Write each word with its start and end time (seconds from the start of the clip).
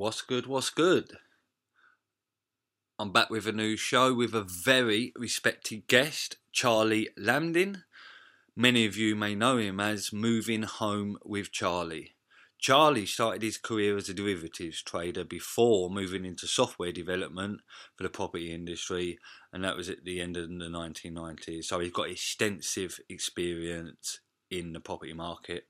What's 0.00 0.22
good? 0.22 0.46
What's 0.46 0.70
good? 0.70 1.18
I'm 2.98 3.12
back 3.12 3.28
with 3.28 3.46
a 3.46 3.52
new 3.52 3.76
show 3.76 4.14
with 4.14 4.32
a 4.32 4.40
very 4.42 5.12
respected 5.14 5.88
guest, 5.88 6.38
Charlie 6.52 7.10
Lamdin. 7.18 7.82
Many 8.56 8.86
of 8.86 8.96
you 8.96 9.14
may 9.14 9.34
know 9.34 9.58
him 9.58 9.78
as 9.78 10.10
Moving 10.10 10.62
Home 10.62 11.18
with 11.22 11.52
Charlie. 11.52 12.12
Charlie 12.58 13.04
started 13.04 13.42
his 13.42 13.58
career 13.58 13.98
as 13.98 14.08
a 14.08 14.14
derivatives 14.14 14.80
trader 14.80 15.22
before 15.22 15.90
moving 15.90 16.24
into 16.24 16.46
software 16.46 16.92
development 16.92 17.60
for 17.94 18.02
the 18.02 18.08
property 18.08 18.54
industry, 18.54 19.18
and 19.52 19.62
that 19.64 19.76
was 19.76 19.90
at 19.90 20.04
the 20.04 20.18
end 20.18 20.38
of 20.38 20.48
the 20.48 20.54
1990s. 20.54 21.64
So 21.64 21.78
he's 21.78 21.92
got 21.92 22.08
extensive 22.08 22.98
experience 23.10 24.20
in 24.50 24.72
the 24.72 24.80
property 24.80 25.12
market. 25.12 25.64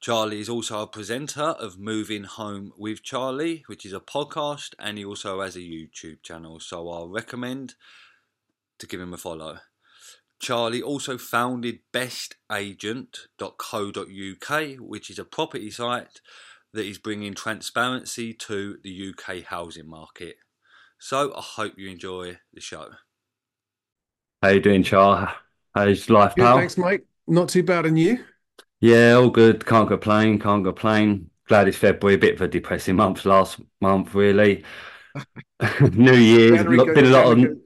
Charlie 0.00 0.40
is 0.40 0.48
also 0.48 0.80
a 0.80 0.86
presenter 0.86 1.42
of 1.42 1.78
Moving 1.78 2.24
Home 2.24 2.72
with 2.78 3.02
Charlie, 3.02 3.64
which 3.66 3.84
is 3.84 3.92
a 3.92 4.00
podcast, 4.00 4.70
and 4.78 4.96
he 4.96 5.04
also 5.04 5.42
has 5.42 5.56
a 5.56 5.60
YouTube 5.60 6.22
channel. 6.22 6.58
So 6.58 6.88
I'll 6.88 7.10
recommend 7.10 7.74
to 8.78 8.86
give 8.86 8.98
him 8.98 9.12
a 9.12 9.18
follow. 9.18 9.58
Charlie 10.40 10.80
also 10.80 11.18
founded 11.18 11.80
bestagent.co.uk, 11.92 14.76
which 14.78 15.10
is 15.10 15.18
a 15.18 15.24
property 15.24 15.70
site 15.70 16.20
that 16.72 16.86
is 16.86 16.96
bringing 16.96 17.34
transparency 17.34 18.32
to 18.32 18.78
the 18.82 19.10
UK 19.10 19.42
housing 19.42 19.88
market. 19.88 20.36
So 20.98 21.34
I 21.36 21.42
hope 21.42 21.74
you 21.76 21.90
enjoy 21.90 22.38
the 22.54 22.62
show. 22.62 22.88
How 24.42 24.48
you 24.48 24.60
doing, 24.60 24.82
Char? 24.82 25.34
How's 25.74 26.08
life, 26.08 26.34
Good, 26.34 26.42
pal? 26.42 26.56
thanks, 26.56 26.78
Mike. 26.78 27.04
Not 27.26 27.50
too 27.50 27.62
bad, 27.62 27.84
and 27.84 27.98
you? 27.98 28.24
Yeah, 28.80 29.12
all 29.14 29.30
good. 29.30 29.66
Can't 29.66 29.88
complain. 29.88 30.38
Can't 30.38 30.64
complain. 30.64 31.30
Glad 31.46 31.68
it's 31.68 31.76
February. 31.76 32.14
A 32.14 32.18
bit 32.18 32.34
of 32.34 32.40
a 32.42 32.48
depressing 32.48 32.96
month 32.96 33.24
last 33.24 33.60
month, 33.80 34.14
really. 34.14 34.64
New 35.92 36.14
Year's 36.14 36.58
January 36.58 36.76
goes- 36.78 36.94
been 36.94 37.06
a 37.06 37.10
lot 37.10 37.32
of 37.38 37.58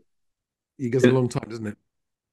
It 0.78 0.90
goes 0.90 1.04
a 1.04 1.10
long 1.10 1.28
time, 1.28 1.48
doesn't 1.48 1.66
it? 1.66 1.78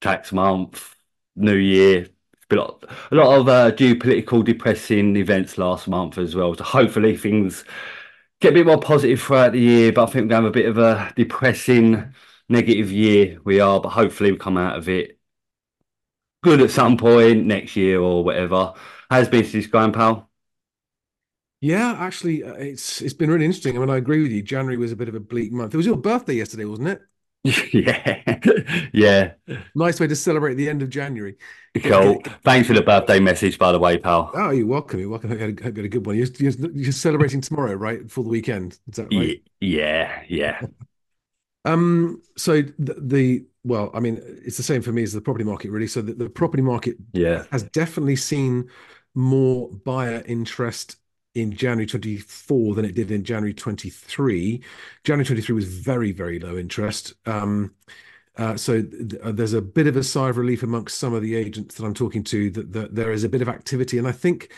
tax 0.00 0.32
month. 0.32 0.94
New 1.36 1.54
Year. 1.56 2.08
A 2.50 2.54
lot, 2.54 2.84
a 3.10 3.14
lot 3.14 3.38
of 3.40 3.48
uh, 3.48 3.70
geopolitical 3.72 4.44
depressing 4.44 5.16
events 5.16 5.56
last 5.56 5.88
month 5.88 6.18
as 6.18 6.34
well. 6.34 6.54
So 6.54 6.64
hopefully 6.64 7.16
things 7.16 7.64
get 8.40 8.52
a 8.52 8.54
bit 8.54 8.66
more 8.66 8.78
positive 8.80 9.22
throughout 9.22 9.52
the 9.52 9.60
year. 9.60 9.92
But 9.92 10.04
I 10.04 10.06
think 10.12 10.24
we're 10.24 10.28
going 10.28 10.42
to 10.42 10.44
have 10.44 10.44
a 10.46 10.50
bit 10.50 10.66
of 10.68 10.78
a 10.78 11.12
depressing, 11.16 12.14
negative 12.50 12.92
year. 12.92 13.38
We 13.44 13.60
are, 13.60 13.80
but 13.80 13.90
hopefully 13.90 14.32
we 14.32 14.38
come 14.38 14.58
out 14.58 14.76
of 14.76 14.88
it 14.90 15.11
good 16.42 16.60
at 16.60 16.70
some 16.70 16.96
point 16.96 17.46
next 17.46 17.76
year 17.76 18.00
or 18.00 18.24
whatever. 18.24 18.74
How's 19.10 19.28
business 19.28 19.66
going, 19.66 19.92
pal? 19.92 20.30
Yeah, 21.60 21.92
actually, 21.98 22.42
uh, 22.42 22.54
it's 22.54 23.00
it's 23.00 23.14
been 23.14 23.30
really 23.30 23.44
interesting. 23.44 23.76
I 23.76 23.80
mean, 23.80 23.90
I 23.90 23.96
agree 23.96 24.22
with 24.22 24.32
you. 24.32 24.42
January 24.42 24.76
was 24.76 24.90
a 24.92 24.96
bit 24.96 25.08
of 25.08 25.14
a 25.14 25.20
bleak 25.20 25.52
month. 25.52 25.72
It 25.74 25.76
was 25.76 25.86
your 25.86 25.96
birthday 25.96 26.34
yesterday, 26.34 26.64
wasn't 26.64 26.88
it? 26.88 27.02
Yeah, 27.72 28.22
yeah, 28.92 29.34
Nice 29.74 30.00
way 30.00 30.06
to 30.06 30.16
celebrate 30.16 30.54
the 30.54 30.68
end 30.68 30.82
of 30.82 30.90
January. 30.90 31.36
cool. 31.84 32.22
Thanks 32.44 32.68
for 32.68 32.74
the 32.74 32.82
birthday 32.82 33.20
message, 33.20 33.58
by 33.58 33.72
the 33.72 33.78
way, 33.78 33.98
pal. 33.98 34.34
Oh, 34.34 34.50
you're 34.50 34.66
welcome. 34.66 34.98
You're 35.00 35.10
welcome. 35.10 35.32
I 35.32 35.36
had 35.36 35.60
a, 35.60 35.62
had 35.64 35.78
a 35.78 35.88
good 35.88 36.06
one. 36.06 36.16
You're, 36.16 36.26
you're, 36.38 36.52
you're 36.72 36.92
celebrating 36.92 37.40
tomorrow, 37.42 37.74
right? 37.74 38.10
For 38.10 38.22
the 38.24 38.30
weekend. 38.30 38.78
Is 38.88 38.96
that 38.96 39.10
right? 39.12 39.34
Yeah, 39.60 40.24
yeah, 40.28 40.66
Um, 41.64 42.22
so 42.36 42.62
the, 42.62 42.94
the 43.00 43.46
well, 43.64 43.90
I 43.94 44.00
mean, 44.00 44.20
it's 44.44 44.56
the 44.56 44.62
same 44.62 44.82
for 44.82 44.92
me 44.92 45.02
as 45.02 45.12
the 45.12 45.20
property 45.20 45.44
market, 45.44 45.70
really. 45.70 45.86
So 45.86 46.02
the, 46.02 46.14
the 46.14 46.28
property 46.28 46.62
market 46.62 46.96
yeah, 47.12 47.44
has 47.52 47.62
definitely 47.62 48.16
seen 48.16 48.68
more 49.14 49.70
buyer 49.84 50.22
interest 50.26 50.96
in 51.34 51.52
January 51.52 51.86
24 51.86 52.74
than 52.74 52.84
it 52.84 52.94
did 52.94 53.10
in 53.10 53.24
January 53.24 53.54
23. 53.54 54.62
January 55.04 55.24
23 55.24 55.54
was 55.54 55.64
very, 55.64 56.12
very 56.12 56.38
low 56.38 56.56
interest. 56.56 57.14
Um, 57.26 57.74
uh, 58.36 58.56
so 58.56 58.82
th- 58.82 59.14
uh, 59.22 59.32
there's 59.32 59.52
a 59.52 59.62
bit 59.62 59.86
of 59.86 59.96
a 59.96 60.02
sigh 60.02 60.30
of 60.30 60.36
relief 60.36 60.62
amongst 60.62 60.98
some 60.98 61.14
of 61.14 61.22
the 61.22 61.34
agents 61.34 61.76
that 61.76 61.84
I'm 61.84 61.94
talking 61.94 62.24
to 62.24 62.50
that, 62.50 62.72
that 62.72 62.94
there 62.94 63.12
is 63.12 63.24
a 63.24 63.28
bit 63.28 63.42
of 63.42 63.48
activity, 63.48 63.98
and 63.98 64.08
I 64.08 64.12
think 64.12 64.52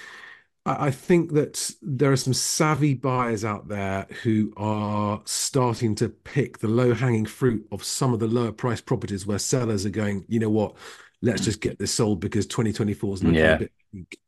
I 0.66 0.90
think 0.90 1.32
that 1.34 1.70
there 1.82 2.10
are 2.10 2.16
some 2.16 2.32
savvy 2.32 2.94
buyers 2.94 3.44
out 3.44 3.68
there 3.68 4.06
who 4.22 4.52
are 4.56 5.20
starting 5.26 5.94
to 5.96 6.08
pick 6.08 6.58
the 6.58 6.68
low-hanging 6.68 7.26
fruit 7.26 7.66
of 7.70 7.84
some 7.84 8.14
of 8.14 8.20
the 8.20 8.26
lower 8.26 8.52
price 8.52 8.80
properties 8.80 9.26
where 9.26 9.38
sellers 9.38 9.84
are 9.84 9.90
going, 9.90 10.24
you 10.26 10.40
know 10.40 10.48
what, 10.48 10.74
let's 11.20 11.44
just 11.44 11.60
get 11.60 11.78
this 11.78 11.92
sold 11.92 12.20
because 12.20 12.46
2024 12.46 13.14
is 13.14 13.22
looking 13.22 13.40
Yeah. 13.40 13.54
a 13.56 13.58
bit 13.58 13.72
weak. 13.92 14.18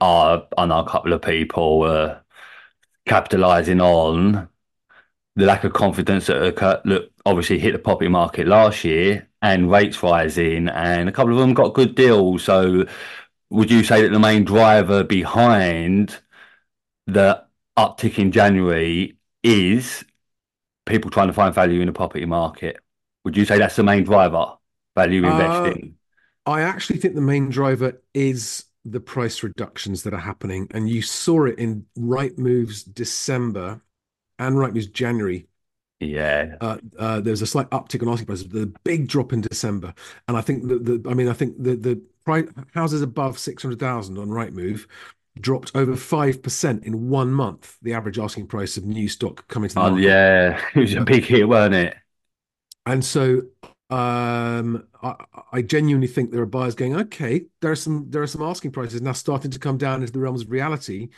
Uh, 0.00 0.42
I 0.58 0.66
know 0.66 0.80
a 0.80 0.88
couple 0.88 1.12
of 1.14 1.22
people 1.22 1.82
uh, 1.84 2.18
capitalizing 3.06 3.80
on 3.80 4.48
the 5.36 5.46
lack 5.46 5.64
of 5.64 5.72
confidence 5.72 6.26
that 6.26 6.42
occurred, 6.42 6.80
look, 6.84 7.10
obviously 7.24 7.58
hit 7.58 7.72
the 7.72 7.78
property 7.78 8.08
market 8.08 8.46
last 8.46 8.84
year 8.84 9.28
and 9.42 9.70
rates 9.70 10.02
rising, 10.02 10.68
and 10.68 11.08
a 11.08 11.12
couple 11.12 11.32
of 11.32 11.38
them 11.38 11.54
got 11.54 11.74
good 11.74 11.94
deals. 11.94 12.44
So, 12.44 12.86
would 13.50 13.70
you 13.70 13.82
say 13.82 14.02
that 14.02 14.10
the 14.10 14.18
main 14.18 14.44
driver 14.44 15.04
behind 15.04 16.18
the 17.06 17.44
uptick 17.76 18.18
in 18.18 18.32
January 18.32 19.16
is 19.42 20.04
people 20.86 21.10
trying 21.10 21.28
to 21.28 21.32
find 21.32 21.54
value 21.54 21.80
in 21.80 21.86
the 21.86 21.92
property 21.92 22.26
market? 22.26 22.78
Would 23.24 23.36
you 23.36 23.44
say 23.44 23.58
that's 23.58 23.76
the 23.76 23.82
main 23.84 24.04
driver, 24.04 24.54
value 24.96 25.26
Uh, 25.26 25.30
investing? 25.30 25.96
I 26.46 26.62
actually 26.62 26.98
think 26.98 27.14
the 27.14 27.20
main 27.20 27.50
driver 27.50 28.02
is 28.14 28.64
the 28.84 29.00
price 29.00 29.42
reductions 29.42 30.02
that 30.04 30.14
are 30.14 30.18
happening, 30.20 30.68
and 30.70 30.88
you 30.88 31.02
saw 31.02 31.44
it 31.44 31.58
in 31.58 31.86
Rightmove's 31.98 32.82
December 32.84 33.82
and 34.38 34.56
Rightmove's 34.56 34.86
January 34.88 35.46
Yeah, 36.00 36.54
uh, 36.60 36.78
uh, 36.98 37.20
there's 37.20 37.42
a 37.42 37.46
slight 37.46 37.68
uptick 37.70 38.02
on 38.02 38.12
asking 38.12 38.26
prices, 38.26 38.46
but 38.46 38.62
a 38.62 38.66
big 38.84 39.08
drop 39.08 39.32
in 39.32 39.40
December. 39.40 39.92
And 40.28 40.36
I 40.36 40.40
think 40.40 40.68
the, 40.68 40.78
the 40.78 41.10
I 41.10 41.14
mean, 41.14 41.28
I 41.28 41.32
think 41.32 41.60
the 41.60 41.74
the 41.74 42.00
price 42.24 42.48
houses 42.72 43.02
above 43.02 43.38
six 43.38 43.62
hundred 43.62 43.80
thousand 43.80 44.16
on 44.18 44.28
Rightmove 44.28 44.86
dropped 45.40 45.72
over 45.74 45.96
five 45.96 46.40
percent 46.40 46.84
in 46.84 47.08
one 47.08 47.32
month. 47.32 47.78
The 47.82 47.94
average 47.94 48.18
asking 48.18 48.46
price 48.46 48.76
of 48.76 48.84
new 48.84 49.08
stock 49.08 49.48
coming 49.48 49.68
to 49.70 49.74
the 49.74 49.80
oh, 49.80 49.90
market. 49.90 50.04
yeah, 50.04 50.60
it 50.74 50.80
was 50.80 50.94
a 50.94 51.00
big 51.00 51.24
hit, 51.24 51.48
weren't 51.48 51.74
it? 51.74 51.96
And 52.86 53.04
so 53.04 53.42
um, 53.90 54.86
I, 55.02 55.14
I 55.52 55.62
genuinely 55.62 56.08
think 56.08 56.30
there 56.30 56.42
are 56.42 56.46
buyers 56.46 56.74
going, 56.74 56.94
okay, 56.94 57.46
there 57.60 57.72
are 57.72 57.76
some 57.76 58.06
there 58.10 58.22
are 58.22 58.26
some 58.26 58.42
asking 58.42 58.72
prices 58.72 59.00
now 59.02 59.12
starting 59.12 59.50
to 59.50 59.58
come 59.58 59.78
down 59.78 60.00
into 60.00 60.12
the 60.12 60.20
realms 60.20 60.42
of 60.42 60.50
reality. 60.50 61.08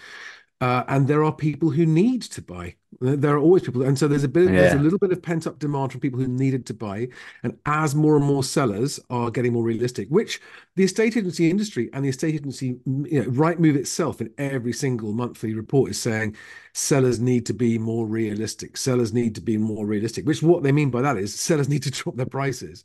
Uh, 0.61 0.85
and 0.89 1.09
there 1.09 1.25
are 1.25 1.33
people 1.33 1.71
who 1.71 1.87
need 1.87 2.21
to 2.21 2.43
buy. 2.43 2.75
There 3.01 3.35
are 3.35 3.39
always 3.39 3.63
people, 3.63 3.83
and 3.83 3.99
so 3.99 4.07
there's 4.07 4.25
a 4.25 4.29
bit, 4.29 4.47
there's 4.49 4.75
a 4.75 4.79
little 4.79 4.99
bit 4.99 5.11
of 5.11 5.23
pent 5.23 5.47
up 5.47 5.59
demand 5.59 5.91
from 5.91 6.03
people 6.03 6.21
who 6.21 6.27
needed 6.29 6.67
to 6.67 6.75
buy. 6.75 7.09
And 7.43 7.57
as 7.65 7.95
more 7.95 8.17
and 8.17 8.25
more 8.25 8.45
sellers 8.45 9.01
are 9.09 9.31
getting 9.31 9.55
more 9.55 9.65
realistic, 9.65 10.09
which 10.09 10.39
the 10.77 10.85
estate 10.85 11.17
agency 11.17 11.49
industry 11.49 11.89
and 11.95 12.05
the 12.05 12.11
estate 12.11 12.35
agency, 12.35 12.79
you 12.85 13.23
know, 13.23 13.31
Rightmove 13.31 13.77
itself 13.77 14.21
in 14.21 14.31
every 14.37 14.75
single 14.75 15.15
monthly 15.15 15.55
report 15.55 15.93
is 15.93 16.01
saying 16.01 16.37
sellers 16.75 17.21
need 17.21 17.47
to 17.47 17.55
be 17.55 17.79
more 17.79 18.07
realistic. 18.07 18.77
Sellers 18.77 19.15
need 19.15 19.35
to 19.37 19.41
be 19.41 19.57
more 19.57 19.87
realistic. 19.87 20.27
Which 20.27 20.43
what 20.43 20.63
they 20.63 20.73
mean 20.73 20.91
by 20.91 21.01
that 21.01 21.17
is 21.17 21.39
sellers 21.39 21.69
need 21.71 21.85
to 21.85 21.91
drop 21.91 22.17
their 22.17 22.27
prices. 22.27 22.85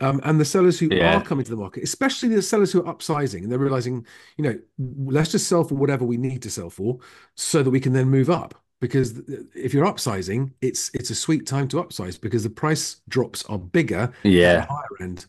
Um, 0.00 0.20
and 0.24 0.38
the 0.40 0.44
sellers 0.44 0.78
who 0.78 0.90
Yeah. 0.90 1.00
are 1.00 1.22
coming 1.22 1.44
to 1.44 1.50
the 1.50 1.56
market, 1.56 1.82
especially 1.82 2.28
the 2.28 2.42
sellers 2.42 2.70
who 2.72 2.80
are 2.86 2.94
upsizing, 2.94 3.42
and 3.42 3.50
they're 3.50 3.58
realizing, 3.58 4.06
you 4.36 4.44
know, 4.44 4.58
let's 4.78 5.32
just 5.32 5.48
sell 5.48 5.64
for 5.64 5.74
whatever 5.74 6.04
we 6.04 6.16
need 6.16 6.40
to 6.42 6.50
sell 6.50 6.70
for, 6.70 6.98
so 7.34 7.62
that 7.62 7.70
we 7.70 7.80
can 7.80 7.92
then 7.92 8.08
move 8.08 8.30
up. 8.30 8.54
Because 8.80 9.20
if 9.56 9.74
you're 9.74 9.86
upsizing, 9.86 10.52
it's 10.60 10.90
it's 10.94 11.10
a 11.10 11.14
sweet 11.16 11.46
time 11.48 11.66
to 11.68 11.78
upsize 11.82 12.20
because 12.20 12.44
the 12.44 12.50
price 12.50 13.00
drops 13.08 13.44
are 13.46 13.58
bigger 13.58 14.12
at 14.44 14.60
Yeah, 14.62 14.68
higher 14.68 15.02
end. 15.02 15.26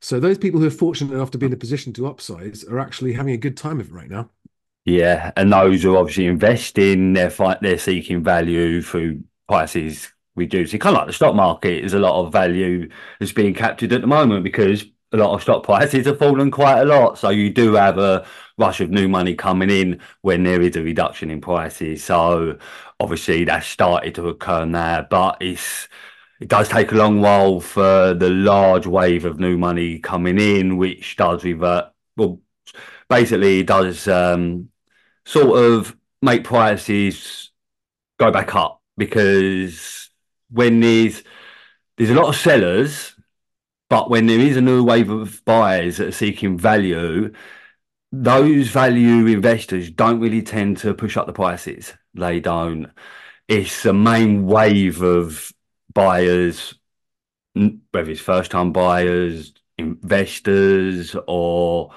So 0.00 0.20
those 0.20 0.38
people 0.38 0.60
who 0.60 0.66
are 0.66 0.70
fortunate 0.70 1.14
enough 1.14 1.30
to 1.32 1.38
be 1.38 1.46
in 1.46 1.52
a 1.52 1.56
position 1.56 1.92
to 1.94 2.02
upsize 2.02 2.70
are 2.70 2.78
actually 2.80 3.14
having 3.14 3.34
a 3.34 3.38
good 3.38 3.56
time 3.56 3.80
of 3.80 3.88
it 3.88 3.92
right 3.92 4.10
now. 4.10 4.30
yeah, 4.84 5.32
and 5.36 5.52
those 5.52 5.82
who 5.82 5.94
are 5.94 5.98
obviously 5.98 6.26
investing, 6.26 7.12
they're 7.12 7.30
they're 7.60 7.78
seeking 7.78 8.22
value 8.22 8.82
through 8.82 9.24
prices 9.48 10.12
reducing. 10.36 10.78
Kind 10.80 10.96
of 10.96 11.00
like 11.00 11.08
the 11.08 11.12
stock 11.12 11.34
market, 11.34 11.80
there's 11.80 11.94
a 11.94 11.98
lot 11.98 12.24
of 12.24 12.32
value 12.32 12.88
that's 13.18 13.32
being 13.32 13.54
captured 13.54 13.92
at 13.92 14.00
the 14.00 14.06
moment 14.06 14.44
because 14.44 14.84
a 15.12 15.16
lot 15.16 15.34
of 15.34 15.42
stock 15.42 15.62
prices 15.62 16.06
have 16.06 16.18
fallen 16.18 16.50
quite 16.50 16.80
a 16.80 16.84
lot. 16.84 17.18
So 17.18 17.30
you 17.30 17.50
do 17.50 17.74
have 17.74 17.98
a 17.98 18.26
rush 18.58 18.80
of 18.80 18.90
new 18.90 19.08
money 19.08 19.34
coming 19.34 19.70
in 19.70 20.00
when 20.22 20.42
there 20.42 20.62
is 20.62 20.76
a 20.76 20.82
reduction 20.82 21.30
in 21.30 21.40
prices. 21.40 22.04
So 22.04 22.58
obviously 23.00 23.44
that's 23.44 23.66
started 23.66 24.14
to 24.16 24.28
occur 24.28 24.64
now, 24.64 25.06
but 25.08 25.38
it's 25.40 25.88
it 26.40 26.48
does 26.48 26.68
take 26.68 26.92
a 26.92 26.96
long 26.96 27.20
while 27.20 27.60
for 27.60 28.12
the 28.14 28.28
large 28.28 28.86
wave 28.86 29.24
of 29.24 29.40
new 29.40 29.56
money 29.56 29.98
coming 29.98 30.38
in, 30.38 30.76
which 30.76 31.16
does 31.16 31.44
revert. 31.44 31.86
Well, 32.16 32.40
basically, 33.08 33.62
does 33.62 34.06
um, 34.08 34.70
sort 35.24 35.58
of 35.58 35.96
make 36.22 36.44
prices 36.44 37.52
go 38.18 38.30
back 38.30 38.54
up 38.54 38.82
because 38.96 40.05
when 40.50 40.80
there's 40.80 41.22
there's 41.96 42.10
a 42.10 42.14
lot 42.14 42.28
of 42.28 42.36
sellers, 42.36 43.14
but 43.88 44.10
when 44.10 44.26
there 44.26 44.38
is 44.38 44.56
a 44.56 44.60
new 44.60 44.84
wave 44.84 45.10
of 45.10 45.44
buyers 45.44 45.96
that 45.96 46.08
are 46.08 46.12
seeking 46.12 46.58
value, 46.58 47.32
those 48.12 48.68
value 48.68 49.26
investors 49.26 49.90
don't 49.90 50.20
really 50.20 50.42
tend 50.42 50.78
to 50.78 50.94
push 50.94 51.16
up 51.16 51.26
the 51.26 51.32
prices. 51.32 51.94
They 52.14 52.40
don't. 52.40 52.90
It's 53.48 53.82
the 53.82 53.92
main 53.92 54.46
wave 54.46 55.02
of 55.02 55.52
buyers, 55.92 56.74
whether 57.54 58.10
it's 58.10 58.20
first 58.20 58.50
time 58.50 58.72
buyers, 58.72 59.52
investors, 59.78 61.16
or 61.26 61.92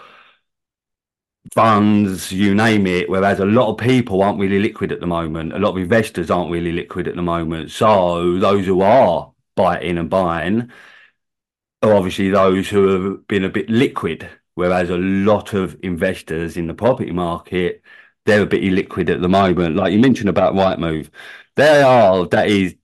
funds, 1.54 2.32
you 2.32 2.56
name 2.56 2.88
it. 2.88 3.10
Whereas 3.10 3.40
a 3.40 3.46
lot 3.46 3.70
of 3.70 3.78
people 3.78 4.22
aren't 4.24 4.40
really 4.40 4.60
liquid 4.60 4.92
at 4.92 5.00
the 5.00 5.08
moment. 5.08 5.54
A 5.54 5.60
lot 5.60 5.72
of 5.72 5.78
investors 5.78 6.30
aren't 6.32 6.52
really 6.52 6.72
liquid 6.72 7.08
at 7.08 7.16
the 7.16 7.22
moment. 7.22 7.72
So 7.72 8.40
those 8.40 8.66
who 8.66 8.82
are 8.82 9.32
biting 9.56 9.98
and 9.98 10.10
buying 10.10 10.72
are 11.82 11.94
obviously 11.94 12.30
those 12.30 12.70
who 12.70 12.88
have 12.88 13.28
been 13.28 13.44
a 13.44 13.50
bit 13.50 13.70
liquid. 13.70 14.30
Whereas 14.56 14.90
a 14.90 14.98
lot 14.98 15.54
of 15.54 15.78
investors 15.84 16.58
in 16.58 16.68
the 16.68 16.74
property 16.74 17.12
market, 17.12 17.82
they're 18.26 18.42
a 18.44 18.46
bit 18.46 18.64
illiquid 18.64 19.10
at 19.10 19.22
the 19.22 19.30
moment. 19.30 19.76
Like 19.76 19.94
you 19.94 20.00
mentioned 20.00 20.30
about 20.30 20.54
Rightmove, 20.54 21.10
they 21.56 21.82
are, 21.82 22.26
that 22.28 22.50
is 22.50 22.76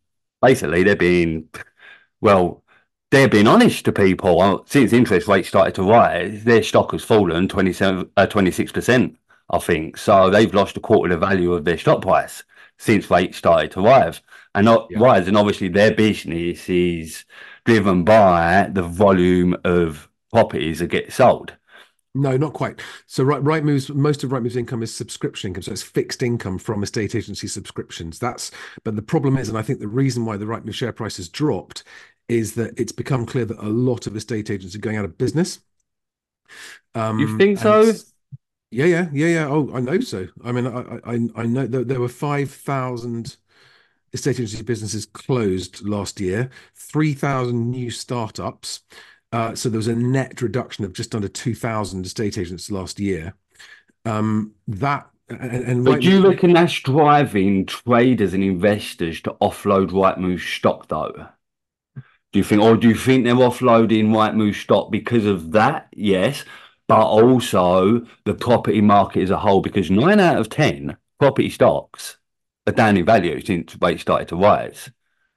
basically 0.41 0.83
they're 0.83 0.95
being, 0.95 1.49
well, 2.21 2.63
they're 3.15 3.29
being 3.29 3.47
honest 3.47 3.85
to 3.85 3.93
people. 3.93 4.63
Since 4.67 4.91
interest 4.91 5.27
rates 5.29 5.47
started 5.47 5.73
to 5.75 5.83
rise, 5.83 6.43
their 6.43 6.61
stock 6.61 6.91
has 6.91 7.03
fallen 7.03 7.47
27, 7.47 8.09
uh, 8.17 8.27
26%, 8.27 9.15
I 9.49 9.59
think. 9.59 9.97
So 9.97 10.29
they've 10.29 10.53
lost 10.53 10.75
a 10.75 10.81
quarter 10.81 11.13
of 11.13 11.21
the 11.21 11.25
value 11.25 11.53
of 11.53 11.63
their 11.63 11.77
stock 11.77 12.01
price 12.01 12.43
since 12.77 13.09
rates 13.09 13.37
started 13.37 13.71
to 13.71 13.81
rise. 13.81 14.21
And 14.53 14.65
not 14.65 14.87
yeah. 14.89 14.99
rise, 14.99 15.27
and 15.27 15.37
obviously 15.37 15.69
their 15.69 15.93
business 15.93 16.69
is 16.69 17.25
driven 17.65 18.03
by 18.03 18.69
the 18.71 18.83
volume 18.83 19.55
of 19.63 20.09
properties 20.31 20.79
that 20.79 20.87
get 20.87 21.11
sold. 21.11 21.55
No, 22.13 22.37
not 22.37 22.53
quite. 22.53 22.81
So 23.07 23.25
right, 23.25 23.43
Rightmove's 23.43 23.89
most 23.89 24.23
of 24.23 24.29
Rightmove's 24.29 24.55
income 24.55 24.81
is 24.81 24.95
subscription 24.95 25.49
income, 25.49 25.63
so 25.63 25.73
it's 25.73 25.83
fixed 25.83 26.23
income 26.23 26.57
from 26.57 26.81
estate 26.81 27.13
agency 27.13 27.47
subscriptions. 27.47 28.19
That's 28.19 28.51
but 28.85 28.95
the 28.95 29.01
problem 29.01 29.35
is, 29.35 29.49
and 29.49 29.57
I 29.57 29.61
think 29.61 29.79
the 29.79 29.89
reason 29.89 30.25
why 30.25 30.37
the 30.37 30.45
Rightmove 30.45 30.73
share 30.73 30.93
price 30.93 31.17
has 31.17 31.27
dropped 31.27 31.83
is 32.27 32.55
that 32.55 32.79
it's 32.79 32.91
become 32.91 33.25
clear 33.25 33.45
that 33.45 33.59
a 33.59 33.69
lot 33.69 34.07
of 34.07 34.15
estate 34.15 34.49
agents 34.49 34.75
are 34.75 34.79
going 34.79 34.97
out 34.97 35.05
of 35.05 35.17
business. 35.17 35.59
Um, 36.93 37.19
you 37.19 37.37
think 37.37 37.59
so? 37.59 37.93
Yeah, 38.71 38.85
yeah, 38.85 39.09
yeah, 39.13 39.27
yeah. 39.27 39.47
Oh, 39.47 39.69
I 39.73 39.79
know 39.79 39.99
so. 39.99 40.27
I 40.43 40.51
mean, 40.51 40.67
I 40.67 40.99
I, 41.05 41.13
I 41.35 41.45
know 41.45 41.67
that 41.67 41.87
there 41.87 41.99
were 41.99 42.09
five 42.09 42.51
thousand 42.51 43.37
estate 44.13 44.39
agency 44.39 44.63
businesses 44.63 45.05
closed 45.05 45.87
last 45.87 46.19
year, 46.19 46.49
three 46.75 47.13
thousand 47.13 47.69
new 47.69 47.91
startups. 47.91 48.81
Uh, 49.31 49.53
so 49.53 49.69
there 49.69 49.77
was 49.77 49.87
a 49.87 49.95
net 49.95 50.41
reduction 50.41 50.85
of 50.85 50.93
just 50.93 51.13
under 51.13 51.27
two 51.27 51.53
thousand 51.53 52.05
estate 52.05 52.37
agents 52.37 52.71
last 52.71 52.99
year. 52.99 53.35
Um, 54.05 54.53
that 54.67 55.09
and, 55.29 55.41
and 55.41 55.85
but 55.85 55.91
right 55.91 56.01
do 56.01 56.09
you 56.09 56.27
reckon 56.27 56.53
that's 56.53 56.79
driving 56.79 57.65
traders 57.65 58.33
and 58.33 58.43
investors 58.43 59.21
to 59.21 59.31
offload 59.41 59.89
Rightmove 59.89 60.39
stock 60.39 60.87
though? 60.87 61.27
Do 62.35 62.39
you 62.39 62.43
think, 62.43 62.61
or 62.61 62.75
do 62.75 62.89
you 62.89 62.95
think 62.95 63.23
they're 63.23 63.33
offloading 63.33 64.07
Rightmove 64.07 64.55
stock 64.55 64.91
because 64.91 65.25
of 65.25 65.53
that? 65.53 65.87
Yes, 65.93 66.43
but 66.85 66.99
also 66.99 68.05
the 68.25 68.33
property 68.33 68.81
market 68.81 69.23
as 69.23 69.29
a 69.29 69.37
whole, 69.37 69.61
because 69.61 69.89
nine 69.89 70.19
out 70.19 70.37
of 70.37 70.49
ten 70.49 70.97
property 71.17 71.49
stocks 71.49 72.17
are 72.67 72.73
down 72.73 72.97
in 72.97 73.05
value 73.05 73.39
since 73.39 73.77
rates 73.79 74.01
started 74.01 74.27
to 74.27 74.35
rise. 74.35 74.91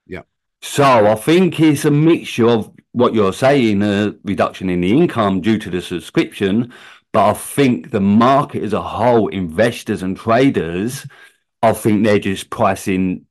Yeah. 0.07 0.23
So 0.61 0.83
I 0.83 1.15
think 1.15 1.57
it's 1.61 1.85
a 1.85 1.89
mixture 1.89 2.49
of 2.49 2.69
what 2.91 3.13
you're 3.13 3.31
saying, 3.31 3.81
a 3.81 4.13
reduction 4.25 4.69
in 4.69 4.81
the 4.81 4.91
income 4.91 5.39
due 5.39 5.57
to 5.57 5.69
the 5.69 5.81
subscription, 5.81 6.73
but 7.13 7.29
I 7.29 7.33
think 7.33 7.91
the 7.91 8.01
market 8.01 8.61
as 8.61 8.73
a 8.73 8.81
whole, 8.81 9.29
investors 9.29 10.03
and 10.03 10.17
traders, 10.17 11.07
I 11.63 11.71
think 11.71 12.03
they're 12.03 12.19
just 12.19 12.49
pricing 12.49 13.25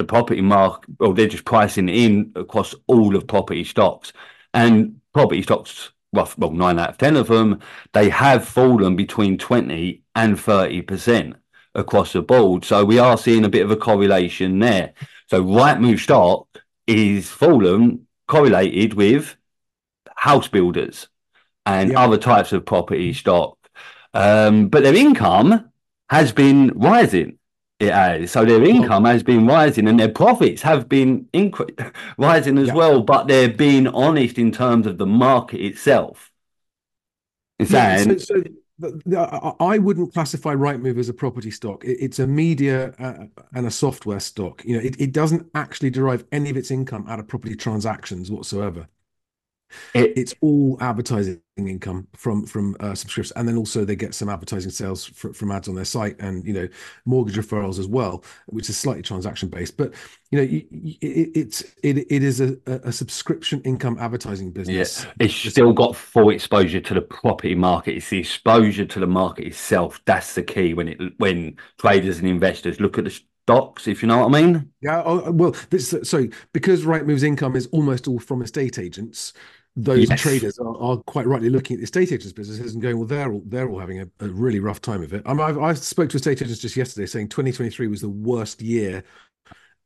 the 0.00 0.04
property 0.04 0.40
market, 0.40 0.90
or 0.98 1.12
they're 1.12 1.28
just 1.28 1.44
pricing 1.44 1.88
in 1.88 2.32
across 2.34 2.74
all 2.86 3.14
of 3.14 3.26
property 3.26 3.64
stocks. 3.64 4.12
And 4.54 5.00
property 5.12 5.42
stocks, 5.42 5.92
well, 6.10 6.32
well, 6.38 6.52
nine 6.52 6.78
out 6.78 6.88
of 6.88 6.98
10 6.98 7.16
of 7.16 7.28
them, 7.28 7.60
they 7.92 8.08
have 8.08 8.48
fallen 8.48 8.96
between 8.96 9.36
20 9.36 10.02
and 10.14 10.36
30% 10.36 11.34
across 11.74 12.14
the 12.14 12.22
board. 12.22 12.64
So 12.64 12.82
we 12.84 12.98
are 12.98 13.18
seeing 13.18 13.44
a 13.44 13.50
bit 13.50 13.62
of 13.62 13.70
a 13.70 13.76
correlation 13.76 14.58
there. 14.58 14.94
So 15.28 15.44
Rightmove 15.44 16.00
stock 16.00 16.48
is 16.86 17.28
fallen 17.28 18.06
correlated 18.26 18.94
with 18.94 19.36
house 20.16 20.48
builders 20.48 21.08
and 21.66 21.92
yeah. 21.92 22.00
other 22.00 22.16
types 22.16 22.52
of 22.52 22.64
property 22.64 23.12
stock. 23.12 23.58
Um, 24.14 24.68
but 24.68 24.82
their 24.82 24.94
income 24.94 25.70
has 26.08 26.32
been 26.32 26.72
rising. 26.74 27.38
It 27.80 27.92
has. 27.94 28.30
So 28.30 28.44
their 28.44 28.62
income 28.62 29.06
has 29.06 29.22
been 29.22 29.46
rising 29.46 29.88
and 29.88 29.98
their 29.98 30.10
profits 30.10 30.60
have 30.62 30.86
been 30.86 31.24
incre- 31.32 31.94
rising 32.18 32.58
as 32.58 32.68
yeah. 32.68 32.74
well, 32.74 33.02
but 33.02 33.26
they're 33.26 33.48
being 33.48 33.86
honest 33.88 34.38
in 34.38 34.52
terms 34.52 34.86
of 34.86 34.98
the 34.98 35.06
market 35.06 35.64
itself. 35.64 36.30
It's 37.58 37.70
yeah, 37.70 38.02
so, 38.04 38.18
so 38.18 38.42
I 39.60 39.78
wouldn't 39.78 40.12
classify 40.12 40.54
Rightmove 40.54 40.98
as 40.98 41.08
a 41.08 41.14
property 41.14 41.50
stock. 41.50 41.82
It's 41.84 42.18
a 42.18 42.26
media 42.26 42.94
uh, 42.98 43.26
and 43.54 43.66
a 43.66 43.70
software 43.70 44.20
stock. 44.20 44.62
You 44.64 44.76
know, 44.76 44.82
it, 44.82 45.00
it 45.00 45.12
doesn't 45.12 45.48
actually 45.54 45.90
derive 45.90 46.24
any 46.32 46.50
of 46.50 46.56
its 46.56 46.70
income 46.70 47.06
out 47.08 47.18
of 47.18 47.28
property 47.28 47.54
transactions 47.54 48.30
whatsoever. 48.30 48.88
It, 49.94 50.12
it's 50.16 50.34
all 50.40 50.78
advertising 50.80 51.40
income 51.56 52.06
from 52.14 52.46
from 52.46 52.76
uh, 52.80 52.94
subscriptions, 52.94 53.32
and 53.32 53.46
then 53.46 53.56
also 53.56 53.84
they 53.84 53.96
get 53.96 54.14
some 54.14 54.28
advertising 54.28 54.70
sales 54.70 55.04
for, 55.04 55.32
from 55.32 55.50
ads 55.50 55.68
on 55.68 55.74
their 55.74 55.84
site, 55.84 56.18
and 56.20 56.44
you 56.46 56.52
know 56.52 56.68
mortgage 57.04 57.36
referrals 57.36 57.78
as 57.78 57.86
well, 57.86 58.24
which 58.46 58.68
is 58.68 58.76
slightly 58.76 59.02
transaction 59.02 59.48
based. 59.48 59.76
But 59.76 59.94
you 60.30 60.38
know, 60.38 60.44
it, 60.44 60.66
it's 61.02 61.62
it 61.82 61.98
it 62.10 62.22
is 62.22 62.40
a, 62.40 62.56
a 62.66 62.92
subscription 62.92 63.60
income 63.62 63.96
advertising 64.00 64.52
business. 64.52 65.04
Yeah, 65.04 65.12
it's 65.20 65.34
still 65.34 65.72
got 65.72 65.96
full 65.96 66.30
exposure 66.30 66.80
to 66.80 66.94
the 66.94 67.02
property 67.02 67.54
market. 67.54 67.96
It's 67.96 68.10
the 68.10 68.20
exposure 68.20 68.86
to 68.86 69.00
the 69.00 69.06
market 69.06 69.46
itself 69.46 70.00
that's 70.04 70.34
the 70.34 70.42
key 70.42 70.74
when 70.74 70.88
it 70.88 70.98
when 71.18 71.56
traders 71.78 72.18
and 72.18 72.28
investors 72.28 72.80
look 72.80 72.98
at 72.98 73.04
the 73.04 73.20
stocks, 73.50 73.88
if 73.88 74.02
you 74.02 74.08
know 74.08 74.18
what 74.18 74.34
I 74.34 74.42
mean. 74.42 74.70
Yeah. 74.80 75.02
Oh, 75.04 75.30
well, 75.30 75.54
this 75.70 75.94
so 76.02 76.28
because 76.52 76.84
Rightmove's 76.84 77.22
income 77.22 77.56
is 77.56 77.66
almost 77.72 78.06
all 78.06 78.18
from 78.18 78.42
estate 78.42 78.78
agents 78.78 79.32
those 79.76 80.10
yes. 80.10 80.20
traders 80.20 80.58
are, 80.58 80.76
are, 80.82 80.96
quite 80.98 81.26
rightly 81.26 81.48
looking 81.48 81.74
at 81.74 81.78
the 81.78 81.84
estate 81.84 82.12
agents 82.12 82.32
businesses 82.32 82.74
and 82.74 82.82
going, 82.82 82.98
well, 82.98 83.06
they're 83.06 83.32
all 83.32 83.42
they're 83.46 83.68
all 83.68 83.78
having 83.78 84.00
a, 84.00 84.08
a 84.20 84.28
really 84.28 84.60
rough 84.60 84.80
time 84.80 85.02
of 85.02 85.12
it. 85.14 85.22
I, 85.24 85.32
mean, 85.32 85.40
I've, 85.40 85.58
I 85.58 85.74
spoke 85.74 86.10
to 86.10 86.16
a 86.16 86.18
estate 86.18 86.42
agents 86.42 86.60
just 86.60 86.76
yesterday 86.76 87.06
saying 87.06 87.28
2023 87.28 87.86
was 87.86 88.00
the 88.00 88.08
worst 88.08 88.60
year 88.60 89.04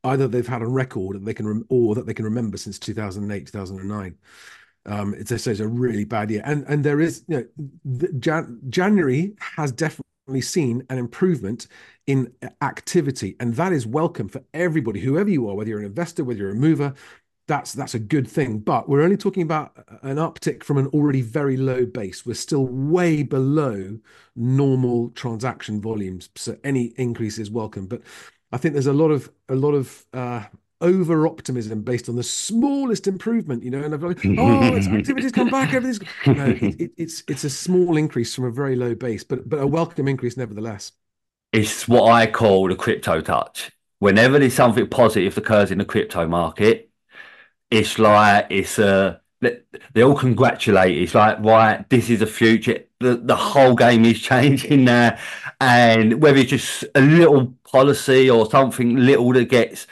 either 0.05 0.29
they've 0.29 0.47
had 0.47 0.63
on 0.63 0.73
record 0.73 1.17
that 1.17 1.25
they 1.25 1.35
can 1.35 1.47
rem- 1.47 1.67
or 1.69 1.95
that 1.95 2.07
they 2.07 2.15
can 2.15 2.25
remember 2.25 2.57
since 2.57 2.79
2008 2.79 3.47
2009 3.47 4.15
um 4.87 5.15
it's, 5.15 5.33
it's 5.33 5.61
a 5.61 5.67
really 5.67 6.05
bad 6.05 6.31
year 6.31 6.43
and 6.45 6.65
and 6.69 6.85
there 6.85 7.01
is 7.01 7.25
you 7.27 7.49
know 7.87 8.09
Jan- 8.19 8.61
january 8.69 9.35
has 9.57 9.73
definitely 9.73 10.41
seen 10.41 10.85
an 10.91 10.99
improvement 10.99 11.67
in 12.07 12.33
activity 12.63 13.37
and 13.41 13.55
that 13.55 13.73
is 13.73 13.87
welcome 13.87 14.29
for 14.29 14.43
everybody 14.53 15.01
whoever 15.01 15.31
you 15.31 15.49
are 15.49 15.55
whether 15.55 15.71
you're 15.71 15.81
an 15.81 15.87
investor 15.87 16.23
whether 16.23 16.39
you're 16.39 16.51
a 16.51 16.55
mover 16.55 16.95
that's 17.47 17.73
that's 17.73 17.95
a 17.95 17.99
good 17.99 18.29
thing. 18.29 18.59
But 18.59 18.89
we're 18.89 19.03
only 19.03 19.17
talking 19.17 19.43
about 19.43 19.73
an 20.03 20.17
uptick 20.17 20.63
from 20.63 20.79
an 20.79 20.87
already 20.89 21.21
very 21.21 21.57
low 21.57 21.85
base. 21.85 22.25
We're 22.25 22.35
still 22.35 22.67
way 22.67 23.23
below 23.23 23.99
normal 24.35 25.11
transaction 25.11 25.81
volumes, 25.81 26.31
so 26.35 26.57
any 26.65 26.95
increase 26.97 27.39
is 27.39 27.51
welcome. 27.51 27.87
But 27.87 28.03
I 28.53 28.57
think 28.57 28.75
there's 28.75 28.87
a 28.87 28.93
lot 28.93 29.11
of 29.11 29.31
a 29.49 29.55
lot 29.55 29.73
of 29.73 30.07
uh, 30.13 30.45
over 30.81 31.27
optimism 31.27 31.83
based 31.83 32.09
on 32.09 32.17
the 32.17 32.23
smallest 32.23 33.07
improvement. 33.07 33.63
You 33.63 33.71
know, 33.71 33.83
and 33.83 34.03
like, 34.03 34.25
oh, 34.39 34.75
its 34.75 34.87
activities 34.87 35.33
come 35.33 35.51
back. 35.51 35.75
Everything's 35.75 36.01
no, 36.27 36.47
it, 36.47 36.81
it, 36.81 36.93
it's 36.97 37.23
it's 37.29 37.45
a 37.45 37.51
small 37.51 37.97
increase 37.97 38.35
from 38.35 38.45
a 38.45 38.51
very 38.51 38.77
low 38.77 38.95
base, 38.95 39.23
but 39.23 39.49
but 39.49 39.61
a 39.61 39.67
welcome 39.67 40.09
increase 40.09 40.37
nevertheless. 40.37 40.93
It's 41.53 41.87
what 41.87 42.11
I 42.11 42.27
call 42.27 42.69
the 42.69 42.75
crypto 42.75 43.21
touch. 43.21 43.71
Whenever 44.01 44.39
there's 44.39 44.55
something 44.55 44.89
positive 44.89 45.39
occurs 45.39 45.71
in 45.71 45.79
the 45.79 45.85
crypto 45.85 46.27
market, 46.27 46.91
it's 47.71 47.99
like 47.99 48.47
it's 48.51 48.79
a 48.79 49.21
they 49.93 50.03
all 50.03 50.17
congratulate. 50.17 50.97
It's 51.03 51.15
like 51.15 51.39
right, 51.41 51.89
this 51.91 52.11
is 52.11 52.23
a 52.23 52.27
future. 52.27 52.85
The 53.01 53.17
the 53.17 53.37
whole 53.37 53.75
game 53.75 54.05
is 54.05 54.21
changing 54.23 54.85
now, 54.85 55.19
and 55.61 56.23
whether 56.23 56.39
it's 56.39 56.51
just 56.51 56.85
a 56.95 57.01
little 57.01 57.55
policy 57.71 58.31
or 58.31 58.51
something 58.51 58.97
little 58.97 59.33
that 59.35 59.49
gets 59.49 59.87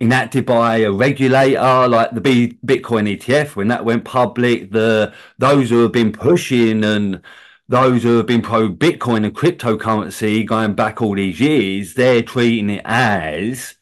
enacted 0.00 0.44
by 0.44 0.78
a 0.78 0.92
regulator 0.92 1.88
like 1.88 2.10
the 2.12 2.20
B, 2.20 2.58
Bitcoin 2.66 3.16
ETF 3.16 3.56
when 3.56 3.68
that 3.68 3.84
went 3.84 4.04
public, 4.04 4.70
the 4.72 5.12
those 5.38 5.70
who 5.70 5.82
have 5.82 5.92
been 5.92 6.12
pushing 6.12 6.84
and 6.84 7.22
those 7.68 8.02
who 8.02 8.18
have 8.18 8.26
been 8.26 8.42
pro 8.42 8.68
Bitcoin 8.68 9.24
and 9.24 9.34
cryptocurrency 9.34 10.46
going 10.46 10.74
back 10.74 11.02
all 11.02 11.14
these 11.16 11.40
years, 11.40 11.94
they're 11.94 12.22
treating 12.22 12.70
it 12.70 12.82
as 12.84 13.76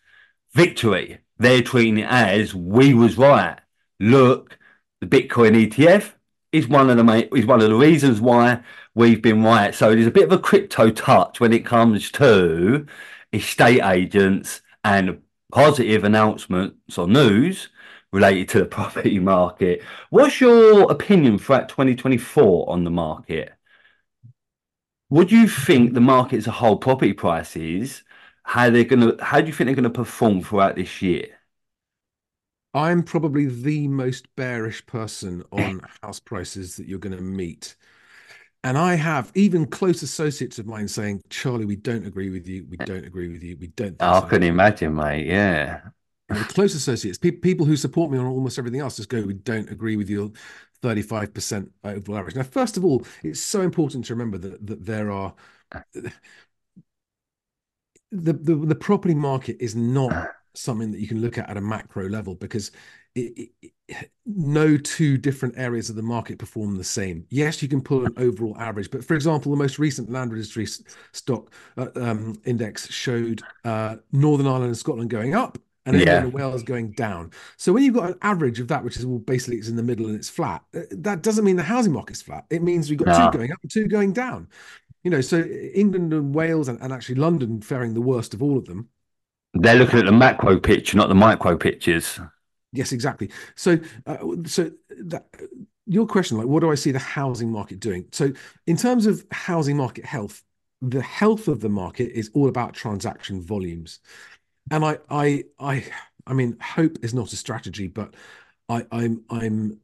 victory 0.55 1.19
they're 1.39 1.63
treating 1.63 1.99
it 1.99 2.09
as 2.09 2.55
we 2.55 2.95
was 2.95 3.19
right. 3.19 3.59
Look, 4.01 4.59
the 5.01 5.07
Bitcoin 5.07 5.69
ETF 5.69 6.13
is 6.53 6.69
one 6.69 6.91
of 6.91 6.97
the 6.97 7.05
main, 7.05 7.29
is 7.35 7.47
one 7.47 7.61
of 7.61 7.69
the 7.69 7.77
reasons 7.77 8.21
why 8.21 8.63
we've 8.95 9.23
been 9.23 9.43
right. 9.43 9.75
So 9.75 9.95
there's 9.95 10.07
a 10.07 10.11
bit 10.11 10.25
of 10.25 10.33
a 10.33 10.39
crypto 10.39 10.91
touch 10.91 11.41
when 11.41 11.53
it 11.53 11.67
comes 11.67 12.11
to 12.13 12.87
estate 13.33 13.83
agents 13.83 14.63
and 14.85 15.21
positive 15.53 16.05
announcements 16.05 16.99
or 16.99 17.09
news 17.09 17.69
related 18.13 18.49
to 18.51 18.61
the 18.61 18.65
property 18.79 19.19
market. 19.19 19.83
What's 20.11 20.41
your 20.41 20.91
opinion 20.91 21.39
throughout 21.39 21.69
2024 21.69 22.71
on 22.71 22.85
the 22.85 22.91
market? 22.91 23.53
Would 25.11 25.31
you 25.31 25.49
think 25.49 25.95
the 25.95 26.01
market 26.01 26.39
as 26.39 26.47
a 26.47 26.53
whole, 26.53 26.77
property 26.77 27.13
prices, 27.13 28.03
how 28.45 28.71
they're 28.71 28.85
gonna, 28.85 29.23
how 29.23 29.41
do 29.41 29.47
you 29.47 29.53
think 29.53 29.67
they're 29.67 29.75
gonna 29.75 29.91
perform 29.91 30.43
throughout 30.43 30.77
this 30.77 31.03
year? 31.03 31.27
I'm 32.75 33.05
probably 33.05 33.47
the 33.47 33.87
most 33.89 34.27
bearish 34.35 34.85
person 34.87 35.45
on 35.53 35.81
house 36.03 36.19
prices 36.21 36.77
that 36.77 36.89
you're 36.89 36.99
going 36.99 37.17
to 37.17 37.23
meet. 37.23 37.77
And 38.65 38.77
I 38.79 38.95
have 38.95 39.31
even 39.35 39.67
close 39.67 40.03
associates 40.03 40.59
of 40.59 40.67
mine 40.67 40.89
saying, 40.89 41.23
Charlie, 41.29 41.67
we 41.67 41.77
don't 41.77 42.07
agree 42.07 42.31
with 42.31 42.49
you. 42.49 42.67
We 42.69 42.79
don't 42.79 43.05
agree 43.05 43.29
with 43.29 43.43
you. 43.43 43.57
We 43.59 43.69
don't. 43.69 43.97
Oh, 44.01 44.15
I 44.15 44.21
so. 44.21 44.27
can 44.27 44.43
imagine, 44.43 44.95
mate. 44.95 45.27
Yeah. 45.27 45.83
And 46.31 46.39
close 46.49 46.75
associates, 46.75 47.19
pe- 47.19 47.31
people 47.31 47.67
who 47.67 47.77
support 47.77 48.11
me 48.11 48.17
on 48.17 48.25
almost 48.25 48.59
everything 48.59 48.81
else, 48.81 48.97
just 48.97 49.11
go, 49.11 49.21
we 49.21 49.35
don't 49.35 49.71
agree 49.71 49.97
with 49.97 50.09
your 50.09 50.31
35% 50.83 51.69
overall 51.85 52.19
average. 52.19 52.37
Now, 52.37 52.43
first 52.43 52.79
of 52.79 52.85
all, 52.87 53.05
it's 53.23 53.41
so 53.41 53.61
important 53.61 54.07
to 54.07 54.15
remember 54.15 54.39
that, 54.39 54.67
that 54.67 54.87
there 54.87 55.11
are 55.11 55.35
the, 58.13 58.33
the, 58.33 58.55
the 58.55 58.75
property 58.75 59.15
market 59.15 59.57
is 59.61 59.75
not 59.75 60.13
something 60.55 60.93
that 60.93 61.01
you 61.01 61.09
can 61.09 61.21
look 61.21 61.39
at 61.39 61.49
at 61.51 61.57
a 61.57 61.61
macro 61.61 62.09
level 62.09 62.35
because 62.35 62.71
it, 63.15 63.51
it, 63.63 64.11
no 64.27 64.77
two 64.77 65.17
different 65.19 65.55
areas 65.57 65.91
of 65.91 65.97
the 65.97 66.03
market 66.03 66.39
perform 66.39 66.77
the 66.77 66.85
same. 66.85 67.27
Yes, 67.31 67.63
you 67.63 67.69
can 67.69 67.81
pull 67.81 68.07
an 68.07 68.15
overall 68.17 68.57
average, 68.59 68.91
but 68.91 69.05
for 69.05 69.15
example, 69.15 69.53
the 69.53 69.59
most 69.59 69.79
recent 69.79 70.11
land 70.11 70.33
registry 70.33 70.67
stock 71.13 71.53
uh, 71.77 71.89
um, 71.97 72.41
index 72.45 72.91
showed 72.91 73.43
uh, 73.65 73.97
Northern 74.13 74.47
Ireland 74.47 74.67
and 74.67 74.77
Scotland 74.77 75.11
going 75.11 75.35
up 75.35 75.59
and 75.87 75.97
England 75.97 76.17
yeah. 76.17 76.25
and 76.25 76.33
Wales 76.33 76.63
going 76.63 76.93
down. 76.93 77.31
So 77.57 77.73
when 77.73 77.85
you've 77.85 77.95
got 77.95 78.11
an 78.11 78.19
average 78.23 78.59
of 78.59 78.69
that, 78.69 78.83
which 78.83 78.97
is 78.97 79.05
well, 79.05 79.19
basically 79.19 79.59
it's 79.59 79.69
in 79.69 79.77
the 79.77 79.83
middle 79.83 80.07
and 80.07 80.17
it's 80.17 80.31
flat, 80.31 80.63
uh, 80.75 80.81
that 80.91 81.23
doesn't 81.23 81.45
mean 81.45 81.57
the 81.57 81.63
housing 81.63 81.93
market's 81.93 82.23
flat. 82.23 82.47
It 82.51 82.63
means 82.63 82.89
we've 82.89 82.99
got 82.99 83.09
no. 83.09 83.31
two 83.31 83.39
going 83.39 83.53
up 83.53 83.59
and 83.63 83.71
two 83.71 83.87
going 83.87 84.13
down. 84.13 84.49
You 85.05 85.11
know, 85.11 85.21
so 85.21 85.43
England 85.43 86.13
and 86.13 86.35
Wales 86.35 86.67
and, 86.67 86.81
and 86.81 86.93
actually 86.93 87.17
London 87.17 87.61
faring 87.61 87.95
the 87.95 88.01
worst 88.01 88.35
of 88.35 88.43
all 88.43 88.59
of 88.59 88.65
them. 88.65 88.89
They're 89.53 89.77
looking 89.77 90.01
at 90.01 90.07
the 90.07 90.13
macro 90.13 90.59
picture, 90.59 90.97
not 90.97 91.09
the 91.09 91.15
micro 91.15 91.57
pictures. 91.57 92.19
Yes, 92.73 92.91
exactly. 92.91 93.31
So, 93.55 93.79
uh, 94.07 94.17
so 94.47 94.73
that, 94.89 95.27
your 95.87 96.07
question, 96.07 96.39
like, 96.39 96.47
what 96.47 96.61
do 96.61 96.73
I 96.73 96.75
see 96.75 96.91
the 96.91 96.99
housing 96.99 97.53
market 97.53 97.79
doing? 97.79 98.07
So, 98.11 98.33
in 98.67 98.77
terms 98.77 99.07
of 99.07 99.25
housing 99.31 99.77
market 99.77 100.05
health, 100.05 100.43
the 100.83 101.03
health 101.03 101.47
of 101.47 101.61
the 101.61 101.69
market 101.69 102.11
is 102.13 102.31
all 102.35 102.49
about 102.49 102.75
transaction 102.75 103.41
volumes, 103.41 104.01
and 104.71 104.85
I, 104.85 104.99
I, 105.09 105.45
I, 105.59 105.85
I 106.27 106.33
mean, 106.33 106.57
hope 106.61 106.99
is 107.03 107.15
not 107.15 107.33
a 107.33 107.37
strategy, 107.37 107.87
but 107.87 108.15
I, 108.69 108.87
I'm, 108.91 109.23
I'm 109.31 109.81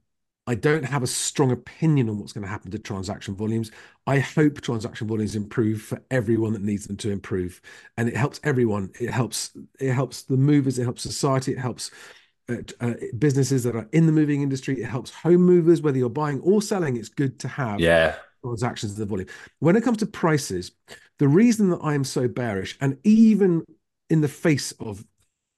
I 0.47 0.55
don't 0.55 0.85
have 0.85 1.03
a 1.03 1.07
strong 1.07 1.53
opinion 1.53 2.09
on 2.09 2.19
what's 2.19 2.33
going 2.33 2.43
to 2.43 2.51
happen 2.51 2.71
to 2.73 2.79
transaction 2.79 3.37
volumes. 3.37 3.71
I 4.07 4.19
hope 4.19 4.61
transaction 4.61 5.07
volumes 5.07 5.37
improve 5.37 5.83
for 5.83 6.03
everyone 6.11 6.55
that 6.55 6.63
needs 6.63 6.87
them 6.87 6.97
to 6.99 7.11
improve, 7.11 7.61
and 7.97 8.09
it 8.09 8.17
helps 8.17 8.41
everyone. 8.43 8.91
It 8.99 9.11
helps. 9.11 9.51
It 9.79 9.93
helps 9.93 10.23
the 10.23 10.37
movers. 10.37 10.79
It 10.79 10.85
helps 10.85 11.03
society. 11.03 11.53
It 11.53 11.59
helps 11.59 11.91
uh, 12.49 12.57
uh, 12.81 12.95
businesses 13.19 13.63
that 13.65 13.77
are 13.77 13.89
in 13.93 14.07
the 14.07 14.13
moving 14.13 14.43
industry. 14.43 14.81
It 14.81 14.87
helps 14.87 15.11
home 15.11 15.43
movers, 15.43 15.83
whether 15.83 15.99
you're 15.99 16.11
buying 16.11 16.41
or 16.41 16.63
selling. 16.63 16.97
It's 16.97 17.09
good 17.09 17.39
to 17.41 17.49
have 17.49 17.81
yeah 17.81 18.17
transactions 18.45 18.95
in 18.95 19.01
the 19.01 19.07
volume. 19.07 19.29
When 19.59 19.77
it 19.77 19.85
comes 19.85 19.99
to 19.99 20.07
prices, 20.07 20.73
the 21.19 21.29
reason 21.29 21.71
that 21.71 21.81
I 21.83 21.95
am 21.95 22.05
so 22.05 22.27
bearish, 22.27 22.77
and 22.81 22.99
even 23.05 23.65
in 24.09 24.21
the 24.21 24.29
face 24.29 24.73
of 24.81 25.05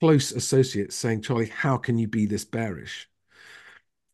close 0.01 0.33
associates 0.33 0.97
saying, 0.97 1.23
"Charlie, 1.23 1.47
how 1.47 1.79
can 1.79 1.97
you 1.97 2.09
be 2.09 2.27
this 2.27 2.45
bearish?" 2.45 3.09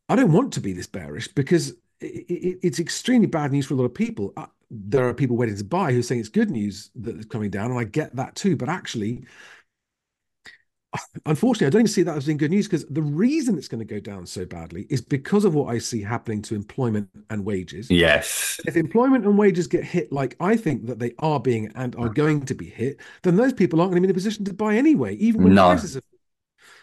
I 0.09 0.15
don't 0.15 0.31
want 0.31 0.51
to 0.53 0.59
be 0.59 0.73
this 0.73 0.87
bearish 0.87 1.27
because 1.29 1.69
it, 2.01 2.25
it, 2.27 2.59
it's 2.63 2.79
extremely 2.79 3.27
bad 3.27 3.51
news 3.51 3.67
for 3.67 3.75
a 3.75 3.77
lot 3.77 3.85
of 3.85 3.93
people. 3.93 4.33
Uh, 4.35 4.47
there 4.71 5.07
are 5.07 5.13
people 5.13 5.37
waiting 5.37 5.55
to 5.55 5.63
buy 5.63 5.91
who 5.91 5.99
are 5.99 6.03
saying 6.03 6.19
it's 6.19 6.29
good 6.29 6.51
news 6.51 6.89
that 6.95 7.15
it's 7.15 7.25
coming 7.25 7.49
down, 7.49 7.71
and 7.71 7.79
I 7.79 7.83
get 7.83 8.15
that 8.15 8.35
too. 8.35 8.55
But 8.55 8.69
actually, 8.69 9.23
unfortunately, 11.25 11.67
I 11.67 11.69
don't 11.69 11.81
even 11.81 11.91
see 11.91 12.03
that 12.03 12.17
as 12.17 12.25
being 12.25 12.37
good 12.37 12.51
news 12.51 12.67
because 12.67 12.85
the 12.85 13.01
reason 13.01 13.57
it's 13.57 13.67
going 13.67 13.85
to 13.85 13.93
go 13.93 13.99
down 13.99 14.25
so 14.25 14.45
badly 14.45 14.87
is 14.89 15.01
because 15.01 15.45
of 15.45 15.53
what 15.53 15.73
I 15.73 15.77
see 15.77 16.01
happening 16.01 16.41
to 16.43 16.55
employment 16.55 17.09
and 17.29 17.45
wages. 17.45 17.89
Yes. 17.89 18.59
If 18.65 18.75
employment 18.75 19.25
and 19.25 19.37
wages 19.37 19.67
get 19.67 19.83
hit 19.83 20.11
like 20.11 20.35
I 20.39 20.55
think 20.57 20.87
that 20.87 20.99
they 20.99 21.13
are 21.19 21.39
being 21.39 21.71
and 21.75 21.95
are 21.95 22.09
going 22.09 22.45
to 22.45 22.53
be 22.55 22.69
hit, 22.69 22.99
then 23.23 23.35
those 23.35 23.53
people 23.53 23.79
aren't 23.79 23.91
going 23.91 24.01
to 24.01 24.07
be 24.07 24.11
in 24.11 24.11
a 24.11 24.13
position 24.15 24.45
to 24.45 24.53
buy 24.53 24.75
anyway, 24.75 25.15
even 25.15 25.43
when 25.43 25.53
no. 25.53 25.67
prices 25.67 25.97
are. 25.97 26.01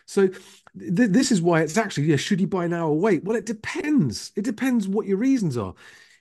So 0.06 0.28
th- 0.28 1.10
this 1.10 1.30
is 1.30 1.42
why 1.42 1.60
it's 1.60 1.76
actually 1.76 2.06
yeah 2.06 2.16
should 2.16 2.40
you 2.40 2.46
buy 2.46 2.66
now 2.66 2.88
or 2.88 2.98
wait? 2.98 3.24
Well 3.24 3.36
it 3.36 3.46
depends. 3.46 4.32
It 4.36 4.44
depends 4.44 4.88
what 4.88 5.06
your 5.06 5.18
reasons 5.18 5.56
are. 5.56 5.74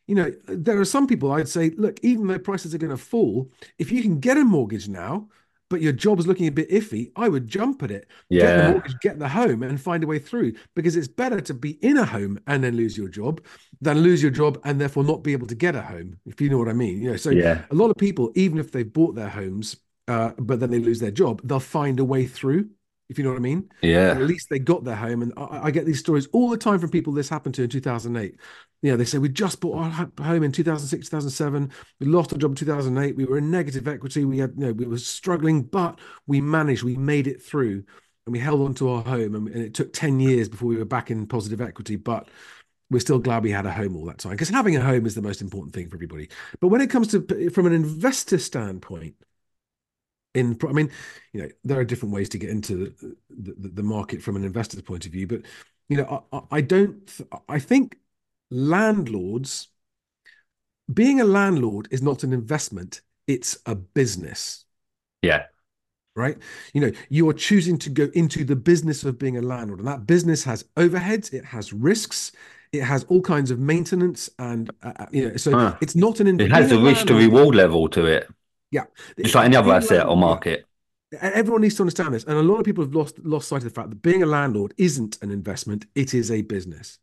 You 0.08 0.16
know 0.16 0.32
there 0.46 0.80
are 0.80 0.86
some 0.86 1.08
people 1.08 1.32
i'd 1.32 1.50
say 1.50 1.72
look 1.78 2.00
even 2.04 2.28
though 2.28 2.38
prices 2.38 2.76
are 2.76 2.78
going 2.78 2.92
to 2.92 2.98
fall 2.98 3.52
if 3.80 3.92
you 3.92 4.04
can 4.04 4.20
get 4.20 4.38
a 4.38 4.46
mortgage 4.46 4.88
now 4.88 5.30
but 5.68 5.82
your 5.82 5.94
job 5.94 6.20
is 6.20 6.28
looking 6.28 6.46
a 6.46 6.52
bit 6.52 6.70
iffy 6.70 7.12
i 7.16 7.28
would 7.28 7.48
jump 7.48 7.82
at 7.82 7.90
it. 7.90 8.08
Yeah. 8.30 8.42
get 8.42 8.58
the 8.58 8.72
mortgage 8.72 9.00
get 9.02 9.18
the 9.18 9.28
home 9.28 9.64
and 9.64 9.82
find 9.82 10.04
a 10.04 10.08
way 10.08 10.20
through 10.20 10.54
because 10.76 10.96
it's 10.96 11.08
better 11.08 11.42
to 11.42 11.54
be 11.56 11.72
in 11.84 11.98
a 11.98 12.06
home 12.06 12.40
and 12.46 12.64
then 12.64 12.76
lose 12.78 12.96
your 12.96 13.10
job 13.10 13.44
than 13.82 14.00
lose 14.00 14.22
your 14.22 14.32
job 14.32 14.60
and 14.64 14.80
therefore 14.80 15.04
not 15.04 15.24
be 15.24 15.34
able 15.34 15.48
to 15.48 15.56
get 15.56 15.76
a 15.76 15.82
home 15.82 16.18
if 16.28 16.40
you 16.40 16.50
know 16.50 16.60
what 16.60 16.70
i 16.70 16.74
mean. 16.74 17.02
You 17.02 17.12
know 17.12 17.18
so 17.18 17.32
yeah. 17.32 17.66
a 17.72 17.76
lot 17.76 17.90
of 17.90 17.98
people 17.98 18.32
even 18.36 18.60
if 18.60 18.72
they've 18.72 18.92
bought 18.92 19.16
their 19.16 19.30
homes 19.30 19.78
uh, 20.08 20.34
but 20.38 20.60
then 20.60 20.70
they 20.70 20.78
lose 20.78 21.00
their 21.00 21.10
job 21.10 21.42
they'll 21.44 21.60
find 21.60 22.00
a 22.00 22.06
way 22.06 22.28
through 22.28 22.70
if 23.10 23.18
you 23.18 23.24
know 23.24 23.32
what 23.32 23.38
I 23.38 23.42
mean. 23.42 23.70
Yeah. 23.82 24.12
at 24.12 24.22
least 24.22 24.50
they 24.50 24.60
got 24.60 24.84
their 24.84 24.96
home. 24.96 25.22
And 25.22 25.34
I, 25.38 25.66
I, 25.66 25.72
get 25.72 25.86
these 25.86 26.00
stories 26.00 26.28
all 26.34 26.50
the 26.50 26.58
time 26.58 26.80
from 26.80 26.90
people 26.90 27.14
this 27.14 27.30
happened 27.30 27.56
to 27.56 27.64
in 27.64 27.70
2008. 27.70 28.36
You 28.82 28.92
know, 28.92 28.98
they 28.98 29.06
say, 29.06 29.18
we 29.18 29.30
just 29.30 29.62
bought 29.62 29.78
our 29.78 30.12
home 30.24 30.44
in 30.44 30.52
2006, 30.52 31.10
2007. 31.10 31.72
We 32.00 32.08
lost 32.08 32.34
our 32.34 32.40
job 32.40 32.52
in 32.52 32.56
2008. 32.56 33.16
We 33.16 33.26
were 33.26 33.38
in 33.38 33.52
negative 33.52 33.88
equity. 33.88 34.26
We 34.26 34.40
had, 34.40 34.54
you 34.58 34.68
know, 34.68 34.74
we 34.74 34.86
were 34.86 34.98
struggling, 34.98 35.64
but 35.64 36.00
we 36.28 36.42
managed, 36.42 36.84
we 36.84 36.96
made 36.96 37.28
it 37.28 37.42
through 37.42 37.84
and 38.26 38.34
we 38.34 38.40
held 38.40 38.62
on 38.62 38.74
to 38.76 38.90
our 38.90 39.04
home. 39.04 39.36
And, 39.36 39.48
and 39.48 39.64
it 39.64 39.74
took 39.74 39.94
10 39.94 40.20
years 40.20 40.50
before 40.50 40.68
we 40.68 40.78
were 40.78 40.86
back 40.86 41.12
in 41.12 41.28
positive 41.28 41.62
equity. 41.62 41.96
But 41.96 42.28
we're 42.90 43.00
still 43.00 43.20
glad 43.20 43.44
we 43.44 43.52
had 43.52 43.66
a 43.66 43.72
home 43.72 43.96
all 43.96 44.06
that 44.06 44.20
time 44.20 44.34
because 44.34 44.50
having 44.50 44.76
a 44.76 44.82
home 44.82 45.06
is 45.06 45.16
the 45.16 45.22
most 45.22 45.42
important 45.42 45.74
thing 45.74 45.90
for 45.90 45.96
everybody. 45.96 46.30
But 46.60 46.68
when 46.68 46.82
it 46.82 46.90
comes 46.90 47.08
to, 47.10 47.50
from 47.50 47.66
an 47.66 47.74
investor 47.74 48.38
standpoint, 48.38 49.16
in 50.36 50.58
i 50.68 50.72
mean 50.72 50.90
you 51.34 51.42
know 51.42 51.50
there 51.64 51.80
are 51.80 51.86
different 51.86 52.14
ways 52.14 52.30
to 52.30 52.38
get 52.38 52.50
into 52.50 52.94
the, 53.30 53.54
the, 53.58 53.70
the 53.70 53.84
market 53.84 54.22
from 54.22 54.36
an 54.36 54.44
investor's 54.44 54.82
point 54.82 55.06
of 55.06 55.12
view 55.12 55.28
but 55.28 55.42
you 55.90 55.98
know 55.98 56.26
I, 56.32 56.42
I 56.52 56.62
don't 56.62 57.10
i 57.50 57.60
think 57.60 57.98
landlords 58.52 59.70
being 60.94 61.20
a 61.20 61.26
landlord 61.26 61.88
is 61.92 62.02
not 62.02 62.24
an 62.24 62.34
investment 62.34 63.02
it's 63.28 63.58
a 63.66 63.76
business. 63.76 64.66
Yeah. 65.22 65.44
Right? 66.16 66.38
You 66.74 66.82
know 66.82 66.92
you 67.10 67.28
are 67.30 67.34
choosing 67.34 67.78
to 67.80 67.90
go 67.90 68.10
into 68.14 68.46
the 68.46 68.56
business 68.56 69.04
of 69.04 69.20
being 69.20 69.38
a 69.38 69.42
landlord 69.42 69.80
and 69.80 69.88
that 69.88 70.08
business 70.08 70.46
has 70.46 70.64
overheads 70.78 71.34
it 71.34 71.44
has 71.44 71.74
risks 71.74 72.32
it 72.72 72.84
has 72.84 73.04
all 73.06 73.22
kinds 73.22 73.52
of 73.52 73.60
maintenance 73.60 74.30
and 74.40 74.72
uh, 74.82 74.94
uh 74.98 75.06
you 75.12 75.28
know 75.28 75.36
so 75.36 75.52
huh. 75.52 75.76
it's 75.82 75.94
not 75.94 76.22
an 76.22 76.40
it 76.40 76.52
has 76.52 76.72
a 76.72 76.80
risk 76.80 77.08
to 77.08 77.16
reward 77.16 77.54
level 77.54 77.90
to 77.90 78.06
it 78.06 78.30
yeah, 78.76 78.84
just 79.22 79.36
like 79.36 79.46
any 79.46 79.56
other 79.56 79.72
asset 79.72 80.06
or 80.06 80.18
market. 80.18 80.66
Everyone 81.22 81.62
needs 81.62 81.76
to 81.76 81.84
understand 81.84 82.14
this, 82.14 82.26
and 82.26 82.38
a 82.38 82.42
lot 82.42 82.60
of 82.60 82.66
people 82.66 82.84
have 82.84 82.94
lost 82.94 83.18
lost 83.20 83.48
sight 83.48 83.64
of 83.64 83.64
the 83.64 83.70
fact 83.70 83.90
that 83.90 84.02
being 84.02 84.22
a 84.22 84.26
landlord 84.26 84.74
isn't 84.78 85.18
an 85.22 85.32
investment; 85.32 85.86
it 85.96 86.14
is 86.14 86.30
a 86.30 86.42
business. 86.42 87.00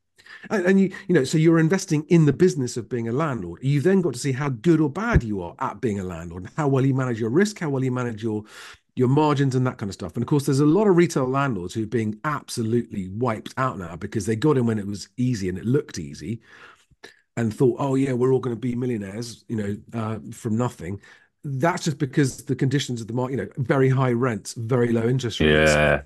And, 0.51 0.67
and, 0.67 0.81
you 0.81 0.93
you 1.09 1.15
know, 1.15 1.25
so 1.25 1.39
you're 1.39 1.59
investing 1.59 2.05
in 2.09 2.27
the 2.27 2.33
business 2.33 2.77
of 2.77 2.89
being 2.89 3.09
a 3.09 3.13
landlord. 3.13 3.61
You've 3.63 3.85
then 3.85 4.01
got 4.01 4.15
to 4.15 4.19
see 4.19 4.33
how 4.33 4.49
good 4.49 4.81
or 4.81 4.91
bad 4.91 5.23
you 5.23 5.43
are 5.43 5.55
at 5.59 5.81
being 5.81 5.99
a 5.99 6.05
landlord, 6.05 6.49
how 6.57 6.69
well 6.69 6.85
you 6.85 6.95
manage 6.95 7.21
your 7.21 7.31
risk, 7.31 7.59
how 7.59 7.71
well 7.71 7.85
you 7.85 7.93
manage 7.93 8.23
your 8.23 8.45
your 8.95 9.09
margins 9.09 9.55
and 9.55 9.67
that 9.67 9.79
kind 9.79 9.89
of 9.89 9.95
stuff. 9.95 10.15
And 10.15 10.23
of 10.23 10.27
course, 10.27 10.45
there's 10.45 10.61
a 10.61 10.67
lot 10.67 10.87
of 10.87 10.97
retail 10.97 11.27
landlords 11.27 11.73
who 11.73 11.85
are 11.85 11.87
being 11.87 12.21
absolutely 12.25 13.09
wiped 13.09 13.55
out 13.57 13.79
now 13.79 13.97
because 13.97 14.27
they 14.27 14.37
got 14.37 14.59
in 14.59 14.67
when 14.67 14.79
it 14.79 14.87
was 14.87 15.09
easy 15.17 15.49
and 15.49 15.57
it 15.57 15.65
looked 15.65 15.99
easy, 15.99 16.43
and 17.37 17.55
thought, 17.55 17.77
oh 17.79 17.95
yeah, 17.95 18.13
we're 18.13 18.33
all 18.33 18.41
going 18.41 18.55
to 18.55 18.61
be 18.61 18.75
millionaires, 18.75 19.45
you 19.49 19.57
know, 19.57 19.77
uh, 19.95 20.19
from 20.33 20.57
nothing 20.57 21.01
that's 21.45 21.85
just 21.85 21.99
because 21.99 22.45
the 22.45 22.55
conditions 22.55 23.01
of 23.01 23.09
the 23.09 23.13
market, 23.13 23.33
you 23.33 23.37
know, 23.39 23.49
very 23.57 23.89
high 23.89 24.13
rents, 24.13 24.55
very 24.55 24.93
low 24.93 25.09
interest 25.09 25.41
rates. 25.41 25.73
Yeah. 25.73 26.03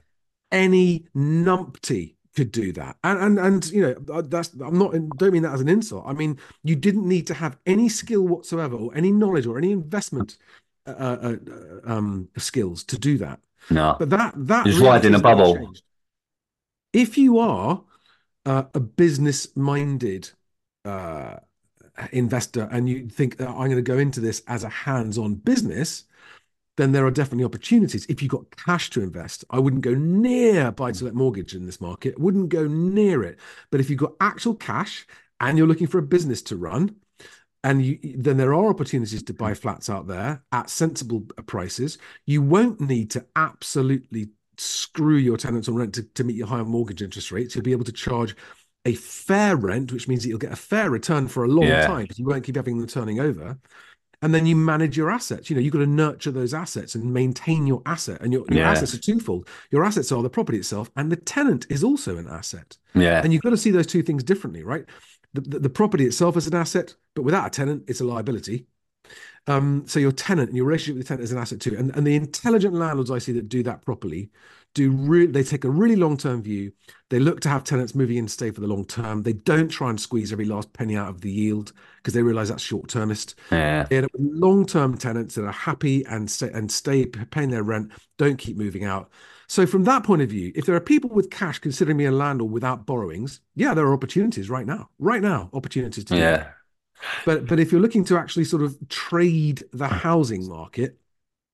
Any 0.51 1.07
numpty 1.15 2.15
could 2.35 2.53
do 2.53 2.73
that. 2.73 2.97
And 3.03 3.19
and 3.19 3.39
and 3.39 3.67
you 3.67 3.83
know, 3.83 4.15
uh, 4.15 4.23
that's 4.23 4.53
I'm 4.55 4.79
not 4.79 4.93
don't 5.17 5.33
mean 5.33 5.43
that 5.43 5.53
as 5.53 5.61
an 5.61 5.69
insult. 5.69 6.05
I 6.07 6.13
mean, 6.13 6.39
you 6.63 6.77
didn't 6.77 7.09
need 7.09 7.27
to 7.29 7.35
have 7.35 7.57
any 7.67 7.89
skill 7.89 8.23
whatsoever 8.23 8.77
or 8.77 8.95
any 8.95 9.11
knowledge 9.11 9.47
or 9.47 9.59
any 9.59 9.73
investment 9.73 10.39
uh, 10.87 10.91
uh, 10.91 11.37
uh 11.51 11.93
um 11.93 12.29
skills 12.37 12.85
to 12.85 12.99
do 12.99 13.19
that. 13.19 13.41
No. 13.71 13.97
But 13.99 14.11
that 14.11 14.35
that 14.37 14.67
just 14.67 14.79
really 14.79 15.07
in 15.07 15.15
a 15.15 15.19
bubble. 15.19 15.57
Changed. 15.57 15.83
If 16.93 17.19
you 17.19 17.39
are 17.39 17.83
uh, 18.45 18.65
a 18.75 18.81
business 18.81 19.55
minded 19.57 20.31
uh 20.85 21.37
investor 22.13 22.69
and 22.71 22.89
you 22.89 23.09
think 23.09 23.37
that 23.39 23.49
I'm 23.49 23.71
going 23.71 23.77
to 23.77 23.83
go 23.83 23.99
into 23.99 24.21
this 24.21 24.43
as 24.47 24.65
a 24.65 24.69
hands-on 24.69 25.35
business, 25.35 26.05
then 26.77 26.93
there 26.93 27.07
are 27.07 27.11
definitely 27.11 27.45
opportunities. 27.45 28.07
If 28.07 28.23
you've 28.23 28.31
got 28.31 28.55
cash 28.57 28.91
to 28.91 29.03
invest, 29.03 29.45
I 29.51 29.59
wouldn't 29.59 29.83
go 29.83 29.95
near 29.95 30.71
buy-to-let 30.71 31.15
mm. 31.15 31.17
mortgage 31.17 31.55
in 31.55 31.67
this 31.67 31.81
market. 31.81 32.19
Wouldn't 32.19 32.51
go 32.51 32.67
near 32.67 33.23
it. 33.23 33.39
But 33.71 33.81
if 33.81 33.89
you've 33.89 33.99
got 33.99 34.15
actual 34.21 34.55
cash 34.55 35.07
and 35.41 35.57
you're 35.57 35.67
looking 35.67 35.87
for 35.87 35.99
a 35.99 36.03
business 36.03 36.43
to 36.43 36.57
run, 36.57 36.97
and 37.65 37.85
you, 37.85 37.99
then 38.17 38.37
there 38.37 38.55
are 38.55 38.69
opportunities 38.69 39.23
to 39.25 39.35
buy 39.35 39.55
flats 39.55 39.91
out 39.91 40.07
there 40.07 40.45
at 40.53 40.71
sensible 40.71 41.25
uh, 41.37 41.43
prices. 41.43 41.99
You 42.25 42.43
won't 42.43 42.81
need 42.81 43.11
to 43.13 43.27
absolutely 43.35 44.29
screw 44.59 45.17
your 45.17 45.37
tenants 45.37 45.69
on 45.69 45.75
rent 45.75 45.95
to, 45.95 46.03
to 46.03 46.25
meet 46.25 46.37
your 46.37 46.47
higher 46.47 46.65
mortgage 46.65 47.03
interest 47.03 47.33
rates. 47.33 47.55
You'll 47.55 47.65
be 47.65 47.73
able 47.73 47.85
to 47.85 47.93
charge 47.93 48.37
a 48.87 48.95
fair 48.95 49.57
rent, 49.57 49.93
which 49.93 50.07
means 50.07 50.23
that 50.23 50.29
you'll 50.29 50.39
get 50.39 50.53
a 50.53 50.57
fair 50.57 50.91
return 50.91 51.27
for 51.29 51.45
a 51.45 51.49
long 51.49 51.67
yeah. 51.67 51.87
time 51.87 52.03
because 52.03 52.19
you 52.19 52.25
won't 52.25 52.45
keep 52.45 52.57
having 52.57 52.79
them 52.79 52.87
turning 52.87 53.21
over. 53.21 53.59
And 54.23 54.35
then 54.35 54.47
you 54.47 54.57
manage 54.57 54.97
your 54.97 55.11
assets. 55.11 55.51
You 55.51 55.57
know, 55.57 55.61
you've 55.61 55.73
got 55.73 55.81
to 55.81 55.87
nurture 55.87 56.31
those 56.31 56.55
assets 56.55 56.95
and 56.95 57.13
maintain 57.13 57.67
your 57.67 57.83
asset. 57.85 58.23
And 58.23 58.33
your, 58.33 58.47
your 58.49 58.61
yeah. 58.61 58.71
assets 58.71 58.95
are 58.95 58.99
twofold. 58.99 59.49
Your 59.71 59.85
assets 59.85 60.11
are 60.11 60.23
the 60.23 60.31
property 60.31 60.57
itself, 60.57 60.91
and 60.97 61.13
the 61.13 61.17
tenant 61.17 61.67
is 61.69 61.85
also 61.85 62.17
an 62.17 62.27
asset. 62.27 62.79
Yeah. 62.95 63.21
And 63.23 63.33
you've 63.33 63.43
got 63.43 63.51
to 63.51 63.59
see 63.59 63.71
those 63.71 63.87
two 63.87 64.03
things 64.03 64.25
differently, 64.25 64.63
right? 64.63 64.87
The, 65.35 65.43
the, 65.43 65.59
the 65.59 65.71
property 65.71 66.07
itself 66.07 66.37
is 66.37 66.47
an 66.47 66.55
asset, 66.55 66.95
but 67.15 67.23
without 67.23 67.47
a 67.47 67.51
tenant, 67.51 67.85
it's 67.89 68.01
a 68.01 68.05
liability. 68.05 68.67
Um, 69.49 69.85
so 69.87 70.01
your 70.01 70.13
tenant 70.13 70.49
and 70.49 70.57
your 70.57 70.67
relationship 70.67 70.97
with 70.97 71.07
the 71.07 71.09
tenant 71.09 71.25
is 71.25 71.33
an 71.33 71.39
asset 71.39 71.61
too. 71.61 71.77
And, 71.79 71.95
and 71.97 72.07
the 72.07 72.17
intelligent 72.17 72.75
landlords 72.75 73.11
I 73.11 73.19
see 73.19 73.33
that 73.33 73.49
do 73.49 73.63
that 73.63 73.83
properly 73.83 74.31
do 74.77 74.91
re- 74.91 75.27
they 75.27 75.43
take 75.43 75.65
a 75.65 75.71
really 75.71 75.97
long 75.97 76.17
term 76.17 76.43
view. 76.43 76.71
They 77.09 77.19
look 77.19 77.41
to 77.41 77.49
have 77.49 77.65
tenants 77.65 77.95
moving 77.95 78.19
in 78.19 78.27
to 78.27 78.33
stay 78.33 78.51
for 78.51 78.61
the 78.61 78.67
long 78.67 78.85
term. 78.85 79.23
They 79.23 79.33
don't 79.33 79.69
try 79.69 79.89
and 79.89 79.99
squeeze 79.99 80.33
every 80.33 80.45
last 80.45 80.73
penny 80.73 80.97
out 80.97 81.09
of 81.09 81.23
the 81.23 81.31
yield 81.31 81.73
because 81.97 82.13
they 82.13 82.23
realize 82.23 82.51
that's 82.51 82.63
short 82.63 82.89
termist. 82.89 83.37
Yeah. 83.51 83.87
Long 84.19 84.67
term 84.67 84.99
tenants 84.99 85.35
that 85.37 85.45
are 85.45 85.53
happy 85.53 86.05
and 86.07 86.31
stay 86.31 86.51
and 86.53 86.71
stay 86.71 87.07
paying 87.07 87.51
their 87.51 87.63
rent, 87.63 87.93
don't 88.19 88.37
keep 88.37 88.57
moving 88.57 88.85
out. 88.85 89.11
So 89.49 89.65
from 89.65 89.85
that 89.85 90.03
point 90.03 90.23
of 90.23 90.29
view, 90.29 90.53
if 90.55 90.67
there 90.67 90.75
are 90.75 90.81
people 90.81 91.09
with 91.09 91.31
cash 91.31 91.59
considering 91.59 91.97
me 91.97 92.05
a 92.05 92.13
landlord 92.13 92.53
without 92.53 92.85
borrowings, 92.85 93.41
yeah, 93.55 93.75
there 93.75 93.87
are 93.87 93.95
opportunities 93.95 94.51
right 94.51 94.67
now. 94.67 94.91
Right 94.99 95.23
now, 95.23 95.49
opportunities 95.53 96.05
to 96.07 96.17
yeah. 96.17 96.51
But 97.25 97.47
but 97.47 97.61
if 97.61 97.73
you're 97.73 97.81
looking 97.81 98.05
to 98.07 98.19
actually 98.19 98.45
sort 98.45 98.63
of 98.63 98.77
trade 98.89 99.65
the 99.73 99.89
housing 99.89 100.49
market, 100.49 100.99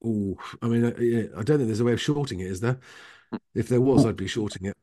oh, 0.03 0.37
I 0.61 0.67
mean, 0.67 0.85
I, 0.85 1.39
I 1.39 1.43
don't 1.43 1.57
think 1.57 1.67
there's 1.67 1.79
a 1.79 1.85
way 1.85 1.93
of 1.93 2.01
shorting 2.01 2.39
it, 2.39 2.47
is 2.47 2.61
there? 2.61 2.79
If 3.55 3.67
there 3.67 3.81
was, 3.81 4.05
I'd 4.05 4.15
be 4.15 4.27
shorting 4.27 4.67
it. 4.67 4.77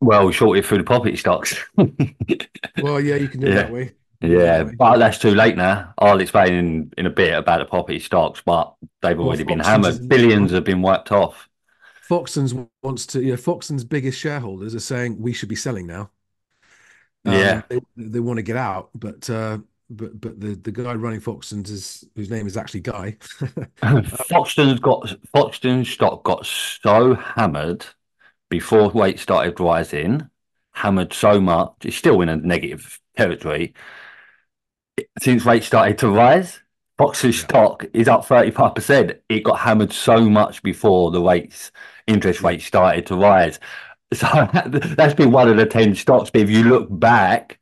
Well, 0.00 0.30
short 0.30 0.58
it 0.58 0.64
through 0.64 0.78
the 0.78 0.84
property 0.84 1.16
stocks. 1.16 1.56
well, 1.76 3.00
yeah, 3.00 3.16
you 3.16 3.28
can 3.28 3.40
do 3.40 3.48
yeah. 3.48 3.54
that 3.54 3.72
way. 3.72 3.92
Yeah, 4.22 4.64
but 4.76 4.98
that's 4.98 5.18
too 5.18 5.34
late 5.34 5.56
now. 5.56 5.94
I'll 5.98 6.20
explain 6.20 6.52
in, 6.52 6.92
in 6.98 7.06
a 7.06 7.10
bit 7.10 7.32
about 7.32 7.58
the 7.58 7.64
property 7.64 7.98
stocks, 7.98 8.42
but 8.44 8.74
they've 9.00 9.16
well, 9.16 9.28
already 9.28 9.44
been 9.44 9.60
hammered. 9.60 10.08
Billions 10.08 10.52
have 10.52 10.64
been 10.64 10.82
wiped 10.82 11.10
off. 11.10 11.48
Foxtons 12.08 12.68
wants 12.82 13.06
to, 13.06 13.22
you 13.22 13.30
know, 13.30 13.36
Foxtons' 13.36 13.88
biggest 13.88 14.18
shareholders 14.18 14.74
are 14.74 14.80
saying 14.80 15.20
we 15.20 15.32
should 15.32 15.48
be 15.48 15.56
selling 15.56 15.86
now. 15.86 16.10
Um, 17.24 17.34
yeah, 17.34 17.62
they, 17.68 17.80
they, 17.96 18.20
want 18.20 18.38
to 18.38 18.42
get 18.42 18.56
out, 18.56 18.90
but 18.94 19.28
uh, 19.30 19.58
but 19.90 20.20
but 20.20 20.40
the 20.40 20.54
the 20.54 20.70
guy 20.70 20.94
running 20.94 21.20
Foxtons 21.20 21.68
is 21.68 22.04
whose 22.14 22.30
name 22.30 22.46
is 22.46 22.56
actually 22.56 22.80
Guy. 22.80 23.16
Um, 23.82 24.04
Foxton's 24.04 24.78
got 24.80 25.14
Foxton's 25.32 25.88
stock 25.88 26.22
got 26.22 26.46
so 26.46 27.14
hammered 27.14 27.86
before 28.50 28.90
rates 28.92 29.22
started 29.22 29.58
rising, 29.58 30.28
hammered 30.72 31.12
so 31.12 31.40
much. 31.40 31.72
It's 31.84 31.96
still 31.96 32.20
in 32.20 32.28
a 32.28 32.36
negative 32.36 33.00
territory. 33.16 33.74
Since 35.20 35.46
rates 35.46 35.66
started 35.66 35.98
to 35.98 36.08
rise, 36.08 36.60
Fox's 36.98 37.38
yeah. 37.38 37.44
stock 37.44 37.86
is 37.94 38.08
up 38.08 38.24
thirty 38.26 38.50
five 38.50 38.74
percent. 38.74 39.20
It 39.28 39.44
got 39.44 39.60
hammered 39.60 39.92
so 39.92 40.28
much 40.28 40.62
before 40.62 41.10
the 41.10 41.22
rates 41.22 41.72
interest 42.06 42.42
rates 42.42 42.64
started 42.64 43.06
to 43.06 43.16
rise. 43.16 43.58
So 44.12 44.26
that's 44.96 45.14
been 45.14 45.30
one 45.30 45.48
of 45.48 45.56
the 45.56 45.66
ten 45.66 45.94
stocks. 45.94 46.30
But 46.30 46.42
if 46.42 46.50
you 46.50 46.64
look 46.64 46.88
back 46.90 47.59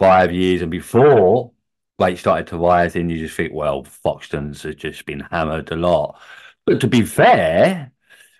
five 0.00 0.32
years 0.32 0.62
and 0.62 0.70
before 0.70 1.52
rates 2.00 2.20
started 2.20 2.46
to 2.48 2.58
rise, 2.58 2.96
and 2.96 3.10
you 3.10 3.18
just 3.18 3.36
think, 3.36 3.52
well, 3.52 3.84
Foxtons 3.84 4.62
has 4.62 4.74
just 4.74 5.04
been 5.06 5.20
hammered 5.20 5.70
a 5.70 5.76
lot. 5.76 6.18
But 6.66 6.80
to 6.80 6.88
be 6.88 7.02
fair, 7.02 7.92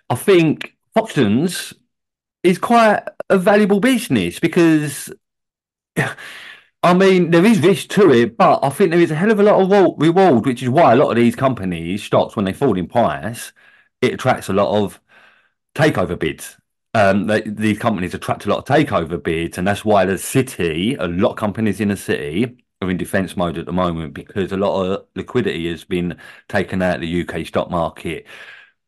I 0.09 0.15
think 0.15 0.75
Foxtons 0.97 1.73
is 2.43 2.57
quite 2.57 3.03
a 3.29 3.37
valuable 3.37 3.79
business 3.79 4.39
because, 4.39 5.13
I 6.83 6.93
mean, 6.95 7.31
there 7.31 7.45
is 7.45 7.59
risk 7.59 7.89
to 7.89 8.11
it, 8.11 8.37
but 8.37 8.59
I 8.63 8.69
think 8.69 8.91
there 8.91 8.99
is 8.99 9.11
a 9.11 9.15
hell 9.15 9.31
of 9.31 9.39
a 9.39 9.43
lot 9.43 9.61
of 9.61 10.01
reward, 10.01 10.45
which 10.47 10.63
is 10.63 10.69
why 10.69 10.93
a 10.93 10.95
lot 10.95 11.11
of 11.11 11.17
these 11.17 11.35
companies, 11.35 12.03
stocks, 12.03 12.35
when 12.35 12.45
they 12.45 12.53
fall 12.53 12.77
in 12.77 12.87
price, 12.87 13.53
it 14.01 14.15
attracts 14.15 14.49
a 14.49 14.53
lot 14.53 14.83
of 14.83 14.99
takeover 15.75 16.17
bids 16.17 16.57
um, 16.93 17.27
they, 17.27 17.41
these 17.41 17.79
companies 17.79 18.13
attract 18.13 18.45
a 18.45 18.49
lot 18.49 18.59
of 18.59 18.65
takeover 18.65 19.21
bids, 19.21 19.57
and 19.57 19.67
that's 19.67 19.85
why 19.85 20.05
the 20.05 20.17
city, 20.17 20.95
a 20.95 21.07
lot 21.07 21.31
of 21.31 21.37
companies 21.37 21.79
in 21.79 21.89
the 21.89 21.97
city, 21.97 22.57
are 22.81 22.89
in 22.89 22.97
defence 22.97 23.37
mode 23.37 23.57
at 23.57 23.65
the 23.65 23.73
moment 23.73 24.13
because 24.13 24.51
a 24.51 24.57
lot 24.57 24.85
of 24.85 25.05
liquidity 25.15 25.69
has 25.69 25.83
been 25.83 26.17
taken 26.49 26.81
out 26.81 26.95
of 26.95 27.01
the 27.01 27.21
UK 27.21 27.45
stock 27.45 27.69
market, 27.69 28.25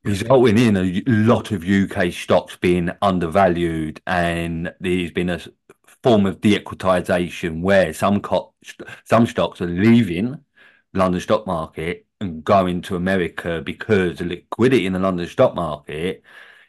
resulting 0.03 0.57
in 0.57 0.77
a 0.77 1.03
lot 1.07 1.51
of 1.51 1.63
UK 1.63 2.11
stocks 2.11 2.57
being 2.57 2.91
undervalued, 3.01 4.01
and 4.07 4.73
there's 4.79 5.11
been 5.11 5.29
a 5.29 5.39
form 6.03 6.25
of 6.25 6.41
de-equitization 6.41 7.61
where 7.61 7.93
some 7.93 8.19
co- 8.21 8.53
some 9.05 9.25
stocks 9.25 9.61
are 9.61 9.67
leaving 9.67 10.43
London 10.93 11.21
stock 11.21 11.47
market 11.47 12.05
and 12.21 12.43
going 12.43 12.81
to 12.81 12.95
America 12.95 13.61
because 13.65 14.19
the 14.19 14.25
liquidity 14.25 14.85
in 14.85 14.93
the 14.93 14.99
London 14.99 15.27
stock 15.27 15.55
market 15.55 16.23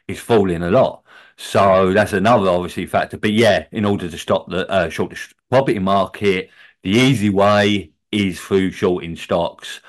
is 0.07 0.19
falling 0.19 0.63
a 0.63 0.71
lot. 0.71 1.03
So 1.37 1.93
that's 1.93 2.13
another 2.13 2.49
obviously 2.49 2.85
factor. 2.85 3.17
But 3.17 3.33
yeah, 3.33 3.65
in 3.71 3.85
order 3.85 4.09
to 4.09 4.17
stop 4.17 4.49
the 4.49 4.69
uh, 4.69 4.89
short 4.89 5.15
property 5.49 5.79
market, 5.79 6.49
the 6.83 6.91
easy 6.91 7.29
way 7.29 7.91
is 8.11 8.39
through 8.39 8.71
shorting 8.71 9.15
stocks. 9.15 9.81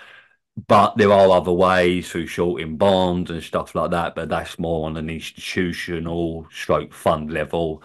But 0.68 0.96
there 0.96 1.12
are 1.12 1.30
other 1.30 1.52
ways 1.52 2.10
through 2.10 2.28
shorting 2.28 2.76
bonds 2.76 3.30
and 3.30 3.42
stuff 3.42 3.74
like 3.74 3.90
that. 3.92 4.14
But 4.14 4.28
that's 4.28 4.58
more 4.58 4.86
on 4.86 4.96
an 4.96 5.10
institutional 5.10 6.48
stroke 6.50 6.92
fund 6.92 7.30
level. 7.30 7.82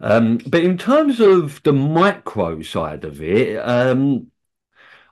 Um, 0.00 0.38
but 0.46 0.62
in 0.62 0.78
terms 0.78 1.20
of 1.20 1.62
the 1.62 1.72
micro 1.72 2.62
side 2.62 3.04
of 3.04 3.20
it, 3.22 3.56
um, 3.58 4.30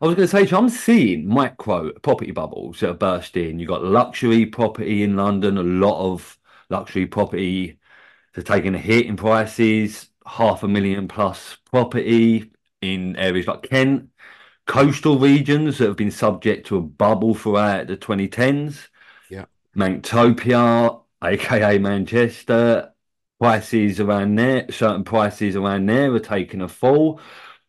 I 0.01 0.07
was 0.07 0.15
going 0.15 0.29
to 0.29 0.37
say, 0.37 0.47
so 0.47 0.59
I'm 0.59 0.69
seeing 0.69 1.27
micro 1.29 1.93
property 1.93 2.31
bubbles 2.31 2.81
that 2.81 2.91
are 2.91 2.95
bursting. 2.95 3.59
You've 3.59 3.69
got 3.69 3.85
luxury 3.85 4.47
property 4.47 5.03
in 5.03 5.17
London, 5.17 5.59
a 5.59 5.63
lot 5.63 6.01
of 6.01 6.39
luxury 6.71 7.07
property 7.07 7.78
they're 8.39 8.57
taking 8.57 8.77
a 8.77 8.79
hit 8.79 9.07
in 9.07 9.17
prices, 9.17 10.11
half 10.25 10.63
a 10.63 10.69
million 10.69 11.09
plus 11.09 11.57
property 11.73 12.53
in 12.81 13.17
areas 13.17 13.49
like 13.49 13.65
Kent, 13.65 14.11
coastal 14.65 15.19
regions 15.19 15.79
that 15.79 15.89
have 15.89 15.97
been 15.97 16.13
subject 16.13 16.69
to 16.69 16.77
a 16.77 16.81
bubble 16.81 17.35
throughout 17.35 17.89
the 17.89 17.97
2010s. 17.97 18.87
Yeah. 19.29 19.47
Manctopia, 19.77 21.03
aka 21.21 21.79
Manchester, 21.79 22.93
prices 23.41 23.99
around 23.99 24.37
there, 24.37 24.71
certain 24.71 25.03
prices 25.03 25.57
around 25.57 25.87
there 25.87 26.15
are 26.15 26.21
taking 26.21 26.61
a 26.61 26.69
fall. 26.69 27.21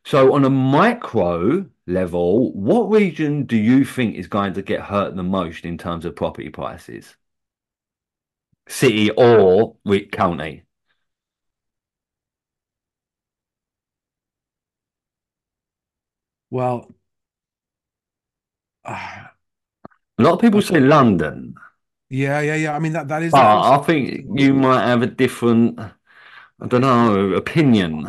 So, 0.05 0.35
on 0.35 0.45
a 0.45 0.51
micro 0.51 1.65
level, 1.87 2.53
what 2.53 2.91
region 2.91 3.45
do 3.45 3.57
you 3.57 3.83
think 3.83 4.17
is 4.17 4.27
going 4.27 4.53
to 4.53 4.61
get 4.61 4.81
hurt 4.81 5.15
the 5.15 5.23
most 5.23 5.65
in 5.65 5.79
terms 5.79 6.05
of 6.05 6.15
property 6.15 6.49
prices? 6.49 7.15
City 8.69 9.09
or 9.11 9.75
with 9.83 10.11
county? 10.11 10.63
Well, 16.49 16.93
uh, 18.85 19.25
a 20.17 20.23
lot 20.23 20.33
of 20.33 20.41
people 20.41 20.61
say 20.61 20.79
London. 20.79 21.55
Yeah, 22.09 22.39
yeah, 22.41 22.55
yeah. 22.55 22.75
I 22.75 22.79
mean 22.79 22.93
that 22.93 23.07
that 23.09 23.21
is. 23.23 23.31
But 23.31 23.39
I 23.39 23.77
think 23.79 24.25
you 24.33 24.53
might 24.53 24.85
have 24.85 25.01
a 25.01 25.07
different, 25.07 25.79
I 25.79 26.67
don't 26.67 26.81
know, 26.81 27.33
opinion. 27.33 28.07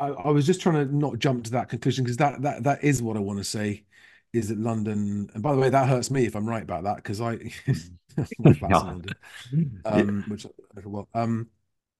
I, 0.00 0.06
I 0.08 0.30
was 0.30 0.46
just 0.46 0.60
trying 0.60 0.76
to 0.76 0.96
not 0.96 1.18
jump 1.18 1.44
to 1.44 1.50
that 1.52 1.68
conclusion 1.68 2.04
because 2.04 2.16
that 2.16 2.42
that 2.42 2.64
that 2.64 2.82
is 2.82 3.02
what 3.02 3.16
I 3.16 3.20
want 3.20 3.38
to 3.38 3.44
say. 3.44 3.84
Is 4.32 4.48
that 4.48 4.58
London? 4.58 5.30
And 5.34 5.42
by 5.42 5.52
the 5.54 5.60
way, 5.60 5.68
that 5.70 5.88
hurts 5.88 6.10
me 6.10 6.26
if 6.26 6.34
I'm 6.34 6.48
right 6.48 6.62
about 6.62 6.84
that 6.84 6.96
because 6.96 7.20
I 7.20 7.38
um, 9.84 10.24
which 10.28 10.46
well, 10.84 11.08
um, 11.14 11.48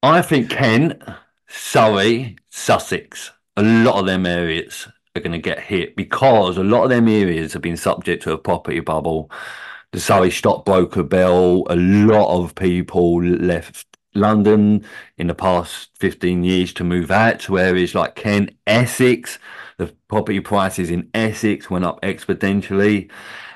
I 0.03 0.23
think 0.23 0.51
Kent, 0.51 1.03
Surrey, 1.49 2.37
Sussex, 2.51 3.31
a 3.57 3.63
lot 3.63 3.99
of 4.01 4.07
them 4.07 4.27
areas 4.27 4.89
are 5.17 5.21
going 5.21 5.33
to 5.33 5.39
get 5.39 5.61
hit 5.61 5.97
because 5.97 6.57
a 6.57 6.65
lot 6.65 6.85
of 6.85 6.91
them 6.91 7.09
areas 7.09 7.53
have 7.53 7.63
been 7.63 7.77
subject 7.77 8.23
to 8.25 8.33
a 8.33 8.39
property 8.39 8.81
bubble. 8.81 9.31
The 9.93 10.01
Surrey 10.01 10.31
stockbroker 10.31 11.05
bill, 11.05 11.67
a 11.71 11.77
lot 11.77 12.37
of 12.37 12.55
people 12.55 13.23
left 13.23 13.87
London 14.15 14.85
in 15.19 15.27
the 15.27 15.35
past 15.35 15.91
15 15.99 16.43
years 16.45 16.73
to 16.75 16.85
move 16.85 17.11
out 17.11 17.41
to 17.41 17.59
areas 17.59 17.95
like 17.95 18.15
Kent, 18.15 18.51
Essex. 18.67 19.39
the 19.77 19.95
property 20.09 20.41
prices 20.41 20.91
in 20.91 21.11
Essex 21.15 21.71
went 21.71 21.85
up 21.85 22.01
exponentially. 22.03 23.11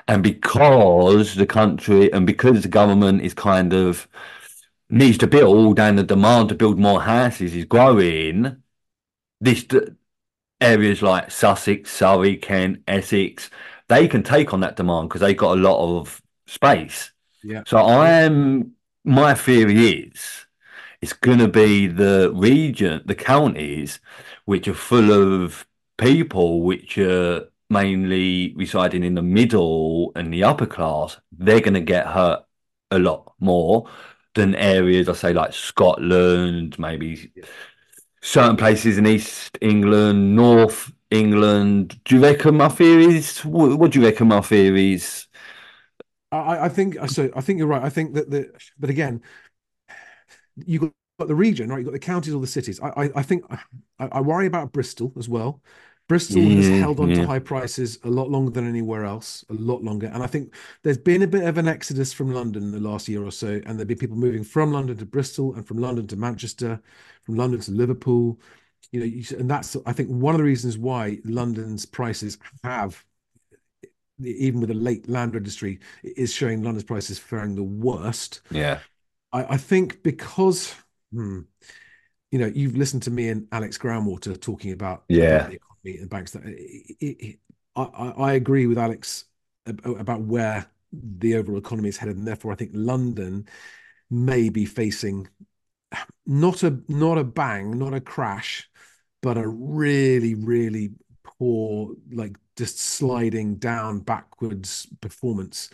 And 0.09 0.23
because 0.23 1.35
the 1.35 1.45
country 1.45 2.11
and 2.11 2.25
because 2.25 2.63
the 2.63 2.67
government 2.67 3.21
is 3.21 3.35
kind 3.35 3.73
of 3.73 4.07
needs 4.89 5.19
to 5.19 5.27
build 5.27 5.79
and 5.79 5.99
the 5.99 6.03
demand 6.03 6.49
to 6.49 6.55
build 6.55 6.79
more 6.79 6.99
houses 6.99 7.55
is 7.55 7.65
growing, 7.65 8.57
this 9.39 9.67
areas 10.59 11.03
like 11.03 11.29
Sussex, 11.29 11.91
Surrey, 11.91 12.37
Kent, 12.37 12.81
Essex, 12.87 13.51
they 13.87 14.07
can 14.07 14.23
take 14.23 14.51
on 14.51 14.61
that 14.61 14.77
demand 14.77 15.09
because 15.09 15.21
they've 15.21 15.37
got 15.37 15.55
a 15.55 15.61
lot 15.61 15.99
of 15.99 16.23
space. 16.47 17.11
Yeah. 17.43 17.61
So 17.67 17.77
I'm 17.77 18.71
my 19.03 19.35
theory 19.35 20.07
is 20.09 20.47
it's 21.03 21.13
going 21.13 21.37
to 21.37 21.47
be 21.47 21.85
the 21.85 22.31
region, 22.33 23.03
the 23.05 23.13
counties, 23.13 23.99
which 24.45 24.67
are 24.67 24.73
full 24.73 25.11
of 25.11 25.67
people 25.99 26.63
which 26.63 26.97
are 26.97 27.47
mainly 27.69 28.53
residing 28.55 29.03
in 29.03 29.15
the 29.15 29.21
middle 29.21 30.11
and 30.15 30.33
the 30.33 30.43
upper 30.43 30.65
class. 30.65 31.19
They're 31.31 31.61
going 31.61 31.75
to 31.75 31.81
get 31.81 32.07
hurt 32.07 32.43
a 32.91 32.99
lot 32.99 33.33
more 33.39 33.89
than 34.35 34.55
areas, 34.55 35.09
I 35.09 35.13
say, 35.13 35.33
like 35.33 35.53
Scotland, 35.53 36.77
maybe 36.79 37.31
certain 38.21 38.57
places 38.57 38.97
in 38.97 39.07
East 39.07 39.57
England, 39.61 40.35
North 40.35 40.91
England. 41.11 41.99
Do 42.05 42.15
you 42.15 42.21
reckon 42.21 42.57
my 42.57 42.69
theories? 42.69 43.43
What, 43.45 43.77
what 43.77 43.91
do 43.91 43.99
you 43.99 44.05
reckon 44.05 44.27
my 44.27 44.41
theories? 44.41 45.27
I, 46.31 46.65
I 46.65 46.69
think 46.69 46.97
so. 47.07 47.29
I 47.35 47.41
think 47.41 47.59
you're 47.59 47.67
right. 47.67 47.83
I 47.83 47.89
think 47.89 48.13
that 48.13 48.29
the, 48.29 48.51
but 48.77 48.89
again, 48.89 49.21
you 50.55 50.79
got, 50.79 50.91
got 51.19 51.27
the 51.27 51.35
region, 51.35 51.69
right? 51.69 51.79
You 51.79 51.85
got 51.85 51.93
the 51.93 51.99
counties 51.99 52.33
or 52.33 52.41
the 52.41 52.47
cities. 52.47 52.79
I, 52.81 52.89
I, 52.89 53.09
I 53.15 53.23
think 53.23 53.43
I, 53.49 53.59
I, 53.99 54.21
worry 54.21 54.45
about 54.45 54.71
Bristol 54.71 55.11
as 55.17 55.27
well. 55.27 55.61
Bristol 56.09 56.41
yeah, 56.41 56.55
has 56.57 56.79
held 56.81 56.99
on 56.99 57.09
yeah. 57.09 57.21
to 57.21 57.27
high 57.27 57.39
prices 57.39 57.97
a 58.03 58.09
lot 58.09 58.29
longer 58.29 58.51
than 58.51 58.67
anywhere 58.67 59.05
else, 59.05 59.45
a 59.49 59.53
lot 59.53 59.83
longer. 59.83 60.07
And 60.07 60.21
I 60.21 60.27
think 60.27 60.53
there's 60.83 60.97
been 60.97 61.21
a 61.21 61.27
bit 61.27 61.43
of 61.43 61.57
an 61.57 61.69
exodus 61.69 62.11
from 62.11 62.33
London 62.33 62.63
in 62.63 62.71
the 62.71 62.79
last 62.81 63.07
year 63.07 63.23
or 63.23 63.31
so, 63.31 63.61
and 63.65 63.79
there've 63.79 63.87
been 63.87 63.97
people 63.97 64.17
moving 64.17 64.43
from 64.43 64.73
London 64.73 64.97
to 64.97 65.05
Bristol 65.05 65.55
and 65.55 65.65
from 65.65 65.77
London 65.77 66.07
to 66.07 66.17
Manchester, 66.17 66.81
from 67.21 67.35
London 67.35 67.61
to 67.61 67.71
Liverpool. 67.71 68.39
You 68.91 68.99
know, 68.99 69.05
you, 69.05 69.23
and 69.37 69.49
that's 69.49 69.77
I 69.85 69.93
think 69.93 70.09
one 70.09 70.35
of 70.35 70.39
the 70.39 70.45
reasons 70.45 70.77
why 70.77 71.19
London's 71.23 71.85
prices 71.85 72.37
have 72.63 73.05
even 74.21 74.59
with 74.59 74.71
a 74.71 74.73
late 74.73 75.07
land 75.07 75.33
registry, 75.33 75.79
is 76.03 76.33
showing 76.33 76.63
London's 76.63 76.83
prices 76.83 77.19
faring 77.19 77.55
the 77.55 77.63
worst. 77.63 78.41
Yeah. 78.51 78.79
I, 79.31 79.43
I 79.53 79.57
think 79.57 80.03
because, 80.03 80.75
hmm, 81.13 81.41
you 82.31 82.39
know, 82.39 82.47
you've 82.47 82.75
listened 82.75 83.03
to 83.03 83.11
me 83.11 83.29
and 83.29 83.47
Alex 83.51 83.77
Groundwater 83.77 84.39
talking 84.39 84.71
about, 84.71 85.03
yeah. 85.07 85.47
the 85.47 85.55
economy 85.55 86.01
and 86.01 86.09
banks. 86.09 86.31
That 86.31 86.43
it, 86.45 86.95
it, 86.99 87.39
I, 87.75 88.13
I 88.17 88.33
agree 88.33 88.67
with 88.67 88.77
Alex 88.77 89.25
about 89.65 90.21
where 90.21 90.65
the 90.91 91.35
overall 91.35 91.59
economy 91.59 91.89
is 91.89 91.97
headed, 91.97 92.17
and 92.17 92.27
therefore 92.27 92.51
I 92.51 92.55
think 92.55 92.71
London 92.73 93.47
may 94.09 94.49
be 94.49 94.65
facing 94.65 95.27
not 96.25 96.63
a 96.63 96.79
not 96.87 97.17
a 97.17 97.23
bang, 97.23 97.77
not 97.77 97.93
a 97.93 98.01
crash, 98.01 98.69
but 99.21 99.37
a 99.37 99.47
really 99.47 100.35
really 100.35 100.91
poor 101.23 101.95
like 102.11 102.35
just 102.57 102.79
sliding 102.79 103.55
down 103.55 103.99
backwards 103.99 104.87
performance. 105.01 105.69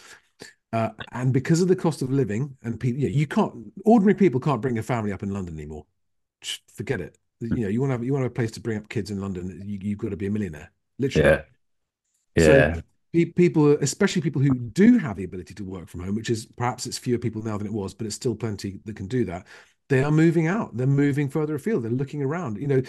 Uh, 0.72 0.90
and 1.14 1.32
because 1.32 1.62
of 1.62 1.70
the 1.70 1.76
cost 1.76 2.02
of 2.02 2.12
living, 2.12 2.58
and 2.64 2.80
people, 2.80 3.02
you, 3.02 3.10
know, 3.10 3.16
you 3.16 3.26
can't 3.26 3.54
ordinary 3.86 4.14
people 4.14 4.40
can't 4.42 4.62
bring 4.62 4.78
a 4.78 4.84
family 4.84 5.12
up 5.12 5.24
in 5.24 5.32
London 5.32 5.56
anymore. 5.56 5.86
Forget 6.74 7.02
it. 7.02 7.18
Hmm. 7.42 7.58
You 7.58 7.64
know, 7.64 7.70
you 7.70 7.82
want 7.82 7.92
to 7.92 7.94
have 7.96 8.04
you 8.04 8.14
want 8.14 8.22
to 8.22 8.26
have 8.26 8.32
a 8.32 8.36
place 8.36 8.52
to 8.52 8.60
bring 8.60 8.78
up 8.78 8.90
kids 8.90 9.12
in 9.12 9.20
London. 9.20 9.62
You, 9.66 9.80
you've 9.82 9.98
got 10.00 10.10
to 10.10 10.18
be 10.18 10.28
a 10.28 10.32
millionaire, 10.32 10.72
literally. 11.00 11.30
Yeah. 11.30 11.42
Yeah. 12.36 12.76
So 12.76 12.82
people, 13.34 13.72
especially 13.74 14.22
people 14.22 14.42
who 14.42 14.54
do 14.54 14.98
have 14.98 15.16
the 15.16 15.24
ability 15.24 15.54
to 15.54 15.64
work 15.64 15.88
from 15.88 16.02
home, 16.02 16.16
which 16.16 16.30
is 16.30 16.46
perhaps 16.46 16.86
it's 16.86 16.98
fewer 16.98 17.18
people 17.18 17.42
now 17.42 17.58
than 17.58 17.68
it 17.68 17.74
was, 17.74 17.94
but 17.94 18.06
it's 18.06 18.16
still 18.16 18.36
plenty 18.36 18.80
that 18.84 18.96
can 18.96 19.08
do 19.08 19.24
that. 19.26 19.48
They 19.88 20.04
are 20.04 20.12
moving 20.12 20.48
out. 20.48 20.76
They're 20.76 20.88
moving 20.88 21.30
further 21.30 21.56
afield. 21.56 21.84
They're 21.84 21.92
looking 21.92 22.24
around. 22.24 22.58
You 22.58 22.68
know, 22.68 22.82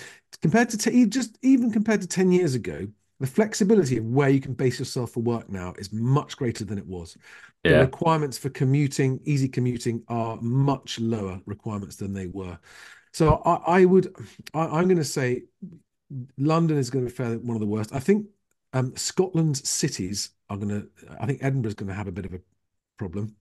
compared 0.42 0.70
to 0.70 0.78
t- 0.78 1.06
just 1.06 1.38
even 1.42 1.70
compared 1.70 2.00
to 2.00 2.06
ten 2.06 2.32
years 2.32 2.54
ago, 2.54 2.88
the 3.20 3.26
flexibility 3.26 3.98
of 3.98 4.04
where 4.04 4.28
you 4.28 4.40
can 4.40 4.54
base 4.54 4.78
yourself 4.78 5.12
for 5.12 5.20
work 5.20 5.48
now 5.48 5.74
is 5.78 5.92
much 5.92 6.36
greater 6.36 6.64
than 6.64 6.78
it 6.78 6.86
was. 6.86 7.16
Yeah. 7.64 7.72
The 7.72 7.78
requirements 7.80 8.38
for 8.38 8.48
commuting, 8.48 9.20
easy 9.24 9.48
commuting, 9.48 10.02
are 10.08 10.38
much 10.40 10.98
lower 10.98 11.40
requirements 11.46 11.96
than 11.96 12.12
they 12.12 12.26
were. 12.26 12.58
So 13.16 13.40
I, 13.46 13.78
I 13.78 13.84
would, 13.86 14.14
I, 14.52 14.78
am 14.78 14.88
going 14.88 14.98
to 14.98 15.02
say, 15.04 15.44
London 16.36 16.76
is 16.76 16.90
going 16.90 17.06
to 17.06 17.10
fare 17.10 17.38
one 17.38 17.56
of 17.56 17.60
the 17.60 17.66
worst. 17.66 17.94
I 17.94 17.98
think 17.98 18.26
um, 18.74 18.94
Scotland's 18.94 19.66
cities 19.66 20.32
are 20.50 20.58
going 20.58 20.68
to. 20.68 20.86
I 21.18 21.24
think 21.24 21.38
Edinburgh 21.42 21.70
is 21.70 21.74
going 21.76 21.88
to 21.88 21.94
have 21.94 22.08
a 22.08 22.12
bit 22.12 22.26
of 22.26 22.34
a 22.34 22.40
problem. 22.98 23.34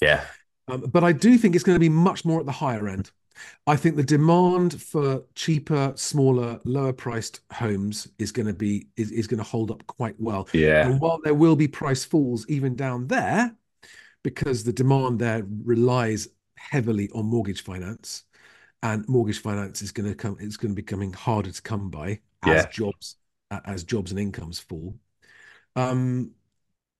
Yeah. 0.00 0.24
Um, 0.66 0.80
but 0.88 1.04
I 1.04 1.12
do 1.12 1.38
think 1.38 1.54
it's 1.54 1.62
going 1.62 1.76
to 1.76 1.80
be 1.80 1.88
much 1.88 2.24
more 2.24 2.40
at 2.40 2.46
the 2.46 2.52
higher 2.52 2.88
end. 2.88 3.12
I 3.68 3.76
think 3.76 3.94
the 3.94 4.02
demand 4.02 4.82
for 4.82 5.22
cheaper, 5.36 5.92
smaller, 5.94 6.58
lower 6.64 6.92
priced 6.92 7.42
homes 7.52 8.08
is 8.18 8.32
going 8.32 8.46
to 8.46 8.54
be 8.54 8.88
is, 8.96 9.12
is 9.12 9.28
going 9.28 9.38
to 9.38 9.44
hold 9.44 9.70
up 9.70 9.86
quite 9.86 10.16
well. 10.18 10.48
Yeah. 10.52 10.84
And 10.84 11.00
while 11.00 11.20
there 11.22 11.34
will 11.34 11.54
be 11.54 11.68
price 11.68 12.04
falls 12.04 12.44
even 12.48 12.74
down 12.74 13.06
there, 13.06 13.54
because 14.24 14.64
the 14.64 14.72
demand 14.72 15.20
there 15.20 15.46
relies 15.62 16.26
heavily 16.56 17.08
on 17.14 17.26
mortgage 17.26 17.62
finance, 17.62 18.24
and 18.92 19.08
mortgage 19.08 19.40
finance 19.40 19.82
is 19.82 19.90
going 19.90 20.08
to 20.08 20.14
come 20.14 20.36
it's 20.40 20.56
going 20.56 20.70
to 20.70 20.74
be 20.74 20.82
becoming 20.82 21.12
harder 21.12 21.50
to 21.50 21.62
come 21.62 21.90
by 21.90 22.20
as 22.44 22.64
yeah. 22.64 22.66
jobs 22.70 23.16
as 23.64 23.84
jobs 23.84 24.10
and 24.10 24.20
incomes 24.20 24.58
fall. 24.58 24.94
Um, 25.76 26.32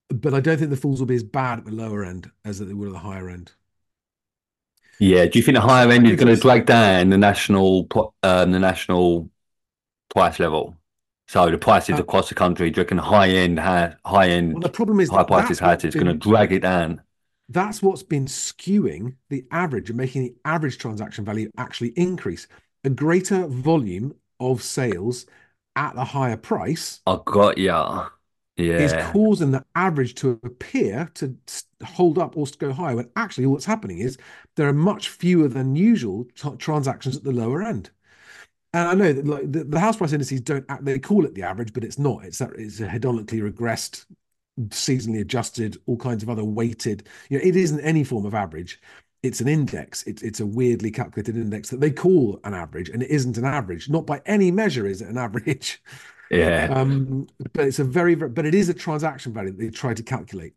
but 0.09 0.35
I 0.35 0.41
don't 0.41 0.59
think 0.59 0.71
the 0.71 0.77
falls 0.77 1.01
will 1.01 1.07
be 1.07 1.17
as 1.17 1.25
bad 1.25 1.59
at 1.59 1.65
the 1.65 1.73
lower 1.73 2.05
end 2.05 2.31
as 2.45 2.59
they 2.59 2.73
will 2.73 2.89
at 2.89 2.93
the 2.93 2.99
higher 2.99 3.29
end. 3.29 3.53
Yeah, 4.99 5.27
do 5.27 5.39
you 5.39 5.45
think 5.45 5.57
the 5.57 5.61
higher 5.61 5.91
end 5.91 6.07
is 6.07 6.17
going 6.17 6.35
to 6.35 6.41
drag 6.41 6.67
down 6.67 7.11
the 7.11 7.19
national 7.19 7.89
um, 8.23 8.53
the 8.53 8.59
national 8.59 9.31
price 10.09 10.39
level? 10.39 10.77
So 11.29 11.51
the 11.51 11.59
prices 11.59 11.99
uh, 11.99 12.03
across 12.03 12.29
the 12.29 12.37
country, 12.37 12.71
do 12.71 12.79
you 12.79 12.83
reckon 12.85 12.99
high 12.99 13.29
end 13.29 13.59
high 13.59 14.29
end 14.29 14.55
well, 14.55 14.63
the 14.63 14.69
problem 14.69 15.01
is 15.01 15.11
high 15.11 15.25
prices 15.25 15.59
houses 15.59 15.95
going 15.95 16.07
to 16.07 16.15
drag 16.15 16.53
it 16.53 16.61
down? 16.61 17.03
That's 17.49 17.83
what's 17.83 18.03
been 18.03 18.27
skewing 18.27 19.17
the 19.31 19.45
average 19.51 19.91
and 19.91 19.97
making 19.97 20.23
the 20.23 20.35
average 20.45 20.79
transaction 20.79 21.25
value 21.25 21.51
actually 21.57 21.91
increase. 21.91 22.49
A 22.85 22.91
greater 22.91 23.47
volume 23.47 24.15
of 24.41 24.63
sales 24.63 25.27
at 25.77 25.97
a 25.97 26.05
higher 26.05 26.37
price. 26.37 27.01
I 27.07 27.19
got 27.25 27.59
ya 27.59 28.09
yeah. 28.57 28.79
is 28.79 28.93
causing 29.13 29.51
the 29.51 29.65
average 29.75 30.15
to 30.17 30.41
appear 30.43 31.11
to 31.15 31.37
hold 31.85 32.19
up 32.19 32.37
or 32.37 32.47
to 32.47 32.59
go 32.59 32.73
higher 32.73 32.97
when 32.97 33.11
actually 33.17 33.47
what's 33.47 33.67
happening 33.67 33.99
is 33.99 34.17
there 34.57 34.69
are 34.69 34.73
much 34.73 35.11
fewer 35.11 35.49
than 35.49 35.77
usual 35.77 36.27
transactions 36.59 37.17
at 37.17 37.25
the 37.25 37.33
lower 37.33 37.63
end 37.63 37.91
and 38.73 38.89
i 38.89 38.95
know 38.95 39.13
that 39.13 39.27
like 39.27 39.53
the, 39.53 39.65
the, 39.65 39.79
house 39.81 39.97
price 39.97 40.13
indices 40.13 40.41
don't 40.41 40.65
act, 40.69 40.85
they 40.85 40.99
call 40.99 41.25
it 41.27 41.35
the 41.35 41.43
average 41.43 41.73
but 41.73 41.85
it's 41.85 41.99
not 41.99 42.25
it's 42.25 42.41
a, 42.41 42.49
it's 42.53 42.81
a 42.81 42.87
hedonically 42.87 43.43
regressed 43.43 44.07
seasonally 44.69 45.21
adjusted 45.21 45.77
all 45.87 45.97
kinds 45.97 46.23
of 46.23 46.31
other 46.31 46.45
weighted 46.45 47.07
you 47.29 47.39
know 47.39 47.45
it 47.45 47.57
isn't 47.57 47.81
any 47.81 48.03
form 48.03 48.25
of 48.25 48.35
average 48.35 48.81
it's 49.23 49.41
an 49.41 49.49
index 49.49 50.03
it's, 50.05 50.23
it's 50.23 50.41
a 50.41 50.47
weirdly 50.47 50.91
calculated 50.91 51.37
index 51.37 51.69
that 51.69 51.81
they 51.81 51.91
call 51.91 52.41
an 52.45 52.55
average 52.55 52.89
and 52.89 53.03
it 53.03 53.11
isn't 53.11 53.37
an 53.37 53.45
average 53.45 53.89
not 53.91 54.07
by 54.07 54.21
any 54.25 54.51
measure 54.51 54.87
is 54.87 55.03
it 55.03 55.09
an 55.09 55.19
average 55.19 55.83
yeah. 56.31 56.69
Um, 56.71 57.29
but 57.53 57.67
it's 57.67 57.79
a 57.79 57.85
very, 57.85 58.15
very, 58.15 58.31
but 58.31 58.47
it 58.47 58.55
is 58.55 58.69
a 58.69 58.75
transaction 58.75 59.33
value 59.33 59.51
that 59.51 59.59
they 59.59 59.71
try 59.71 59.95
to 59.95 60.03
calculate. 60.03 60.55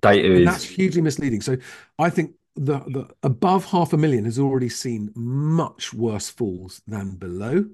Data 0.00 0.28
and 0.28 0.38
is... 0.38 0.46
that's 0.46 0.64
hugely 0.64 1.02
misleading. 1.02 1.40
So 1.40 1.56
I 1.98 2.10
think 2.10 2.34
the 2.54 2.78
the 2.80 3.08
above 3.22 3.64
half 3.64 3.92
a 3.92 3.96
million 3.96 4.24
has 4.24 4.38
already 4.38 4.68
seen 4.68 5.12
much 5.14 5.92
worse 5.92 6.28
falls 6.28 6.82
than 6.86 7.16
below. 7.16 7.66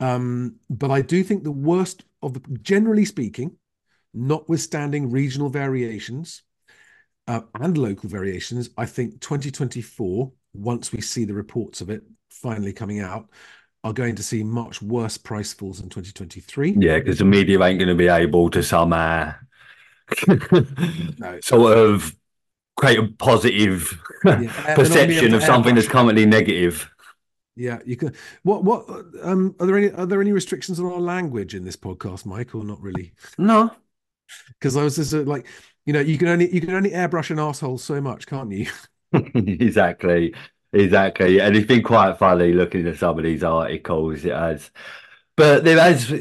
Um, 0.00 0.56
but 0.70 0.90
I 0.90 1.02
do 1.02 1.22
think 1.22 1.44
the 1.44 1.50
worst 1.50 2.04
of 2.22 2.34
the, 2.34 2.40
generally 2.62 3.04
speaking, 3.04 3.56
notwithstanding 4.14 5.10
regional 5.10 5.48
variations 5.48 6.42
uh, 7.26 7.42
and 7.54 7.78
local 7.78 8.08
variations, 8.08 8.70
I 8.76 8.86
think 8.86 9.20
2024, 9.20 10.32
once 10.54 10.92
we 10.92 11.00
see 11.00 11.24
the 11.24 11.34
reports 11.34 11.80
of 11.80 11.90
it 11.90 12.02
finally 12.30 12.72
coming 12.72 13.00
out, 13.00 13.28
are 13.82 13.92
going 13.92 14.14
to 14.16 14.22
see 14.22 14.42
much 14.42 14.82
worse 14.82 15.16
price 15.16 15.52
falls 15.52 15.80
in 15.80 15.88
2023. 15.88 16.76
Yeah, 16.78 16.98
because 16.98 17.18
the 17.18 17.24
media 17.24 17.62
ain't 17.62 17.78
going 17.78 17.88
to 17.88 17.94
be 17.94 18.08
able 18.08 18.50
to 18.50 18.62
somehow 18.62 19.34
no. 20.26 21.40
sort 21.42 21.78
of 21.78 22.14
create 22.76 22.98
a 22.98 23.06
positive 23.18 23.98
yeah. 24.24 24.74
perception 24.74 25.34
of 25.34 25.42
something 25.42 25.74
that's 25.74 25.88
currently 25.88 26.26
negative. 26.26 26.90
Yeah, 27.56 27.78
you 27.84 27.96
can. 27.96 28.14
What? 28.42 28.64
What? 28.64 28.88
Um, 29.22 29.54
are 29.60 29.66
there 29.66 29.76
any? 29.76 29.90
Are 29.90 30.06
there 30.06 30.20
any 30.20 30.32
restrictions 30.32 30.80
on 30.80 30.86
our 30.86 31.00
language 31.00 31.54
in 31.54 31.64
this 31.64 31.76
podcast, 31.76 32.24
Mike, 32.24 32.54
or 32.54 32.64
not 32.64 32.80
really? 32.80 33.12
No, 33.36 33.70
because 34.58 34.76
I 34.76 34.82
was 34.84 34.96
just 34.96 35.14
uh, 35.14 35.22
like, 35.22 35.46
you 35.86 35.92
know, 35.92 36.00
you 36.00 36.18
can 36.18 36.28
only 36.28 36.52
you 36.52 36.60
can 36.60 36.74
only 36.74 36.90
airbrush 36.90 37.30
an 37.30 37.38
asshole 37.38 37.78
so 37.78 38.00
much, 38.00 38.26
can't 38.26 38.52
you? 38.52 38.66
exactly. 39.12 40.34
Exactly, 40.72 41.40
and 41.40 41.56
it's 41.56 41.66
been 41.66 41.82
quite 41.82 42.16
funny 42.16 42.52
looking 42.52 42.86
at 42.86 42.96
some 42.98 43.18
of 43.18 43.24
these 43.24 43.42
articles 43.42 44.24
it 44.24 44.32
has. 44.32 44.70
But 45.36 45.64
there 45.64 45.80
has 45.80 46.12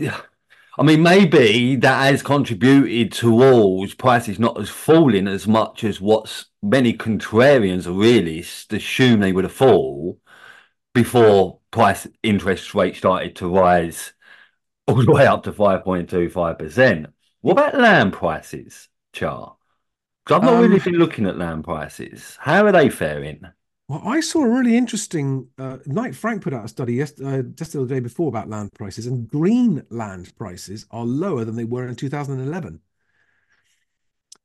I 0.80 0.84
mean, 0.84 1.04
maybe 1.04 1.76
that 1.78 2.04
has 2.12 2.24
contributed 2.24 3.12
towards 3.12 3.94
prices 3.96 4.40
not 4.40 4.60
as 4.60 4.70
falling 4.70 5.28
as 5.28 5.48
much 5.48 5.84
as 5.84 6.02
what 6.02 6.46
many 6.64 6.94
contrarians 6.94 7.88
or 7.88 7.94
realists 7.94 8.72
assume 8.74 9.20
they 9.20 9.34
would 9.34 9.44
have 9.46 9.54
fall 9.54 10.20
before 10.94 11.60
price 11.72 12.08
interest 12.24 12.76
rates 12.76 13.00
started 13.00 13.36
to 13.38 13.48
rise 13.50 14.14
all 14.88 15.04
the 15.06 15.12
way 15.12 15.28
up 15.28 15.44
to 15.44 15.54
5.25%. 15.54 17.08
What 17.42 17.54
about 17.54 17.76
land 17.78 18.14
prices, 18.14 18.88
Char? 19.14 19.58
Because 20.26 20.38
I've 20.40 20.46
not 20.46 20.58
Um, 20.58 20.62
really 20.62 20.80
been 20.80 20.96
looking 20.96 21.26
at 21.28 21.38
land 21.38 21.64
prices. 21.66 22.38
How 22.42 22.66
are 22.66 22.72
they 22.74 22.90
faring? 22.90 23.44
Well, 23.88 24.02
I 24.08 24.20
saw 24.22 24.44
a 24.44 24.50
really 24.50 24.78
interesting. 24.78 25.50
Uh, 25.58 25.78
Knight 25.86 26.16
Frank 26.16 26.44
put 26.44 26.54
out 26.54 26.64
a 26.66 26.68
study 26.68 26.94
yes, 26.96 27.20
uh, 27.20 27.42
just 27.56 27.74
the 27.74 27.80
other 27.82 27.88
day 27.96 28.00
before 28.00 28.28
about 28.30 28.48
land 28.50 28.72
prices, 28.74 29.08
and 29.08 29.28
green 29.28 29.86
land 29.90 30.36
prices 30.38 30.86
are 30.92 31.06
lower 31.06 31.44
than 31.44 31.56
they 31.56 31.66
were 31.66 31.88
in 31.88 31.96
2011. 31.96 32.82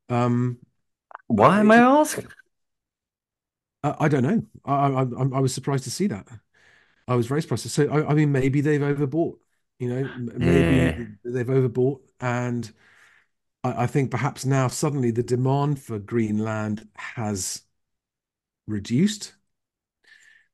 Um, 0.08 0.58
Why, 1.26 1.62
may 1.62 1.76
I 1.76 2.00
ask? 2.00 2.24
I, 3.82 3.94
I 4.00 4.08
don't 4.08 4.22
know. 4.22 4.42
I, 4.64 4.74
I 4.74 5.02
I 5.02 5.22
I 5.36 5.40
was 5.40 5.54
surprised 5.54 5.84
to 5.84 5.90
see 5.90 6.06
that. 6.08 6.28
I 7.08 7.16
was 7.16 7.26
very 7.26 7.42
surprised. 7.42 7.70
So 7.70 7.88
I, 7.88 8.10
I 8.10 8.14
mean, 8.14 8.32
maybe 8.32 8.60
they've 8.60 8.80
overbought. 8.80 9.38
You 9.78 9.88
know, 9.88 10.10
maybe 10.16 11.06
they've 11.24 11.46
overbought, 11.46 12.00
and 12.20 12.70
I, 13.62 13.84
I 13.84 13.86
think 13.86 14.10
perhaps 14.10 14.44
now 14.44 14.68
suddenly 14.68 15.10
the 15.10 15.22
demand 15.22 15.80
for 15.82 15.98
green 15.98 16.38
land 16.38 16.88
has 16.94 17.62
reduced 18.66 19.34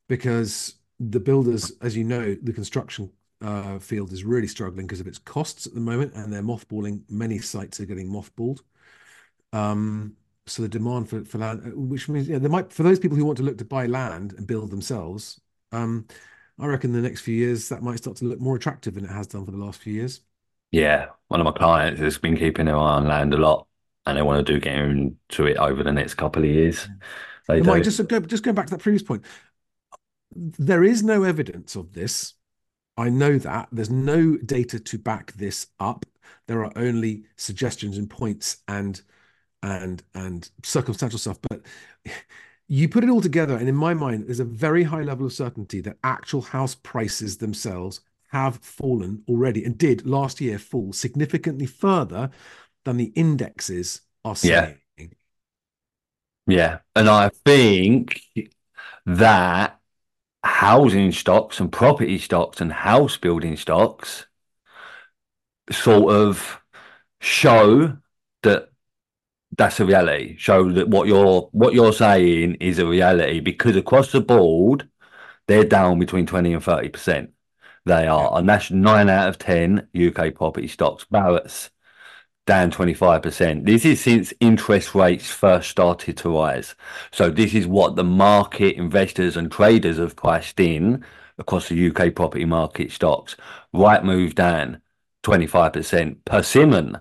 because 0.08 0.74
the 0.98 1.20
builders, 1.20 1.72
as 1.80 1.96
you 1.96 2.04
know, 2.04 2.34
the 2.42 2.52
construction 2.52 3.10
uh, 3.42 3.78
field 3.78 4.12
is 4.12 4.24
really 4.24 4.46
struggling 4.46 4.86
because 4.86 5.00
of 5.00 5.06
its 5.06 5.18
costs 5.18 5.66
at 5.66 5.74
the 5.74 5.80
moment, 5.80 6.14
and 6.14 6.32
they're 6.32 6.42
mothballing. 6.42 7.02
Many 7.08 7.38
sites 7.38 7.80
are 7.80 7.86
getting 7.86 8.08
mothballed. 8.08 8.60
Um, 9.52 10.16
so 10.46 10.62
the 10.62 10.68
demand 10.68 11.08
for, 11.08 11.24
for 11.24 11.38
land, 11.38 11.62
uh, 11.64 11.70
which 11.70 12.08
means 12.08 12.28
yeah, 12.28 12.38
there 12.38 12.50
might 12.50 12.72
for 12.72 12.82
those 12.82 12.98
people 12.98 13.16
who 13.16 13.24
want 13.24 13.38
to 13.38 13.44
look 13.44 13.58
to 13.58 13.64
buy 13.64 13.86
land 13.86 14.34
and 14.34 14.46
build 14.46 14.70
themselves, 14.70 15.40
um, 15.72 16.06
I 16.60 16.66
reckon 16.66 16.92
the 16.92 17.00
next 17.00 17.22
few 17.22 17.34
years 17.34 17.70
that 17.70 17.82
might 17.82 17.98
start 17.98 18.18
to 18.18 18.26
look 18.26 18.40
more 18.40 18.56
attractive 18.56 18.94
than 18.94 19.04
it 19.04 19.10
has 19.10 19.26
done 19.26 19.46
for 19.46 19.50
the 19.50 19.56
last 19.56 19.80
few 19.80 19.94
years. 19.94 20.20
Yeah, 20.70 21.06
one 21.28 21.40
of 21.40 21.44
my 21.44 21.52
clients 21.52 22.00
has 22.00 22.18
been 22.18 22.36
keeping 22.36 22.66
their 22.66 22.76
eye 22.76 22.96
on 22.96 23.08
land 23.08 23.34
a 23.34 23.38
lot, 23.38 23.66
and 24.06 24.16
they 24.16 24.22
want 24.22 24.46
to 24.46 24.52
do 24.52 24.60
get 24.60 24.76
into 24.76 25.46
it 25.46 25.56
over 25.56 25.82
the 25.82 25.92
next 25.92 26.14
couple 26.14 26.44
of 26.44 26.50
years. 26.50 26.86
They 27.48 27.60
Mike, 27.62 27.82
just 27.82 28.06
go, 28.06 28.20
just 28.20 28.44
going 28.44 28.54
back 28.54 28.66
to 28.66 28.72
that 28.72 28.82
previous 28.82 29.02
point, 29.02 29.24
there 30.34 30.84
is 30.84 31.02
no 31.02 31.24
evidence 31.24 31.74
of 31.74 31.92
this. 31.92 32.34
I 32.96 33.08
know 33.08 33.38
that 33.38 33.68
there's 33.72 33.90
no 33.90 34.36
data 34.36 34.78
to 34.78 34.98
back 34.98 35.32
this 35.32 35.66
up. 35.80 36.04
There 36.46 36.64
are 36.64 36.72
only 36.76 37.24
suggestions 37.36 37.96
and 37.98 38.08
points 38.08 38.58
and 38.68 39.00
and 39.62 40.02
and 40.14 40.48
circumstantial 40.62 41.18
stuff. 41.18 41.38
But 41.48 41.62
you 42.72 42.88
put 42.88 43.02
it 43.02 43.10
all 43.10 43.20
together, 43.20 43.56
and 43.56 43.68
in 43.68 43.74
my 43.74 43.94
mind, 43.94 44.28
there's 44.28 44.38
a 44.38 44.44
very 44.44 44.84
high 44.84 45.02
level 45.02 45.26
of 45.26 45.32
certainty 45.32 45.80
that 45.80 45.98
actual 46.04 46.40
house 46.40 46.76
prices 46.76 47.38
themselves 47.38 48.00
have 48.28 48.58
fallen 48.58 49.24
already 49.28 49.64
and 49.64 49.76
did 49.76 50.06
last 50.06 50.40
year 50.40 50.56
fall 50.56 50.92
significantly 50.92 51.66
further 51.66 52.30
than 52.84 52.96
the 52.96 53.12
indexes 53.16 54.02
are 54.24 54.36
saying. 54.36 54.78
Yeah. 54.96 55.06
Yeah, 56.46 56.78
and 56.94 57.08
I 57.08 57.30
think 57.44 58.22
that 59.04 59.78
housing 60.44 61.10
stocks 61.10 61.58
and 61.58 61.72
property 61.72 62.18
stocks 62.18 62.60
and 62.60 62.72
house 62.72 63.16
building 63.16 63.56
stocks 63.56 64.26
sort 65.70 66.12
of 66.12 66.60
show 67.20 67.96
that 68.42 68.69
that's 69.56 69.80
a 69.80 69.84
reality. 69.84 70.36
Show 70.36 70.70
that 70.72 70.88
what 70.88 71.08
you're 71.08 71.48
what 71.52 71.74
you're 71.74 71.92
saying 71.92 72.56
is 72.56 72.78
a 72.78 72.86
reality 72.86 73.40
because 73.40 73.76
across 73.76 74.12
the 74.12 74.20
board 74.20 74.88
they're 75.46 75.64
down 75.64 75.98
between 75.98 76.26
20 76.26 76.54
and 76.54 76.62
30 76.64 76.88
percent. 76.90 77.30
They 77.86 78.06
are, 78.06 78.38
and 78.38 78.48
that's 78.48 78.70
nine 78.70 79.08
out 79.08 79.28
of 79.28 79.38
10 79.38 79.88
UK 79.96 80.34
property 80.34 80.68
stocks. 80.68 81.04
Barratt's 81.10 81.70
down 82.46 82.70
25%. 82.70 83.64
This 83.64 83.84
is 83.84 84.00
since 84.00 84.34
interest 84.40 84.94
rates 84.94 85.30
first 85.30 85.70
started 85.70 86.16
to 86.18 86.36
rise. 86.36 86.74
So 87.12 87.30
this 87.30 87.54
is 87.54 87.66
what 87.66 87.96
the 87.96 88.04
market 88.04 88.76
investors 88.76 89.36
and 89.36 89.50
traders 89.50 89.98
have 89.98 90.16
priced 90.16 90.60
in 90.60 91.04
across 91.38 91.68
the 91.68 91.90
UK 91.90 92.14
property 92.14 92.44
market 92.44 92.92
stocks. 92.92 93.36
Rightmove 93.74 94.34
down 94.34 94.82
25%. 95.22 96.24
Persimmon 96.24 96.98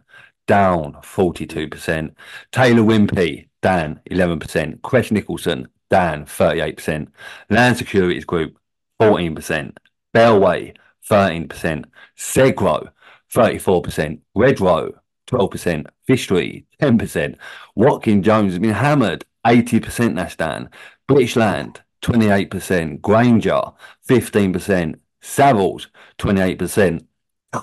down 0.49 0.93
42%. 1.03 2.11
Taylor 2.51 2.81
Wimpey 2.81 3.47
down 3.61 3.99
11%. 4.09 4.81
Crest 4.81 5.11
Nicholson 5.11 5.67
down 5.91 6.25
38%. 6.25 7.07
Land 7.51 7.77
Securities 7.77 8.25
Group 8.25 8.57
14%. 8.99 9.77
Bellway 10.11 10.75
13%. 11.07 11.85
Segro 12.17 12.89
34%. 13.31 14.19
Redrow 14.35 14.91
12%, 15.29 15.85
Vistry 16.07 16.65
10%, 16.81 17.37
Watkin 17.75 18.23
Jones 18.23 18.53
has 18.53 18.59
been 18.59 18.71
hammered 18.71 19.25
80% 19.45 20.15
that's 20.15 20.35
down, 20.35 20.71
British 21.07 21.35
Land 21.35 21.81
28%, 22.01 22.99
Grainger 22.99 23.61
15%, 24.07 24.99
Savills 25.21 25.87
28%. 26.17 27.05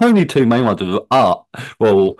Only 0.00 0.24
two 0.24 0.46
main 0.46 0.64
ones 0.64 0.82
are 0.82 1.00
up, 1.10 1.48
well, 1.80 2.16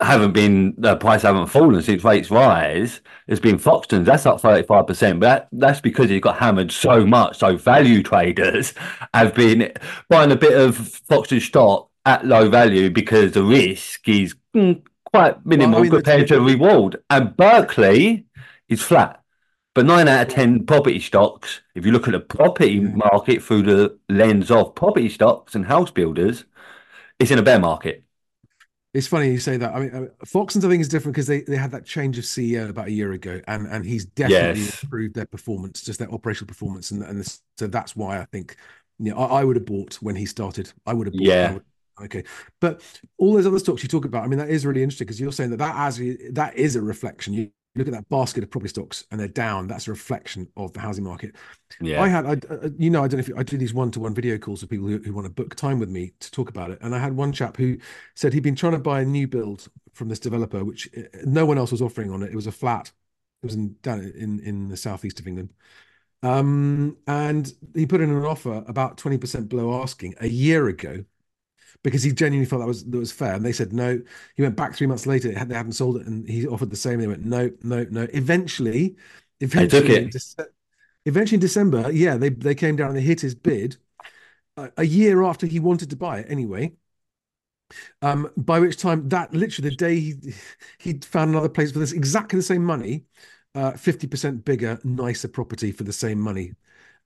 haven't 0.00 0.32
been 0.32 0.74
the 0.78 0.96
price 0.96 1.22
haven't 1.22 1.48
fallen 1.48 1.82
since 1.82 2.04
rates 2.04 2.30
rise. 2.30 3.00
It's 3.26 3.40
been 3.40 3.58
Foxtons, 3.58 4.04
that's 4.04 4.26
up 4.26 4.40
35%, 4.40 5.20
but 5.20 5.26
that, 5.26 5.48
that's 5.52 5.80
because 5.80 6.10
it 6.10 6.20
got 6.20 6.38
hammered 6.38 6.72
so 6.72 7.06
much. 7.06 7.38
So 7.38 7.56
value 7.56 8.02
traders 8.02 8.74
have 9.14 9.34
been 9.34 9.72
buying 10.08 10.32
a 10.32 10.36
bit 10.36 10.58
of 10.58 10.76
Foxton 10.76 11.40
stock 11.40 11.90
at 12.06 12.26
low 12.26 12.48
value 12.48 12.90
because 12.90 13.32
the 13.32 13.42
risk 13.42 14.08
is 14.08 14.34
mm, 14.54 14.82
quite 15.04 15.44
minimal 15.44 15.82
mean, 15.82 15.90
compared 15.90 16.28
to 16.28 16.40
reward. 16.40 16.96
And 17.10 17.36
Berkeley 17.36 18.26
is 18.68 18.82
flat. 18.82 19.22
But 19.74 19.86
nine 19.86 20.08
out 20.08 20.26
of 20.26 20.34
10 20.34 20.66
property 20.66 20.98
stocks, 20.98 21.60
if 21.74 21.86
you 21.86 21.92
look 21.92 22.08
at 22.08 22.12
the 22.12 22.20
property 22.20 22.80
market 22.80 23.42
through 23.42 23.62
the 23.62 23.98
lens 24.08 24.50
of 24.50 24.74
property 24.74 25.08
stocks 25.08 25.54
and 25.54 25.66
house 25.66 25.92
builders, 25.92 26.44
it's 27.20 27.30
in 27.30 27.38
a 27.38 27.42
bear 27.42 27.60
market. 27.60 28.04
It's 28.92 29.06
funny 29.06 29.30
you 29.30 29.38
say 29.38 29.56
that. 29.56 29.72
I 29.72 29.80
mean, 29.80 29.94
uh, 29.94 30.24
Foxtons 30.26 30.64
I 30.64 30.68
think 30.68 30.80
is 30.80 30.88
different 30.88 31.14
because 31.14 31.28
they, 31.28 31.42
they 31.42 31.56
had 31.56 31.70
that 31.70 31.84
change 31.84 32.18
of 32.18 32.26
CEO 32.26 32.68
about 32.68 32.88
a 32.88 32.90
year 32.90 33.12
ago, 33.12 33.40
and 33.46 33.66
and 33.68 33.84
he's 33.86 34.04
definitely 34.04 34.62
Yes. 34.62 34.82
improved 34.82 35.14
their 35.14 35.26
performance, 35.26 35.82
just 35.82 36.00
their 36.00 36.10
operational 36.10 36.48
performance, 36.48 36.90
and 36.90 37.02
and 37.04 37.20
this, 37.20 37.40
so 37.56 37.68
that's 37.68 37.94
why 37.94 38.18
I 38.18 38.24
think, 38.26 38.56
you 38.98 39.12
know, 39.12 39.18
I, 39.18 39.40
I 39.40 39.44
would 39.44 39.54
have 39.56 39.64
bought 39.64 39.94
when 39.96 40.16
he 40.16 40.26
started. 40.26 40.72
I 40.86 40.94
would 40.94 41.06
have 41.06 41.16
bought. 41.16 41.38
Yeah. 41.40 41.60
okay, 42.04 42.24
but 42.60 42.82
all 43.18 43.34
those 43.34 43.46
other 43.46 43.60
stocks 43.60 43.82
you 43.84 43.88
talk 43.88 44.04
about, 44.04 44.24
I 44.24 44.26
mean, 44.26 44.38
that 44.40 44.50
is 44.50 44.66
really 44.66 44.82
interesting 44.82 45.06
because 45.06 45.20
you're 45.20 45.32
saying 45.32 45.50
that 45.50 45.58
that 45.58 45.76
as 45.76 45.98
that 46.32 46.56
is 46.56 46.74
a 46.74 46.82
reflection. 46.82 47.32
You 47.34 47.50
look 47.76 47.86
at 47.86 47.92
that 47.92 48.08
basket 48.08 48.42
of 48.42 48.50
property 48.50 48.68
stocks 48.68 49.04
and 49.10 49.20
they're 49.20 49.28
down. 49.28 49.66
That's 49.66 49.86
a 49.86 49.90
reflection 49.90 50.48
of 50.56 50.72
the 50.72 50.80
housing 50.80 51.04
market. 51.04 51.36
Yeah. 51.80 52.02
I 52.02 52.08
had, 52.08 52.26
I, 52.26 52.32
uh, 52.52 52.70
you 52.76 52.90
know, 52.90 53.04
I 53.04 53.08
don't 53.08 53.18
know 53.18 53.20
if 53.20 53.28
you, 53.28 53.36
I 53.36 53.42
do 53.42 53.56
these 53.56 53.72
one-to-one 53.72 54.14
video 54.14 54.38
calls 54.38 54.60
with 54.60 54.70
people 54.70 54.88
who, 54.88 54.98
who 54.98 55.12
want 55.12 55.26
to 55.26 55.32
book 55.32 55.54
time 55.54 55.78
with 55.78 55.88
me 55.88 56.12
to 56.18 56.30
talk 56.30 56.48
about 56.48 56.70
it. 56.70 56.78
And 56.82 56.94
I 56.94 56.98
had 56.98 57.14
one 57.14 57.32
chap 57.32 57.56
who 57.56 57.78
said 58.14 58.32
he'd 58.32 58.42
been 58.42 58.56
trying 58.56 58.72
to 58.72 58.78
buy 58.78 59.00
a 59.00 59.04
new 59.04 59.28
build 59.28 59.68
from 59.92 60.08
this 60.08 60.18
developer, 60.18 60.64
which 60.64 60.88
uh, 60.96 61.02
no 61.24 61.46
one 61.46 61.58
else 61.58 61.70
was 61.70 61.82
offering 61.82 62.10
on 62.10 62.22
it. 62.22 62.30
It 62.30 62.36
was 62.36 62.48
a 62.48 62.52
flat. 62.52 62.90
It 63.42 63.46
was 63.46 63.54
in 63.54 63.76
down 63.82 64.00
in 64.00 64.40
in 64.40 64.68
the 64.68 64.76
southeast 64.76 65.20
of 65.20 65.26
England. 65.26 65.54
Um, 66.22 66.98
and 67.06 67.50
he 67.74 67.86
put 67.86 68.02
in 68.02 68.10
an 68.10 68.24
offer 68.24 68.62
about 68.66 68.98
20% 68.98 69.48
below 69.48 69.80
asking 69.80 70.14
a 70.20 70.28
year 70.28 70.68
ago 70.68 71.04
because 71.82 72.02
he 72.02 72.12
genuinely 72.12 72.46
felt 72.48 72.60
that 72.60 72.68
was 72.68 72.84
that 72.84 72.98
was 72.98 73.12
fair. 73.12 73.34
And 73.34 73.44
they 73.44 73.52
said 73.52 73.72
no. 73.72 74.00
He 74.36 74.42
went 74.42 74.56
back 74.56 74.74
three 74.74 74.86
months 74.86 75.06
later, 75.06 75.28
they 75.28 75.54
hadn't 75.54 75.72
sold 75.72 75.96
it, 75.98 76.06
and 76.06 76.28
he 76.28 76.46
offered 76.46 76.70
the 76.70 76.76
same. 76.76 77.00
They 77.00 77.06
went 77.06 77.24
no, 77.24 77.50
no, 77.62 77.86
no. 77.90 78.06
Eventually, 78.12 78.90
took 78.90 78.98
eventually, 79.40 79.96
in 79.96 80.08
it. 80.08 80.10
Dece- 80.10 80.46
eventually 81.06 81.36
in 81.36 81.40
December, 81.40 81.90
yeah, 81.92 82.16
they 82.16 82.30
they 82.30 82.54
came 82.54 82.76
down 82.76 82.88
and 82.88 82.96
they 82.96 83.02
hit 83.02 83.20
his 83.20 83.34
bid 83.34 83.76
a, 84.56 84.70
a 84.78 84.84
year 84.84 85.22
after 85.24 85.46
he 85.46 85.60
wanted 85.60 85.90
to 85.90 85.96
buy 85.96 86.20
it 86.20 86.26
anyway. 86.30 86.72
Um, 88.02 88.30
by 88.36 88.60
which 88.60 88.76
time 88.76 89.08
that 89.10 89.32
literally 89.34 89.70
the 89.70 89.76
day 89.76 90.00
he 90.00 90.34
he'd 90.78 91.04
found 91.04 91.30
another 91.30 91.48
place 91.48 91.72
for 91.72 91.78
this 91.78 91.92
exactly 91.92 92.38
the 92.38 92.42
same 92.42 92.64
money, 92.64 93.04
uh, 93.54 93.72
50% 93.76 94.44
bigger, 94.44 94.78
nicer 94.84 95.28
property 95.28 95.72
for 95.72 95.84
the 95.84 95.92
same 95.92 96.20
money. 96.20 96.54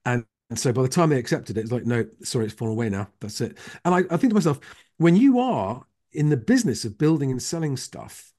And, 0.05 0.25
and 0.49 0.59
so 0.59 0.71
by 0.71 0.83
the 0.83 0.87
time 0.89 1.09
they 1.09 1.17
accepted 1.17 1.57
it, 1.57 1.61
it's 1.61 1.71
like, 1.71 1.85
no, 1.85 2.05
sorry, 2.23 2.45
it's 2.45 2.53
fallen 2.53 2.73
away 2.73 2.89
now. 2.89 3.09
That's 3.19 3.41
it. 3.41 3.57
And 3.83 3.95
I, 3.95 3.99
I 4.13 4.17
think 4.17 4.31
to 4.31 4.35
myself, 4.35 4.59
when 4.97 5.15
you 5.15 5.39
are 5.39 5.85
in 6.11 6.29
the 6.29 6.37
business 6.37 6.85
of 6.85 6.97
building 6.97 7.31
and 7.31 7.41
selling 7.41 7.77
stuff, 7.77 8.31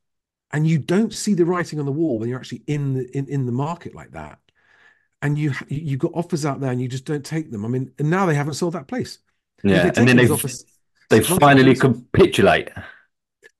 and 0.52 0.66
you 0.66 0.78
don't 0.78 1.12
see 1.12 1.34
the 1.34 1.44
writing 1.44 1.80
on 1.80 1.86
the 1.86 1.92
wall 1.92 2.18
when 2.18 2.28
you're 2.28 2.38
actually 2.38 2.62
in 2.66 2.94
the 2.94 3.16
in, 3.16 3.26
in 3.28 3.46
the 3.46 3.52
market 3.52 3.94
like 3.94 4.12
that, 4.12 4.38
and 5.20 5.36
you 5.36 5.52
you've 5.68 5.98
got 5.98 6.12
offers 6.14 6.46
out 6.46 6.60
there 6.60 6.70
and 6.70 6.80
you 6.80 6.88
just 6.88 7.04
don't 7.04 7.24
take 7.24 7.50
them. 7.50 7.64
I 7.64 7.68
mean, 7.68 7.92
and 7.98 8.08
now 8.08 8.26
they 8.26 8.34
haven't 8.34 8.54
sold 8.54 8.74
that 8.74 8.86
place. 8.86 9.18
Yeah. 9.62 9.90
they 9.90 10.00
And 10.00 10.08
then 10.08 10.16
they 10.16 10.28
they 11.08 11.20
finally 11.20 11.74
capitulate. 11.74 12.70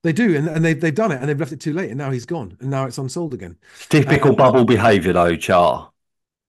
They 0.03 0.13
do, 0.13 0.35
and, 0.35 0.47
and 0.47 0.63
they've 0.63 0.79
they've 0.79 0.95
done 0.95 1.11
it, 1.11 1.19
and 1.19 1.27
they've 1.27 1.39
left 1.39 1.51
it 1.51 1.59
too 1.59 1.73
late, 1.73 1.89
and 1.89 1.97
now 1.97 2.11
he's 2.11 2.25
gone, 2.25 2.55
and 2.61 2.69
now 2.69 2.85
it's 2.85 2.97
unsold 2.97 3.33
again. 3.33 3.57
Typical 3.89 4.29
Um, 4.31 4.35
bubble 4.35 4.65
behaviour, 4.65 5.13
though, 5.13 5.35
Char. 5.35 5.91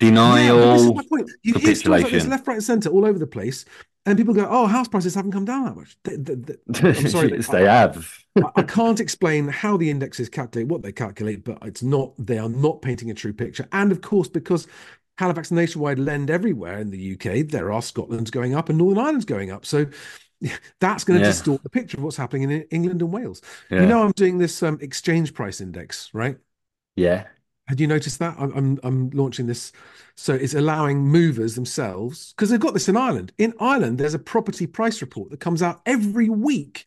Denial. 0.01 0.95
my 0.95 1.03
point. 1.09 1.31
You 1.43 1.55
hear 1.55 1.75
stories 1.75 1.85
like 1.87 2.03
this 2.03 2.25
capitulation. 2.25 2.31
left, 2.31 2.47
right, 2.47 2.55
and 2.55 2.65
centre 2.65 2.89
all 2.91 3.05
over 3.05 3.19
the 3.19 3.27
place, 3.27 3.65
and 4.07 4.17
people 4.17 4.33
go, 4.35 4.47
"Oh, 4.49 4.67
house 4.67 4.89
prices 4.89 5.15
haven't 5.15 5.33
come 5.33 5.45
down 5.45 5.65
that 5.65 5.77
much." 5.77 5.97
They, 6.05 6.17
they, 6.17 6.35
they- 6.35 6.89
I'm 6.89 7.09
sorry, 7.09 7.31
yes, 7.37 7.49
I- 7.49 7.59
they 7.59 7.65
have. 7.69 8.09
I- 8.37 8.43
I 8.57 8.63
can't 8.63 9.01
explain 9.01 9.49
how 9.49 9.77
the 9.77 9.91
indexes 9.91 10.29
calculate 10.29 10.69
what 10.69 10.83
they 10.83 10.93
calculate, 10.93 11.45
but 11.45 11.59
it's 11.63 11.83
not, 11.83 12.13
they 12.19 12.39
are 12.39 12.49
not 12.49 12.83
painting 12.83 13.11
a 13.11 13.15
true 13.15 13.33
picture. 13.33 13.67
And 13.73 13.91
of 13.91 14.01
course, 14.01 14.29
because 14.29 14.69
Halifax 15.19 15.51
Nationwide 15.51 15.99
lend 15.99 16.31
everywhere 16.31 16.79
in 16.79 16.91
the 16.91 17.15
UK, 17.15 17.49
there 17.49 17.73
are 17.73 17.83
Scotland's 17.83 18.31
going 18.31 18.55
up 18.55 18.69
and 18.69 18.79
Northern 18.79 18.99
Ireland's 19.05 19.25
going 19.25 19.51
up. 19.51 19.67
So 19.67 19.87
that's 20.81 21.03
going 21.03 21.19
to 21.19 21.25
Yeah. 21.25 21.33
distort 21.33 21.65
the 21.65 21.71
picture 21.71 21.97
of 21.97 22.05
what's 22.05 22.17
happening 22.17 22.49
in 22.49 22.63
England 22.71 23.03
and 23.03 23.13
Wales. 23.13 23.43
Yeah. 23.69 23.81
You 23.81 23.87
know, 23.89 24.05
I'm 24.05 24.13
doing 24.13 24.39
this 24.39 24.63
um, 24.63 24.79
exchange 24.81 25.35
price 25.35 25.61
index, 25.61 26.11
right? 26.15 26.39
yeah. 26.95 27.27
Had 27.69 27.81
you 27.81 27.87
noticed 27.87 28.19
that? 28.19 28.35
I'm, 28.39 28.53
I'm, 28.57 28.81
I'm 28.83 29.11
launching 29.11 29.47
this. 29.47 29.73
So 30.17 30.35
it's 30.35 30.55
allowing 30.55 31.01
movers 31.01 31.55
themselves, 31.55 32.33
because 32.33 32.51
they've 32.51 32.59
got 32.59 32.75
this 32.75 32.89
in 32.89 32.97
Ireland. 32.97 33.33
In 33.39 33.55
Ireland, 33.61 33.99
there's 33.99 34.15
a 34.15 34.19
property 34.19 34.67
price 34.67 35.01
report 35.01 35.31
that 35.31 35.41
comes 35.41 35.63
out 35.63 35.81
every 35.87 36.29
week 36.29 36.87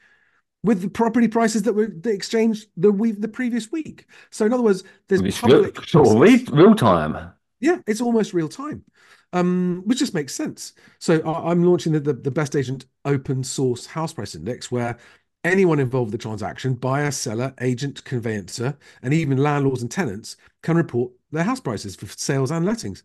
with 0.63 0.81
the 0.81 0.89
property 0.89 1.27
prices 1.27 1.63
that 1.63 1.73
were 1.73 1.91
exchanged 2.05 2.67
the 2.77 2.91
week 2.91 3.21
the 3.21 3.27
previous 3.27 3.71
week. 3.71 4.05
So 4.31 4.45
in 4.45 4.53
other 4.53 4.63
words, 4.63 4.83
there's 5.07 5.21
It's 5.21 5.41
real, 5.43 5.71
sort 5.87 6.07
of 6.07 6.53
real, 6.53 6.75
time. 6.75 7.31
Yeah, 7.59 7.79
it's 7.87 8.01
almost 8.01 8.33
real 8.33 8.49
time, 8.49 8.83
um, 9.33 9.81
which 9.85 9.99
just 9.99 10.13
makes 10.13 10.35
sense. 10.35 10.73
So 10.99 11.19
I, 11.21 11.51
I'm 11.51 11.63
launching 11.63 11.93
the, 11.93 11.99
the 11.99 12.13
the 12.13 12.31
best 12.31 12.55
agent 12.55 12.85
open 13.05 13.43
source 13.43 13.85
house 13.85 14.13
price 14.13 14.35
index, 14.35 14.71
where 14.71 14.97
anyone 15.43 15.79
involved 15.79 16.11
with 16.11 16.19
the 16.19 16.23
transaction, 16.23 16.73
buyer, 16.73 17.11
seller, 17.11 17.53
agent, 17.61 18.03
conveyancer, 18.03 18.77
and 19.01 19.13
even 19.13 19.37
landlords 19.37 19.81
and 19.81 19.91
tenants 19.91 20.37
can 20.61 20.77
report 20.77 21.11
their 21.31 21.43
house 21.43 21.59
prices 21.59 21.95
for 21.95 22.05
sales 22.07 22.51
and 22.51 22.65
lettings. 22.65 23.03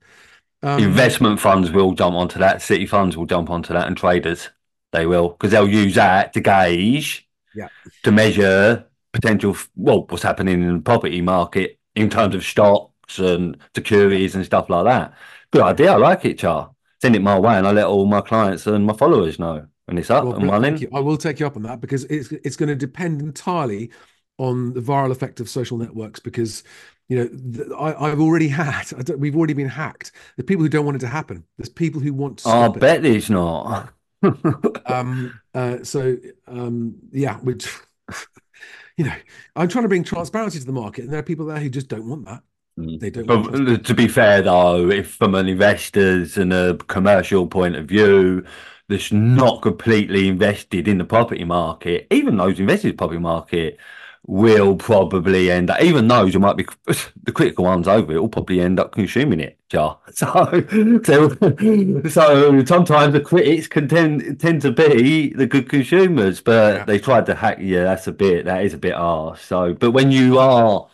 Um, 0.62 0.82
Investment 0.82 1.40
funds 1.40 1.70
will 1.70 1.92
jump 1.92 2.16
onto 2.16 2.38
that. 2.38 2.62
City 2.62 2.86
funds 2.86 3.16
will 3.16 3.26
jump 3.26 3.50
onto 3.50 3.72
that, 3.72 3.86
and 3.86 3.96
traders 3.96 4.50
they 4.92 5.06
will 5.06 5.30
because 5.30 5.50
they'll 5.50 5.68
use 5.68 5.94
that 5.94 6.32
to 6.32 6.40
gauge, 6.40 7.28
Yeah. 7.54 7.68
to 8.04 8.12
measure 8.12 8.86
potential. 9.12 9.56
Well, 9.76 10.06
what's 10.08 10.22
happening 10.22 10.62
in 10.62 10.74
the 10.76 10.82
property 10.82 11.20
market 11.20 11.78
in 11.94 12.10
terms 12.10 12.34
of 12.34 12.44
stocks 12.44 13.18
and 13.18 13.56
securities 13.74 14.34
and 14.34 14.44
stuff 14.44 14.68
like 14.68 14.84
that. 14.84 15.14
Good 15.50 15.62
idea. 15.62 15.92
I 15.92 15.96
like 15.96 16.24
it, 16.24 16.38
Char. 16.38 16.70
Send 17.00 17.14
it 17.14 17.22
my 17.22 17.38
way, 17.38 17.54
and 17.56 17.66
I 17.66 17.72
let 17.72 17.86
all 17.86 18.06
my 18.06 18.20
clients 18.20 18.66
and 18.66 18.84
my 18.84 18.94
followers 18.94 19.38
know 19.38 19.66
when 19.86 19.98
it's 19.98 20.10
up 20.10 20.24
well, 20.24 20.34
and 20.34 20.50
running. 20.50 20.86
I 20.94 21.00
will 21.00 21.16
take 21.16 21.40
you 21.40 21.46
up 21.46 21.56
on 21.56 21.62
that 21.62 21.80
because 21.80 22.04
it's 22.04 22.30
it's 22.30 22.56
going 22.56 22.68
to 22.68 22.76
depend 22.76 23.20
entirely 23.20 23.90
on 24.38 24.74
the 24.74 24.80
viral 24.80 25.10
effect 25.10 25.40
of 25.40 25.48
social 25.48 25.78
networks 25.78 26.20
because 26.20 26.62
you 27.08 27.16
know 27.16 27.28
th- 27.28 27.68
I, 27.78 27.94
I've 28.10 28.20
already 28.20 28.48
had 28.48 28.84
we've 29.16 29.36
already 29.36 29.54
been 29.54 29.68
hacked. 29.68 30.12
The 30.36 30.44
people 30.44 30.62
who 30.62 30.68
don't 30.68 30.84
want 30.84 30.96
it 30.96 31.00
to 31.00 31.08
happen. 31.08 31.44
There's 31.56 31.68
people 31.68 32.00
who 32.00 32.12
want 32.12 32.38
to 32.40 32.48
I 32.48 32.66
it. 32.66 32.78
bet 32.78 33.04
it's 33.04 33.30
not. 33.30 33.92
Um, 34.86 35.38
uh, 35.54 35.84
so 35.84 36.16
um, 36.48 36.96
yeah, 37.12 37.36
which 37.38 37.68
you 38.96 39.04
know, 39.04 39.12
I'm 39.54 39.68
trying 39.68 39.84
to 39.84 39.88
bring 39.88 40.04
transparency 40.04 40.58
to 40.58 40.64
the 40.64 40.72
market, 40.72 41.04
and 41.04 41.12
there 41.12 41.20
are 41.20 41.24
people 41.24 41.46
there 41.46 41.58
who 41.58 41.68
just 41.68 41.88
don't 41.88 42.08
want 42.08 42.24
that. 42.24 42.42
Mm. 42.78 42.98
They 43.00 43.10
don't 43.10 43.26
But 43.26 43.84
to 43.84 43.94
be 43.94 44.08
fair, 44.08 44.42
though, 44.42 44.90
if 44.90 45.12
from 45.12 45.34
an 45.34 45.48
investor's 45.48 46.36
and 46.36 46.52
a 46.52 46.76
commercial 46.88 47.46
point 47.46 47.76
of 47.76 47.86
view, 47.86 48.44
that's 48.88 49.12
not 49.12 49.62
completely 49.62 50.28
invested 50.28 50.88
in 50.88 50.98
the 50.98 51.04
property 51.04 51.44
market, 51.44 52.06
even 52.10 52.36
those 52.36 52.60
invested 52.60 52.88
in 52.88 52.92
the 52.94 52.98
property 52.98 53.20
market 53.20 53.78
will 54.28 54.74
probably 54.76 55.50
end 55.50 55.70
up, 55.70 55.80
even 55.80 56.08
those 56.08 56.32
who 56.32 56.40
might 56.40 56.56
be 56.56 56.66
the 57.22 57.32
critical 57.32 57.64
ones 57.64 57.86
over 57.88 58.12
it, 58.12 58.18
will 58.20 58.28
probably 58.28 58.60
end 58.60 58.80
up 58.80 58.92
consuming 58.92 59.40
it. 59.40 59.58
Jar. 59.68 59.98
So, 60.12 60.62
so, 61.04 61.28
so 62.08 62.64
sometimes 62.64 63.12
the 63.12 63.20
critics 63.24 63.66
can 63.68 63.88
tend, 63.88 64.40
tend 64.40 64.62
to 64.62 64.72
be 64.72 65.32
the 65.32 65.46
good 65.46 65.68
consumers, 65.68 66.40
but 66.40 66.76
Yeah. 66.78 66.84
they 66.84 66.98
tried 66.98 67.26
to 67.26 67.34
hack. 67.34 67.58
Yeah, 67.60 67.84
that's 67.84 68.06
a 68.06 68.12
bit, 68.12 68.44
that 68.46 68.64
is 68.64 68.74
a 68.74 68.78
bit 68.78 68.94
harsh. 68.94 69.42
So, 69.42 69.74
but 69.74 69.92
when 69.92 70.10
you 70.10 70.38
are 70.38 70.88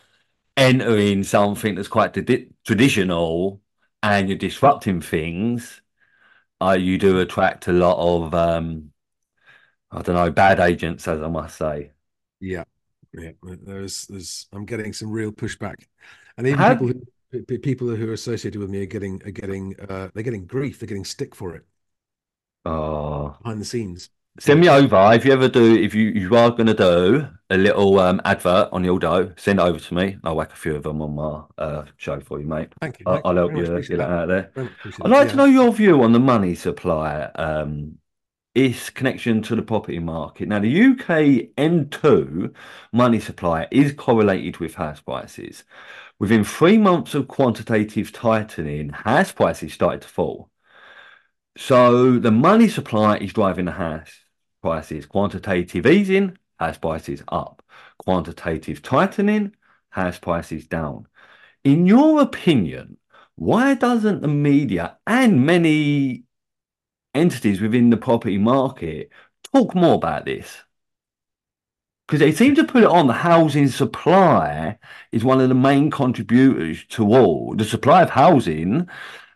entering 0.57 1.23
something 1.25 1.75
that's 1.75 1.89
quite 1.89 2.13
tradi- 2.13 2.51
traditional 2.65 3.61
and 4.03 4.29
you're 4.29 4.39
disrupting 4.39 5.01
things, 5.01 5.82
uh, 6.69 6.73
you 6.73 6.97
do 6.97 7.19
attract 7.19 7.67
a 7.67 7.71
lot 7.73 7.97
of, 7.97 8.33
um, 8.33 8.91
I 9.91 10.01
don't 10.01 10.15
know, 10.15 10.31
bad 10.31 10.59
agents, 10.59 11.07
as 11.07 11.21
I 11.21 11.29
must 11.29 11.57
say. 11.57 11.91
Yeah, 12.39 12.63
yeah. 13.13 13.31
There's, 13.43 14.05
there's. 14.07 14.47
I'm 14.51 14.65
getting 14.65 14.93
some 14.93 15.11
real 15.11 15.31
pushback, 15.31 15.85
and 16.37 16.47
even 16.47 16.59
Have- 16.59 16.79
people 16.79 16.87
who 17.31 17.57
people 17.59 17.95
who 17.95 18.09
are 18.09 18.13
associated 18.13 18.59
with 18.59 18.69
me 18.69 18.83
are 18.83 18.85
getting 18.85 19.21
are 19.25 19.31
getting 19.31 19.75
uh, 19.79 20.09
they're 20.13 20.23
getting 20.23 20.45
grief. 20.45 20.79
They're 20.79 20.87
getting 20.87 21.05
stick 21.05 21.35
for 21.35 21.55
it 21.55 21.65
Oh, 22.65 23.37
behind 23.41 23.61
the 23.61 23.65
scenes. 23.65 24.09
Send 24.39 24.61
me 24.61 24.69
over 24.69 25.13
if 25.13 25.25
you 25.25 25.31
ever 25.31 25.47
do. 25.47 25.75
If 25.75 25.93
you 25.93 26.09
you 26.09 26.35
are 26.35 26.51
going 26.51 26.67
to 26.67 26.73
do 26.73 27.27
a 27.49 27.57
little 27.57 27.99
um, 27.99 28.21
advert 28.25 28.69
on 28.71 28.83
your 28.83 28.99
Yildo, 28.99 29.39
send 29.39 29.59
it 29.59 29.63
over 29.63 29.79
to 29.79 29.93
me. 29.93 30.17
I'll 30.23 30.35
whack 30.35 30.51
a 30.51 30.55
few 30.55 30.75
of 30.75 30.83
them 30.83 31.01
on 31.01 31.15
my 31.15 31.43
uh, 31.57 31.85
show 31.97 32.19
for 32.19 32.39
you, 32.39 32.47
mate. 32.47 32.69
Thank 32.81 32.99
you. 32.99 33.05
I'll, 33.07 33.21
I'll 33.25 33.35
help 33.35 33.55
you 33.55 33.65
get 33.81 33.97
that. 33.97 34.09
out 34.09 34.27
there. 34.27 34.51
Very 34.55 34.65
much 34.65 34.73
appreciate 34.79 35.05
I'd 35.05 35.11
like 35.11 35.29
to 35.29 35.35
know 35.35 35.45
your 35.45 35.71
view 35.71 36.01
on 36.03 36.13
the 36.13 36.19
money 36.19 36.55
supply, 36.55 37.23
um, 37.35 37.99
its 38.55 38.89
connection 38.89 39.41
to 39.43 39.55
the 39.55 39.61
property 39.61 39.99
market. 39.99 40.47
Now, 40.47 40.59
the 40.59 40.83
UK 40.83 41.53
M2 41.57 42.53
money 42.91 43.19
supply 43.19 43.67
is 43.71 43.93
correlated 43.93 44.57
with 44.57 44.75
house 44.75 44.99
prices. 44.99 45.63
Within 46.19 46.43
three 46.43 46.77
months 46.77 47.13
of 47.15 47.27
quantitative 47.27 48.11
tightening, 48.11 48.89
house 48.89 49.31
prices 49.31 49.73
started 49.73 50.01
to 50.03 50.07
fall. 50.07 50.49
So 51.55 52.17
the 52.17 52.31
money 52.31 52.67
supply 52.67 53.17
is 53.17 53.33
driving 53.33 53.65
the 53.65 53.73
house 53.73 54.22
prices. 54.63 55.05
Quantitative 55.05 55.85
easing, 55.85 56.37
house 56.59 56.79
prices 56.79 57.21
up. 57.27 57.61
Quantitative 57.99 58.81
tightening, 58.81 59.55
house 59.89 60.17
prices 60.17 60.65
down. 60.65 61.07
In 61.63 61.85
your 61.85 62.21
opinion, 62.21 62.97
why 63.35 63.75
doesn't 63.75 64.21
the 64.21 64.27
media 64.27 64.97
and 65.05 65.45
many 65.45 66.23
entities 67.13 67.61
within 67.61 67.91
the 67.91 67.97
property 67.97 68.37
market 68.39 69.11
talk 69.53 69.75
more 69.75 69.95
about 69.95 70.25
this? 70.25 70.63
Because 72.07 72.19
they 72.19 72.31
seem 72.31 72.55
to 72.55 72.63
put 72.63 72.83
it 72.83 72.89
on 72.89 73.07
the 73.07 73.13
housing 73.13 73.67
supply 73.69 74.77
is 75.11 75.23
one 75.23 75.39
of 75.41 75.49
the 75.49 75.55
main 75.55 75.89
contributors 75.89 76.85
to 76.89 77.05
all 77.13 77.55
the 77.55 77.63
supply 77.65 78.03
of 78.03 78.09
housing 78.09 78.87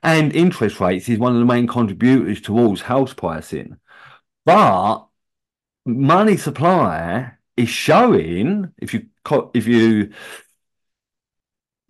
and 0.03 0.33
interest 0.35 0.79
rates 0.79 1.09
is 1.09 1.17
one 1.17 1.33
of 1.33 1.39
the 1.39 1.45
main 1.45 1.67
contributors 1.67 2.41
towards 2.41 2.81
house 2.81 3.13
pricing. 3.13 3.77
But 4.45 5.06
money 5.87 6.37
supply 6.37 7.31
is 7.55 7.69
showing 7.69 8.71
if 8.77 8.93
you 8.93 9.07
if 9.53 9.67
you 9.67 10.11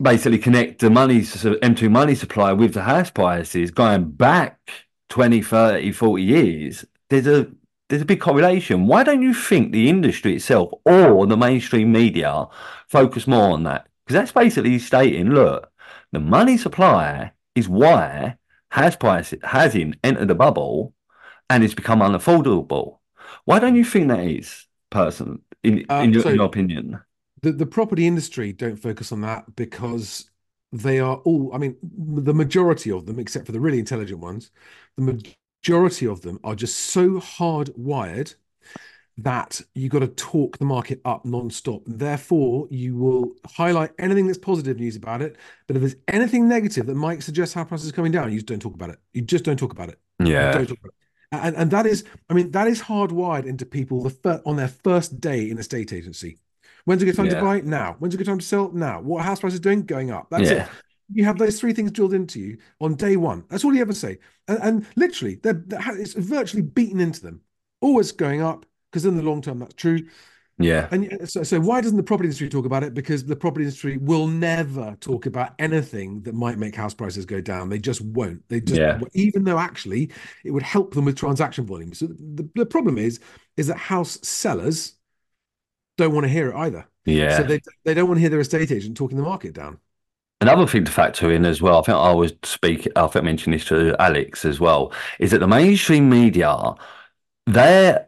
basically 0.01 0.37
connect 0.37 0.79
the 0.79 0.89
money 0.89 1.23
so 1.23 1.55
M2 1.55 1.89
money 1.89 2.15
supply 2.15 2.53
with 2.53 2.73
the 2.73 2.83
house 2.83 3.09
prices 3.09 3.71
going 3.71 4.11
back 4.11 4.59
20 5.09 5.41
30 5.41 5.91
40 5.91 6.23
years 6.23 6.85
there's 7.09 7.27
a 7.27 7.47
there's 7.89 8.01
a 8.01 8.05
big 8.05 8.19
correlation. 8.19 8.85
Why 8.85 9.03
don't 9.03 9.21
you 9.21 9.33
think 9.33 9.71
the 9.71 9.89
industry 9.89 10.35
itself 10.35 10.71
or 10.85 11.25
the 11.25 11.37
mainstream 11.37 11.91
media 11.91 12.47
focus 12.89 13.27
more 13.27 13.53
on 13.53 13.63
that? 13.63 13.87
Because 14.05 14.19
that's 14.19 14.31
basically 14.31 14.79
stating 14.79 15.29
look 15.29 15.71
the 16.11 16.19
money 16.19 16.57
supply 16.57 17.31
is 17.55 17.67
why 17.67 18.37
house 18.69 18.95
prices 18.95 19.39
hasn't 19.43 19.95
entered 20.03 20.27
the 20.27 20.35
bubble 20.35 20.93
and 21.49 21.63
it's 21.63 21.73
become 21.73 21.99
unaffordable 21.99 22.99
why 23.45 23.59
don't 23.59 23.75
you 23.75 23.85
think 23.85 24.07
that 24.09 24.19
is 24.21 24.65
person 24.89 25.41
in, 25.63 25.85
Uh, 25.89 26.01
in, 26.03 26.13
your, 26.13 26.23
so- 26.23 26.29
in 26.29 26.35
your 26.35 26.45
opinion? 26.45 26.99
The 27.41 27.51
the 27.51 27.65
property 27.65 28.07
industry 28.07 28.51
don't 28.51 28.77
focus 28.77 29.11
on 29.11 29.21
that 29.21 29.55
because 29.55 30.29
they 30.73 30.99
are 30.99 31.17
all 31.17 31.53
i 31.53 31.57
mean 31.57 31.77
the 31.81 32.33
majority 32.33 32.91
of 32.91 33.05
them 33.05 33.19
except 33.19 33.45
for 33.45 33.53
the 33.53 33.59
really 33.59 33.79
intelligent 33.79 34.19
ones 34.19 34.51
the 34.97 35.01
majority 35.63 36.05
of 36.05 36.21
them 36.21 36.39
are 36.43 36.55
just 36.55 36.75
so 36.77 37.11
hardwired 37.21 38.35
that 39.19 39.61
you 39.73 39.89
got 39.89 39.99
to 39.99 40.07
talk 40.09 40.57
the 40.59 40.65
market 40.65 41.01
up 41.03 41.25
non-stop. 41.25 41.81
Therefore 41.87 42.67
you 42.69 42.95
will 42.95 43.31
highlight 43.47 43.91
anything 43.97 44.27
that's 44.27 44.37
positive 44.37 44.77
news 44.77 44.95
about 44.95 45.21
it 45.21 45.37
but 45.67 45.75
if 45.75 45.81
there's 45.81 45.95
anything 46.07 46.47
negative 46.47 46.85
that 46.85 46.95
might 46.95 47.23
suggest 47.23 47.53
how 47.53 47.63
prices 47.63 47.89
are 47.89 47.93
coming 47.93 48.11
down 48.11 48.29
you 48.31 48.37
just 48.37 48.47
don't 48.47 48.61
talk 48.61 48.73
about 48.75 48.89
it. 48.89 48.99
You 49.13 49.21
just 49.21 49.45
don't 49.45 49.57
talk 49.57 49.71
about 49.71 49.89
it. 49.89 49.99
Yeah. 50.19 50.51
don't 50.51 50.67
talk 50.67 50.77
about 50.79 50.89
it. 50.89 51.06
And, 51.31 51.55
and 51.55 51.71
that 51.71 51.85
is, 51.85 52.05
I 52.29 52.33
mean, 52.33 52.51
that 52.51 52.67
is 52.67 52.81
hardwired 52.81 53.45
into 53.45 53.65
people 53.65 54.01
the 54.03 54.09
fir- 54.09 54.41
on 54.45 54.55
their 54.55 54.69
first 54.69 55.19
day 55.19 55.49
in 55.49 55.57
a 55.57 55.63
state 55.63 55.91
agency. 55.91 56.39
When's 56.85 57.01
a 57.01 57.05
good 57.05 57.15
time 57.15 57.25
Yeah. 57.25 57.35
to 57.35 57.41
buy? 57.41 57.59
Now. 57.61 57.95
When's 57.99 58.13
a 58.13 58.17
good 58.17 58.27
time 58.27 58.39
to 58.39 58.45
sell? 58.45 58.71
Now. 58.71 59.01
What 59.01 59.25
house 59.25 59.41
price 59.41 59.53
is 59.53 59.59
doing? 59.59 59.83
Going 59.85 60.09
up. 60.11 60.27
That's 60.29 60.49
yeah 60.49 60.63
it. 60.65 60.69
You 61.13 61.23
have 61.23 61.37
those 61.37 61.57
three 61.57 61.71
things 61.71 61.91
drilled 61.91 62.13
into 62.13 62.37
you 62.39 62.57
on 62.81 62.95
day 62.95 63.15
one. 63.15 63.45
That's 63.49 63.63
all 63.63 63.73
you 63.73 63.81
ever 63.81 63.93
say. 63.93 64.19
And, 64.49 64.59
and 64.61 64.87
literally, 64.97 65.35
they're, 65.35 65.63
they're, 65.65 65.97
it's 65.97 66.13
virtually 66.13 66.63
beaten 66.63 66.99
into 66.99 67.21
them. 67.21 67.41
Always 67.79 68.11
going 68.11 68.41
up 68.41 68.65
because 68.91 69.05
in 69.05 69.15
the 69.15 69.23
long 69.23 69.41
term, 69.41 69.59
that's 69.59 69.73
true. 69.75 70.07
Yeah. 70.59 70.87
And 70.91 71.29
so, 71.29 71.43
so 71.43 71.59
why 71.59 71.81
doesn't 71.81 71.97
the 71.97 72.03
property 72.03 72.27
industry 72.27 72.49
talk 72.49 72.65
about 72.65 72.83
it? 72.83 72.93
Because 72.93 73.23
the 73.23 73.35
property 73.35 73.63
industry 73.65 73.97
will 73.97 74.27
never 74.27 74.97
talk 74.99 75.27
about 75.27 75.53
anything 75.59 76.21
that 76.23 76.33
might 76.33 76.57
make 76.57 76.75
house 76.75 76.95
prices 76.95 77.25
go 77.25 77.41
down. 77.41 77.69
They 77.69 77.77
just 77.77 78.01
won't. 78.01 78.47
They 78.49 78.61
just, 78.61 78.79
Yeah. 78.79 78.99
even 79.13 79.43
though 79.43 79.59
actually 79.59 80.11
it 80.43 80.51
would 80.51 80.63
help 80.63 80.95
them 80.95 81.05
with 81.05 81.15
transaction 81.15 81.65
volume. 81.65 81.93
So 81.93 82.07
the, 82.07 82.49
the 82.55 82.65
problem 82.65 82.97
is, 82.97 83.19
is 83.55 83.67
that 83.67 83.77
house 83.77 84.17
sellers 84.27 84.93
don't 85.97 86.13
want 86.13 86.25
to 86.25 86.29
hear 86.29 86.49
it 86.49 86.55
either. 86.55 86.87
Yeah. 87.05 87.37
So 87.37 87.43
they 87.43 87.61
they 87.85 87.93
don't 87.93 88.07
want 88.07 88.17
to 88.17 88.21
hear 88.21 88.29
their 88.29 88.39
estate 88.39 88.71
agent 88.71 88.97
talking 88.97 89.17
the 89.17 89.23
market 89.23 89.53
down. 89.53 89.79
Another 90.39 90.67
thing 90.67 90.85
to 90.85 90.91
factor 90.91 91.31
in 91.31 91.45
as 91.45 91.61
well, 91.63 91.79
I 91.79 91.81
think 91.81 91.97
I 91.97 92.13
was 92.13 92.33
speak, 92.43 92.87
I 92.95 93.07
think 93.07 93.23
I 93.23 93.25
mentioned 93.25 93.55
this 93.55 93.65
to 93.65 93.95
Alex 93.99 94.45
as 94.45 94.59
well, 94.59 94.93
is 95.19 95.31
that 95.31 95.39
the 95.39 95.47
mainstream 95.47 96.09
media, 96.11 96.75
they're, 97.47 98.07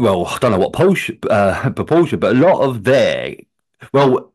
well, 0.00 0.26
I 0.26 0.38
don't 0.38 0.52
know 0.52 0.58
what 0.58 0.72
portion, 0.72 1.18
uh, 1.28 1.70
proportion, 1.76 2.18
but 2.18 2.34
a 2.34 2.38
lot 2.38 2.62
of 2.62 2.84
their, 2.84 3.36
well, 3.92 4.32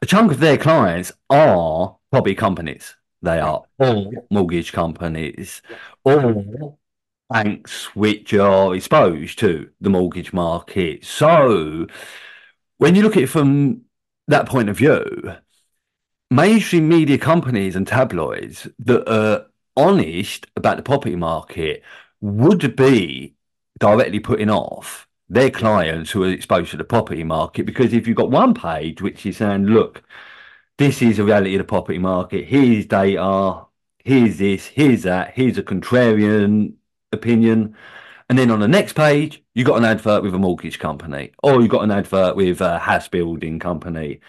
a 0.00 0.06
chunk 0.06 0.30
of 0.30 0.38
their 0.38 0.56
clients 0.56 1.12
are 1.28 1.96
property 2.12 2.36
companies. 2.36 2.94
They 3.20 3.40
are 3.40 3.64
all 3.80 4.12
mortgage 4.30 4.72
companies, 4.72 5.60
all 6.04 6.78
banks 7.28 7.96
which 7.96 8.32
are 8.32 8.74
exposed 8.76 9.40
to 9.40 9.70
the 9.80 9.90
mortgage 9.90 10.32
market. 10.32 11.04
So 11.04 11.88
when 12.78 12.94
you 12.94 13.02
look 13.02 13.16
at 13.16 13.24
it 13.24 13.28
from 13.28 13.82
that 14.28 14.46
point 14.46 14.68
of 14.68 14.76
view, 14.76 15.34
mainstream 16.30 16.88
media 16.88 17.18
companies 17.18 17.74
and 17.74 17.88
tabloids 17.88 18.68
that 18.78 19.12
are 19.12 19.46
honest 19.76 20.46
about 20.54 20.76
the 20.76 20.82
property 20.84 21.16
market 21.16 21.82
would 22.20 22.76
be 22.76 23.34
directly 23.80 24.20
putting 24.20 24.50
off 24.50 25.07
their 25.28 25.50
clients 25.50 26.10
who 26.10 26.24
are 26.24 26.30
exposed 26.30 26.70
to 26.70 26.76
the 26.76 26.84
property 26.84 27.24
market 27.24 27.66
because 27.66 27.92
if 27.92 28.06
you've 28.06 28.16
got 28.16 28.30
one 28.30 28.54
page 28.54 29.02
which 29.02 29.26
is 29.26 29.38
saying, 29.38 29.66
look, 29.66 30.02
this 30.78 31.02
is 31.02 31.16
the 31.18 31.24
reality 31.24 31.54
of 31.54 31.58
the 31.58 31.64
property 31.64 31.98
market, 31.98 32.46
here's 32.46 32.86
data, 32.86 33.66
here's 34.04 34.38
this, 34.38 34.66
here's 34.66 35.02
that, 35.02 35.34
here's 35.34 35.58
a 35.58 35.62
contrarian 35.62 36.74
opinion. 37.12 37.76
And 38.28 38.38
then 38.38 38.50
on 38.50 38.60
the 38.60 38.68
next 38.68 38.94
page, 38.94 39.42
you've 39.54 39.66
got 39.66 39.78
an 39.78 39.84
advert 39.84 40.22
with 40.22 40.34
a 40.34 40.38
mortgage 40.38 40.78
company, 40.78 41.32
or 41.42 41.60
you've 41.60 41.70
got 41.70 41.84
an 41.84 41.90
advert 41.90 42.36
with 42.36 42.60
a 42.60 42.78
house 42.78 43.08
building 43.08 43.58
company. 43.58 44.20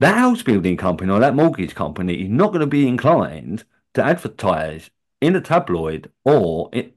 That 0.00 0.16
house 0.16 0.42
building 0.42 0.76
company 0.76 1.12
or 1.12 1.20
that 1.20 1.34
mortgage 1.34 1.74
company 1.74 2.22
is 2.22 2.30
not 2.30 2.48
going 2.48 2.60
to 2.60 2.66
be 2.66 2.88
inclined 2.88 3.64
to 3.94 4.04
advertise 4.04 4.90
in 5.20 5.36
a 5.36 5.40
tabloid 5.40 6.10
or 6.24 6.70
in, 6.72 6.92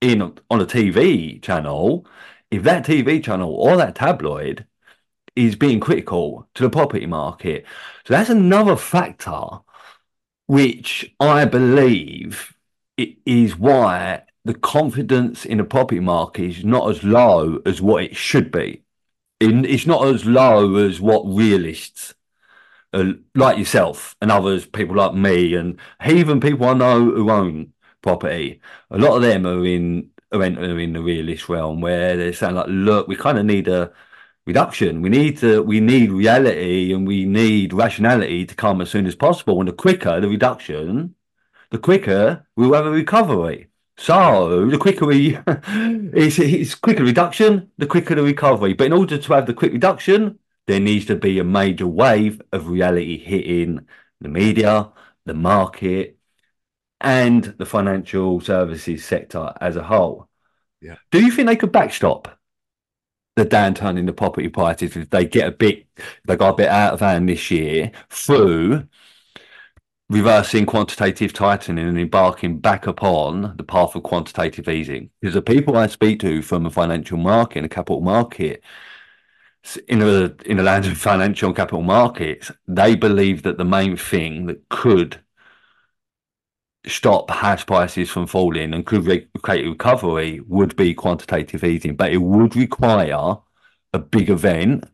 in 0.00 0.22
on 0.22 0.60
a 0.60 0.66
TV 0.66 1.40
channel 1.42 2.06
if 2.50 2.62
that 2.62 2.84
TV 2.84 3.22
channel 3.22 3.54
or 3.54 3.76
that 3.76 3.94
tabloid 3.94 4.66
is 5.36 5.56
being 5.56 5.80
critical 5.80 6.48
to 6.54 6.62
the 6.62 6.70
property 6.70 7.06
market. 7.06 7.64
So 8.04 8.14
that's 8.14 8.30
another 8.30 8.76
factor 8.76 9.60
which 10.46 11.14
I 11.20 11.44
believe 11.44 12.54
is 12.96 13.56
why 13.56 14.22
the 14.44 14.54
confidence 14.54 15.44
in 15.44 15.58
the 15.58 15.64
property 15.64 16.00
market 16.00 16.44
is 16.44 16.64
not 16.64 16.90
as 16.90 17.04
low 17.04 17.60
as 17.64 17.80
what 17.80 18.02
it 18.04 18.16
should 18.16 18.50
be. 18.50 18.82
It's 19.38 19.86
not 19.86 20.06
as 20.06 20.26
low 20.26 20.74
as 20.76 21.00
what 21.00 21.22
realists 21.24 22.14
uh, 22.92 23.12
like 23.34 23.58
yourself 23.58 24.16
and 24.20 24.30
others, 24.30 24.66
people 24.66 24.96
like 24.96 25.14
me, 25.14 25.54
and 25.54 25.78
even 26.04 26.40
people 26.40 26.66
I 26.66 26.74
know 26.74 27.04
who 27.04 27.30
own 27.30 27.72
property. 28.02 28.60
A 28.90 28.98
lot 28.98 29.16
of 29.16 29.22
them 29.22 29.46
are 29.46 29.64
in 29.64 30.10
are 30.32 30.42
entering 30.42 30.80
in 30.80 30.92
the 30.92 31.02
realist 31.02 31.48
realm 31.48 31.80
where 31.80 32.16
they're 32.16 32.32
saying 32.32 32.54
like, 32.54 32.66
look, 32.68 33.08
we 33.08 33.16
kind 33.16 33.38
of 33.38 33.44
need 33.46 33.68
a 33.68 33.92
reduction. 34.46 35.02
We 35.02 35.08
need 35.08 35.38
to 35.38 35.62
we 35.62 35.80
need 35.80 36.10
reality 36.12 36.92
and 36.92 37.06
we 37.06 37.24
need 37.24 37.72
rationality 37.72 38.46
to 38.46 38.54
come 38.54 38.80
as 38.80 38.90
soon 38.90 39.06
as 39.06 39.14
possible. 39.14 39.58
And 39.60 39.68
the 39.68 39.72
quicker 39.72 40.20
the 40.20 40.28
reduction, 40.28 41.14
the 41.70 41.78
quicker 41.78 42.46
we'll 42.56 42.74
have 42.74 42.86
a 42.86 42.90
recovery. 42.90 43.68
So 43.96 44.66
the 44.68 44.78
quicker 44.78 45.06
we 45.06 45.38
it's, 45.46 46.38
it's 46.38 46.74
quicker 46.74 47.04
reduction, 47.04 47.70
the 47.78 47.86
quicker 47.86 48.14
the 48.14 48.22
recovery. 48.22 48.74
But 48.74 48.86
in 48.88 48.92
order 48.92 49.18
to 49.18 49.32
have 49.34 49.46
the 49.46 49.54
quick 49.54 49.72
reduction, 49.72 50.38
there 50.66 50.80
needs 50.80 51.06
to 51.06 51.16
be 51.16 51.38
a 51.38 51.44
major 51.44 51.86
wave 51.86 52.40
of 52.52 52.68
reality 52.68 53.18
hitting 53.18 53.86
the 54.20 54.28
media, 54.28 54.90
the 55.26 55.34
market, 55.34 56.19
and 57.00 57.44
the 57.58 57.66
financial 57.66 58.40
services 58.40 59.04
sector 59.04 59.52
as 59.60 59.76
a 59.76 59.82
whole. 59.82 60.28
Yeah. 60.80 60.96
Do 61.10 61.22
you 61.22 61.30
think 61.30 61.48
they 61.48 61.56
could 61.56 61.72
backstop 61.72 62.38
the 63.36 63.46
downturn 63.46 63.98
in 63.98 64.06
the 64.06 64.12
property 64.12 64.48
prices 64.48 64.96
if 64.96 65.10
they 65.10 65.24
get 65.24 65.48
a 65.48 65.52
bit, 65.52 65.86
they 66.26 66.36
got 66.36 66.50
a 66.50 66.56
bit 66.56 66.68
out 66.68 66.94
of 66.94 67.00
hand 67.00 67.28
this 67.28 67.50
year 67.50 67.92
through 68.10 68.86
reversing 70.08 70.66
quantitative 70.66 71.32
tightening 71.32 71.86
and 71.86 71.98
embarking 71.98 72.58
back 72.58 72.86
upon 72.86 73.56
the 73.56 73.62
path 73.62 73.94
of 73.94 74.02
quantitative 74.02 74.68
easing? 74.68 75.10
Because 75.20 75.34
the 75.34 75.42
people 75.42 75.76
I 75.76 75.86
speak 75.86 76.20
to 76.20 76.42
from 76.42 76.64
the 76.64 76.70
financial 76.70 77.18
market 77.18 77.58
and 77.58 77.64
the 77.64 77.74
capital 77.74 78.00
market 78.00 78.62
in 79.88 80.00
the 80.00 80.34
in 80.44 80.56
the 80.56 80.62
land 80.70 80.86
of 80.86 80.98
financial 80.98 81.48
and 81.48 81.56
capital 81.56 81.82
markets, 81.82 82.50
they 82.66 82.94
believe 82.94 83.42
that 83.42 83.58
the 83.58 83.64
main 83.64 83.96
thing 83.96 84.46
that 84.46 84.68
could 84.68 85.20
stop 86.86 87.30
house 87.30 87.64
prices 87.64 88.10
from 88.10 88.26
falling 88.26 88.72
and 88.72 88.86
could 88.86 89.06
re- 89.06 89.26
create 89.42 89.66
a 89.66 89.70
recovery 89.70 90.40
would 90.46 90.74
be 90.76 90.94
quantitative 90.94 91.64
easing, 91.64 91.96
but 91.96 92.12
it 92.12 92.18
would 92.18 92.56
require 92.56 93.36
a 93.92 93.98
big 93.98 94.30
event 94.30 94.84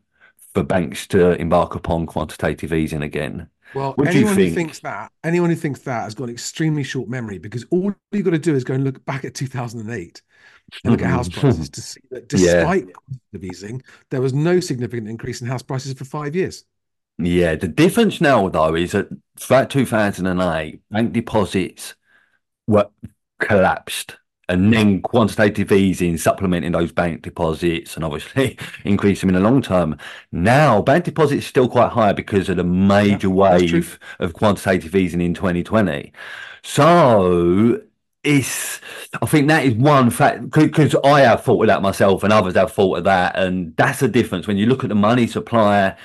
for 0.53 0.63
banks 0.63 1.07
to 1.07 1.39
embark 1.39 1.75
upon 1.75 2.05
quantitative 2.05 2.73
easing 2.73 3.03
again. 3.03 3.49
Well, 3.73 3.93
What 3.93 4.11
do 4.11 4.19
you 4.19 4.27
anyone 4.27 4.35
who 4.35 4.51
thinks 4.51 4.79
that, 4.79 5.11
anyone 5.23 5.49
who 5.49 5.55
thinks 5.55 5.81
that 5.81 6.03
has 6.03 6.15
got 6.15 6.25
an 6.25 6.29
extremely 6.31 6.83
short 6.83 7.09
memory 7.09 7.37
because 7.37 7.65
all 7.69 7.93
you've 8.11 8.25
got 8.25 8.31
to 8.31 8.39
do 8.39 8.55
is 8.55 8.63
go 8.63 8.73
and 8.73 8.83
look 8.83 9.05
back 9.05 9.25
at 9.25 9.33
2008 9.33 10.21
and 10.83 10.91
look 10.91 11.01
at 11.01 11.09
house 11.09 11.27
hmm. 11.27 11.39
prices 11.39 11.69
to 11.69 11.81
see 11.81 12.01
that 12.11 12.31
Yeah. 12.33 12.55
despite 12.55 12.87
the 13.33 13.45
easing, 13.45 13.83
there 14.09 14.21
was 14.21 14.33
no 14.33 14.59
significant 14.59 15.09
increase 15.09 15.41
in 15.41 15.47
house 15.47 15.63
prices 15.63 15.93
for 15.93 16.05
five 16.05 16.35
years. 16.35 16.63
Yeah, 17.19 17.55
the 17.55 17.67
difference 17.67 18.21
now 18.21 18.47
though 18.49 18.75
is 18.75 18.91
that 18.91 19.09
throughout 19.37 19.69
2008, 19.69 20.81
bank 20.89 21.13
deposits 21.13 21.95
were 22.67 22.89
collapsed, 23.39 24.17
and 24.49 24.71
then 24.71 25.01
quantitative 25.01 25.71
easing 25.71 26.17
supplementing 26.17 26.71
those 26.71 26.91
bank 26.91 27.21
deposits 27.21 27.95
and 27.95 28.05
obviously 28.05 28.57
increasing 28.85 29.27
them 29.27 29.35
in 29.35 29.43
the 29.43 29.49
long 29.49 29.61
term. 29.61 29.97
Now, 30.31 30.81
bank 30.81 31.05
deposits 31.05 31.45
are 31.45 31.49
still 31.49 31.67
quite 31.67 31.91
high 31.91 32.13
because 32.13 32.49
of 32.49 32.57
the 32.57 32.63
major 32.63 33.27
true. 33.27 33.31
wave 33.31 33.99
of 34.19 34.33
quantitative 34.33 34.95
easing 34.95 35.21
in 35.21 35.33
2020. 35.33 36.13
So 36.63 37.81
it's, 38.23 38.79
I 39.21 39.25
think 39.25 39.47
that 39.47 39.65
is 39.65 39.73
one 39.75 40.09
fact 40.09 40.49
because 40.49 40.95
I 41.03 41.21
have 41.21 41.43
thought 41.43 41.63
of 41.63 41.67
that 41.67 41.81
myself 41.81 42.23
and 42.23 42.33
others 42.33 42.55
have 42.55 42.71
thought 42.73 42.99
of 42.99 43.03
that, 43.05 43.37
and 43.37 43.75
that's 43.77 43.99
the 43.99 44.07
difference 44.07 44.47
when 44.47 44.57
you 44.57 44.65
look 44.65 44.83
at 44.83 44.89
the 44.89 44.95
money 44.95 45.27
supply 45.27 45.95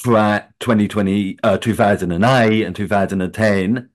throughout 0.00 0.44
2020, 0.60 1.38
uh, 1.42 1.58
2008 1.58 2.64
and 2.64 2.76
2010, 2.76 3.90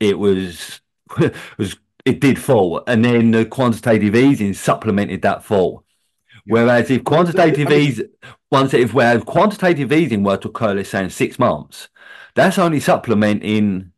it 0.00 0.18
was 0.18 0.80
was 1.58 1.76
it 2.04 2.20
did 2.20 2.38
fall, 2.40 2.82
and 2.86 3.04
then 3.04 3.30
the 3.30 3.44
quantitative 3.46 4.14
easing 4.16 4.54
supplemented 4.54 5.22
that 5.22 5.44
fall. 5.44 5.84
Whereas 6.46 6.90
if 6.90 7.04
quantitative 7.04 7.68
I 7.68 7.70
mean- 7.70 7.80
easing, 7.80 8.08
once 8.50 8.74
if 8.74 8.92
whereas 8.92 9.22
quantitative 9.24 9.92
easing 9.92 10.24
were 10.24 10.36
to 10.38 10.48
occur, 10.48 10.74
let's 10.74 10.90
say 10.90 11.04
in 11.04 11.10
six 11.10 11.38
months, 11.38 11.88
that's 12.34 12.58
only 12.58 12.80
supplementing 12.80 13.92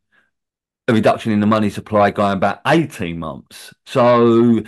a 0.87 0.93
reduction 0.93 1.31
in 1.31 1.39
the 1.39 1.47
money 1.47 1.69
supply 1.69 2.11
going 2.11 2.39
back 2.39 2.61
18 2.67 3.17
months. 3.17 3.73
So 3.85 4.61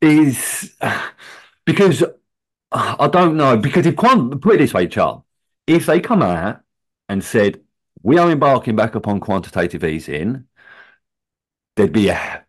is 0.00 0.76
because 1.64 2.04
I 2.72 3.08
don't 3.08 3.36
know 3.36 3.56
because 3.56 3.86
if 3.86 3.96
quant 3.96 4.40
put 4.42 4.56
it 4.56 4.58
this 4.58 4.74
way, 4.74 4.88
Charles, 4.88 5.23
if 5.66 5.86
they 5.86 6.00
come 6.00 6.22
out 6.22 6.60
and 7.08 7.22
said 7.24 7.60
we 8.02 8.18
are 8.18 8.30
embarking 8.30 8.76
back 8.76 8.94
upon 8.94 9.20
quantitative 9.20 9.84
easing, 9.84 10.44
there'd 11.76 11.92
be 11.92 12.08
a, 12.08 12.44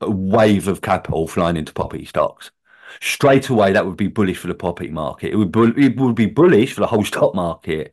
a 0.00 0.10
wave 0.10 0.68
of 0.68 0.80
capital 0.80 1.28
flying 1.28 1.56
into 1.56 1.72
property 1.72 2.04
stocks. 2.04 2.50
Straight 3.00 3.48
away, 3.48 3.72
that 3.72 3.86
would 3.86 3.96
be 3.96 4.08
bullish 4.08 4.38
for 4.38 4.48
the 4.48 4.54
property 4.54 4.90
market. 4.90 5.32
It 5.32 5.36
would 5.36 5.52
bull- 5.52 5.78
it 5.78 5.96
would 5.96 6.16
be 6.16 6.26
bullish 6.26 6.72
for 6.72 6.80
the 6.80 6.86
whole 6.88 7.04
stock 7.04 7.34
market. 7.34 7.92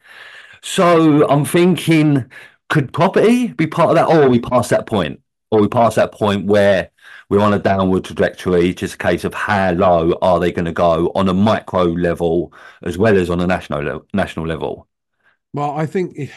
So 0.61 1.27
I'm 1.29 1.45
thinking, 1.45 2.31
could 2.69 2.93
property 2.93 3.47
be 3.49 3.67
part 3.67 3.89
of 3.91 3.95
that, 3.95 4.07
or 4.07 4.29
we 4.29 4.39
past 4.39 4.69
that 4.71 4.87
point, 4.87 5.21
or 5.51 5.61
we 5.61 5.67
past 5.67 5.95
that 5.97 6.11
point 6.11 6.45
where 6.47 6.91
we're 7.29 7.39
on 7.41 7.53
a 7.53 7.59
downward 7.59 8.05
trajectory? 8.05 8.69
It's 8.69 8.79
Just 8.81 8.95
a 8.95 8.97
case 8.97 9.23
of 9.23 9.33
how 9.33 9.71
low 9.73 10.13
are 10.21 10.39
they 10.39 10.51
going 10.51 10.65
to 10.65 10.71
go 10.73 11.11
on 11.15 11.29
a 11.29 11.33
micro 11.33 11.83
level 11.83 12.53
as 12.83 12.97
well 12.97 13.17
as 13.17 13.29
on 13.29 13.39
a 13.41 13.47
national 13.47 13.83
le- 13.83 14.01
national 14.13 14.47
level? 14.47 14.87
Well, 15.53 15.71
I 15.71 15.85
think 15.85 16.31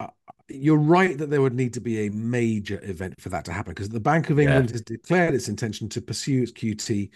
uh, 0.00 0.08
you're 0.48 0.76
right 0.78 1.16
that 1.18 1.30
there 1.30 1.42
would 1.42 1.54
need 1.54 1.74
to 1.74 1.80
be 1.80 2.06
a 2.06 2.10
major 2.10 2.80
event 2.84 3.20
for 3.20 3.28
that 3.30 3.44
to 3.46 3.52
happen 3.52 3.72
because 3.74 3.88
the 3.88 4.00
Bank 4.00 4.30
of 4.30 4.38
Yeah. 4.40 4.40
England 4.40 4.70
has 4.70 4.82
declared 4.82 5.34
its 5.34 5.48
intention 5.48 5.88
to 5.90 6.00
pursue 6.00 6.42
its 6.42 6.52
QT, 6.52 7.10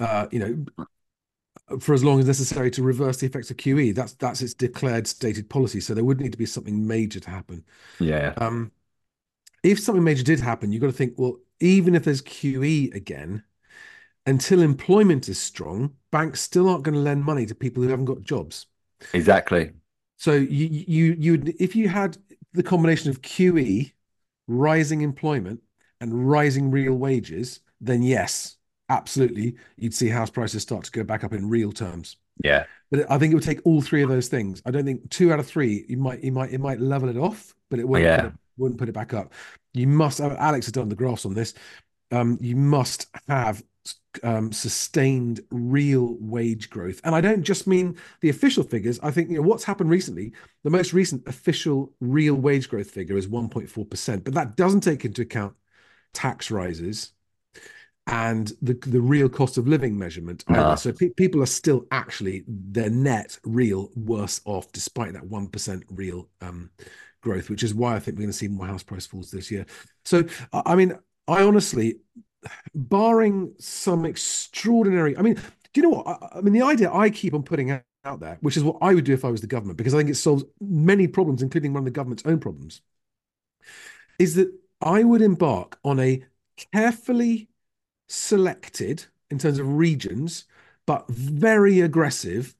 uh, 0.00 0.26
you 0.32 0.40
know, 0.40 0.86
for 1.80 1.94
as 1.94 2.04
long 2.04 2.20
as 2.20 2.26
necessary 2.26 2.70
to 2.70 2.82
reverse 2.82 3.18
the 3.18 3.26
effects 3.26 3.50
of 3.50 3.56
QE. 3.56 3.92
That's 3.92 4.12
that's 4.14 4.40
its 4.42 4.54
declared 4.54 5.06
stated 5.06 5.48
policy. 5.50 5.80
So 5.80 5.94
there 5.94 6.04
would 6.04 6.20
need 6.20 6.32
to 6.32 6.38
be 6.38 6.46
something 6.46 6.86
major 6.86 7.20
to 7.20 7.30
happen. 7.30 7.64
Yeah. 7.98 8.36
Um, 8.36 8.72
if 9.66 9.80
something 9.80 10.04
major 10.04 10.22
did 10.22 10.40
happen, 10.40 10.72
you've 10.72 10.80
got 10.80 10.86
to 10.86 10.92
think, 10.92 11.14
well, 11.16 11.38
even 11.60 11.94
if 11.94 12.04
there's 12.04 12.22
QE 12.22 12.94
again, 12.94 13.42
until 14.24 14.62
employment 14.62 15.28
is 15.28 15.38
strong, 15.38 15.94
banks 16.12 16.40
still 16.40 16.68
aren't 16.68 16.84
going 16.84 16.94
to 16.94 17.00
lend 17.00 17.24
money 17.24 17.46
to 17.46 17.54
people 17.54 17.82
who 17.82 17.88
haven't 17.88 18.04
got 18.04 18.22
jobs. 18.22 18.66
Exactly. 19.12 19.72
So 20.18 20.32
you 20.32 20.84
you 20.88 21.16
you 21.18 21.54
if 21.58 21.76
you 21.76 21.88
had 21.88 22.16
the 22.52 22.62
combination 22.62 23.10
of 23.10 23.22
QE, 23.22 23.92
rising 24.46 25.02
employment, 25.02 25.60
and 26.00 26.28
rising 26.28 26.70
real 26.70 26.94
wages, 26.94 27.60
then 27.80 28.02
yes, 28.02 28.56
absolutely, 28.88 29.56
you'd 29.76 29.94
see 29.94 30.08
house 30.08 30.30
prices 30.30 30.62
start 30.62 30.84
to 30.84 30.92
go 30.92 31.04
back 31.04 31.24
up 31.24 31.32
in 31.32 31.48
real 31.48 31.72
terms. 31.72 32.16
Yeah. 32.42 32.64
But 32.90 33.10
I 33.10 33.18
think 33.18 33.32
it 33.32 33.34
would 33.34 33.44
take 33.44 33.60
all 33.64 33.82
three 33.82 34.02
of 34.02 34.08
those 34.08 34.28
things. 34.28 34.62
I 34.64 34.70
don't 34.70 34.84
think 34.84 35.10
two 35.10 35.32
out 35.32 35.40
of 35.40 35.46
three. 35.46 35.84
You 35.88 35.96
might, 35.96 36.22
you 36.22 36.32
might, 36.32 36.52
it 36.52 36.60
might 36.60 36.80
level 36.80 37.08
it 37.08 37.16
off, 37.16 37.54
but 37.68 37.80
it 37.80 37.88
won't. 37.88 38.04
Yeah. 38.04 38.30
Wouldn't 38.56 38.78
put 38.78 38.88
it 38.88 38.92
back 38.92 39.14
up. 39.14 39.32
You 39.74 39.86
must. 39.86 40.20
uh, 40.20 40.36
Alex 40.38 40.66
has 40.66 40.72
done 40.72 40.88
the 40.88 40.94
graphs 40.94 41.26
on 41.26 41.34
this. 41.34 41.54
Um, 42.12 42.38
you 42.40 42.56
must 42.56 43.08
have 43.28 43.62
um, 44.22 44.52
sustained 44.52 45.40
real 45.50 46.16
wage 46.20 46.70
growth, 46.70 47.00
and 47.04 47.14
I 47.14 47.20
don't 47.20 47.42
just 47.42 47.66
mean 47.66 47.96
the 48.20 48.30
official 48.30 48.64
figures. 48.64 48.98
I 49.02 49.10
think 49.10 49.30
you 49.30 49.36
know 49.36 49.42
what's 49.42 49.64
happened 49.64 49.90
recently. 49.90 50.32
The 50.64 50.70
most 50.70 50.92
recent 50.92 51.26
official 51.26 51.92
real 52.00 52.34
wage 52.34 52.68
growth 52.68 52.90
figure 52.90 53.16
is 53.16 53.26
1.4 53.26 53.90
percent, 53.90 54.24
but 54.24 54.34
that 54.34 54.56
doesn't 54.56 54.80
take 54.82 55.04
into 55.04 55.22
account 55.22 55.54
tax 56.12 56.50
rises 56.50 57.12
and 58.06 58.52
the 58.62 58.74
the 58.86 59.00
real 59.00 59.28
cost 59.28 59.58
of 59.58 59.66
living 59.66 59.98
measurement. 59.98 60.44
Ah. 60.48 60.74
So 60.76 60.92
pe- 60.92 61.10
people 61.10 61.42
are 61.42 61.46
still 61.46 61.86
actually 61.90 62.44
their 62.46 62.90
net 62.90 63.38
real 63.44 63.90
worse 63.96 64.40
off 64.44 64.70
despite 64.72 65.12
that 65.14 65.26
one 65.26 65.48
percent 65.48 65.84
real 65.90 66.28
um, 66.40 66.70
growth, 67.26 67.50
which 67.50 67.62
is 67.62 67.74
why 67.74 67.96
I 67.96 67.98
think 67.98 68.16
we're 68.16 68.22
going 68.22 68.32
to 68.32 68.38
see 68.38 68.48
more 68.48 68.66
house 68.66 68.82
price 68.82 69.06
falls 69.06 69.30
this 69.30 69.50
year. 69.50 69.66
So 70.04 70.24
I 70.52 70.74
mean, 70.76 70.96
I 71.26 71.42
honestly, 71.42 71.96
barring 72.74 73.52
some 73.58 74.04
extraordinary, 74.06 75.16
I 75.18 75.22
mean, 75.22 75.34
do 75.34 75.80
you 75.80 75.82
know 75.82 75.90
what? 75.96 76.06
I, 76.06 76.38
I 76.38 76.40
mean, 76.40 76.52
the 76.52 76.62
idea 76.62 76.92
I 76.92 77.10
keep 77.10 77.34
on 77.34 77.42
putting 77.42 77.70
out 77.72 77.82
out 78.04 78.20
there, 78.20 78.38
which 78.40 78.56
is 78.56 78.62
what 78.62 78.76
I 78.80 78.94
would 78.94 79.04
do 79.04 79.12
if 79.12 79.24
I 79.24 79.30
was 79.30 79.40
the 79.40 79.48
government, 79.48 79.78
because 79.78 79.92
I 79.92 79.98
think 79.98 80.10
it 80.10 80.14
solves 80.14 80.44
many 80.60 81.08
problems, 81.08 81.42
including 81.42 81.72
one 81.72 81.80
of 81.80 81.84
the 81.86 81.90
government's 81.90 82.24
own 82.24 82.38
problems, 82.38 82.80
is 84.18 84.36
that 84.36 84.48
I 84.80 85.02
would 85.02 85.22
embark 85.22 85.78
on 85.84 85.98
a 85.98 86.24
carefully 86.72 87.48
selected 88.08 89.06
in 89.30 89.38
terms 89.38 89.58
of 89.58 89.66
regions, 89.66 90.44
but 90.86 91.08
very 91.08 91.80
aggressive 91.80 92.54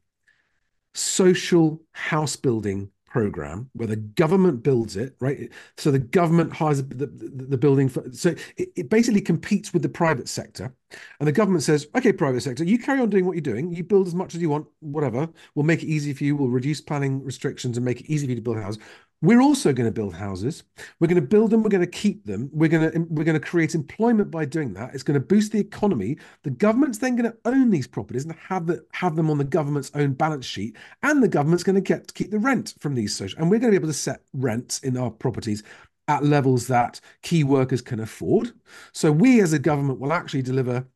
social 0.94 1.80
house 1.92 2.34
building 2.34 2.90
program 3.16 3.70
where 3.72 3.88
the 3.88 3.96
government 3.96 4.62
builds 4.62 4.94
it, 4.94 5.16
right? 5.20 5.50
So 5.78 5.90
the 5.90 5.98
government 5.98 6.52
hires 6.52 6.84
the, 6.84 7.06
the, 7.06 7.46
the 7.46 7.56
building 7.56 7.88
for, 7.88 8.04
so 8.12 8.34
it, 8.58 8.68
it 8.76 8.90
basically 8.90 9.22
competes 9.22 9.72
with 9.72 9.80
the 9.80 9.88
private 9.88 10.28
sector. 10.28 10.74
And 11.18 11.26
the 11.26 11.32
government 11.32 11.62
says, 11.62 11.86
okay, 11.96 12.12
private 12.12 12.42
sector, 12.42 12.62
you 12.62 12.78
carry 12.78 13.00
on 13.00 13.08
doing 13.08 13.24
what 13.24 13.32
you're 13.32 13.40
doing. 13.40 13.72
You 13.72 13.84
build 13.84 14.06
as 14.06 14.14
much 14.14 14.34
as 14.34 14.42
you 14.42 14.50
want, 14.50 14.66
whatever. 14.80 15.30
We'll 15.54 15.64
make 15.64 15.82
it 15.82 15.86
easy 15.86 16.12
for 16.12 16.24
you. 16.24 16.36
We'll 16.36 16.50
reduce 16.50 16.82
planning 16.82 17.24
restrictions 17.24 17.78
and 17.78 17.86
make 17.86 18.00
it 18.02 18.12
easy 18.12 18.26
for 18.26 18.32
you 18.32 18.36
to 18.36 18.42
build 18.42 18.58
houses. 18.58 18.82
We're 19.22 19.40
also 19.40 19.72
going 19.72 19.88
to 19.88 19.92
build 19.92 20.14
houses. 20.14 20.62
We're 21.00 21.08
going 21.08 21.20
to 21.20 21.26
build 21.26 21.50
them. 21.50 21.62
We're 21.62 21.70
going 21.70 21.84
to 21.84 21.90
keep 21.90 22.26
them. 22.26 22.50
We're 22.52 22.68
going 22.68 22.90
to 22.90 22.98
we're 23.08 23.24
going 23.24 23.40
to 23.40 23.46
create 23.46 23.74
employment 23.74 24.30
by 24.30 24.44
doing 24.44 24.74
that. 24.74 24.94
It's 24.94 25.02
going 25.02 25.18
to 25.18 25.26
boost 25.26 25.52
the 25.52 25.58
economy. 25.58 26.18
The 26.42 26.50
government's 26.50 26.98
then 26.98 27.16
going 27.16 27.30
to 27.30 27.38
own 27.46 27.70
these 27.70 27.86
properties 27.86 28.24
and 28.24 28.34
have 28.34 28.66
the 28.66 28.84
have 28.92 29.16
them 29.16 29.30
on 29.30 29.38
the 29.38 29.44
government's 29.44 29.90
own 29.94 30.12
balance 30.12 30.44
sheet, 30.44 30.76
and 31.02 31.22
the 31.22 31.28
government's 31.28 31.64
going 31.64 31.76
to 31.76 31.80
get 31.80 32.08
to 32.08 32.14
keep 32.14 32.30
the 32.30 32.38
rent 32.38 32.74
from 32.78 32.94
these 32.94 33.16
social. 33.16 33.40
And 33.40 33.50
we're 33.50 33.58
going 33.58 33.72
to 33.72 33.78
be 33.78 33.82
able 33.82 33.92
to 33.92 33.98
set 33.98 34.22
rents 34.34 34.80
in 34.80 34.96
our 34.98 35.10
properties 35.10 35.62
at 36.08 36.22
levels 36.22 36.66
that 36.68 37.00
key 37.22 37.42
workers 37.42 37.80
can 37.80 38.00
afford. 38.00 38.52
So 38.92 39.10
we, 39.10 39.40
as 39.40 39.52
a 39.52 39.58
government, 39.58 39.98
will 39.98 40.12
actually 40.12 40.42
deliver. 40.42 40.86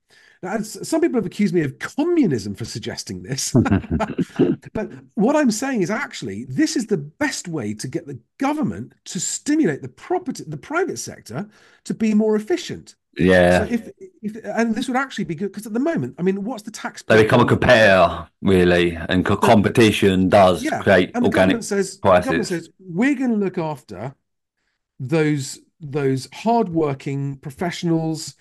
Now, 0.43 0.59
some 0.62 1.03
people 1.03 1.18
have 1.18 1.26
accused 1.26 1.55
me 1.55 1.62
of 1.62 1.78
communism 1.78 2.55
for 2.55 2.64
suggesting 2.64 3.22
this. 3.22 3.55
But 4.72 4.91
what 5.14 5.36
I'm 5.36 5.51
saying 5.51 5.82
is 5.82 5.91
actually 5.91 6.45
this 6.45 6.76
is 6.76 6.86
the 6.86 6.97
best 6.97 7.49
way 7.49 7.74
to 7.74 7.88
get 7.88 8.07
the 8.07 8.18
government 8.38 8.95
to 9.07 9.20
stimulate 9.20 9.82
the 9.82 9.88
property, 9.88 10.45
the 10.47 10.57
private 10.57 10.99
sector 10.99 11.49
to 11.84 11.95
be 11.95 12.14
more 12.14 12.36
efficient. 12.36 12.95
Yeah. 13.16 13.66
So 13.66 13.74
if, 13.74 13.91
if 14.22 14.36
and 14.45 14.74
this 14.74 14.86
would 14.88 14.97
actually 14.97 15.24
be 15.24 15.34
good 15.34 15.51
because 15.51 15.66
at 15.66 15.72
the 15.72 15.80
moment, 15.80 16.14
I 16.18 16.22
mean, 16.22 16.45
what's 16.45 16.62
the 16.62 16.70
tax? 16.70 17.03
They 17.03 17.22
become 17.22 17.41
a 17.41 17.47
competitor, 17.47 18.28
really, 18.41 18.97
and 19.09 19.26
co- 19.26 19.36
competition 19.36 20.28
does 20.28 20.62
Yeah, 20.62 20.82
create 20.82 21.14
And 21.14 21.24
organic. 21.24 21.62
says, 21.62 21.99
the 22.01 22.09
government 22.09 22.47
says 22.47 22.70
we're 22.78 23.16
going 23.16 23.30
to 23.30 23.36
look 23.36 23.59
after 23.59 24.14
those 24.99 25.59
those 25.80 26.28
hardworking 26.32 27.36
professionals 27.38 28.36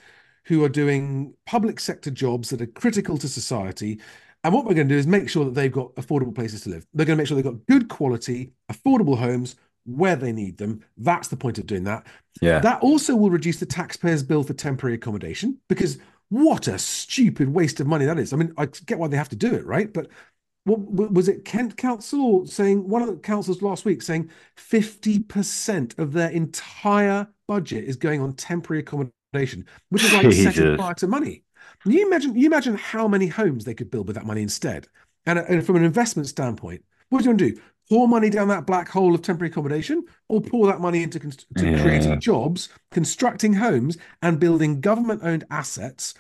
who 0.50 0.64
are 0.64 0.70
doing 0.70 1.32
public 1.46 1.80
sector 1.80 2.10
jobs 2.10 2.50
that 2.50 2.60
are 2.60 2.66
critical 2.66 3.20
to 3.20 3.30
society. 3.30 4.02
And 4.44 4.52
what 4.52 4.66
we're 4.66 4.74
going 4.74 4.90
to 4.90 4.96
do 4.96 5.00
is 5.00 5.06
make 5.06 5.30
sure 5.30 5.46
that 5.46 5.54
they've 5.54 5.72
got 5.72 5.94
affordable 5.96 6.34
places 6.34 6.62
to 6.62 6.72
live. 6.72 6.88
They're 6.94 7.06
going 7.06 7.18
to 7.18 7.22
make 7.22 7.28
sure 7.28 7.36
they've 7.36 7.44
got 7.44 7.66
good 7.68 7.88
quality, 7.88 8.54
affordable 8.72 9.16
homes 9.16 9.56
where 9.86 10.16
they 10.16 10.32
need 10.32 10.58
them. 10.58 10.84
That's 10.98 11.28
the 11.28 11.38
point 11.38 11.60
of 11.60 11.68
doing 11.68 11.84
that. 11.84 12.08
Yeah. 12.42 12.58
That 12.60 12.82
also 12.82 13.16
will 13.16 13.30
reduce 13.30 13.60
the 13.60 13.68
taxpayer's 13.68 14.24
bill 14.24 14.42
for 14.42 14.54
temporary 14.54 14.96
accommodation 14.96 15.60
because 15.68 16.00
what 16.30 16.68
a 16.68 16.80
stupid 16.80 17.54
waste 17.54 17.80
of 17.80 17.86
money 17.86 18.06
that 18.06 18.18
is. 18.18 18.34
I 18.34 18.38
mean, 18.38 18.52
I 18.58 18.66
get 18.88 18.98
why 18.98 19.08
they 19.08 19.18
have 19.18 19.30
to 19.30 19.36
do 19.36 19.54
it, 19.54 19.66
right? 19.68 19.94
But 19.94 20.08
what 20.64 21.12
was 21.12 21.30
it 21.30 21.46
Kent 21.46 21.78
Council 21.78 22.48
saying 22.48 22.88
one 22.88 23.04
of 23.04 23.08
the 23.08 23.18
councils 23.18 23.62
last 23.62 23.86
week 23.86 24.02
saying 24.02 24.30
50% 24.58 25.98
of 26.00 26.12
their 26.14 26.30
entire 26.30 27.28
budget 27.48 27.86
is 27.86 27.96
going 27.96 28.20
on 28.22 28.34
temporary 28.34 28.82
accommodation, 28.82 29.14
which 29.32 30.04
is 30.04 30.14
like 30.14 30.32
setting 30.34 30.78
fire 30.78 30.94
to 30.96 31.08
money. 31.08 31.44
Can 31.82 31.92
you 31.92 32.06
imagine 32.06 32.36
you 32.36 32.46
imagine 32.48 32.76
how 32.76 33.08
many 33.08 33.28
homes 33.28 33.66
they 33.66 33.74
could 33.74 33.92
build 33.92 34.08
with 34.08 34.16
that 34.16 34.26
money 34.26 34.42
instead? 34.42 34.88
And, 35.26 35.40
uh, 35.40 35.44
and 35.48 35.66
from 35.66 35.76
an 35.76 35.84
investment 35.84 36.28
standpoint, 36.28 36.84
what 37.10 37.20
do 37.20 37.26
you 37.26 37.30
want 37.32 37.40
to 37.40 37.52
do? 37.52 37.62
Pour 37.90 38.08
money 38.08 38.30
down 38.30 38.48
that 38.50 38.68
black 38.68 38.88
hole 38.88 39.16
of 39.16 39.22
temporary 39.22 39.50
accommodation, 39.50 40.04
or 40.28 40.42
pour 40.42 40.68
that 40.68 40.80
money 40.80 41.04
into 41.04 41.20
const- 41.20 41.48
Yeah. 41.56 41.82
creating 41.82 42.20
jobs, 42.20 42.70
constructing 42.92 43.54
homes, 43.54 43.98
and 44.22 44.40
building 44.40 44.80
government-owned 44.80 45.44
assets 45.50 46.14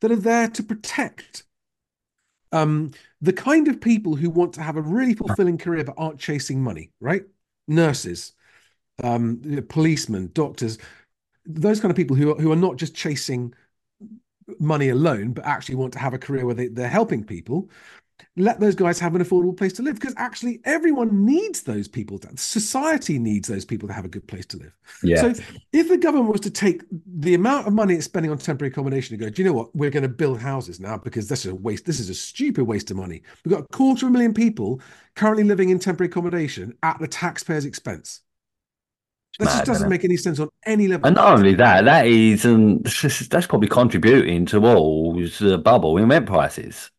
that 0.00 0.12
are 0.12 0.16
there 0.16 0.48
to 0.48 0.62
protect 0.62 1.44
um, 2.52 2.92
the 3.20 3.32
kind 3.32 3.66
of 3.68 3.80
people 3.80 4.14
who 4.16 4.30
want 4.30 4.54
to 4.54 4.62
have 4.62 4.76
a 4.76 4.82
really 4.82 5.14
fulfilling 5.14 5.58
career 5.58 5.84
but 5.84 5.96
aren't 5.98 6.20
chasing 6.20 6.62
money, 6.62 6.92
right? 7.00 7.24
Nurses, 7.66 8.32
um, 9.02 9.40
policemen, 9.68 10.30
doctors, 10.32 10.78
those 11.46 11.80
kind 11.80 11.90
of 11.90 11.96
people 11.96 12.16
who 12.16 12.32
are, 12.32 12.40
who 12.40 12.52
are 12.52 12.56
not 12.56 12.76
just 12.76 12.94
chasing 12.94 13.54
money 14.58 14.88
alone, 14.88 15.32
but 15.32 15.44
actually 15.44 15.74
want 15.74 15.92
to 15.92 15.98
have 15.98 16.14
a 16.14 16.18
career 16.18 16.46
where 16.46 16.54
they, 16.54 16.68
they're 16.68 16.88
helping 16.88 17.24
people. 17.24 17.68
Let 18.38 18.60
those 18.60 18.74
guys 18.74 18.98
have 18.98 19.14
an 19.14 19.22
affordable 19.22 19.56
place 19.56 19.74
to 19.74 19.82
live 19.82 19.96
because 19.96 20.14
actually 20.16 20.60
everyone 20.64 21.26
needs 21.26 21.62
those 21.62 21.86
people. 21.86 22.18
To, 22.20 22.34
society 22.36 23.18
needs 23.18 23.46
those 23.46 23.66
people 23.66 23.88
to 23.88 23.94
have 23.94 24.06
a 24.06 24.08
good 24.08 24.26
place 24.26 24.46
to 24.46 24.56
live. 24.56 24.74
Yeah. 25.02 25.20
So 25.20 25.42
if 25.74 25.88
the 25.88 25.98
government 25.98 26.32
was 26.32 26.40
to 26.42 26.50
take 26.50 26.82
the 26.90 27.34
amount 27.34 27.66
of 27.66 27.74
money 27.74 27.94
it's 27.94 28.06
spending 28.06 28.32
on 28.32 28.38
temporary 28.38 28.70
accommodation 28.70 29.14
and 29.14 29.20
go, 29.22 29.28
do 29.28 29.42
you 29.42 29.48
know 29.48 29.54
what? 29.54 29.74
We're 29.76 29.90
going 29.90 30.02
to 30.02 30.08
build 30.08 30.40
houses 30.40 30.80
now 30.80 30.96
because 30.96 31.28
this 31.28 31.44
is 31.44 31.52
a 31.52 31.54
waste. 31.54 31.84
This 31.84 32.00
is 32.00 32.08
a 32.08 32.14
stupid 32.14 32.64
waste 32.64 32.90
of 32.90 32.96
money. 32.96 33.22
We've 33.44 33.52
got 33.52 33.64
a 33.64 33.76
quarter 33.76 34.06
of 34.06 34.10
a 34.10 34.12
million 34.12 34.32
people 34.32 34.80
currently 35.14 35.44
living 35.44 35.68
in 35.68 35.78
temporary 35.78 36.08
accommodation 36.08 36.74
at 36.82 36.98
the 36.98 37.08
taxpayer's 37.08 37.66
expense. 37.66 38.22
That 39.38 39.44
mad, 39.46 39.52
just 39.52 39.66
doesn't 39.66 39.88
make 39.88 40.04
any 40.04 40.16
sense 40.16 40.40
on 40.40 40.48
any 40.64 40.88
level. 40.88 41.06
And 41.06 41.16
not 41.16 41.38
only 41.38 41.54
that, 41.54 41.84
that 41.84 42.06
is, 42.06 42.44
and 42.44 42.84
that's 43.30 43.46
probably 43.46 43.68
contributing 43.68 44.46
towards 44.46 45.38
the 45.38 45.58
bubble 45.58 45.98
in 45.98 46.08
rent 46.08 46.26
prices. 46.26 46.90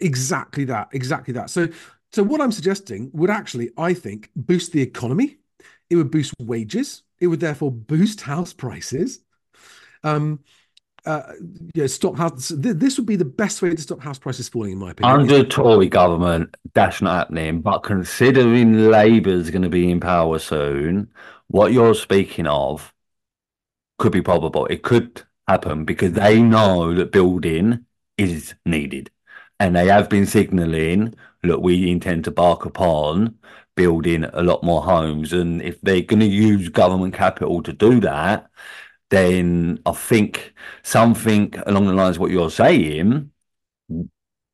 Exactly 0.00 0.64
that. 0.64 0.88
Exactly 0.92 1.34
that. 1.34 1.50
So, 1.50 1.68
so 2.12 2.22
what 2.22 2.40
I'm 2.40 2.52
suggesting 2.52 3.10
would 3.12 3.30
actually, 3.30 3.70
I 3.76 3.92
think, 3.92 4.30
boost 4.34 4.72
the 4.72 4.80
economy. 4.80 5.36
It 5.90 5.96
would 5.96 6.10
boost 6.10 6.34
wages. 6.40 7.02
It 7.20 7.26
would 7.26 7.40
therefore 7.40 7.70
boost 7.70 8.22
house 8.22 8.52
prices. 8.52 9.20
Um, 10.02 10.40
uh, 11.06 11.32
yeah, 11.74 11.86
stop 11.86 12.16
house. 12.16 12.48
th- 12.48 12.76
This 12.76 12.96
would 12.98 13.06
be 13.06 13.16
the 13.16 13.24
best 13.24 13.62
way 13.62 13.70
to 13.70 13.80
stop 13.80 14.00
house 14.00 14.18
prices 14.18 14.48
falling, 14.48 14.72
in 14.72 14.78
my 14.78 14.90
opinion. 14.90 15.20
Under 15.20 15.44
Tory 15.44 15.88
government, 15.88 16.56
that's 16.74 17.02
not 17.02 17.16
happening. 17.16 17.60
But 17.60 17.80
considering 17.80 18.90
Labour's 18.90 19.50
going 19.50 19.62
to 19.62 19.68
be 19.68 19.90
in 19.90 20.00
power 20.00 20.38
soon, 20.38 21.08
what 21.48 21.72
you're 21.72 21.94
speaking 21.94 22.46
of 22.46 22.92
could 23.98 24.12
be 24.12 24.22
probable. 24.22 24.66
It 24.66 24.82
could 24.82 25.22
happen 25.46 25.84
because 25.84 26.12
they 26.12 26.40
know 26.42 26.94
that 26.94 27.12
building 27.12 27.84
is 28.16 28.54
needed. 28.64 29.10
And 29.60 29.76
they 29.76 29.88
have 29.88 30.08
been 30.08 30.26
signalling, 30.26 31.14
look, 31.42 31.60
we 31.60 31.90
intend 31.90 32.24
to 32.24 32.30
bark 32.30 32.64
upon 32.64 33.38
building 33.76 34.24
a 34.24 34.42
lot 34.42 34.64
more 34.64 34.82
homes. 34.82 35.32
And 35.32 35.60
if 35.62 35.80
they're 35.82 36.00
going 36.00 36.20
to 36.20 36.26
use 36.26 36.68
government 36.70 37.14
capital 37.14 37.62
to 37.62 37.72
do 37.72 38.00
that, 38.00 38.50
then 39.10 39.80
I 39.86 39.92
think 39.92 40.54
something 40.82 41.54
along 41.66 41.86
the 41.86 41.92
lines 41.92 42.16
of 42.16 42.20
what 42.20 42.30
you're 42.30 42.50
saying 42.50 43.30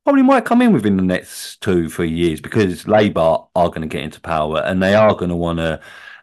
probably 0.03 0.23
might 0.23 0.45
come 0.45 0.61
in 0.61 0.71
within 0.71 0.97
the 0.97 1.03
next 1.03 1.61
two, 1.61 1.89
three 1.89 2.09
years 2.09 2.39
because 2.41 2.87
Labour 2.87 3.39
are 3.55 3.69
going 3.69 3.81
to 3.81 3.87
get 3.87 4.03
into 4.03 4.21
power 4.21 4.61
and 4.63 4.81
they 4.81 4.95
are 4.95 5.13
going 5.13 5.29
to 5.29 5.35
want 5.35 5.59
to 5.59 5.79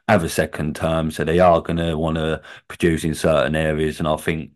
have 0.09 0.25
a 0.25 0.29
second 0.29 0.75
term. 0.77 1.11
So 1.11 1.25
they 1.25 1.39
are 1.41 1.61
going 1.61 1.77
to 1.77 1.97
want 1.97 2.17
to 2.17 2.43
produce 2.69 3.05
in 3.05 3.15
certain 3.15 3.55
areas. 3.55 3.99
And 3.99 4.09
I 4.09 4.17
think 4.17 4.53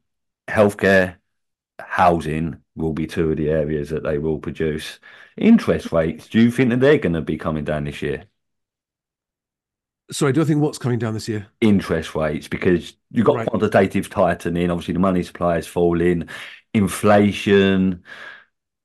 healthcare, 0.49 1.17
housing 1.81 2.63
will 2.77 2.93
be 2.95 3.07
two 3.07 3.31
of 3.31 3.37
the 3.37 3.51
areas 3.51 3.91
that 3.91 4.03
they 4.03 4.19
will 4.19 4.39
produce. 4.39 4.99
Interest 5.37 5.93
rates, 5.93 6.29
do 6.29 6.41
you 6.41 6.51
think 6.51 6.71
that 6.71 6.81
they're 6.81 6.99
going 6.99 7.13
to 7.15 7.21
be 7.23 7.39
coming 7.39 7.65
down 7.65 7.85
this 7.85 8.03
year? 8.03 8.25
Sorry, 10.11 10.33
do 10.33 10.41
I 10.41 10.45
think 10.45 10.61
what's 10.63 10.79
coming 10.79 10.99
down 10.99 11.15
this 11.15 11.29
year? 11.29 11.49
Interest 11.61 12.15
rates, 12.15 12.47
because 12.47 12.95
you've 13.11 13.27
got 13.27 13.41
Right. 13.41 13.47
quantitative 13.47 14.09
tightening, 14.09 14.71
obviously 14.71 14.95
the 14.95 15.01
money 15.01 15.25
supply 15.25 15.59
is 15.59 15.67
falling, 15.67 16.29
inflation, 16.73 18.05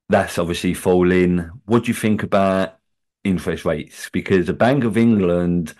that's 0.09 0.39
obviously 0.39 0.73
falling. 0.73 1.39
What 1.65 1.83
do 1.85 1.89
you 1.89 1.95
think 1.95 2.23
about 2.23 2.79
interest 3.23 3.65
rates? 3.65 4.09
Because 4.11 4.47
the 4.47 4.53
Bank 4.53 4.83
of 4.85 4.97
England 4.97 5.75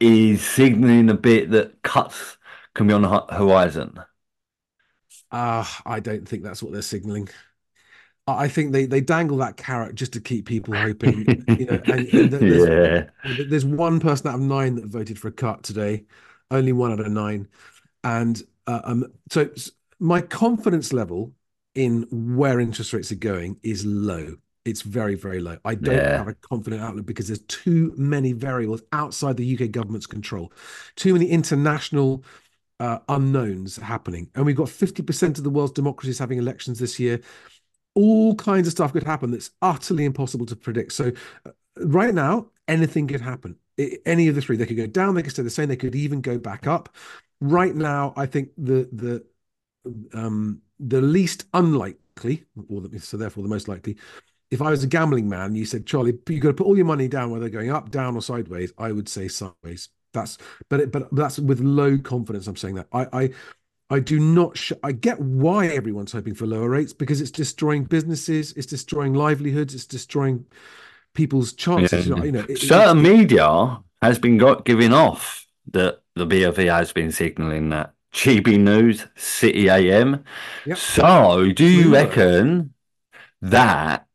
is 0.00 0.44
signaling 0.46 1.10
a 1.10 1.14
bit 1.14 1.50
that 1.52 1.82
cuts 1.82 2.38
can 2.74 2.86
be 2.88 2.94
on 2.94 3.02
the 3.02 3.26
horizon. 3.34 3.98
Uh, 5.30 5.64
I 5.84 6.00
don't 6.00 6.26
think 6.28 6.42
that's 6.42 6.62
what 6.62 6.72
they're 6.72 6.82
signaling. 6.82 7.28
I 8.26 8.48
think 8.48 8.72
they, 8.72 8.86
they 8.86 9.00
dangle 9.02 9.36
that 9.38 9.56
carrot 9.56 9.94
just 9.96 10.12
to 10.14 10.20
keep 10.20 10.46
people 10.46 10.74
hoping. 10.74 11.26
You 11.46 11.66
know, 11.66 11.80
and, 11.86 12.08
and 12.14 12.30
there's, 12.30 12.68
yeah. 12.68 13.44
there's 13.48 13.64
one 13.66 14.00
person 14.00 14.28
out 14.28 14.36
of 14.36 14.40
nine 14.40 14.76
that 14.76 14.86
voted 14.86 15.18
for 15.18 15.28
a 15.28 15.32
cut 15.32 15.62
today, 15.62 16.04
only 16.50 16.72
one 16.72 16.92
out 16.92 17.00
of 17.00 17.10
nine, 17.12 17.48
and 18.02 18.42
uh, 18.66 18.80
um, 18.84 19.06
so 19.30 19.48
my 20.00 20.20
confidence 20.20 20.92
level 20.92 21.32
in 21.74 22.06
where 22.10 22.60
interest 22.60 22.92
rates 22.92 23.12
are 23.12 23.16
going 23.16 23.58
is 23.62 23.84
low. 23.84 24.36
It's 24.64 24.80
very, 24.82 25.14
very 25.14 25.40
low. 25.40 25.58
I 25.64 25.74
don't 25.74 25.94
Yeah. 25.94 26.16
have 26.18 26.28
a 26.28 26.34
confident 26.34 26.82
outlook 26.82 27.04
because 27.06 27.26
there's 27.26 27.40
too 27.40 27.92
many 27.96 28.32
variables 28.32 28.82
outside 28.92 29.36
the 29.36 29.54
UK 29.58 29.70
government's 29.70 30.06
control, 30.06 30.52
too 30.96 31.12
many 31.12 31.26
international 31.28 32.24
uh, 32.80 32.98
unknowns 33.08 33.76
happening. 33.76 34.30
And 34.34 34.44
we've 34.46 34.56
got 34.56 34.68
50% 34.68 35.38
of 35.38 35.44
the 35.44 35.50
world's 35.50 35.72
democracies 35.72 36.18
having 36.18 36.38
elections 36.38 36.78
this 36.78 36.98
year. 36.98 37.20
All 37.94 38.34
kinds 38.34 38.66
of 38.66 38.72
stuff 38.72 38.92
could 38.92 39.04
happen 39.04 39.30
that's 39.30 39.50
utterly 39.62 40.04
impossible 40.04 40.46
to 40.46 40.56
predict. 40.56 40.92
So, 40.92 41.12
uh, 41.46 41.50
right 41.78 42.14
now, 42.14 42.48
anything 42.68 43.06
could 43.06 43.20
happen. 43.20 43.56
Any 44.06 44.28
of 44.28 44.34
the 44.34 44.40
three, 44.40 44.56
they 44.56 44.66
could 44.66 44.76
go 44.76 44.86
down, 44.86 45.14
they 45.14 45.22
could 45.22 45.32
stay 45.32 45.42
the 45.42 45.50
same, 45.50 45.68
they 45.68 45.76
could 45.76 45.94
even 45.94 46.20
go 46.20 46.38
back 46.38 46.66
up. 46.66 46.94
Right 47.40 47.74
now, 47.74 48.14
I 48.16 48.26
think 48.26 48.50
the 48.56 48.88
the 48.92 49.24
um, 50.12 50.62
the 50.80 51.00
least 51.00 51.46
unlikely, 51.54 52.44
or 52.68 52.82
the, 52.82 52.98
so 53.00 53.16
therefore 53.16 53.42
the 53.42 53.48
most 53.48 53.68
likely, 53.68 53.96
if 54.50 54.62
I 54.62 54.70
was 54.70 54.84
a 54.84 54.86
gambling 54.86 55.28
man, 55.28 55.54
you 55.54 55.64
said, 55.64 55.86
Charlie, 55.86 56.18
you 56.28 56.40
got 56.40 56.48
to 56.48 56.54
put 56.54 56.66
all 56.66 56.76
your 56.76 56.86
money 56.86 57.08
down, 57.08 57.30
whether 57.30 57.48
going 57.48 57.70
up, 57.70 57.90
down, 57.90 58.14
or 58.14 58.22
sideways. 58.22 58.72
I 58.78 58.92
would 58.92 59.08
say 59.08 59.28
sideways. 59.28 59.88
That's 60.12 60.38
but 60.68 60.80
it, 60.80 60.92
but 60.92 61.14
that's 61.14 61.38
with 61.38 61.60
low 61.60 61.98
confidence. 61.98 62.46
I'm 62.46 62.56
saying 62.56 62.76
that 62.76 62.86
I 62.92 63.06
I 63.12 63.30
I 63.90 64.00
do 64.00 64.18
not. 64.18 64.56
Sh- 64.56 64.72
I 64.82 64.92
get 64.92 65.20
why 65.20 65.66
everyone's 65.66 66.12
hoping 66.12 66.34
for 66.34 66.46
lower 66.46 66.68
rates 66.70 66.92
because 66.92 67.20
it's 67.20 67.30
destroying 67.30 67.84
businesses, 67.84 68.52
it's 68.52 68.66
destroying 68.66 69.14
livelihoods, 69.14 69.74
it's 69.74 69.86
destroying 69.86 70.46
people's 71.14 71.52
chances. 71.52 72.06
Yeah. 72.08 72.24
You 72.24 72.32
know, 72.32 72.46
it- 72.48 72.58
Certain 72.58 73.02
media 73.02 73.80
has 74.02 74.18
been 74.18 74.38
got 74.38 74.64
giving 74.64 74.92
off 74.92 75.46
that 75.72 76.00
the 76.14 76.26
BFE 76.26 76.66
has 76.72 76.92
been 76.92 77.12
signalling 77.12 77.70
that 77.70 77.92
GB 78.12 78.58
News, 78.58 79.06
City 79.16 79.68
AM. 79.68 80.24
Yep. 80.66 80.78
So, 80.78 81.52
do 81.52 81.64
you 81.64 81.92
reckon 81.92 82.72
that 83.42 84.06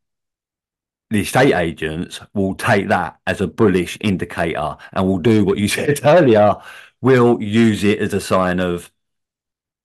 the 1.10 1.22
estate 1.22 1.54
agents 1.54 2.20
will 2.34 2.54
take 2.56 2.88
that 2.90 3.20
as 3.28 3.42
a 3.42 3.48
bullish 3.48 3.98
indicator 4.02 4.78
and 4.94 5.08
will 5.08 5.18
do 5.18 5.44
what 5.44 5.58
you 5.58 5.68
said 5.78 6.00
earlier? 6.04 6.56
Will 7.02 7.42
use 7.42 7.84
it 7.84 8.00
as 8.00 8.14
a 8.14 8.20
sign 8.22 8.60
of 8.60 8.92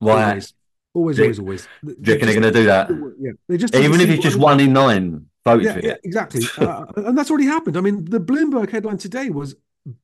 right? 0.01 0.29
always, 0.29 0.55
always, 0.95 1.21
always, 1.21 1.39
always. 1.39 1.69
Do 1.85 1.95
you 2.03 2.13
reckon 2.15 2.27
they're 2.27 2.41
going 2.41 2.53
to 2.53 2.59
do 2.61 2.65
that? 2.67 2.91
Yeah, 3.19 3.33
they 3.49 3.57
just 3.57 3.75
Even 3.75 4.01
if 4.01 4.09
it's 4.11 4.23
just 4.23 4.37
one 4.39 4.61
in 4.61 4.73
nine 4.73 5.27
votes 5.45 5.65
Yeah, 5.65 5.73
for 5.75 5.81
yeah, 5.81 5.93
it. 5.93 6.01
exactly. 6.05 6.43
Uh, 6.59 6.85
and 6.97 7.17
that's 7.17 7.31
already 7.31 7.47
happened. 7.47 7.77
I 7.77 7.81
mean, 7.81 8.05
the 8.05 8.21
Bloomberg 8.21 8.71
headline 8.71 8.99
today 8.99 9.31
was 9.31 9.57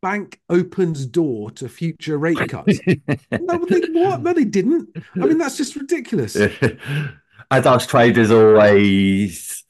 "Bank 0.03 0.41
opens 0.49 1.07
door 1.07 1.51
to 1.53 1.68
future 1.68 2.18
rate 2.18 2.49
cuts." 2.49 2.80
no, 2.86 3.64
they, 3.66 3.80
what? 3.93 4.22
No, 4.22 4.32
they 4.32 4.45
didn't. 4.45 4.91
I 5.20 5.26
mean, 5.26 5.38
that's 5.38 5.57
just 5.57 5.76
ridiculous. 5.76 6.36
As 7.53 7.66
us 7.66 7.86
traders 7.86 8.30
always 8.30 9.64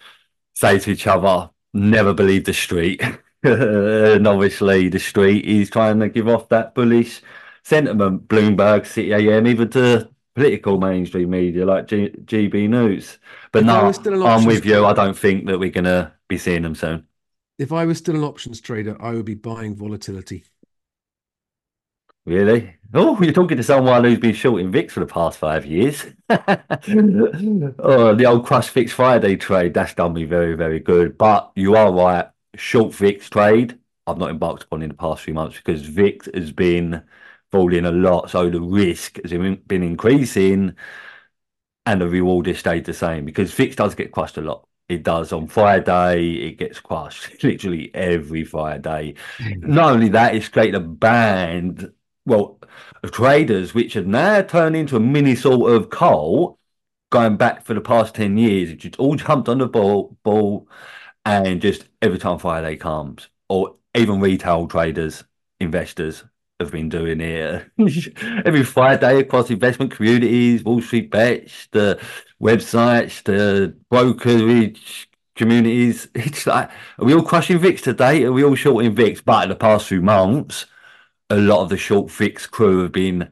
say 0.55 0.79
to 0.79 0.91
each 0.91 1.07
other, 1.07 1.51
never 1.73 2.13
believe 2.13 2.45
the 2.45 2.53
street. 2.53 3.03
and 3.43 4.27
obviously, 4.27 4.89
the 4.89 4.99
street 4.99 5.45
is 5.47 5.71
trying 5.71 6.01
to 6.01 6.09
give 6.09 6.29
off 6.29 6.49
that 6.51 6.75
bullish 6.75 7.23
sentiment. 7.63 8.29
Bloomberg, 8.29 8.87
City 8.87 9.13
AM, 9.13 9.47
even 9.47 9.69
to 9.71 10.11
political 10.35 10.79
mainstream 10.79 11.31
media 11.31 11.65
like 11.65 11.87
G- 11.87 12.15
GB 12.25 12.69
News. 12.69 13.19
But 13.53 13.65
no, 13.65 13.85
was 13.85 13.97
still 13.97 14.15
an 14.15 14.27
I'm 14.27 14.45
with 14.45 14.65
you. 14.65 14.85
I 14.87 14.93
don't 14.93 15.17
think 15.17 15.47
that 15.47 15.59
we're 15.59 15.71
going 15.71 15.85
to 15.85 16.13
be 16.29 16.39
seeing 16.39 16.63
them 16.63 16.75
soon. 16.75 17.07
If 17.59 17.73
I 17.73 17.85
was 17.85 17.99
still 17.99 18.17
an 18.17 18.25
options 18.25 18.61
trader, 18.61 18.97
I 19.01 19.13
would 19.13 19.27
be 19.27 19.35
buying 19.35 19.77
volatility. 19.77 20.45
Really? 22.27 22.77
Oh, 22.93 23.21
you're 23.21 23.33
talking 23.33 23.57
to 23.57 23.63
someone 23.63 24.05
who's 24.05 24.19
been 24.19 24.35
shorting 24.35 24.71
VIX 24.71 24.93
for 24.93 25.01
the 25.01 25.07
past 25.07 25.39
five 25.39 25.65
years. 25.65 26.07
oh, 26.31 28.15
the 28.15 28.27
old 28.27 28.47
Crush 28.47 28.69
VIX 28.71 28.93
Friday 28.93 29.37
trade, 29.37 29.75
that's 29.75 29.95
done 29.95 30.13
me 30.13 30.25
very, 30.25 30.55
very 30.55 30.81
good. 30.81 31.17
But 31.17 31.51
you 31.55 31.77
are 31.77 31.93
right. 31.93 32.27
Short 32.57 32.95
VIX 32.95 33.29
trade, 33.31 33.79
I've 34.07 34.19
not 34.19 34.31
embarked 34.31 34.65
upon 34.65 34.83
in 34.83 34.89
the 34.89 34.95
past 34.95 35.23
few 35.23 35.35
months 35.35 35.57
because 35.57 35.83
VIX 35.83 36.29
has 36.35 36.53
been 36.53 37.03
falling 37.51 37.85
a 37.85 37.93
lot. 37.93 38.31
So 38.31 38.49
the 38.49 38.61
risk 38.61 39.19
has 39.23 39.33
been 39.33 39.83
increasing 39.83 40.75
and 41.87 42.01
the 42.01 42.09
reward 42.09 42.47
has 42.47 42.59
stayed 42.59 42.85
the 42.85 42.95
same 42.95 43.25
because 43.25 43.53
VIX 43.53 43.77
does 43.77 43.95
get 43.95 44.13
crushed 44.13 44.39
a 44.39 44.43
lot. 44.43 44.67
It 44.89 45.05
does 45.05 45.33
on 45.33 45.47
Friday, 45.47 46.49
it 46.49 46.59
gets 46.59 46.81
crushed 46.81 47.43
literally 47.45 47.95
every 47.95 48.45
Friday. 48.45 49.15
Mm. 49.39 49.63
Not 49.63 49.93
only 49.93 50.09
that, 50.11 50.35
it's 50.35 50.49
created 50.49 50.75
a 50.75 50.81
band, 50.81 51.93
well, 52.27 52.59
of 53.03 53.13
traders 53.13 53.73
which 53.73 53.95
have 53.95 54.07
now 54.07 54.43
turned 54.43 54.77
into 54.77 54.97
a 54.97 55.01
mini 55.01 55.35
sort 55.37 55.73
of 55.73 55.91
cult 55.91 56.59
going 57.11 57.37
back 57.37 57.65
for 57.65 57.75
the 57.75 57.81
past 57.81 58.15
10 58.15 58.37
years. 58.37 58.71
It's 58.71 58.83
just 58.83 58.99
all 58.99 59.17
jumped 59.17 59.49
on 59.49 59.59
the 59.59 59.67
ball, 59.67 60.17
ball 60.23 60.69
and 61.25 61.61
just 61.61 61.87
every 62.03 62.19
time 62.19 62.39
Friday 62.39 62.77
comes, 62.77 63.29
or 63.49 63.77
even 63.95 64.21
retail 64.21 64.67
traders, 64.67 65.25
investors 65.61 66.25
have 66.61 66.71
been 66.71 66.89
doing 66.89 67.21
here 67.21 67.73
every 68.45 68.63
Friday 68.63 69.19
across 69.19 69.51
investment 69.51 69.91
communities, 69.91 70.63
Wall 70.63 70.81
Street 70.81 71.11
Bets, 71.11 71.69
the 71.73 72.01
websites, 72.41 73.23
the 73.25 73.75
brokerage 73.91 75.09
communities. 75.35 76.09
It's 76.15 76.47
like, 76.47 76.71
are 76.99 77.05
we 77.05 77.15
all 77.15 77.23
crushing 77.23 77.59
VIX 77.59 77.83
today? 77.83 78.25
Are 78.25 78.33
we 78.33 78.45
all 78.45 78.55
shorting 78.55 78.95
VIX? 78.95 79.21
But 79.23 79.45
in 79.45 79.49
the 79.49 79.57
past 79.57 79.87
few 79.87 80.03
months, 80.03 80.67
a 81.31 81.37
lot 81.37 81.63
of 81.63 81.71
the 81.71 81.77
short 81.77 82.11
VIX 82.11 82.47
crew 82.47 82.83
have 82.83 82.93
been 82.93 83.31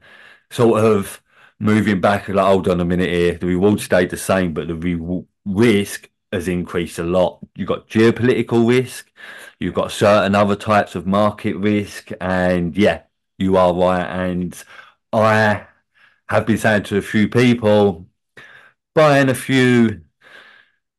sort 0.51 0.83
of 0.85 1.22
moving 1.61 2.01
back. 2.01 2.29
Like, 2.29 2.47
hold 2.47 2.68
on 2.68 2.81
a 2.81 2.85
minute 2.85 3.11
here. 3.11 3.35
The 3.35 3.47
reward 3.47 3.81
stayed 3.81 4.11
the 4.11 4.16
same, 4.16 4.55
but 4.55 4.68
the 4.68 4.74
re- 4.74 5.24
risk 5.45 6.09
has 6.33 6.49
increased 6.49 6.99
a 6.99 7.05
lot. 7.05 7.41
You've 7.57 7.68
got 7.68 7.89
geopolitical 7.89 8.68
risk, 8.68 9.11
you've 9.59 9.74
got 9.74 9.93
certain 9.93 10.35
other 10.35 10.57
types 10.57 10.95
of 10.95 11.07
market 11.07 11.57
risk, 11.57 12.11
and 12.20 12.76
yeah, 12.76 13.03
you 13.39 13.57
are 13.57 13.74
right. 13.74 14.05
And 14.05 14.62
I 15.12 15.66
have 16.28 16.47
been 16.47 16.59
saying 16.59 16.84
to 16.84 16.99
a 16.99 17.03
few 17.03 17.28
people, 17.28 18.07
buying 18.95 19.28
a 19.30 19.34
few, 19.34 20.03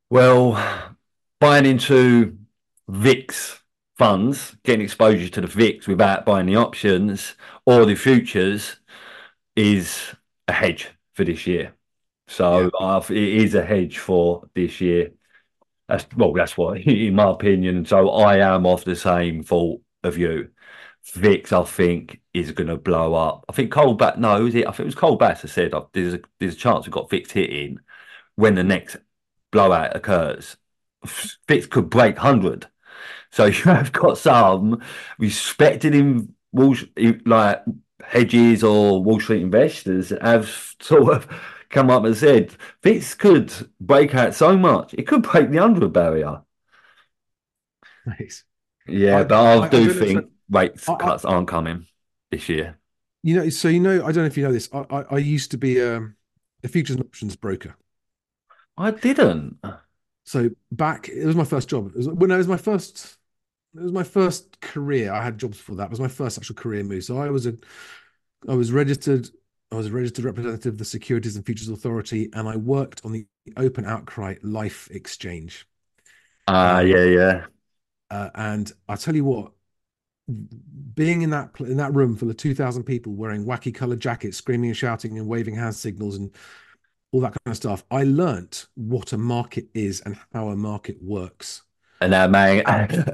well, 0.09 0.95
buying 1.39 1.65
into 1.65 2.37
VIX 2.87 3.59
funds, 3.97 4.55
getting 4.63 4.81
exposure 4.81 5.29
to 5.29 5.41
the 5.41 5.47
VIX 5.47 5.87
without 5.87 6.25
buying 6.25 6.45
the 6.47 6.55
options 6.55 7.35
or 7.65 7.85
the 7.85 7.95
futures 7.95 8.77
is 9.55 10.15
a 10.47 10.53
hedge 10.53 10.89
for 11.13 11.23
this 11.23 11.47
year. 11.47 11.75
So 12.27 12.69
uh, 12.79 13.03
it 13.09 13.17
is 13.17 13.55
a 13.55 13.65
hedge 13.65 13.99
for 13.99 14.49
this 14.55 14.81
year. 14.81 15.11
That's 15.87 16.05
well, 16.15 16.33
that's 16.33 16.57
what, 16.57 16.79
in 16.87 17.15
my 17.15 17.29
opinion. 17.31 17.85
So 17.85 18.09
I 18.11 18.37
am 18.39 18.65
of 18.65 18.85
the 18.85 18.95
same 18.95 19.43
thought 19.43 19.81
of 20.03 20.17
you. 20.17 20.51
VIX, 21.12 21.51
I 21.53 21.64
think, 21.64 22.22
is 22.34 22.51
going 22.51 22.68
to 22.68 22.78
blow 22.78 23.14
up. 23.16 23.45
I 23.49 23.53
think 23.53 23.72
Colbat 23.72 24.18
knows 24.18 24.55
it. 24.55 24.68
I 24.68 24.72
think 24.72 24.82
it 24.82 24.86
was 24.86 24.95
Colbat 24.95 25.41
that 25.41 25.47
said 25.47 25.74
uh, 25.74 25.86
there's 25.93 26.16
a 26.16 26.20
there's 26.39 26.53
a 26.55 26.57
chance 26.57 26.86
we've 26.86 26.93
got 26.93 27.10
VIX 27.10 27.32
hitting 27.32 27.80
when 28.36 28.55
the 28.55 28.64
next 28.64 28.97
blowout 29.51 29.95
occurs. 29.95 30.57
VIX 31.47 31.68
could 31.68 31.89
break 31.89 32.18
hundred. 32.18 32.68
So 33.32 33.45
you 33.47 33.64
have 33.66 33.91
got 33.91 34.18
some 34.18 34.82
respected 35.20 35.95
in 35.95 36.34
Wall 36.53 36.76
like 37.26 37.64
hedges 38.03 38.64
or 38.64 39.03
Wall 39.03 39.20
Street 39.20 39.41
investors 39.43 40.14
have 40.22 40.49
sort 40.82 41.14
of 41.16 41.28
come 41.70 41.89
up 41.89 42.03
and 42.05 42.18
said 42.18 42.55
this 42.82 43.14
could 43.14 43.53
break 43.80 44.16
out 44.16 44.34
so 44.36 44.57
much, 44.57 44.93
it 44.95 45.07
could 45.07 45.24
break 45.24 45.49
the 45.51 45.60
100 45.60 45.93
barrier. 45.93 46.41
Nice. 48.05 48.43
Yeah, 48.88 49.20
I- 49.20 49.24
but 49.24 49.36
I, 49.45 49.53
I- 49.64 49.66
I 49.66 49.70
do 49.70 49.86
don't 49.88 49.93
think 49.93 50.26
rates 50.50 50.86
I- 50.88 50.93
I- 50.93 50.97
cuts 50.97 51.26
aren't 51.26 51.47
coming 51.47 51.88
this 52.32 52.50
year. 52.50 52.80
You 53.24 53.36
know, 53.36 53.50
so 53.50 53.68
you 53.68 53.80
know, 53.80 54.06
I 54.06 54.12
don't 54.12 54.24
know 54.24 54.26
if 54.26 54.38
you 54.38 54.43
know 54.43 54.54
this. 54.54 54.70
I 54.74 54.80
I, 54.89 55.02
I 55.12 55.18
used 55.18 55.52
to 55.52 55.58
be 55.58 55.80
a, 55.80 56.02
a 56.64 56.68
futures 56.68 56.95
and 56.95 57.06
options 57.06 57.36
broker. 57.36 57.76
I 58.78 58.89
didn't. 58.91 59.60
So 60.26 60.50
back, 60.72 61.10
it 61.10 61.26
was 61.26 61.36
my 61.36 61.43
first 61.43 61.70
job. 61.70 61.88
It 61.89 61.95
was 61.97 62.08
when 62.10 62.32
it 62.32 62.38
was 62.38 62.47
my 62.47 62.58
first, 62.58 63.18
it 63.76 63.82
was 63.82 63.91
my 63.91 64.04
first 64.04 64.62
career. 64.62 65.14
I 65.14 65.24
had 65.24 65.38
jobs 65.39 65.58
before 65.58 65.78
that. 65.78 65.86
It 65.86 65.91
was 65.91 66.00
my 66.00 66.08
first 66.08 66.38
actual 66.38 66.56
career 66.56 66.84
move. 66.84 67.04
So 67.04 67.18
I 67.20 67.30
was 67.30 67.45
a, 67.47 67.56
I 68.47 68.56
was 68.56 68.72
registered. 68.72 69.30
I 69.72 69.76
was 69.76 69.88
a 69.88 69.91
registered 69.91 70.26
representative 70.26 70.74
of 70.74 70.80
the 70.80 70.86
Securities 70.86 71.36
and 71.36 71.45
Futures 71.45 71.70
Authority, 71.70 72.30
and 72.34 72.47
I 72.47 72.58
worked 72.58 73.06
on 73.06 73.12
the 73.14 73.28
Open 73.58 73.86
Outcry 73.86 74.36
LIFFE 74.43 74.89
Exchange. 74.91 75.68
Ah, 76.47 76.80
Um, 76.80 76.82
yeah, 76.82 77.04
yeah. 77.06 77.45
Uh, 78.10 78.30
and 78.36 78.72
I 78.88 78.95
tell 78.95 79.16
you 79.16 79.24
what, 79.26 79.52
being 80.95 81.21
in 81.21 81.30
that 81.32 81.51
in 81.59 81.77
that 81.77 81.93
room 81.93 82.15
full 82.15 82.30
of 82.30 82.38
two 82.38 82.53
thousand 82.55 82.84
people 82.84 83.13
wearing 83.13 83.45
wacky 83.45 83.73
colored 83.73 83.99
jackets, 83.99 84.38
screaming 84.38 84.69
and 84.69 84.77
shouting 84.77 85.17
and 85.17 85.27
waving 85.27 85.55
hand 85.55 85.75
signals 85.75 86.15
and 86.17 86.32
all 87.11 87.21
that 87.21 87.30
kind 87.43 87.51
of 87.51 87.55
stuff, 87.57 87.84
I 87.89 88.03
learnt 88.03 88.67
what 88.75 89.13
a 89.13 89.17
market 89.17 89.67
is 89.73 90.01
and 90.01 90.17
how 90.34 90.49
a 90.49 90.55
market 90.55 90.97
works. 91.01 91.63
And 92.01 92.13
how 92.13 92.27
man, 92.27 92.63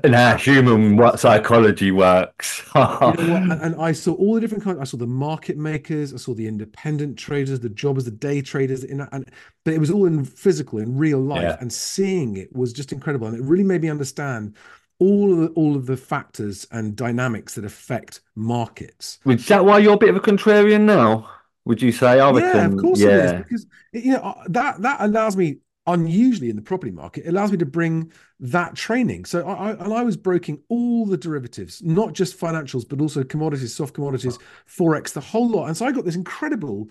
and 0.04 0.14
how 0.14 0.38
human 0.38 0.96
what 0.98 1.20
psychology 1.20 1.92
works. 1.92 2.62
You 2.76 2.82
know 3.18 3.26
what? 3.26 3.50
And, 3.50 3.62
and 3.62 3.82
I 3.82 3.94
saw 3.94 4.14
all 4.14 4.36
the 4.36 4.42
different 4.42 4.64
kinds. 4.64 4.80
I 4.80 4.84
saw 4.84 4.98
the 4.98 5.08
market 5.08 5.58
makers, 5.58 6.14
I 6.14 6.18
saw 6.18 6.34
the 6.36 6.48
independent 6.48 7.18
traders, 7.18 7.60
the 7.60 7.70
jobbers, 7.70 8.06
the 8.06 8.12
day 8.12 8.42
traders, 8.42 8.84
in 8.84 9.02
and 9.02 9.26
but 9.64 9.74
it 9.74 9.80
was 9.80 9.90
all 9.90 10.06
in 10.06 10.24
physical, 10.24 10.78
in 10.80 10.98
real 10.98 11.20
life, 11.20 11.42
Yeah. 11.42 11.58
and 11.62 11.72
seeing 11.74 12.38
it 12.38 12.56
was 12.56 12.74
just 12.74 12.92
incredible, 12.92 13.26
and 13.28 13.36
it 13.36 13.44
really 13.44 13.64
made 13.64 13.82
me 13.82 13.90
understand 13.90 14.56
all 15.00 15.34
of 15.34 15.40
the, 15.40 15.48
all 15.50 15.76
of 15.76 15.86
the 15.86 15.98
factors 15.98 16.66
and 16.72 16.96
dynamics 16.96 17.56
that 17.56 17.66
affect 17.66 18.22
markets. 18.36 19.20
Is 19.26 19.48
that 19.48 19.66
why 19.66 19.80
you're 19.80 19.94
a 19.94 19.98
bit 19.98 20.10
of 20.10 20.16
a 20.16 20.22
contrarian 20.22 20.82
now? 20.82 21.30
Would 21.66 21.82
you 21.82 21.92
say? 21.92 22.20
I 22.20 22.32
Yeah, 22.42 22.66
of 22.66 22.78
course 22.78 23.00
it 23.02 23.10
is 23.10 23.32
yeah. 23.32 23.38
because 23.38 23.66
you 23.92 24.14
know 24.14 24.20
uh, 24.20 24.44
that 24.50 24.82
that 24.82 24.98
allows 25.00 25.36
me 25.36 25.58
unusually 25.88 26.50
in 26.50 26.56
the 26.56 26.62
property 26.64 26.92
market 26.92 27.26
it 27.26 27.30
allows 27.30 27.52
me 27.52 27.58
to 27.58 27.66
bring 27.66 28.12
that 28.40 28.76
training. 28.76 29.26
So 29.26 29.48
I, 29.48 29.54
I 29.54 29.72
and 29.72 29.94
I 29.94 30.04
was 30.04 30.18
broking 30.18 30.62
all 30.70 31.06
the 31.06 31.18
derivatives, 31.18 31.82
not 31.84 32.14
just 32.14 32.40
financials, 32.40 32.88
but 32.88 33.02
also 33.02 33.24
commodities, 33.24 33.74
soft 33.74 33.94
commodities, 33.94 34.38
forex, 34.68 35.14
the 35.14 35.22
whole 35.22 35.50
lot. 35.50 35.68
And 35.68 35.78
so 35.78 35.86
I 35.86 35.92
got 35.92 36.06
this 36.06 36.16
incredible, 36.16 36.90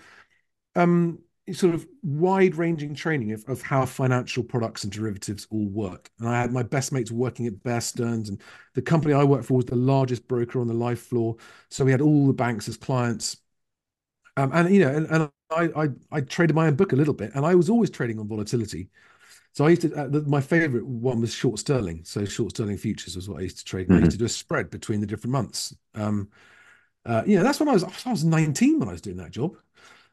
um, 0.75 1.19
sort 1.53 1.75
of 1.75 1.87
wide-ranging 2.03 2.95
training 2.95 3.33
of, 3.33 3.45
of 3.49 3.61
how 3.61 3.85
financial 3.85 4.43
products 4.43 4.85
and 4.85 4.93
derivatives 4.93 5.47
all 5.51 5.67
work. 5.69 6.11
And 6.19 6.29
I 6.29 6.41
had 6.41 6.53
my 6.53 6.63
best 6.63 6.91
mates 6.91 7.11
working 7.11 7.47
at 7.47 7.63
Bear 7.63 7.81
Stearns, 7.81 8.31
and 8.31 8.41
the 8.75 8.83
company 8.83 9.13
I 9.15 9.25
worked 9.25 9.45
for 9.45 9.55
was 9.55 9.67
the 9.67 9.77
largest 9.77 10.27
broker 10.27 10.61
on 10.61 10.69
the 10.69 10.75
LIFFE 10.75 11.01
floor. 11.01 11.37
So 11.69 11.85
we 11.85 11.91
had 11.91 12.01
all 12.01 12.27
the 12.27 12.33
banks 12.33 12.69
as 12.69 12.77
clients. 12.77 13.37
Um, 14.37 14.51
and 14.53 14.75
you 14.75 14.81
know, 14.81 14.89
and, 14.89 15.07
and 15.11 15.31
I, 15.51 15.85
I 15.85 15.89
I 16.11 16.21
traded 16.23 16.57
my 16.57 16.67
own 16.67 16.75
book 16.75 16.93
a 16.93 16.97
little 16.97 17.15
bit, 17.15 17.33
and 17.35 17.47
I 17.47 17.55
was 17.55 17.71
always 17.71 17.91
trading 17.91 18.19
on 18.19 18.27
volatility. 18.27 18.89
So 19.53 19.67
I 19.67 19.71
used 19.71 19.83
to. 19.83 19.95
Uh, 19.95 20.09
the, 20.09 20.23
my 20.23 20.41
favorite 20.41 20.87
one 20.87 21.21
was 21.21 21.33
short 21.33 21.59
sterling. 21.61 22.03
So 22.05 22.25
short 22.25 22.51
sterling 22.51 22.79
futures 22.79 23.17
was 23.17 23.29
what 23.29 23.39
I 23.39 23.43
used 23.43 23.59
to 23.59 23.65
trade. 23.65 23.89
And 23.89 23.99
I 23.99 24.01
used 24.01 24.13
to 24.13 24.19
do 24.19 24.25
a 24.25 24.29
spread 24.29 24.71
between 24.71 25.01
the 25.01 25.07
different 25.07 25.33
months. 25.33 25.75
Um, 25.95 26.31
uh, 27.07 27.23
you 27.27 27.37
know, 27.37 27.45
that's 27.45 27.61
when 27.61 27.69
I 27.69 27.73
was. 27.73 27.85
I 28.05 28.11
was 28.11 28.25
19 28.25 28.81
when 28.81 28.89
I 28.89 28.93
was 28.93 29.01
doing 29.01 29.19
that 29.19 29.31
job. 29.31 29.57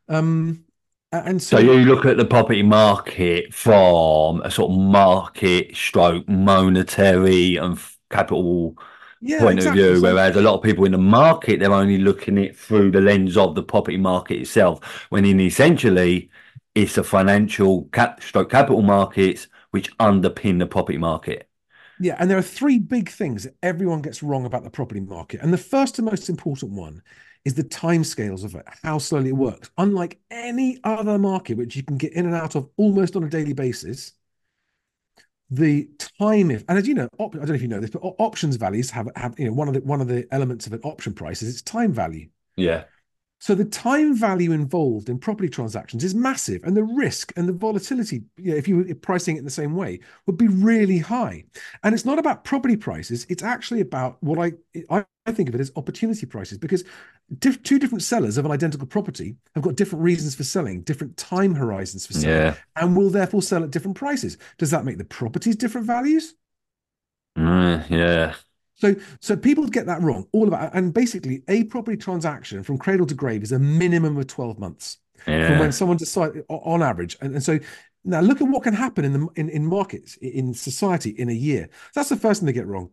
Um, 0.08 0.66
and 1.12 1.42
So 1.50 1.58
so, 1.58 1.60
you 1.60 1.84
look 1.86 2.06
at 2.06 2.18
the 2.18 2.26
property 2.26 2.64
market 2.64 3.54
from 3.54 4.42
a 4.44 4.52
sort 4.52 4.72
of 4.72 4.78
market 4.78 5.76
stroke 5.76 6.28
monetary 6.30 7.58
and 7.58 7.78
capital 8.10 8.78
yeah, 9.20 9.40
point 9.40 9.60
exactly. 9.60 9.84
of 9.84 9.96
view, 9.96 10.02
whereas 10.02 10.36
a 10.36 10.42
lot 10.42 10.56
of 10.56 10.64
people 10.64 10.86
in 10.86 10.94
the 10.94 10.98
market 10.98 11.60
they're 11.60 11.74
only 11.74 11.98
looking 11.98 12.38
at 12.38 12.44
it 12.46 12.58
through 12.58 12.92
the 12.92 13.02
lens 13.02 13.38
of 13.38 13.56
the 13.56 13.64
property 13.64 13.98
market 13.98 14.40
itself, 14.42 15.08
when 15.10 15.26
in 15.26 15.40
essentially 15.40 16.30
it's 16.76 16.96
the 16.96 17.04
financial 17.04 17.86
cap 17.94 18.22
stroke 18.24 18.50
capital 18.52 18.82
markets 18.82 19.48
which 19.72 19.96
underpin 19.98 20.60
the 20.60 20.66
property 20.68 20.98
market. 20.98 21.50
Yeah, 21.98 22.16
and 22.20 22.30
there 22.30 22.38
are 22.38 22.42
three 22.42 22.80
big 22.80 23.10
things 23.10 23.44
that 23.44 23.56
everyone 23.62 24.02
gets 24.02 24.24
wrong 24.24 24.46
about 24.46 24.64
the 24.64 24.70
property 24.72 25.00
market. 25.02 25.42
And 25.42 25.54
the 25.54 25.58
first 25.58 26.00
and 26.00 26.06
most 26.08 26.30
important 26.30 26.72
one 26.72 27.04
is 27.44 27.56
the 27.56 27.64
timescales 27.64 28.44
of 28.44 28.56
it, 28.56 28.66
how 28.84 28.98
slowly 28.98 29.30
it 29.30 29.36
works. 29.36 29.70
Unlike 29.78 30.20
any 30.30 30.80
other 30.84 31.18
market, 31.18 31.58
which 31.58 31.76
you 31.76 31.84
can 31.84 31.98
get 31.98 32.14
in 32.14 32.26
and 32.26 32.36
out 32.36 32.56
of 32.56 32.70
almost 32.78 33.16
on 33.16 33.24
a 33.24 33.30
daily 33.30 33.54
basis, 33.54 34.14
the 35.50 35.90
time 36.20 36.50
if 36.50 36.64
and 36.70 36.78
as 36.78 36.88
you 36.88 36.94
know, 36.94 37.10
op, 37.20 37.36
I 37.36 37.40
don't 37.40 37.50
know 37.50 37.56
if 37.56 37.62
you 37.62 37.68
know 37.68 37.80
this, 37.80 37.90
but 37.90 38.00
options 38.00 38.56
values 38.56 38.90
have 38.92 39.10
have 39.16 39.38
you 39.38 39.46
know 39.46 39.54
one 39.54 39.68
of 39.68 39.74
the 39.74 39.82
one 39.82 40.02
of 40.02 40.08
the 40.08 40.28
elements 40.32 40.66
of 40.66 40.74
an 40.74 40.82
option 40.84 41.14
price 41.14 41.42
is 41.42 41.50
its 41.50 41.62
time 41.62 41.92
value. 41.92 42.30
Yeah. 42.56 42.86
So 43.42 43.56
the 43.56 43.66
time 43.66 44.16
value 44.16 44.52
involved 44.52 45.10
in 45.10 45.18
property 45.18 45.50
transactions 45.50 46.04
is 46.04 46.14
massive, 46.14 46.64
and 46.64 46.78
the 46.78 46.84
risk 46.84 47.34
and 47.36 47.50
the 47.50 47.54
volatility, 47.54 48.22
you 48.38 48.52
know, 48.52 48.58
if 48.58 48.68
you 48.68 48.78
were 48.78 48.96
pricing 48.96 49.36
it 49.36 49.40
in 49.40 49.46
the 49.46 49.50
same 49.52 49.76
way, 49.76 50.00
would 50.28 50.38
be 50.38 50.48
really 50.48 51.00
high. 51.00 51.44
And 51.84 51.96
it's 51.96 52.06
not 52.06 52.20
about 52.20 52.44
property 52.44 52.78
prices; 52.78 53.26
it's 53.30 53.42
actually 53.42 53.82
about 53.82 54.22
what 54.22 54.38
I 54.38 54.54
I, 54.92 55.04
I 55.26 55.32
think 55.32 55.50
of 55.50 55.56
it 55.56 55.62
as 55.62 55.72
opportunity 55.76 56.28
prices, 56.28 56.60
because 56.60 56.84
diff, 57.40 57.64
two 57.64 57.80
different 57.80 58.04
sellers 58.04 58.38
of 58.38 58.46
an 58.46 58.52
identical 58.52 58.86
property 58.86 59.38
have 59.56 59.64
got 59.64 59.76
different 59.76 60.04
reasons 60.04 60.36
for 60.36 60.44
selling, 60.44 60.82
different 60.84 61.18
time 61.18 61.56
horizons 61.56 62.06
for 62.06 62.14
selling, 62.14 62.38
Yeah. 62.38 62.56
and 62.76 62.96
will 62.96 63.10
therefore 63.10 63.42
sell 63.42 63.64
at 63.64 63.72
different 63.72 63.98
prices. 63.98 64.38
Does 64.60 64.70
that 64.70 64.86
make 64.86 65.00
the 65.00 65.06
properties 65.06 65.56
different 65.56 65.88
values? 65.88 66.36
Mm, 67.38 67.90
yeah. 67.90 68.36
So, 68.82 68.96
so 69.20 69.38
people 69.38 69.68
get 69.68 69.86
that 69.86 70.02
wrong. 70.02 70.28
All 70.32 70.48
about, 70.48 70.74
and 70.74 70.94
basically, 70.94 71.44
a 71.48 71.66
property 71.66 71.98
transaction 71.98 72.64
from 72.64 72.78
cradle 72.78 73.06
to 73.06 73.14
grave 73.14 73.44
is 73.44 73.52
a 73.52 73.60
minimum 73.60 74.18
of 74.18 74.28
twelve 74.28 74.58
months 74.60 74.98
from 75.24 75.60
when 75.60 75.72
someone 75.72 75.98
decides 75.98 76.38
on 76.50 76.82
average. 76.82 77.16
And, 77.22 77.36
and 77.36 77.44
so 77.44 77.60
now 78.04 78.22
look 78.22 78.42
at 78.42 78.48
what 78.48 78.64
can 78.64 78.74
happen 78.74 79.06
in 79.06 79.14
the 79.14 79.28
in, 79.36 79.50
in 79.50 79.68
markets 79.68 80.18
in 80.18 80.54
society 80.56 81.12
in 81.12 81.30
a 81.30 81.34
year. 81.34 81.70
That's 81.94 82.10
the 82.10 82.16
first 82.16 82.42
thing 82.42 82.48
they 82.48 82.54
get 82.54 82.66
wrong. 82.66 82.90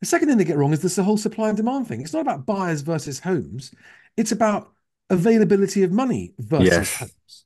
The 0.00 0.06
second 0.06 0.28
thing 0.28 0.38
they 0.38 0.44
get 0.44 0.58
wrong 0.58 0.72
is 0.72 0.80
this 0.80 0.96
the 0.96 1.02
whole 1.02 1.16
supply 1.16 1.48
and 1.48 1.56
demand 1.56 1.88
thing. 1.88 2.02
It's 2.02 2.12
not 2.12 2.20
about 2.20 2.44
buyers 2.44 2.82
versus 2.82 3.20
homes. 3.20 3.72
It's 4.16 4.32
about 4.32 4.72
availability 5.10 5.82
of 5.82 5.92
money 5.92 6.34
versus 6.38 6.66
Yes. 6.68 6.98
homes. 6.98 7.44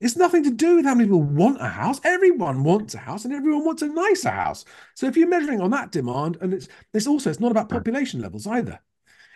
It's 0.00 0.16
nothing 0.16 0.44
to 0.44 0.50
do 0.50 0.76
with 0.76 0.84
how 0.84 0.94
many 0.94 1.06
people 1.08 1.22
want 1.22 1.60
a 1.60 1.68
house. 1.68 2.00
Everyone 2.04 2.62
wants 2.62 2.94
a 2.94 2.98
house 2.98 3.24
and 3.24 3.34
everyone 3.34 3.64
wants 3.64 3.82
a 3.82 3.88
nicer 3.88 4.30
house. 4.30 4.64
So 4.94 5.06
if 5.06 5.16
you're 5.16 5.28
measuring 5.28 5.60
on 5.60 5.70
that 5.70 5.90
demand, 5.90 6.38
and 6.40 6.54
it's 6.54 6.68
it's 6.94 7.06
also 7.08 7.30
it's 7.30 7.40
not 7.40 7.50
about 7.50 7.68
population 7.68 8.20
levels 8.20 8.46
either. 8.46 8.78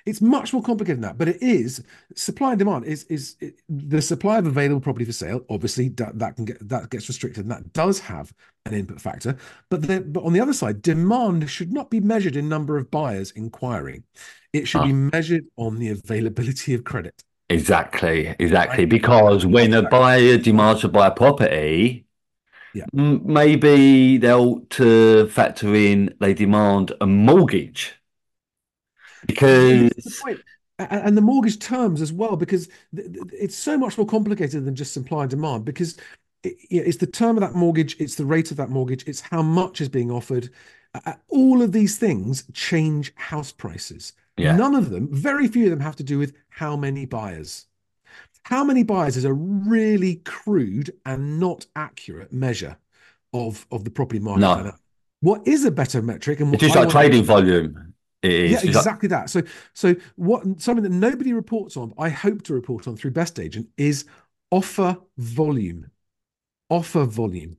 It's 0.05 0.21
much 0.21 0.53
more 0.53 0.63
complicated 0.63 0.97
than 0.97 1.03
that, 1.03 1.19
but 1.19 1.29
it 1.29 1.41
is 1.43 1.85
supply 2.17 2.51
and 2.51 2.59
demand 2.59 2.85
is 2.87 3.05
is 3.05 3.37
it, 3.41 3.61
the 3.69 4.03
supply 4.03 4.39
of 4.39 4.47
available 4.47 4.81
property 4.81 5.05
for 5.05 5.13
sale. 5.13 5.45
Obviously, 5.49 5.91
that, 5.91 6.19
that 6.19 6.35
can 6.37 6.45
get 6.45 6.69
that 6.69 6.91
gets 6.91 7.09
restricted, 7.09 7.45
and 7.45 7.51
that 7.53 7.73
does 7.73 8.01
have 8.01 8.33
an 8.67 8.75
input 8.75 9.01
factor. 9.01 9.37
But 9.69 9.83
the, 9.83 10.01
but 10.01 10.25
on 10.25 10.33
the 10.33 10.41
other 10.41 10.53
side, 10.53 10.83
demand 10.83 11.49
should 11.51 11.73
not 11.73 11.89
be 11.91 12.01
measured 12.01 12.37
in 12.37 12.49
number 12.49 12.79
of 12.79 12.91
buyers 12.91 13.31
inquiring. 13.33 14.03
It 14.53 14.67
should 14.67 14.83
Ah. 14.83 14.87
be 14.87 14.93
measured 14.93 15.45
on 15.57 15.79
the 15.79 15.91
availability 15.91 16.75
of 16.75 16.83
credit. 16.85 17.23
Exactly, 17.53 18.35
exactly. 18.39 18.85
Right. 18.85 18.89
Because 18.89 19.45
when 19.47 19.73
a 19.75 19.83
buyer 19.83 20.39
demands 20.39 20.81
to 20.83 20.89
buy 20.89 21.09
a 21.09 21.11
property, 21.11 22.07
Yeah. 22.75 22.87
maybe 22.93 24.19
they'll 24.19 24.61
to 24.71 25.29
factor 25.29 25.75
in 25.75 26.15
they 26.21 26.35
demand 26.35 26.93
a 27.01 27.07
mortgage 27.07 27.95
because 29.27 29.91
And 30.79 31.17
the 31.17 31.21
mortgage 31.21 31.59
terms 31.59 32.01
as 32.01 32.13
well, 32.13 32.37
because 32.37 32.69
it's 32.93 33.55
so 33.55 33.79
much 33.79 33.97
more 33.97 34.07
complicated 34.07 34.65
than 34.65 34.75
just 34.75 34.93
supply 34.93 35.23
and 35.23 35.31
demand. 35.31 35.65
Because 35.65 35.97
it's 36.43 36.97
the 36.97 37.07
term 37.07 37.37
of 37.37 37.43
that 37.43 37.55
mortgage, 37.55 37.95
it's 38.01 38.17
the 38.17 38.25
rate 38.25 38.51
of 38.51 38.57
that 38.57 38.71
mortgage, 38.71 39.07
it's 39.07 39.21
how 39.21 39.43
much 39.43 39.81
is 39.81 39.89
being 39.89 40.11
offered. 40.11 40.51
All 41.29 41.63
of 41.63 41.73
these 41.73 41.99
things 41.99 42.45
change 42.53 43.13
house 43.15 43.53
prices. 43.53 44.13
Yeah. 44.37 44.57
None 44.57 44.75
of 44.75 44.91
them, 44.91 45.09
very 45.13 45.47
few 45.47 45.65
of 45.65 45.71
them, 45.71 45.81
have 45.81 45.97
to 45.97 46.03
do 46.03 46.19
with 46.19 46.35
how 46.49 46.77
many 46.77 47.05
buyers. 47.05 47.67
How 48.45 48.65
many 48.65 48.83
buyers 48.83 49.17
is 49.17 49.25
a 49.25 49.33
really 49.33 50.17
crude 50.17 50.93
and 51.07 51.39
not 51.39 51.67
accurate 51.77 52.33
measure 52.33 52.77
of 53.33 53.67
of 53.71 53.85
the 53.85 53.91
property 53.91 54.19
market. 54.21 54.41
No. 54.41 54.73
What 55.21 55.47
is 55.47 55.65
a 55.65 55.71
better 55.71 56.03
metric? 56.03 56.41
And 56.41 56.51
what 56.51 56.55
it's 56.63 56.73
just 56.73 56.77
like 56.77 56.89
trading 56.91 57.25
volume. 57.25 57.95
It 58.23 58.33
is. 58.33 58.51
yeah, 58.53 58.57
like- 58.59 58.67
exactly 58.67 59.09
that. 59.09 59.31
So, 59.31 59.43
so 59.75 59.97
what 60.17 60.43
something 60.61 60.83
that 60.83 60.91
nobody 60.91 61.33
reports 61.33 61.77
on, 61.77 61.93
I 61.99 62.09
hope 62.09 62.43
to 62.45 62.55
report 62.55 62.87
on 62.87 62.97
through 62.97 63.13
Best 63.13 63.39
Agent 63.41 63.69
is 63.77 64.05
offer 64.51 64.97
volume. 65.17 65.91
Offer 66.71 67.05
volume. 67.05 67.57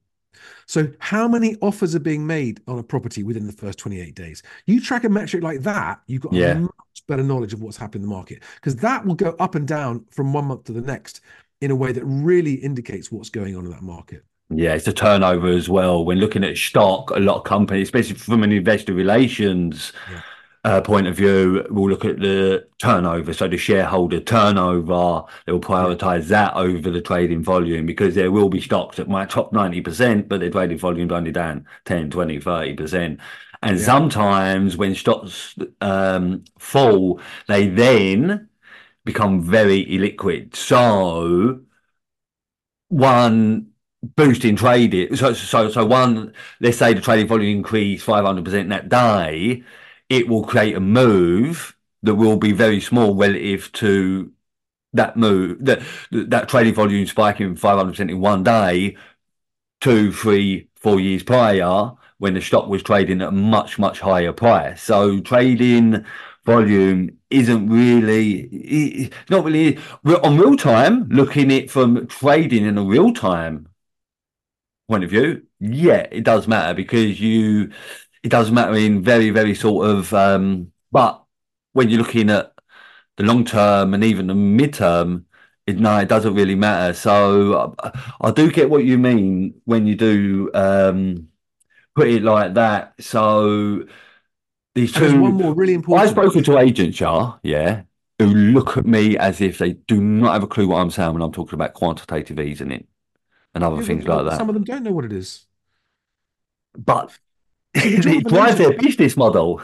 So, 0.66 0.88
how 1.00 1.28
many 1.28 1.56
offers 1.62 1.96
are 1.96 2.00
being 2.00 2.26
made 2.26 2.62
on 2.68 2.80
a 2.80 2.84
property 2.84 3.24
within 3.24 3.46
the 3.48 3.54
first 3.54 3.80
28 3.80 4.16
days? 4.16 4.44
You 4.66 4.80
track 4.82 5.04
a 5.04 5.10
metric 5.10 5.44
like 5.44 5.62
that, 5.62 6.02
you've 6.08 6.22
got 6.22 6.34
Yeah. 6.34 6.54
a 6.54 6.60
much 6.60 6.72
better 7.08 7.24
knowledge 7.24 7.54
of 7.54 7.62
what's 7.62 7.78
happening 7.78 8.04
in 8.04 8.10
the 8.10 8.16
market 8.16 8.44
because 8.56 8.76
that 8.78 9.06
will 9.06 9.16
go 9.16 9.36
up 9.40 9.56
and 9.56 9.68
down 9.68 10.06
from 10.12 10.34
one 10.34 10.46
month 10.46 10.66
to 10.66 10.72
the 10.74 10.82
next 10.82 11.22
in 11.62 11.72
a 11.72 11.76
way 11.76 11.92
that 11.92 12.04
really 12.06 12.54
indicates 12.56 13.12
what's 13.12 13.30
going 13.30 13.56
on 13.56 13.66
in 13.66 13.72
that 13.72 13.82
market. 13.84 14.24
Yeah, 14.50 14.74
it's 14.76 14.88
a 14.88 14.94
turnover 14.94 15.48
as 15.48 15.70
well. 15.70 16.04
When 16.06 16.20
looking 16.20 16.44
at 16.44 16.58
stock, 16.58 17.10
a 17.12 17.20
lot 17.20 17.38
of 17.38 17.44
companies, 17.46 17.88
especially 17.88 18.16
from 18.16 18.44
an 18.44 18.52
investor 18.52 18.94
relations 18.94 19.94
Yeah. 20.12 20.22
Uh, 20.66 20.82
point 20.82 21.08
of 21.08 21.16
view, 21.16 21.66
we'll 21.70 21.90
look 21.90 22.06
at 22.06 22.20
the 22.20 22.66
turnover. 22.78 23.34
So 23.34 23.48
the 23.48 23.58
shareholder 23.58 24.22
turnover, 24.22 25.24
they'll 25.46 25.60
prioritize 25.60 26.28
that 26.28 26.54
over 26.56 26.90
the 26.90 27.02
trading 27.02 27.44
volume 27.44 27.86
because 27.86 28.16
there 28.16 28.32
will 28.32 28.48
be 28.50 28.62
stocks 28.62 28.98
that 28.98 29.10
might 29.10 29.30
top 29.30 29.52
90%, 29.52 30.30
but 30.30 30.40
their 30.40 30.50
trading 30.50 30.78
volume's 30.78 31.12
only 31.12 31.32
down 31.32 31.66
10, 31.86 32.10
20, 32.10 32.40
30%. 32.40 33.20
And 33.62 33.78
Yeah. 33.80 33.86
sometimes 33.86 34.78
when 34.78 34.96
stocks 34.96 35.56
um, 35.82 36.44
fall, 36.60 37.20
they 37.48 37.68
then 37.68 38.48
become 39.06 39.42
very 39.42 39.86
illiquid. 39.86 40.56
So 40.56 41.62
one 42.90 43.68
boosting 44.16 44.56
trading. 44.56 45.16
So, 45.16 45.34
so, 45.34 45.70
so 45.70 45.86
one, 45.86 46.34
let's 46.60 46.78
say 46.78 46.94
the 46.94 47.02
trading 47.02 47.28
volume 47.28 47.58
increased 47.58 48.06
500% 48.06 48.70
that 48.70 48.90
day, 48.90 49.64
it 50.10 50.28
will 50.28 50.44
create 50.44 50.76
a 50.76 50.80
move 50.80 51.76
that 52.04 52.16
will 52.16 52.38
be 52.38 52.52
very 52.52 52.82
small 52.82 53.16
relative 53.16 53.72
to 53.74 54.32
that 54.94 55.18
move, 55.18 55.64
that, 55.66 55.82
that 56.12 56.50
trading 56.50 56.74
volume 56.74 57.08
spiking 57.08 57.56
500% 57.56 58.12
in 58.12 58.20
one 58.20 58.44
day, 58.44 58.96
two, 59.82 60.12
three, 60.12 60.70
four 60.76 61.00
years 61.00 61.24
prior, 61.24 61.92
when 62.20 62.36
the 62.36 62.42
stock 62.42 62.68
was 62.68 62.84
trading 62.84 63.22
at 63.22 63.30
a 63.30 63.32
much, 63.32 63.80
much 63.80 64.00
higher 64.00 64.34
price. 64.34 64.82
So 64.84 65.20
trading 65.20 66.06
volume 66.46 67.18
isn't 67.30 67.70
really, 67.70 69.12
not 69.30 69.46
really 69.46 69.80
on 70.06 70.38
real 70.38 70.56
time, 70.56 71.10
looking 71.10 71.50
it 71.52 71.72
from 71.72 72.08
trading 72.08 72.66
in 72.66 72.78
a 72.78 72.84
real 72.84 73.14
time 73.14 73.68
point 74.88 75.04
of 75.04 75.10
view, 75.10 75.44
yeah, 75.60 76.08
it 76.12 76.24
does 76.24 76.48
matter 76.48 76.74
because 76.74 77.20
you, 77.20 77.72
it 78.24 78.30
does 78.30 78.52
matter 78.52 78.76
in 78.76 79.04
very, 79.04 79.30
very 79.30 79.56
sort 79.56 79.90
of, 79.90 80.14
um, 80.14 80.72
but 80.92 81.24
when 81.74 81.90
you're 81.90 82.00
looking 82.02 82.30
at 82.30 82.54
the 83.18 83.24
long 83.24 83.46
term 83.46 83.94
and 83.94 84.04
even 84.04 84.28
the 84.28 84.34
midterm, 84.34 85.26
it, 85.68 85.80
no, 85.80 85.98
it 86.00 86.10
doesn't 86.10 86.36
really 86.36 86.56
matter. 86.56 86.94
So 86.94 87.76
I, 87.84 87.92
I 88.22 88.32
do 88.32 88.52
get 88.52 88.70
what 88.70 88.86
you 88.86 88.98
mean 88.98 89.62
when 89.66 89.88
you 89.88 89.96
do 89.96 90.52
um, 90.54 91.30
put 91.96 92.08
it 92.08 92.24
like 92.24 92.56
that. 92.56 92.96
So 93.02 93.86
these 94.76 94.94
And 94.94 95.04
there's 95.04 95.14
two, 95.14 95.22
one 95.22 95.34
more 95.34 95.54
really 95.54 95.74
important. 95.74 96.06
I've 96.06 96.12
spoken 96.12 96.44
to 96.46 96.58
agents, 96.60 97.00
yeah, 97.00 97.34
yeah, 97.44 97.84
who 98.20 98.28
look 98.28 98.78
at 98.78 98.86
me 98.86 99.18
as 99.18 99.42
if 99.42 99.58
they 99.58 99.74
do 99.74 100.02
not 100.02 100.34
have 100.34 100.44
a 100.44 100.48
clue 100.48 100.68
what 100.68 100.78
I'm 100.80 100.92
saying 100.92 101.14
when 101.14 101.22
I'm 101.22 101.32
talking 101.32 101.56
about 101.56 101.74
quantitative 101.74 102.40
easing 102.40 102.72
and 103.54 103.64
other 103.64 103.78
Yeah, 103.78 103.84
things 103.84 104.08
like 104.08 104.26
that. 104.26 104.38
Some 104.38 104.50
of 104.50 104.54
them 104.56 104.64
don't 104.64 104.84
know 104.84 104.92
what 104.92 105.06
it 105.06 105.14
is. 105.14 105.46
But 106.78 107.12
it 107.74 108.00
of 108.06 108.06
an 108.06 108.24
drives 108.24 108.58
their 108.58 108.72
business 108.72 109.18
model. 109.18 109.62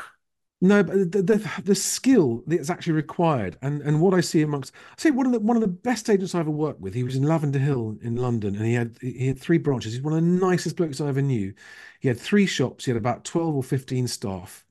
No, 0.62 0.84
but 0.84 1.12
the, 1.14 1.22
the 1.22 1.62
the 1.64 1.76
skill 1.76 2.44
that's 2.46 2.70
actually 2.70 2.94
required, 2.94 3.58
and 3.62 3.82
and 3.82 4.02
what 4.02 4.14
I 4.14 4.20
see 4.20 4.42
amongst, 4.42 4.74
I 4.92 4.96
say 5.02 5.12
one 5.12 5.26
of 5.26 5.32
the 5.32 5.40
one 5.40 5.56
of 5.56 5.62
the 5.62 5.68
best 5.70 6.10
agents 6.10 6.36
I 6.36 6.42
ever 6.42 6.52
worked 6.52 6.82
with. 6.82 6.94
He 6.94 7.04
was 7.04 7.16
in 7.16 7.24
Lavender 7.24 7.60
Hill 7.60 7.98
in 8.02 8.18
London, 8.18 8.56
and 8.58 8.66
he 8.66 8.74
had 8.74 8.98
he 9.00 9.28
had 9.28 9.40
three 9.40 9.58
branches. 9.58 9.94
He's 9.94 10.02
one 10.02 10.14
of 10.14 10.22
the 10.22 10.46
nicest 10.46 10.76
blokes 10.76 11.00
I 11.00 11.08
ever 11.08 11.22
knew. 11.22 11.54
He 12.02 12.10
had 12.10 12.20
three 12.20 12.46
shops. 12.46 12.84
He 12.84 12.92
had 12.92 12.98
about 12.98 13.24
twelve 13.24 13.56
or 13.56 13.64
fifteen 13.64 14.06
staff, 14.10 14.66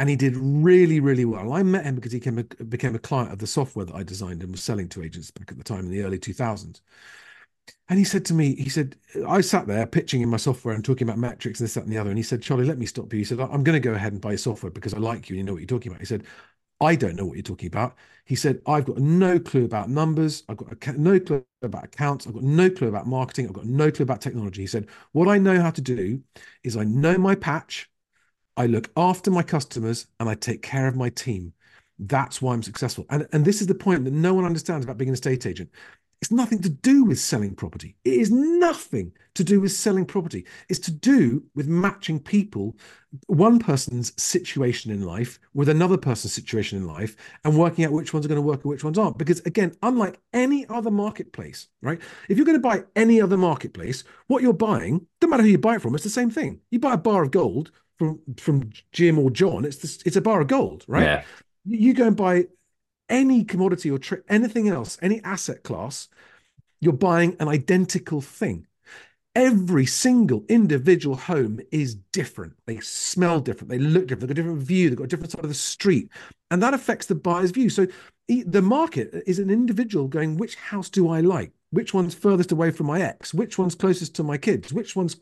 and 0.00 0.08
he 0.08 0.16
did 0.16 0.36
really 0.36 0.98
really 1.00 1.24
well. 1.24 1.52
I 1.52 1.62
met 1.62 1.84
him 1.84 1.94
because 1.96 2.12
he 2.12 2.20
came 2.20 2.38
a, 2.38 2.44
became 2.64 2.96
a 2.96 2.98
client 2.98 3.32
of 3.32 3.38
the 3.38 3.46
software 3.46 3.84
that 3.86 3.94
I 3.94 4.02
designed 4.02 4.42
and 4.42 4.50
was 4.52 4.64
selling 4.64 4.88
to 4.90 5.04
agents 5.04 5.30
back 5.30 5.52
at 5.52 5.58
the 5.58 5.64
time 5.64 5.86
in 5.86 5.90
the 5.92 6.02
early 6.02 6.18
two 6.18 6.34
thousands. 6.34 6.82
And 7.88 7.98
he 7.98 8.04
said 8.04 8.24
to 8.26 8.34
me, 8.34 8.54
he 8.54 8.68
said, 8.68 8.96
I 9.26 9.40
sat 9.40 9.66
there 9.66 9.86
pitching 9.86 10.20
in 10.20 10.28
my 10.28 10.36
software 10.36 10.74
and 10.74 10.84
talking 10.84 11.08
about 11.08 11.18
metrics 11.18 11.60
and 11.60 11.66
this, 11.66 11.74
that, 11.74 11.84
and 11.84 11.92
the 11.92 11.98
other. 11.98 12.10
And 12.10 12.18
he 12.18 12.22
said, 12.22 12.42
Charlie, 12.42 12.66
let 12.66 12.78
me 12.78 12.86
stop 12.86 13.12
you. 13.12 13.18
He 13.18 13.24
said, 13.24 13.40
I'm 13.40 13.64
going 13.64 13.80
to 13.80 13.88
go 13.88 13.94
ahead 13.94 14.12
and 14.12 14.20
buy 14.20 14.36
software 14.36 14.70
because 14.70 14.94
I 14.94 14.98
like 14.98 15.28
you 15.28 15.34
and 15.34 15.38
you 15.38 15.44
know 15.44 15.52
what 15.52 15.60
you're 15.60 15.66
talking 15.66 15.90
about. 15.90 16.00
He 16.00 16.06
said, 16.06 16.24
I 16.80 16.94
don't 16.94 17.16
know 17.16 17.24
what 17.26 17.34
you're 17.34 17.42
talking 17.42 17.66
about. 17.66 17.96
He 18.24 18.36
said, 18.36 18.60
I've 18.66 18.84
got 18.84 18.98
no 18.98 19.38
clue 19.38 19.64
about 19.64 19.88
numbers. 19.88 20.44
I've 20.48 20.58
got 20.58 20.98
no 20.98 21.18
clue 21.18 21.44
about 21.62 21.84
accounts. 21.84 22.26
I've 22.26 22.34
got 22.34 22.42
no 22.42 22.70
clue 22.70 22.88
about 22.88 23.06
marketing. 23.06 23.46
I've 23.46 23.54
got 23.54 23.64
no 23.64 23.90
clue 23.90 24.04
about 24.04 24.20
technology. 24.20 24.62
He 24.62 24.66
said, 24.66 24.86
what 25.12 25.28
I 25.28 25.38
know 25.38 25.60
how 25.60 25.70
to 25.70 25.80
do 25.80 26.22
is 26.62 26.76
I 26.76 26.84
know 26.84 27.18
my 27.18 27.34
patch. 27.34 27.90
I 28.56 28.66
look 28.66 28.90
after 28.96 29.30
my 29.30 29.42
customers 29.42 30.06
and 30.20 30.28
I 30.28 30.34
take 30.34 30.62
care 30.62 30.86
of 30.86 30.94
my 30.94 31.08
team. 31.10 31.52
That's 31.98 32.40
why 32.40 32.54
I'm 32.54 32.62
successful. 32.62 33.06
And, 33.10 33.26
and 33.32 33.44
this 33.44 33.60
is 33.60 33.66
the 33.66 33.74
point 33.74 34.04
that 34.04 34.12
no 34.12 34.34
one 34.34 34.44
understands 34.44 34.84
about 34.84 34.98
being 34.98 35.08
an 35.08 35.14
estate 35.14 35.46
agent. 35.46 35.70
It's 36.20 36.32
nothing 36.32 36.60
to 36.62 36.68
do 36.68 37.04
with 37.04 37.20
selling 37.20 37.54
property. 37.54 37.96
It 38.04 38.14
is 38.14 38.30
nothing 38.30 39.12
to 39.34 39.44
do 39.44 39.60
with 39.60 39.70
selling 39.70 40.04
property. 40.04 40.44
It's 40.68 40.80
to 40.80 40.90
do 40.90 41.44
with 41.54 41.68
matching 41.68 42.18
people, 42.18 42.76
one 43.28 43.60
person's 43.60 44.20
situation 44.20 44.90
in 44.90 45.02
life 45.02 45.38
with 45.54 45.68
another 45.68 45.96
person's 45.96 46.32
situation 46.32 46.76
in 46.76 46.88
life, 46.88 47.14
and 47.44 47.56
working 47.56 47.84
out 47.84 47.92
which 47.92 48.12
ones 48.12 48.26
are 48.26 48.28
going 48.28 48.36
to 48.40 48.42
work 48.42 48.64
and 48.64 48.70
which 48.70 48.82
ones 48.82 48.98
aren't. 48.98 49.16
Because 49.16 49.40
again, 49.40 49.76
unlike 49.82 50.18
any 50.32 50.66
other 50.68 50.90
marketplace, 50.90 51.68
right? 51.82 52.00
If 52.28 52.36
you're 52.36 52.46
going 52.46 52.60
to 52.60 52.68
buy 52.68 52.82
any 52.96 53.20
other 53.20 53.36
marketplace, 53.36 54.02
what 54.26 54.42
you're 54.42 54.52
buying, 54.52 55.06
no 55.22 55.28
matter 55.28 55.44
who 55.44 55.50
you 55.50 55.58
buy 55.58 55.76
it 55.76 55.82
from, 55.82 55.94
it's 55.94 56.04
the 56.04 56.10
same 56.10 56.30
thing. 56.30 56.60
You 56.72 56.80
buy 56.80 56.94
a 56.94 56.98
bar 56.98 57.22
of 57.22 57.30
gold 57.30 57.70
from 57.96 58.20
from 58.36 58.70
Jim 58.92 59.18
or 59.18 59.30
John, 59.30 59.64
it's 59.64 59.78
this, 59.78 60.02
it's 60.04 60.16
a 60.16 60.20
bar 60.20 60.40
of 60.40 60.48
gold, 60.48 60.84
right? 60.88 61.02
Yeah. 61.02 61.24
you 61.64 61.94
go 61.94 62.06
and 62.06 62.16
buy 62.16 62.46
any 63.08 63.44
commodity 63.44 63.90
or 63.90 63.98
anything 64.28 64.68
else, 64.68 64.98
any 65.02 65.22
asset 65.24 65.62
class, 65.62 66.08
you're 66.80 66.92
buying 66.92 67.36
an 67.40 67.48
identical 67.48 68.20
thing. 68.20 68.66
Every 69.34 69.86
single 69.86 70.44
individual 70.48 71.14
home 71.14 71.60
is 71.70 71.94
different. 71.94 72.54
They 72.66 72.80
smell 72.80 73.40
different. 73.40 73.70
They 73.70 73.78
look 73.78 74.06
different. 74.06 74.28
They've 74.28 74.36
got 74.36 74.40
a 74.40 74.42
different 74.42 74.62
view. 74.62 74.88
They've 74.88 74.98
got 74.98 75.04
a 75.04 75.08
different 75.08 75.32
side 75.32 75.44
of 75.44 75.50
the 75.50 75.54
street. 75.54 76.10
And 76.50 76.62
that 76.62 76.74
affects 76.74 77.06
the 77.06 77.14
buyer's 77.14 77.52
view. 77.52 77.70
So 77.70 77.86
the 78.28 78.62
market 78.62 79.22
is 79.26 79.38
an 79.38 79.50
individual 79.50 80.08
going, 80.08 80.36
which 80.36 80.56
house 80.56 80.90
do 80.90 81.08
I 81.08 81.20
like? 81.20 81.52
Which 81.70 81.94
one's 81.94 82.14
furthest 82.14 82.50
away 82.50 82.70
from 82.70 82.86
my 82.86 83.00
ex? 83.00 83.32
Which 83.32 83.58
one's 83.58 83.74
closest 83.74 84.14
to 84.16 84.22
my 84.22 84.38
kids? 84.38 84.72
Which 84.72 84.96
one's, 84.96 85.16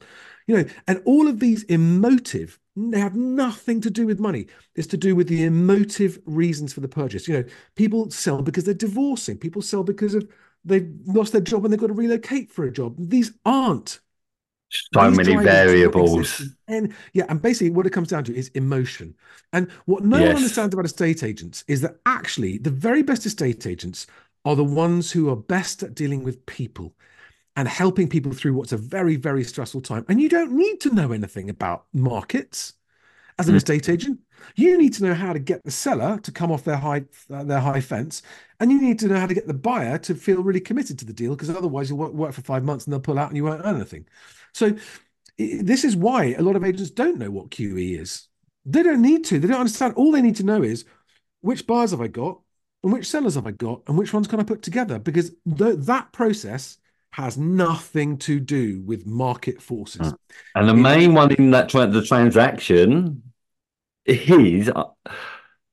you 0.47 0.57
know, 0.57 0.65
and 0.87 1.03
all 1.05 1.29
of 1.29 1.41
these 1.41 1.65
emotive, 1.65 2.59
have 2.95 3.15
nothing 3.17 3.81
to 3.83 3.91
do 3.91 4.07
with 4.07 4.21
money. 4.21 4.47
It's 4.75 4.87
to 4.89 4.97
do 4.97 5.17
with 5.17 5.29
the 5.29 5.45
emotive 5.45 6.19
reasons 6.27 6.73
for 6.73 6.81
the 6.81 6.89
purchase. 6.89 7.27
You 7.29 7.43
know, 7.43 7.45
people 7.75 8.11
sell 8.11 8.43
because 8.43 8.65
they're 8.65 8.75
divorcing. 8.75 9.39
People 9.39 9.63
sell 9.63 9.83
because 9.83 10.15
of 10.15 10.29
they've 10.65 10.89
lost 11.07 11.33
their 11.33 11.41
job 11.41 11.65
and 11.65 11.73
they've 11.73 11.81
got 11.81 11.89
to 11.89 11.93
relocate 11.95 12.51
for 12.53 12.65
a 12.65 12.73
job. 12.73 12.95
These 12.99 13.33
aren't 13.45 14.01
So 14.95 15.09
these 15.09 15.19
many 15.19 15.37
drivers 15.37 15.65
do 15.65 15.81
not 15.83 15.95
variables. 15.95 16.57
And 16.69 16.95
yeah, 17.13 17.27
and 17.29 17.41
basically 17.41 17.71
what 17.71 17.87
it 17.87 17.91
comes 17.93 18.09
down 18.09 18.25
to 18.25 18.35
is 18.35 18.49
emotion. 18.49 19.15
And 19.53 19.71
what 19.85 20.05
no 20.05 20.19
Yes. 20.19 20.27
one 20.27 20.37
understands 20.37 20.75
about 20.75 20.85
estate 20.85 21.23
agents 21.23 21.65
is 21.69 21.81
that 21.83 21.97
actually 22.07 22.59
the 22.59 22.71
very 22.71 23.03
best 23.03 23.25
estate 23.27 23.67
agents 23.67 24.07
are 24.45 24.57
the 24.57 24.65
ones 24.65 25.13
who 25.13 25.29
are 25.31 25.37
best 25.37 25.83
at 25.83 25.95
dealing 25.95 26.23
with 26.25 26.45
people 26.47 26.95
and 27.57 27.67
helping 27.69 28.09
people 28.09 28.33
through 28.33 28.55
what's 28.55 28.73
a 28.73 28.77
very, 28.77 29.17
very 29.17 29.43
stressful 29.45 29.81
time. 29.81 30.05
And 30.09 30.21
you 30.21 30.29
don't 30.29 30.53
need 30.53 30.81
to 30.83 30.95
know 30.95 31.13
anything 31.13 31.51
about 31.51 31.87
markets 31.93 32.75
as 33.39 33.49
an 33.49 33.55
Mm. 33.55 33.59
estate 33.59 33.89
agent. 33.89 34.21
You 34.57 34.79
need 34.79 34.95
to 34.95 35.05
know 35.05 35.15
how 35.15 35.33
to 35.33 35.39
get 35.39 35.65
the 35.65 35.71
seller 35.71 36.19
to 36.23 36.33
come 36.33 36.53
off 36.53 36.65
their 36.65 36.77
high 36.77 37.05
uh, 37.31 37.45
their 37.45 37.61
high 37.61 37.81
fence, 37.81 38.23
and 38.61 38.71
you 38.73 38.81
need 38.81 38.99
to 39.01 39.09
know 39.09 39.19
how 39.21 39.27
to 39.27 39.35
get 39.35 39.47
the 39.47 39.55
buyer 39.55 39.99
to 39.99 40.15
feel 40.15 40.43
really 40.43 40.61
committed 40.61 40.99
to 41.01 41.05
the 41.05 41.13
deal, 41.13 41.33
because 41.33 41.51
otherwise 41.51 41.91
you'll 41.91 41.99
work, 41.99 42.13
work 42.13 42.33
for 42.33 42.43
five 42.43 42.65
months 42.65 42.85
and 42.87 42.93
they'll 42.93 43.01
pull 43.01 43.19
out 43.19 43.29
and 43.29 43.37
you 43.37 43.45
won't 43.45 43.63
earn 43.65 43.77
anything. 43.77 44.07
So 44.55 44.77
this 45.39 45.85
is 45.85 45.97
why 45.97 46.35
a 46.35 46.43
lot 46.43 46.57
of 46.57 46.65
agents 46.65 46.91
don't 46.91 47.19
know 47.19 47.31
what 47.31 47.51
QE 47.51 47.99
is. 47.99 48.29
They 48.65 48.83
don't 48.83 49.03
need 49.03 49.25
to. 49.27 49.39
They 49.39 49.49
don't 49.49 49.61
understand. 49.61 49.95
All 49.95 50.13
they 50.13 50.23
need 50.23 50.37
to 50.37 50.45
know 50.45 50.63
is 50.63 50.85
which 51.41 51.67
buyers 51.67 51.91
have 51.93 52.01
I 52.01 52.09
got 52.09 52.41
and 52.83 52.93
which 52.93 53.09
sellers 53.09 53.35
have 53.37 53.47
I 53.47 53.53
got 53.53 53.83
and 53.87 53.99
which 53.99 54.13
ones 54.13 54.29
can 54.29 54.41
I 54.41 54.45
put 54.45 54.63
together 54.63 54.99
because 54.99 55.31
th- 55.59 55.77
that 55.81 56.13
process 56.13 56.79
has 57.17 57.39
nothing 57.39 58.19
to 58.19 58.39
do 58.39 58.83
with 58.85 59.07
market 59.07 59.63
forces. 59.63 60.13
And 60.55 60.69
the 60.69 60.75
It- 60.75 60.77
main 60.77 61.15
one 61.15 61.33
in 61.33 61.51
that 61.53 61.71
tra- 61.71 61.87
the 61.87 62.03
transaction 62.03 63.23
is 64.05 64.69
uh, 64.69 64.85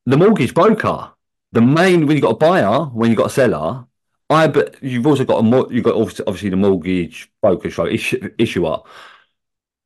the 0.05 0.15
mortgage 0.15 0.53
broker. 0.53 1.11
The 1.51 1.61
main 1.61 2.07
when 2.07 2.15
you've 2.15 2.23
got 2.23 2.37
a 2.39 2.45
buyer, 2.47 2.85
when 2.85 3.09
you've 3.09 3.17
got 3.17 3.27
a 3.27 3.37
seller, 3.41 3.85
I 4.29 4.47
but 4.47 4.81
you've 4.81 5.05
also 5.05 5.25
got 5.25 5.39
a 5.39 5.43
mor- 5.43 5.67
you've 5.69 5.83
got 5.83 5.95
obviously 5.95 6.23
obviously 6.27 6.49
the 6.49 6.55
mortgage 6.55 7.29
broker, 7.41 7.69
so 7.69 7.87
issue, 7.87 8.29
issuer. 8.37 8.77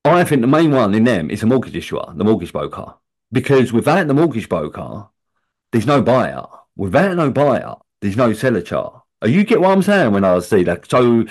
I 0.05 0.23
think 0.25 0.41
the 0.41 0.47
main 0.47 0.69
one 0.71 0.93
in 0.93 1.05
them 1.05 1.31
is 1.31 1.41
the 1.41 1.47
mortgage 1.47 1.75
issuer, 1.75 2.05
the 2.13 2.23
mortgage 2.23 2.53
broker, 2.53 2.93
because 3.31 3.73
without 3.73 4.05
the 4.07 4.13
mortgage 4.13 4.47
broker, 4.47 5.07
there's 5.71 5.87
no 5.87 6.03
buyer. 6.03 6.45
Without 6.75 7.15
no 7.15 7.31
buyer, 7.31 7.73
there's 7.99 8.15
no 8.15 8.31
seller 8.33 8.61
chart. 8.61 9.01
Are 9.21 9.27
you 9.27 9.43
get 9.43 9.61
what 9.61 9.71
I'm 9.71 9.81
saying 9.81 10.11
when 10.13 10.23
I 10.23 10.39
see 10.39 10.63
that? 10.63 10.89
So 10.89 11.25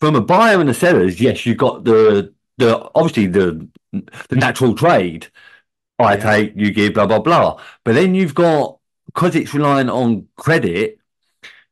from 0.00 0.16
a 0.16 0.20
buyer 0.20 0.60
and 0.60 0.70
a 0.70 0.74
sellers, 0.74 1.20
yes, 1.20 1.46
you've 1.46 1.58
got 1.58 1.84
the 1.84 2.32
the 2.58 2.90
obviously 2.94 3.26
the 3.26 3.68
the 3.92 4.36
mm. 4.36 4.36
natural 4.36 4.74
trade. 4.74 5.28
I 5.98 6.16
Yeah. 6.16 6.18
take, 6.18 6.54
you 6.56 6.72
give, 6.72 6.94
blah 6.94 7.06
blah 7.06 7.20
blah. 7.20 7.60
But 7.84 7.94
then 7.94 8.14
you've 8.14 8.34
got 8.34 8.78
because 9.06 9.36
it's 9.36 9.54
relying 9.54 9.90
on 9.90 10.28
credit, 10.36 10.98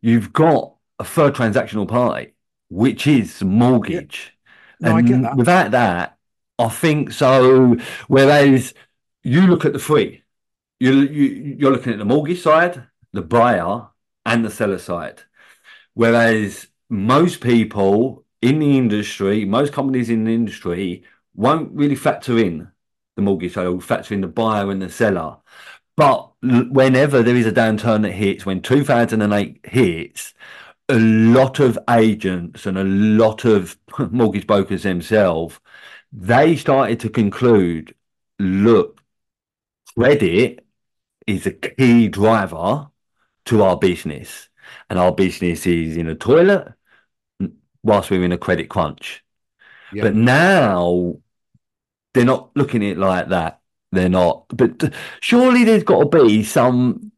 you've 0.03 0.33
got 0.33 0.75
a 0.99 1.05
third 1.05 1.35
transactional 1.35 1.89
party. 1.89 2.35
which 2.69 3.07
is 3.07 3.43
mortgage. 3.43 4.37
No, 4.81 4.97
I 4.97 5.01
and 5.01 5.07
get 5.07 5.23
that. 5.23 5.37
without 5.37 5.71
that, 5.73 6.19
I 6.59 6.69
think 6.69 7.13
so. 7.13 7.77
Whereas 8.09 8.75
you 9.25 9.43
look 9.47 9.65
at 9.65 9.73
the 9.73 9.79
three, 9.79 10.25
you, 10.81 10.93
you 11.03 11.57
you're 11.59 11.73
looking 11.73 11.93
at 11.95 11.99
the 12.01 12.05
mortgage 12.07 12.43
side, 12.43 12.85
the 13.13 13.23
buyer, 13.23 13.89
and 14.27 14.45
the 14.45 14.51
seller 14.51 14.79
side. 14.79 15.23
Whereas 16.01 16.69
most 16.89 17.43
people 17.43 18.25
in 18.41 18.59
the 18.59 18.79
industry, 18.79 19.45
most 19.45 19.75
companies 19.75 20.09
in 20.09 20.25
the 20.25 20.33
industry 20.33 21.05
won't 21.35 21.73
really 21.73 21.95
factor 21.95 22.39
in 22.39 22.73
the 23.17 23.21
mortgage 23.21 23.55
will 23.57 23.81
factor 23.81 24.15
in 24.15 24.23
the 24.23 24.27
buyer 24.27 24.71
and 24.71 24.81
the 24.81 24.89
seller. 24.89 25.37
But 25.99 26.33
whenever 26.41 27.23
there 27.23 27.37
is 27.37 27.45
a 27.45 27.53
downturn 27.53 28.01
that 28.01 28.13
hits, 28.13 28.47
when 28.47 28.63
2008 28.63 29.61
hits, 29.63 30.33
a 30.89 30.99
lot 30.99 31.61
of 31.61 31.79
agents 31.91 32.65
and 32.65 32.79
a 32.79 32.85
lot 32.85 33.45
of 33.45 33.77
mortgage 34.11 34.47
brokers 34.47 34.85
themselves, 34.85 35.61
they 36.15 36.57
started 36.57 36.99
to 37.01 37.11
conclude, 37.11 37.95
look, 38.39 39.03
credit 39.95 40.65
is 41.27 41.45
a 41.45 41.53
key 41.53 42.09
driver 42.09 42.89
to 43.45 43.63
our 43.63 43.77
business. 43.77 44.49
And 44.89 44.99
our 44.99 45.13
business 45.13 45.67
is 45.67 45.97
in 45.97 46.09
a 46.09 46.15
toilet 46.15 46.73
whilst 47.83 48.11
we're 48.11 48.25
in 48.25 48.33
a 48.33 48.39
credit 48.39 48.69
crunch. 48.69 49.25
But 50.01 50.15
now 50.15 51.19
they're 52.15 52.25
not 52.25 52.51
looking 52.57 52.83
at 52.85 52.93
it 52.93 52.99
like 52.99 53.29
that. 53.29 53.61
They're 53.93 54.09
not. 54.09 54.47
But 54.49 54.93
surely 55.21 55.65
there's 55.65 55.85
got 55.85 56.01
to 56.01 56.25
be 56.25 56.45
some, 56.45 57.13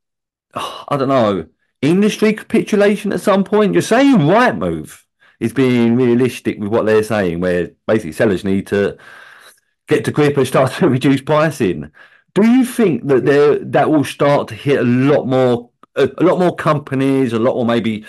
I 0.55 0.97
don't 0.97 1.09
know, 1.09 1.47
industry 1.83 2.33
capitulation 2.35 3.13
at 3.13 3.21
some 3.21 3.45
point. 3.45 3.73
You're 3.75 3.83
saying 3.83 4.19
Rightmove 4.19 5.03
is 5.41 5.53
being 5.53 5.97
realistic 5.97 6.59
with 6.59 6.71
what 6.71 6.87
they're 6.87 7.03
saying, 7.03 7.41
where 7.41 7.73
basically 7.87 8.13
sellers 8.13 8.45
need 8.45 8.67
to 8.69 8.97
get 9.89 10.05
to 10.05 10.13
grip 10.13 10.37
and 10.37 10.47
start 10.47 10.73
to 10.79 10.89
reduce 10.89 11.21
pricing. 11.21 11.91
Do 12.35 12.47
you 12.47 12.65
think 12.65 13.07
that 13.09 13.25
there 13.27 13.59
that 13.59 13.91
will 13.91 14.05
start 14.05 14.49
to 14.49 14.55
hit 14.55 14.81
a 14.81 14.85
lot 14.85 15.27
more, 15.27 15.71
a, 15.97 16.09
a 16.19 16.25
lot 16.25 16.39
more 16.39 16.55
companies, 16.55 17.33
a 17.33 17.39
lot 17.39 17.55
more 17.55 17.67
maybe 17.67 18.05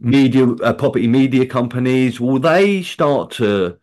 media, 0.00 0.46
uh, 0.46 0.72
property 0.72 1.06
media 1.06 1.46
companies? 1.46 2.20
Will 2.20 2.38
they 2.38 2.82
start 2.82 3.30
to 3.32 3.78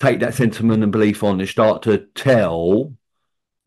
take 0.00 0.20
that 0.20 0.34
sentiment 0.34 0.82
and 0.82 0.92
belief 0.92 1.22
on 1.22 1.40
and 1.40 1.48
start 1.48 1.82
to 1.82 1.98
tell 2.14 2.94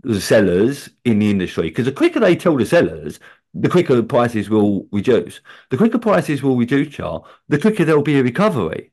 the 0.04 0.22
sellers 0.22 0.90
in 1.06 1.20
the 1.20 1.30
industry? 1.30 1.70
Because 1.70 1.86
the 1.86 1.92
quicker 1.92 2.20
they 2.20 2.36
tell 2.36 2.58
the 2.58 2.66
sellers, 2.66 3.20
the 3.54 3.70
quicker 3.70 3.96
the 3.96 4.04
prices 4.04 4.50
will 4.50 4.88
reduce. 4.92 5.42
The 5.70 5.78
quicker 5.78 6.00
prices 6.00 6.44
will 6.44 6.58
reduce, 6.58 6.94
Char, 6.96 7.24
the 7.48 7.60
quicker 7.60 7.86
there'll 7.86 8.04
be 8.04 8.20
a 8.20 8.24
recovery. 8.24 8.92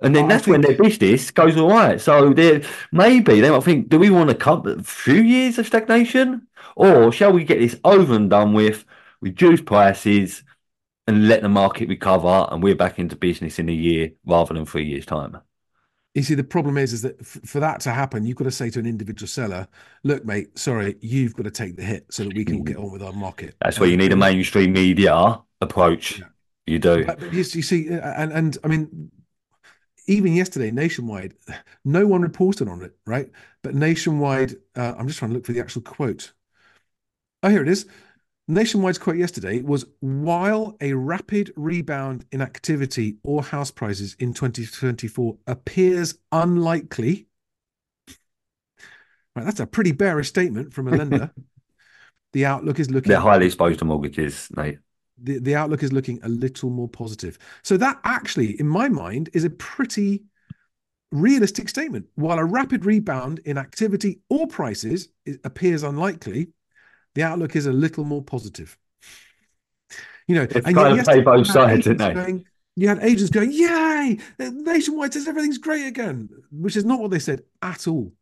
And 0.00 0.16
then 0.16 0.24
I 0.24 0.28
that's 0.28 0.48
when 0.48 0.62
their 0.62 0.76
business 0.76 1.30
goes 1.30 1.56
all 1.56 1.70
right. 1.70 2.00
So 2.00 2.34
maybe 2.90 3.40
they 3.40 3.50
might 3.50 3.62
think, 3.62 3.88
do 3.88 3.98
we 4.00 4.10
want 4.10 4.30
a 4.30 4.82
few 4.82 5.22
years 5.22 5.58
of 5.58 5.66
stagnation? 5.66 6.48
Or 6.76 7.12
shall 7.12 7.32
we 7.32 7.44
get 7.44 7.58
this 7.58 7.78
over 7.84 8.14
and 8.14 8.30
done 8.30 8.52
with, 8.52 8.84
reduce 9.20 9.60
prices 9.60 10.42
and 11.06 11.28
let 11.28 11.42
the 11.42 11.48
market 11.48 11.88
recover 11.88 12.46
and 12.50 12.62
we're 12.62 12.74
back 12.74 12.98
into 12.98 13.16
business 13.16 13.58
in 13.58 13.68
a 13.68 13.72
year 13.72 14.12
rather 14.24 14.54
than 14.54 14.66
three 14.66 14.84
years' 14.86 15.06
time? 15.06 15.38
You 16.14 16.22
see, 16.22 16.34
the 16.34 16.44
problem 16.44 16.76
is, 16.76 16.92
is 16.92 17.02
that 17.02 17.18
f- 17.20 17.40
for 17.44 17.58
that 17.60 17.80
to 17.80 17.90
happen, 17.90 18.26
you've 18.26 18.36
got 18.36 18.44
to 18.44 18.50
say 18.50 18.68
to 18.70 18.78
an 18.78 18.84
individual 18.86 19.26
seller, 19.26 19.66
"Look, 20.04 20.26
mate, 20.26 20.58
sorry, 20.58 20.96
you've 21.00 21.34
got 21.34 21.44
to 21.44 21.50
take 21.50 21.76
the 21.76 21.82
hit 21.82 22.06
so 22.10 22.24
that 22.24 22.34
we 22.34 22.44
can 22.44 22.56
all 22.56 22.62
get 22.62 22.76
on 22.76 22.92
with 22.92 23.02
our 23.02 23.14
market." 23.14 23.54
That's 23.62 23.80
where 23.80 23.88
you 23.88 23.96
need 23.96 24.12
a 24.12 24.16
mainstream 24.16 24.74
media 24.74 25.40
approach. 25.62 26.18
Yeah. 26.18 26.26
You 26.66 26.78
do. 26.78 27.06
You, 27.32 27.38
you 27.38 27.62
see, 27.62 27.90
uh, 27.90 28.12
and 28.16 28.30
and 28.30 28.58
I 28.62 28.68
mean, 28.68 29.10
even 30.06 30.34
yesterday, 30.34 30.70
nationwide, 30.70 31.34
no 31.84 32.06
one 32.06 32.20
reported 32.20 32.68
on 32.68 32.82
it, 32.82 32.94
right? 33.06 33.30
But 33.62 33.74
nationwide, 33.74 34.56
uh, 34.76 34.94
I'm 34.98 35.06
just 35.06 35.18
trying 35.18 35.30
to 35.30 35.34
look 35.34 35.46
for 35.46 35.52
the 35.52 35.60
actual 35.60 35.82
quote. 35.82 36.32
Oh, 37.42 37.48
here 37.48 37.62
it 37.62 37.68
is. 37.68 37.86
Nationwide's 38.48 38.98
quote 38.98 39.16
yesterday 39.16 39.62
was 39.62 39.84
while 40.00 40.76
a 40.80 40.92
rapid 40.92 41.52
rebound 41.56 42.24
in 42.32 42.40
activity 42.40 43.16
or 43.24 43.42
house 43.42 43.70
prices 43.70 44.14
in 44.18 44.34
2024 44.34 45.38
appears 45.46 46.18
unlikely. 46.30 47.26
Right, 49.34 49.44
that's 49.44 49.60
a 49.60 49.66
pretty 49.66 49.92
bearish 49.92 50.28
statement 50.28 50.72
from 50.72 50.88
a 50.88 50.90
lender. 50.90 51.32
the 52.32 52.44
outlook 52.44 52.78
is 52.78 52.90
looking 52.90 53.10
They're 53.10 53.20
highly 53.20 53.46
exposed 53.46 53.78
to 53.78 53.84
mortgages, 53.84 54.48
Nate. 54.56 54.78
the, 55.16 55.38
the 55.38 55.54
outlook 55.54 55.82
is 55.82 55.92
looking 55.92 56.20
a 56.22 56.28
little 56.28 56.70
more 56.70 56.88
positive. 56.88 57.38
So 57.62 57.76
that 57.76 58.00
actually, 58.04 58.60
in 58.60 58.68
my 58.68 58.88
mind, 58.88 59.30
is 59.32 59.44
a 59.44 59.50
pretty 59.50 60.24
realistic 61.10 61.68
statement. 61.68 62.06
While 62.16 62.38
a 62.38 62.44
rapid 62.44 62.84
rebound 62.84 63.40
in 63.44 63.56
activity 63.56 64.20
or 64.28 64.46
prices 64.46 65.08
is, 65.24 65.38
appears 65.44 65.82
unlikely, 65.82 66.48
the 67.14 67.22
outlook 67.22 67.56
is 67.56 67.66
a 67.66 67.72
little 67.72 68.04
more 68.04 68.22
positive. 68.22 68.76
You 70.28 70.36
know, 70.36 70.46
They've 70.46 70.64
and 70.64 70.76
of 70.76 70.82
played 70.82 70.96
yesterday 70.96 71.20
both 71.20 71.46
you 71.46 71.52
had 71.52 71.52
sides, 71.52 71.86
agents 71.86 72.02
they? 72.02 72.14
going- 72.14 72.44
you 72.74 72.88
had 72.88 73.00
agents 73.02 73.30
going, 73.30 73.52
"Yay! 73.52 74.18
Nationwide 74.38 75.12
says 75.12 75.28
everything's 75.28 75.58
great 75.58 75.86
again," 75.86 76.30
which 76.50 76.76
is 76.76 76.84
not 76.86 77.00
what 77.00 77.10
they 77.10 77.18
said 77.18 77.42
at 77.60 77.86
all. 77.86 78.14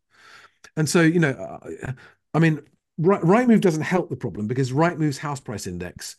And 0.77 0.89
so, 0.89 1.03
you 1.03 1.21
know, 1.21 1.31
uh, 1.31 1.93
I 2.35 2.39
mean, 2.41 2.61
right, 2.99 3.23
Rightmove 3.23 3.61
doesn't 3.61 3.83
help 3.83 4.11
the 4.11 4.17
problem 4.17 4.49
because 4.49 4.73
Rightmove's 4.73 5.19
house 5.19 5.41
price 5.41 5.67
index 5.67 6.17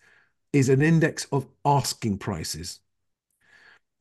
is 0.54 0.70
an 0.70 0.82
index 0.82 1.26
of 1.32 1.46
asking 1.66 2.20
prices, 2.20 2.80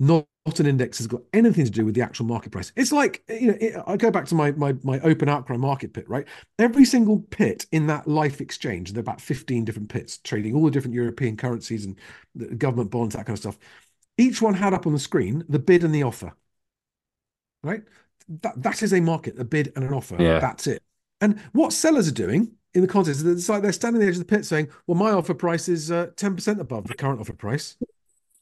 not, 0.01 0.27
an 0.59 0.67
index 0.67 0.99
that's 0.99 1.07
got 1.07 1.23
anything 1.33 1.65
to 1.65 1.71
do 1.71 1.85
with 1.85 1.95
the 1.95 2.03
actual 2.03 2.27
market 2.27 2.51
price. 2.51 2.73
It's 2.75 2.91
like, 2.91 3.23
you 3.29 3.53
know, 3.53 3.59
it, 3.61 3.77
I 3.87 3.97
go 3.97 4.11
back 4.11 4.27
to 4.27 4.35
my, 4.35 4.51
my 4.53 4.75
my 4.83 4.99
open 5.01 5.29
outcry 5.29 5.57
market 5.57 5.93
pit, 5.93 6.09
right? 6.09 6.27
Every 6.59 6.85
single 6.85 7.21
pit 7.21 7.67
in 7.71 7.87
that 7.87 8.09
LIFFE 8.09 8.41
exchange, 8.41 8.93
there 8.93 8.99
are 8.99 9.03
about 9.03 9.21
15 9.21 9.65
different 9.65 9.91
pits 9.91 10.19
trading 10.19 10.57
all 10.57 10.65
the 10.65 10.73
different 10.73 10.95
European 10.95 11.37
currencies 11.37 11.85
and 11.85 11.97
the 12.35 12.53
government 12.57 12.91
bonds, 12.91 13.15
that 13.15 13.27
kind 13.27 13.35
of 13.35 13.39
stuff. 13.39 13.59
Each 14.19 14.43
one 14.43 14.55
had 14.55 14.75
up 14.75 14.89
on 14.89 14.93
the 14.93 14.99
screen 14.99 15.45
the 15.49 15.61
bid 15.61 15.85
and 15.85 15.95
the 15.95 16.03
offer, 16.03 16.33
right? 17.63 17.83
That, 18.43 18.61
that 18.63 18.83
is 18.83 18.93
a 18.93 19.01
market, 19.01 19.39
a 19.39 19.45
bid 19.45 19.73
and 19.77 19.85
an 19.85 19.93
offer. 19.93 20.17
Yeah. 20.19 20.41
That's 20.41 20.67
it. 20.67 20.83
And 21.21 21.39
what 21.53 21.73
sellers 21.73 22.09
are 22.09 22.13
doing 22.13 22.53
in 22.75 22.83
the 22.83 22.89
context, 22.89 23.25
it's 23.25 23.49
like 23.49 23.63
they're 23.63 23.73
standing 23.73 24.01
on 24.01 24.07
the 24.07 24.09
edge 24.09 24.19
of 24.19 24.27
the 24.27 24.37
pit 24.37 24.45
saying, 24.45 24.69
well, 24.87 24.97
my 24.97 25.11
offer 25.11 25.35
price 25.35 25.69
is 25.69 25.91
uh, 25.91 26.09
10% 26.17 26.59
above 26.59 26.89
the 26.89 26.95
current 26.95 27.21
offer 27.21 27.35
price. 27.35 27.77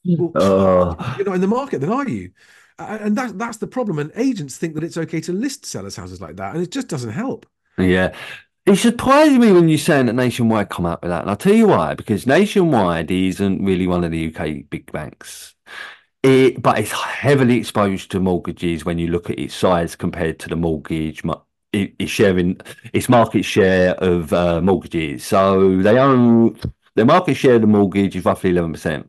Well, 0.05 0.31
Oh, 0.35 1.15
you're 1.17 1.25
not 1.25 1.35
in 1.35 1.41
the 1.41 1.47
market, 1.47 1.79
then 1.81 1.91
are 1.91 2.07
you? 2.07 2.31
And 2.77 3.17
that, 3.17 3.37
that's 3.37 3.57
the 3.57 3.67
problem. 3.67 3.99
And 3.99 4.11
agents 4.15 4.57
think 4.57 4.75
that 4.75 4.83
it's 4.83 4.97
okay 4.97 5.19
to 5.21 5.33
list 5.33 5.65
sellers' 5.65 5.97
houses 5.97 6.21
like 6.21 6.37
that. 6.37 6.53
And 6.55 6.63
it 6.63 6.71
just 6.71 6.87
doesn't 6.87 7.11
help. 7.11 7.45
yeah. 7.77 8.15
It 8.65 8.75
surprised 8.75 9.39
me 9.39 9.51
when 9.51 9.67
you're 9.67 9.79
saying 9.79 10.05
that 10.05 10.13
Nationwide 10.13 10.69
come 10.69 10.85
out 10.85 11.01
with 11.01 11.09
that. 11.09 11.21
And 11.21 11.29
I'll 11.29 11.35
tell 11.35 11.53
you 11.55 11.67
why, 11.67 11.95
because 11.95 12.27
Nationwide 12.27 13.09
isn't 13.09 13.63
really 13.65 13.87
one 13.87 14.03
of 14.03 14.11
the 14.11 14.27
UK 14.33 14.69
big 14.69 14.91
banks. 14.91 15.55
It, 16.21 16.61
but 16.61 16.77
it's 16.77 16.91
heavily 16.91 17.57
exposed 17.57 18.11
to 18.11 18.19
mortgages 18.19 18.85
when 18.85 18.99
you 18.99 19.07
look 19.07 19.29
at 19.29 19.39
its 19.39 19.55
size 19.55 19.95
compared 19.95 20.37
to 20.39 20.49
the 20.49 20.55
mortgage, 20.55 21.23
it- 21.73 21.95
its 21.97 22.11
sharing, 22.11 22.59
its 22.93 23.09
market 23.09 23.43
share 23.43 23.95
of 23.95 24.31
uh, 24.33 24.61
mortgages. 24.61 25.23
So 25.25 25.81
they 25.81 25.97
own 25.97 26.59
their 26.95 27.05
market 27.05 27.35
share 27.35 27.55
of 27.55 27.61
the 27.61 27.67
mortgage 27.67 28.15
is 28.15 28.25
roughly 28.25 28.51
11%. 28.51 29.07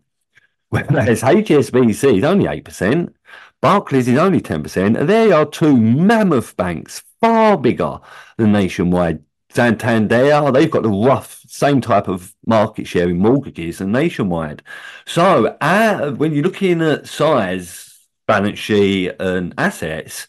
Whereas 0.70 1.22
HSBC 1.22 2.18
is 2.18 2.24
only 2.24 2.46
8%, 2.46 3.12
Barclays 3.60 4.08
is 4.08 4.18
only 4.18 4.40
10%, 4.40 4.98
and 4.98 5.08
they 5.08 5.32
are 5.32 5.44
two 5.44 5.76
mammoth 5.76 6.56
banks, 6.56 7.02
far 7.20 7.58
bigger 7.58 7.98
than 8.38 8.52
Nationwide. 8.52 9.22
Santander, 9.52 10.52
they've 10.52 10.70
got 10.70 10.84
the 10.84 10.88
rough 10.88 11.42
same 11.48 11.80
type 11.80 12.06
of 12.06 12.34
market 12.46 12.86
share 12.86 13.08
in 13.08 13.18
mortgages 13.18 13.80
and 13.80 13.90
Nationwide. 13.90 14.62
So 15.06 15.56
uh, 15.60 16.12
when 16.12 16.32
you're 16.32 16.44
looking 16.44 16.80
at 16.80 17.08
size, 17.08 18.06
balance 18.28 18.60
sheet, 18.60 19.16
and 19.18 19.52
assets, 19.58 20.28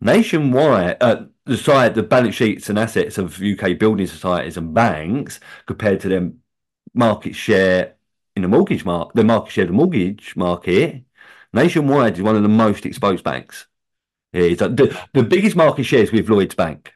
Nationwide, 0.00 0.96
uh, 1.02 1.24
the 1.44 1.58
side, 1.58 1.94
the 1.94 2.02
balance 2.02 2.34
sheets 2.34 2.70
and 2.70 2.78
assets 2.78 3.18
of 3.18 3.42
UK 3.42 3.78
building 3.78 4.06
societies 4.06 4.56
and 4.56 4.72
banks 4.72 5.38
compared 5.66 6.00
to 6.00 6.08
their 6.08 6.30
market 6.94 7.34
share 7.34 7.96
in 8.36 8.42
the 8.42 8.48
mortgage 8.48 8.84
market, 8.84 9.14
the 9.14 9.24
market 9.24 9.52
share 9.52 9.64
of 9.64 9.68
the 9.68 9.74
mortgage 9.74 10.34
market, 10.36 11.02
Nationwide 11.52 12.16
is 12.16 12.22
one 12.22 12.36
of 12.36 12.42
the 12.42 12.48
most 12.48 12.86
exposed 12.86 13.24
banks. 13.24 13.66
It's 14.32 14.60
the, 14.60 14.98
the 15.12 15.22
biggest 15.22 15.56
market 15.56 15.84
share 15.84 16.02
is 16.02 16.12
with 16.12 16.28
Lloyds 16.28 16.54
Bank. 16.54 16.92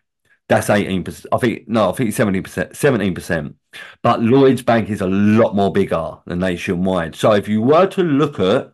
That's 0.49 0.69
18%. 0.69 1.27
I 1.33 1.39
think, 1.39 1.69
no, 1.69 1.91
I 1.91 1.93
think 1.93 2.11
17%, 2.11 2.71
17%. 2.71 3.55
But 4.03 4.23
Lloyds 4.23 4.63
Bank 4.63 4.89
is 4.89 5.01
a 5.01 5.07
lot 5.07 5.55
more 5.55 5.73
bigger 5.73 6.19
than 6.25 6.39
Nationwide. 6.39 7.15
So 7.15 7.33
if 7.33 7.49
you 7.49 7.61
were 7.61 7.87
to 7.89 8.03
look 8.03 8.41
at 8.41 8.73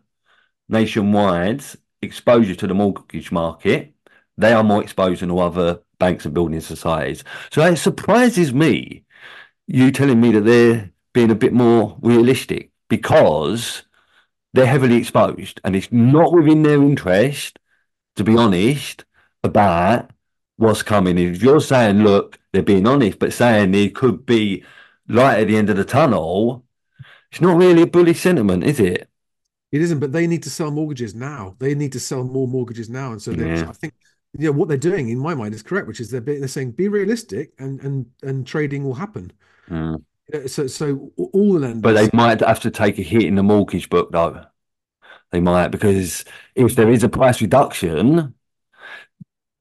Nationwide's 0.69 1.75
exposure 2.01 2.55
to 2.55 2.67
the 2.67 2.73
mortgage 2.73 3.31
market, 3.31 3.93
they 4.37 4.53
are 4.53 4.63
more 4.63 4.81
exposed 4.81 5.21
than 5.21 5.31
all 5.31 5.41
other 5.41 5.81
banks 5.99 6.25
and 6.25 6.33
building 6.33 6.61
societies. 6.61 7.23
So 7.51 7.65
it 7.65 7.75
surprises 7.77 8.53
me 8.53 9.03
you 9.67 9.91
telling 9.91 10.19
me 10.19 10.31
that 10.31 10.41
they're 10.41 10.91
being 11.13 11.31
a 11.31 11.35
bit 11.35 11.53
more 11.53 11.97
realistic 12.01 12.71
because 12.89 13.83
they're 14.53 14.65
heavily 14.65 14.97
exposed, 14.97 15.59
and 15.63 15.75
it's 15.75 15.91
not 15.91 16.33
within 16.33 16.63
their 16.63 16.81
interest, 16.81 17.59
to 18.15 18.23
be 18.23 18.37
honest, 18.37 19.05
about 19.43 20.11
what's 20.57 20.83
coming. 20.83 21.17
If 21.17 21.41
you're 21.41 21.59
saying, 21.59 22.03
look, 22.03 22.39
they're 22.51 22.61
being 22.61 22.87
honest, 22.87 23.19
but 23.19 23.33
saying 23.33 23.71
there 23.71 23.89
could 23.89 24.25
be 24.25 24.63
light 25.07 25.39
at 25.39 25.47
the 25.47 25.57
end 25.57 25.69
of 25.69 25.77
the 25.77 25.85
tunnel, 25.85 26.63
it's 27.31 27.41
not 27.41 27.57
really 27.57 27.81
a 27.81 27.87
bullish 27.87 28.19
sentiment, 28.21 28.63
is 28.63 28.79
it? 28.79 29.09
It 29.71 29.81
isn't, 29.81 29.99
but 29.99 30.11
they 30.11 30.27
need 30.27 30.43
to 30.43 30.51
sell 30.51 30.69
mortgages 30.69 31.15
now. 31.15 31.55
They 31.57 31.73
need 31.73 31.93
to 31.93 31.99
sell 31.99 32.23
more 32.23 32.47
mortgages 32.47 32.91
now, 32.91 33.11
and 33.11 33.19
so 33.19 33.31
yeah. 33.31 33.67
I 33.67 33.73
think 33.73 33.95
you 34.37 34.45
know 34.45 34.51
what 34.51 34.67
they're 34.67 34.77
doing 34.77 35.09
in 35.09 35.17
my 35.17 35.33
mind 35.33 35.55
is 35.55 35.63
correct, 35.63 35.87
which 35.87 35.99
is 35.99 36.11
they're 36.11 36.21
they're 36.21 36.47
saying 36.47 36.71
be 36.73 36.87
realistic 36.89 37.53
and 37.57 37.81
and 37.81 38.05
and 38.21 38.45
trading 38.45 38.83
will 38.83 38.93
happen. 38.93 39.31
Mm. 39.69 40.03
Uh, 40.31 40.47
so 40.47 40.67
so 40.67 41.11
all 41.17 41.53
the 41.53 41.59
lenders, 41.59 41.81
but 41.81 41.93
they 41.93 42.09
might 42.13 42.39
have 42.41 42.59
to 42.61 42.71
take 42.71 42.99
a 42.99 43.01
hit 43.01 43.23
in 43.23 43.35
the 43.35 43.43
mortgage 43.43 43.89
book 43.89 44.11
though. 44.11 44.45
They 45.31 45.41
might 45.41 45.69
because 45.69 46.23
if 46.55 46.75
there 46.75 46.89
is 46.91 47.03
a 47.03 47.09
price 47.09 47.41
reduction, 47.41 48.35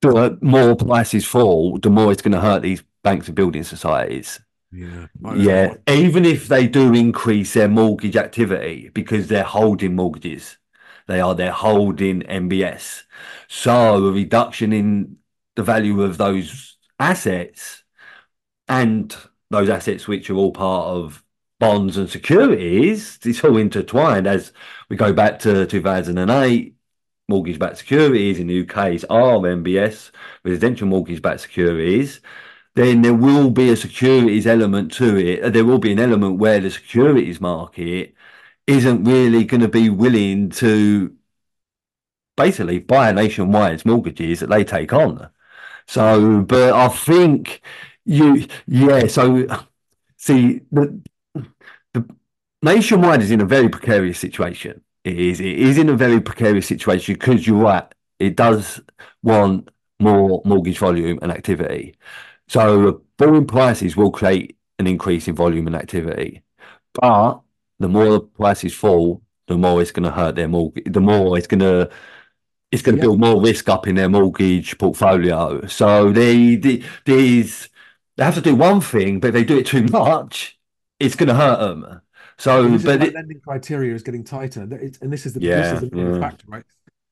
the 0.03 0.39
more 0.41 0.77
prices 0.77 1.25
fall, 1.25 1.79
the 1.79 1.91
more 1.91 2.13
it's 2.13 2.23
going 2.23 2.33
to 2.33 2.41
hurt 2.41 2.63
these 2.63 2.83
banks 3.03 3.29
and 3.29 3.37
building 3.37 3.65
societies. 3.65 4.41
Yeah. 4.71 5.07
Yeah. 5.35 5.75
Even 5.89 6.25
if 6.25 6.49
they 6.49 6.67
do 6.67 6.95
increase 6.95 7.55
their 7.55 7.69
mortgage 7.69 8.17
activity 8.17 8.91
because 8.95 9.29
they're 9.29 9.45
holding 9.45 9.95
mortgages, 9.95 10.59
they 11.07 11.21
are 11.21 11.35
they're 11.35 11.53
holding 11.53 12.23
MBS. 12.23 13.03
So 13.49 14.07
a 14.07 14.13
reduction 14.13 14.73
in 14.73 15.17
the 15.57 15.63
value 15.63 16.03
of 16.03 16.17
those 16.17 16.79
assets 16.99 17.83
and 18.69 19.15
those 19.53 19.69
assets 19.69 20.09
which 20.09 20.31
are 20.31 20.35
all 20.35 20.53
part 20.53 20.87
of 20.89 21.25
bonds 21.61 21.97
and 21.97 22.11
securities, 22.11 23.19
it's 23.25 23.45
all 23.45 23.57
intertwined 23.57 24.27
as 24.27 24.53
we 24.89 24.97
go 24.97 25.13
back 25.13 25.39
to 25.41 25.67
2008. 25.67 26.77
Mortgage 27.29 27.59
backed 27.59 27.79
securities 27.79 28.41
in 28.41 28.49
the 28.49 28.63
UK's 28.63 29.05
are 29.05 29.39
MBS, 29.39 30.11
residential 30.45 30.89
mortgage 30.89 31.23
backed 31.23 31.41
securities 31.41 32.21
then 32.75 33.03
there 33.03 33.15
will 33.15 33.51
be 33.51 33.71
a 33.71 33.77
securities 33.77 34.47
element 34.47 34.93
to 34.95 35.17
it. 35.17 35.43
Uh, 35.43 35.51
there 35.51 35.65
will 35.65 35.79
be 35.79 35.93
an 35.93 35.99
element 35.99 36.39
where 36.39 36.61
the 36.61 36.71
securities 36.71 37.41
market 37.41 38.15
isn't 38.67 39.05
really 39.05 39.45
going 39.45 39.61
to 39.61 39.69
be 39.69 39.91
willing 39.91 40.49
to 40.51 41.15
basically 42.37 42.79
buy 42.79 43.13
nationwide 43.13 43.85
mortgages 43.85 44.41
that 44.41 44.49
they 44.49 44.65
take 44.65 44.93
on. 44.93 45.31
So, 45.87 46.43
but 46.43 46.73
I 46.75 46.89
think 46.89 47.61
you, 48.05 48.47
yeah. 48.67 49.07
So, 49.07 49.47
see, 50.17 50.61
the, 50.71 51.01
the 51.93 52.15
nationwide 52.63 53.23
is 53.23 53.31
in 53.31 53.41
a 53.41 53.47
very 53.47 53.69
precarious 53.69 54.19
situation. 54.19 54.83
It 55.05 55.19
is. 55.19 55.41
It 55.41 55.59
is 55.59 55.79
in 55.79 55.89
a 55.89 55.97
very 55.97 56.21
precarious 56.21 56.67
situation 56.67 57.15
because 57.15 57.47
you're 57.47 57.57
right. 57.57 57.93
It 58.19 58.37
does 58.37 58.81
want 59.23 59.69
more 59.99 60.43
mortgage 60.45 60.79
volume 60.79 61.19
and 61.23 61.33
activity. 61.33 61.97
So 62.49 63.03
falling 63.19 63.47
prices 63.47 63.97
will 63.97 64.11
create 64.11 64.57
an 64.79 64.87
increase 64.87 65.29
in 65.29 65.35
volume 65.35 65.67
and 65.67 65.77
activity. 65.77 66.43
But 66.95 67.41
the 67.79 67.89
more 67.89 68.13
the 68.13 68.21
prices 68.21 68.75
fall, 68.75 69.23
the 69.49 69.57
more 69.57 69.81
it's 69.81 69.91
going 69.91 70.05
to 70.05 70.11
hurt 70.11 70.37
their 70.37 70.49
mortgage. 70.49 70.85
The 70.93 71.01
more 71.01 71.37
it's 71.39 71.47
going 71.47 71.61
to 71.61 71.91
it's 72.71 72.83
going 72.83 72.97
to 72.97 73.01
build 73.03 73.21
more 73.21 73.41
risk 73.41 73.69
up 73.69 73.87
in 73.87 73.97
their 73.97 74.09
mortgage 74.09 74.79
portfolio. 74.79 75.67
So 75.67 76.11
they, 76.11 76.57
they 76.57 76.83
these 77.05 77.69
they 78.17 78.25
have 78.25 78.35
to 78.35 78.41
do 78.41 78.55
one 78.55 78.81
thing, 78.81 79.21
but 79.21 79.29
if 79.29 79.35
they 79.35 79.45
do 79.45 79.59
it 79.59 79.67
too 79.67 79.83
much, 79.91 80.59
it's 81.01 81.17
going 81.17 81.29
to 81.29 81.35
hurt 81.35 81.61
them. 81.61 82.01
So, 82.39 82.79
but 82.79 83.03
it, 83.03 83.15
lending 83.15 83.41
criteria 83.41 83.95
is 83.95 84.03
getting 84.03 84.25
tighter, 84.25 84.63
and 84.63 85.13
this 85.13 85.27
is 85.27 85.35
the 85.35 85.41
yeah, 85.41 85.73
this 85.73 85.83
is 85.83 85.91
the 85.91 85.97
yeah. 85.97 86.21
factor, 86.21 86.45
right? 86.49 86.65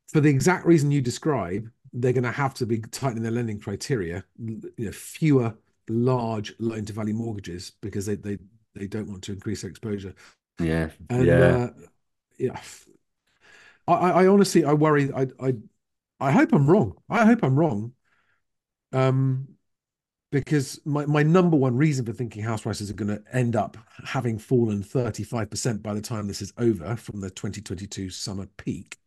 For 0.09 0.21
the 0.21 0.29
exact 0.29 0.67
reason 0.67 0.91
you 0.91 1.01
describe, 1.01 1.71
they're 1.93 2.13
going 2.13 2.25
to 2.25 2.33
have 2.33 2.55
to 2.55 2.67
be 2.67 2.81
tightening 2.81 3.23
their 3.23 3.33
lending 3.33 3.61
criteria. 3.61 4.25
You 4.39 4.73
know, 4.79 4.93
fewer 4.93 5.55
large 5.89 6.55
loan 6.59 6.85
to 6.87 6.93
value 6.93 7.15
mortgages 7.15 7.73
because 7.81 8.07
they 8.07 8.17
they 8.17 8.39
they 8.75 8.87
don't 8.87 9.09
want 9.09 9.23
to 9.25 9.33
increase 9.33 9.63
their 9.63 9.71
exposure. 9.71 10.15
Yeah, 10.59 10.91
and, 11.09 11.27
yeah, 11.27 11.35
uh, 11.35 11.71
yeah. 12.39 12.61
I, 13.87 13.95
I 13.95 14.27
honestly 14.27 14.65
I 14.65 14.73
worry. 14.73 15.13
I 15.13 15.29
I 15.41 15.55
I 16.19 16.33
hope 16.33 16.53
I'm 16.53 16.69
wrong. 16.69 16.97
I 17.09 17.25
hope 17.25 17.43
I'm 17.43 17.57
wrong. 17.57 17.93
Um, 18.93 19.50
because 20.31 20.81
my, 20.85 21.07
my 21.07 21.23
number 21.23 21.57
one 21.57 21.77
reason 21.77 22.05
for 22.07 22.13
thinking 22.13 22.43
house 22.43 22.63
prices 22.63 22.91
are 22.91 22.95
going 22.95 23.09
to 23.09 23.23
end 23.33 23.57
up 23.57 23.77
having 24.05 24.39
fallen 24.39 24.83
35% 24.83 25.83
by 25.83 25.95
the 25.95 26.01
time 26.01 26.29
this 26.29 26.43
is 26.43 26.53
over 26.59 26.97
from 26.97 27.21
the 27.21 27.31
2022 27.31 28.11
summer 28.11 28.47
peak 28.57 29.01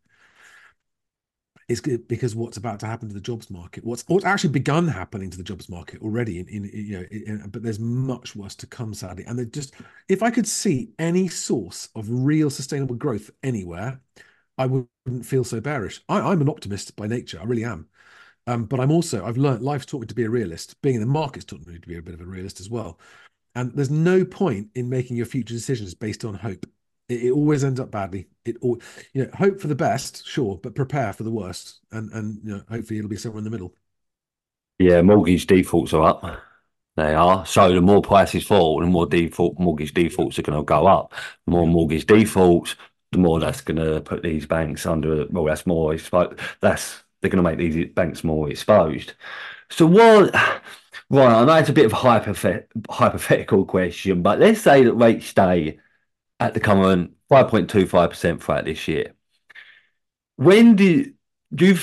is 1.70 1.82
because 1.82 2.36
what's 2.36 2.58
about 2.58 2.80
to 2.80 2.86
happen 2.86 3.08
to 3.08 3.14
the 3.14 3.22
jobs 3.22 3.50
market, 3.50 3.84
what's 3.86 4.04
what's 4.08 4.26
actually 4.26 4.50
begun 4.52 4.88
happening 4.88 5.30
to 5.30 5.38
the 5.38 5.44
jobs 5.44 5.70
market 5.70 6.02
already, 6.02 6.40
in, 6.40 6.48
in 6.48 6.70
you 6.74 7.00
know, 7.00 7.06
in, 7.10 7.50
but 7.50 7.64
there's 7.64 7.80
much 7.80 8.36
worse 8.36 8.56
to 8.56 8.68
come, 8.68 8.94
sadly. 8.94 9.24
And 9.26 9.52
just 9.54 9.74
if 10.10 10.22
I 10.22 10.30
could 10.30 10.48
see 10.48 10.92
any 11.00 11.28
source 11.28 11.90
of 11.96 12.06
real 12.10 12.50
sustainable 12.50 12.96
growth 12.96 13.32
anywhere, 13.44 14.02
I 14.58 14.66
wouldn't 14.66 15.26
feel 15.26 15.44
so 15.44 15.62
bearish. 15.62 16.02
I, 16.10 16.32
am 16.32 16.42
an 16.42 16.50
optimist 16.50 16.96
by 16.96 17.08
nature, 17.08 17.40
I 17.42 17.46
really 17.46 17.64
am. 17.64 17.88
Um, 18.46 18.66
but 18.66 18.80
I'm 18.80 18.92
also 18.92 19.26
I've 19.26 19.38
learned 19.38 19.62
life's 19.62 19.86
taught 19.86 20.02
me 20.02 20.08
to 20.08 20.16
be 20.16 20.26
a 20.26 20.30
realist. 20.30 20.82
Being 20.82 20.96
in 20.96 21.02
the 21.02 21.08
market's 21.08 21.46
taught 21.46 21.66
me 21.66 21.80
to 21.80 21.88
be 21.88 21.98
a 21.98 22.02
bit 22.02 22.14
of 22.14 22.22
a 22.22 22.26
realist 22.26 22.60
as 22.60 22.70
well. 22.70 23.00
And 23.56 23.72
there's 23.74 23.92
no 23.92 24.26
point 24.26 24.70
in 24.76 24.90
making 24.90 25.16
your 25.16 25.26
future 25.26 25.54
decisions 25.54 25.94
based 25.94 26.26
on 26.26 26.34
hope. 26.34 26.66
It, 27.08 27.24
it, 27.26 27.32
always 27.32 27.64
ends 27.64 27.80
up 27.80 27.92
badly. 27.92 28.28
It 28.46 28.58
all, 28.62 28.80
you 29.14 29.24
know, 29.24 29.30
hope 29.34 29.60
for 29.60 29.68
the 29.68 29.76
best, 29.76 30.26
sure, 30.28 30.60
but 30.62 30.76
prepare 30.76 31.14
for 31.14 31.24
the 31.24 31.32
worst, 31.32 31.82
and 31.92 32.12
and 32.12 32.40
you 32.44 32.56
know, 32.56 32.64
hopefully 32.70 32.98
it'll 32.98 33.10
be 33.10 33.18
somewhere 33.18 33.40
in 33.40 33.44
the 33.44 33.50
middle. 33.50 33.74
Yeah, 34.80 35.02
mortgage 35.02 35.46
defaults 35.46 35.94
are 35.94 36.04
up. 36.04 36.42
They 36.96 37.14
are. 37.16 37.46
So 37.46 37.74
the 37.74 37.82
more 37.82 38.02
prices 38.02 38.46
fall, 38.46 38.80
the 38.80 38.86
more 38.86 39.08
default 39.08 39.60
mortgage 39.60 39.94
defaults 39.94 40.38
are 40.38 40.44
going 40.44 40.60
to 40.60 40.64
go 40.64 40.86
up. 40.86 41.14
The 41.46 41.52
more 41.52 41.68
mortgage 41.68 42.06
defaults, 42.06 42.76
the 43.12 43.18
more 43.18 43.40
that's 43.40 43.62
going 43.62 43.78
to 43.78 44.02
put 44.02 44.24
these 44.24 44.46
banks 44.46 44.86
under. 44.86 45.26
Well, 45.30 45.46
that's 45.46 45.66
more. 45.66 45.96
That's 46.60 47.03
they're 47.24 47.32
going 47.32 47.44
to 47.44 47.50
make 47.50 47.58
these 47.58 47.90
banks 47.94 48.24
more 48.24 48.50
exposed. 48.50 49.14
So 49.70 49.88
what? 49.88 50.36
Right, 51.10 51.34
I 51.34 51.46
know 51.46 51.56
it's 51.56 51.70
a 51.70 51.74
bit 51.74 51.86
of 51.86 51.94
a 51.94 52.66
hypothetical 52.92 53.66
question, 53.66 54.22
but 54.22 54.40
let's 54.40 54.62
say 54.62 54.84
that 54.84 54.94
rates 54.94 55.28
stay 55.28 55.80
at 56.40 56.54
the 56.54 56.60
current 56.60 57.14
5.25% 57.32 58.42
throughout 58.42 58.66
this 58.66 58.88
year. 58.88 59.14
When 60.38 60.76
do, 60.76 61.14
do 61.54 61.66
you 61.68 61.78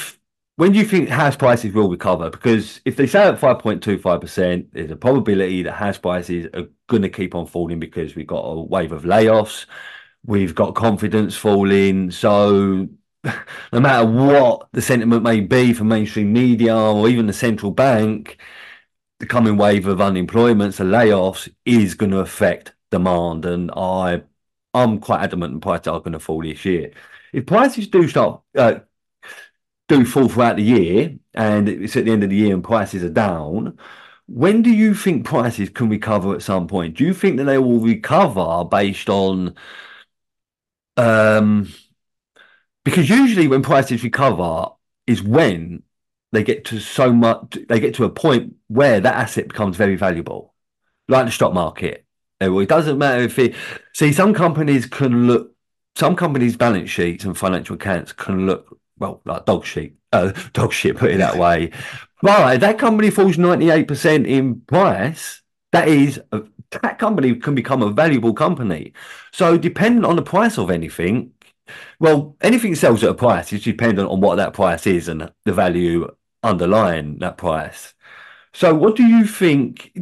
when 0.56 0.72
do 0.72 0.78
you 0.78 0.84
think 0.84 1.08
house 1.08 1.36
prices 1.36 1.72
will 1.72 1.88
recover? 1.88 2.28
Because 2.28 2.82
if 2.84 2.96
they 2.96 3.06
stay 3.06 3.22
at 3.22 3.40
5.25%, 3.40 4.66
there's 4.72 4.90
a 4.90 4.96
probability 4.96 5.62
that 5.62 5.72
house 5.72 5.96
prices 5.96 6.48
are 6.52 6.68
going 6.86 7.00
to 7.00 7.08
keep 7.08 7.34
on 7.34 7.46
falling 7.46 7.80
because 7.80 8.14
we've 8.14 8.26
got 8.26 8.42
a 8.42 8.60
wave 8.60 8.92
of 8.92 9.04
layoffs, 9.04 9.64
we've 10.26 10.54
got 10.54 10.74
confidence 10.74 11.34
falling. 11.34 12.10
So 12.10 12.88
no 13.24 13.80
matter 13.80 14.06
what 14.06 14.68
the 14.72 14.82
sentiment 14.82 15.22
may 15.22 15.40
be 15.40 15.72
from 15.72 15.88
mainstream 15.88 16.32
media 16.32 16.76
or 16.76 17.08
even 17.08 17.26
the 17.26 17.32
central 17.32 17.72
bank, 17.72 18.38
the 19.20 19.26
coming 19.26 19.56
wave 19.56 19.86
of 19.86 20.00
unemployment, 20.00 20.76
the 20.76 20.84
layoffs 20.84 21.48
is 21.64 21.94
going 21.94 22.10
to 22.12 22.20
affect 22.20 22.74
demand. 22.90 23.44
And 23.44 23.70
I 23.76 24.22
I'm 24.74 25.00
quite 25.00 25.22
adamant 25.22 25.54
that 25.54 25.62
prices 25.62 25.88
are 25.88 26.00
going 26.00 26.12
to 26.12 26.20
fall 26.20 26.42
this 26.42 26.64
year. 26.64 26.92
If 27.32 27.46
prices 27.46 27.88
do 27.88 28.08
start 28.08 28.42
uh, 28.56 28.80
do 29.88 30.04
fall 30.04 30.28
throughout 30.28 30.56
the 30.56 30.62
year, 30.62 31.18
and 31.34 31.68
it's 31.68 31.96
at 31.96 32.04
the 32.04 32.12
end 32.12 32.22
of 32.24 32.30
the 32.30 32.36
year 32.36 32.54
and 32.54 32.62
prices 32.64 33.02
are 33.04 33.10
down, 33.10 33.78
when 34.26 34.62
do 34.62 34.70
you 34.70 34.94
think 34.94 35.24
prices 35.26 35.68
can 35.70 35.88
recover 35.88 36.34
at 36.34 36.42
some 36.42 36.68
point? 36.68 36.96
Do 36.96 37.04
you 37.04 37.14
think 37.14 37.36
that 37.38 37.44
they 37.44 37.58
will 37.58 37.80
recover 37.80 38.64
based 38.64 39.08
on 39.10 39.56
um 40.96 41.72
because 42.84 43.08
usually 43.08 43.48
when 43.48 43.62
prices 43.62 44.02
recover 44.02 44.68
is 45.06 45.22
when 45.22 45.82
they 46.32 46.44
get 46.44 46.64
to 46.66 46.78
so 46.78 47.12
much 47.12 47.58
they 47.68 47.80
get 47.80 47.94
to 47.94 48.04
a 48.04 48.10
point 48.10 48.54
where 48.68 49.00
that 49.00 49.14
asset 49.14 49.48
becomes 49.48 49.76
very 49.76 49.96
valuable 49.96 50.54
like 51.08 51.26
the 51.26 51.32
stock 51.32 51.52
market 51.52 52.06
it 52.40 52.68
doesn't 52.68 52.98
matter 52.98 53.22
if 53.22 53.38
it. 53.38 53.54
See, 53.92 54.12
some 54.12 54.34
companies 54.34 54.86
can 54.86 55.26
look. 55.26 55.54
Some 55.96 56.16
companies' 56.16 56.56
balance 56.56 56.88
sheets 56.88 57.24
and 57.24 57.36
financial 57.36 57.74
accounts 57.74 58.12
can 58.12 58.46
look 58.46 58.78
well 58.98 59.20
like 59.24 59.44
dog 59.44 59.64
shit. 59.64 59.94
Uh, 60.12 60.32
dog 60.52 60.72
shit, 60.72 60.96
put 60.96 61.10
it 61.10 61.18
that 61.18 61.36
way. 61.36 61.70
But 62.22 62.54
if 62.54 62.60
that 62.60 62.78
company 62.78 63.10
falls 63.10 63.36
ninety 63.36 63.70
eight 63.70 63.88
percent 63.88 64.26
in 64.26 64.60
price, 64.62 65.42
that 65.72 65.88
is 65.88 66.20
that 66.82 66.98
company 66.98 67.34
can 67.34 67.54
become 67.54 67.82
a 67.82 67.90
valuable 67.90 68.32
company. 68.32 68.94
So, 69.32 69.58
dependent 69.58 70.06
on 70.06 70.16
the 70.16 70.22
price 70.22 70.56
of 70.56 70.70
anything, 70.70 71.32
well, 71.98 72.36
anything 72.40 72.74
sells 72.74 73.02
at 73.02 73.10
a 73.10 73.14
price 73.14 73.52
is 73.52 73.62
dependent 73.62 74.08
on 74.08 74.20
what 74.20 74.36
that 74.36 74.52
price 74.52 74.86
is 74.86 75.08
and 75.08 75.32
the 75.44 75.52
value 75.52 76.08
underlying 76.42 77.18
that 77.18 77.36
price. 77.36 77.94
So, 78.52 78.74
what 78.74 78.96
do 78.96 79.04
you 79.04 79.26
think 79.26 79.92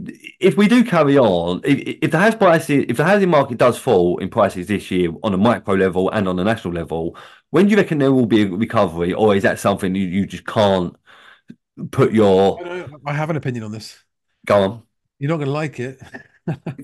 if 0.40 0.57
we 0.57 0.69
do 0.69 0.82
carry 0.82 1.19
on? 1.19 1.61
If, 1.65 1.99
if 2.03 2.11
the 2.11 2.19
house 2.19 2.35
prices, 2.35 2.86
if 2.89 2.97
the 2.97 3.05
housing 3.05 3.28
market 3.28 3.59
does 3.59 3.77
fall 3.78 4.19
in 4.19 4.31
prices 4.31 4.69
this 4.69 4.90
year 4.90 5.11
on 5.23 5.35
a 5.35 5.36
micro 5.36 5.74
level 5.74 6.11
and 6.11 6.27
on 6.27 6.39
a 6.39 6.45
national 6.45 6.73
level, 6.73 7.16
when 7.51 7.66
do 7.66 7.73
you 7.73 7.77
reckon 7.77 7.99
there 7.99 8.12
will 8.12 8.27
be 8.27 8.43
a 8.43 8.49
recovery, 8.49 9.12
or 9.12 9.36
is 9.36 9.43
that 9.43 9.59
something 9.59 9.95
you, 9.95 10.07
you 10.07 10.27
just 10.27 10.47
can't 10.47 10.97
put 11.90 12.12
your? 12.12 12.59
I 13.07 13.12
have 13.12 13.28
an 13.28 13.36
opinion 13.36 13.65
on 13.65 13.73
this. 13.73 14.03
Go 14.47 14.62
on. 14.62 14.82
You're 15.19 15.31
not 15.31 15.36
going 15.36 15.49
to 15.49 15.53
like 15.53 15.78
it. 15.81 16.01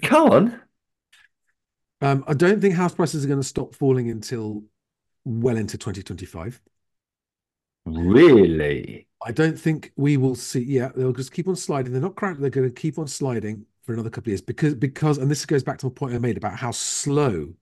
Come 0.02 0.30
on. 0.30 0.60
Um, 2.00 2.22
I 2.26 2.34
don't 2.34 2.60
think 2.60 2.74
house 2.74 2.94
prices 2.94 3.24
are 3.24 3.28
going 3.28 3.40
to 3.40 3.46
stop 3.46 3.74
falling 3.74 4.10
until 4.10 4.64
well 5.24 5.56
into 5.56 5.78
2025. 5.78 6.60
Really? 7.86 9.06
I 9.24 9.32
don't 9.32 9.58
think 9.58 9.92
we 9.96 10.16
will 10.16 10.34
see. 10.34 10.62
Yeah, 10.62 10.90
they'll 10.94 11.12
just 11.12 11.32
keep 11.32 11.48
on 11.48 11.56
sliding. 11.56 11.92
They're 11.92 12.02
not 12.02 12.14
cracked. 12.16 12.40
They're 12.40 12.50
going 12.50 12.68
to 12.68 12.74
keep 12.74 12.98
on 12.98 13.06
sliding 13.06 13.66
for 13.82 13.92
another 13.92 14.10
couple 14.10 14.28
of 14.28 14.32
years 14.32 14.40
because 14.40 14.74
because 14.74 15.18
and 15.18 15.30
this 15.30 15.44
goes 15.44 15.62
back 15.62 15.78
to 15.78 15.86
the 15.86 15.90
point 15.90 16.14
I 16.14 16.18
made 16.18 16.36
about 16.36 16.56
how 16.56 16.70
slow 16.70 17.52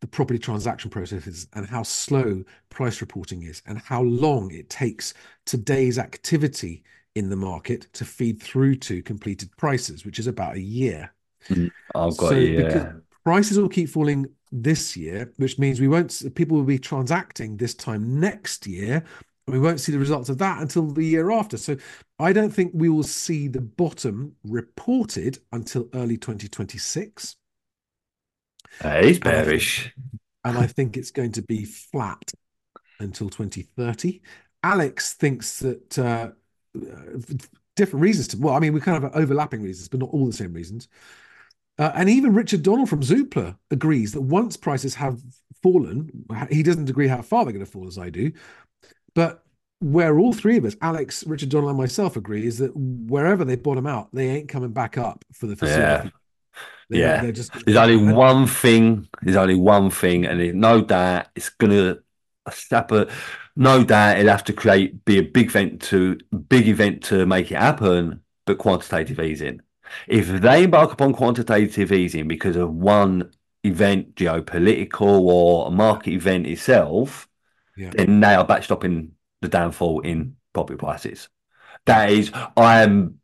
the 0.00 0.06
property 0.06 0.38
transaction 0.38 0.90
process 0.90 1.26
is 1.26 1.48
and 1.54 1.66
how 1.66 1.82
slow 1.82 2.44
price 2.70 3.00
reporting 3.00 3.42
is 3.42 3.62
and 3.66 3.78
how 3.78 4.02
long 4.02 4.50
it 4.52 4.70
takes 4.70 5.12
today's 5.44 5.98
activity 5.98 6.84
in 7.14 7.30
the 7.30 7.36
market 7.36 7.88
to 7.94 8.04
feed 8.04 8.40
through 8.40 8.76
to 8.76 9.02
completed 9.02 9.50
prices, 9.56 10.04
which 10.04 10.18
is 10.18 10.26
about 10.26 10.54
a 10.54 10.60
year. 10.60 11.12
Mm, 11.48 11.70
I've 11.94 12.16
got 12.16 12.28
so 12.30 12.34
yeah. 12.36 12.92
Prices 13.24 13.58
will 13.58 13.68
keep 13.68 13.88
falling 13.88 14.26
this 14.50 14.96
year, 14.96 15.32
which 15.36 15.58
means 15.58 15.80
we 15.80 15.88
won't. 15.88 16.22
People 16.34 16.56
will 16.56 16.64
be 16.64 16.78
transacting 16.78 17.56
this 17.56 17.74
time 17.74 18.18
next 18.18 18.66
year, 18.66 19.04
we 19.48 19.58
won't 19.58 19.80
see 19.80 19.92
the 19.92 19.98
results 19.98 20.28
of 20.28 20.38
that 20.38 20.60
until 20.60 20.86
the 20.86 21.04
year 21.04 21.30
after. 21.30 21.56
So 21.56 21.76
I 22.18 22.32
don't 22.32 22.50
think 22.50 22.72
we 22.74 22.88
will 22.88 23.02
see 23.02 23.48
the 23.48 23.60
bottom 23.60 24.36
reported 24.44 25.38
until 25.52 25.88
early 25.94 26.16
2026. 26.16 27.36
Uh, 28.82 29.02
he's 29.02 29.18
bearish. 29.18 29.92
And 30.44 30.58
I, 30.58 30.66
think 30.66 30.96
it's 30.96 31.10
going 31.10 31.32
to 31.32 31.42
be 31.42 31.64
flat 31.64 32.32
until 33.00 33.28
2030. 33.28 34.20
Alex 34.62 35.14
thinks 35.14 35.58
that 35.60 35.98
uh, 35.98 36.30
different 37.76 38.02
reasons 38.02 38.28
to, 38.28 38.38
well, 38.38 38.54
I 38.54 38.60
mean, 38.60 38.72
we 38.72 38.80
kind 38.80 38.96
of 38.96 39.02
have 39.02 39.20
overlapping 39.20 39.62
reasons, 39.62 39.88
but 39.88 40.00
not 40.00 40.10
all 40.10 40.26
the 40.26 40.32
same 40.32 40.52
reasons. 40.52 40.88
Uh, 41.78 41.92
and 41.94 42.08
even 42.10 42.34
Richard 42.34 42.62
Donnell 42.62 42.86
from 42.86 43.02
Zoopla 43.02 43.56
agrees 43.70 44.12
that 44.12 44.20
once 44.20 44.56
prices 44.56 44.96
have 44.96 45.20
fallen, 45.62 46.10
he 46.50 46.62
doesn't 46.62 46.90
agree 46.90 47.08
how 47.08 47.22
far 47.22 47.44
they're 47.44 47.52
going 47.52 47.64
to 47.64 47.70
fall 47.70 47.86
as 47.86 47.98
I 47.98 48.10
do, 48.10 48.32
but 49.14 49.44
where 49.80 50.18
all 50.18 50.32
three 50.32 50.56
of 50.56 50.64
us, 50.64 50.76
Alex, 50.82 51.24
Richard 51.24 51.50
Donnell, 51.50 51.68
and 51.68 51.78
myself, 51.78 52.16
agree 52.16 52.46
is 52.46 52.58
that 52.58 52.72
wherever 52.74 53.44
they 53.44 53.56
bottom 53.56 53.86
out, 53.86 54.08
they 54.12 54.28
ain't 54.28 54.48
coming 54.48 54.72
back 54.72 54.98
up 54.98 55.24
for 55.32 55.46
the 55.46 55.54
foreseeable. 55.54 56.10
Yeah. 56.90 57.22
yeah. 57.22 57.30
Just, 57.30 57.52
there's 57.64 57.76
only 57.76 58.12
one 58.12 58.46
thing. 58.46 59.06
There's 59.22 59.36
only 59.36 59.54
one 59.54 59.90
thing, 59.90 60.26
and 60.26 60.54
no 60.54 60.80
doubt 60.82 61.28
it's 61.36 61.50
gonna 61.50 61.98
step 62.50 62.90
a 62.92 63.08
no 63.56 63.84
doubt 63.84 64.18
it'll 64.18 64.30
have 64.30 64.44
to 64.44 64.52
create 64.52 65.04
be 65.04 65.18
a 65.18 65.22
big 65.22 65.48
event 65.48 65.82
to 65.82 66.18
big 66.48 66.66
event 66.66 67.04
to 67.04 67.26
make 67.26 67.52
it 67.52 67.58
happen, 67.58 68.22
but 68.46 68.58
quantitative 68.58 69.20
easing. 69.20 69.60
If 70.06 70.28
they 70.28 70.64
embark 70.64 70.92
upon 70.92 71.12
quantitative 71.12 71.92
easing 71.92 72.28
because 72.28 72.56
of 72.56 72.72
one 72.72 73.32
event, 73.64 74.14
geopolitical 74.14 75.20
or 75.20 75.68
a 75.68 75.70
market 75.70 76.12
event 76.12 76.46
itself, 76.46 77.28
yeah. 77.76 77.90
then 77.90 78.20
they 78.20 78.34
are 78.34 78.46
backstopping 78.46 79.10
the 79.40 79.48
downfall 79.48 80.00
in 80.00 80.36
property 80.52 80.76
prices. 80.76 81.28
That 81.86 82.10
is, 82.10 82.30
I 82.56 82.82
am. 82.82 83.20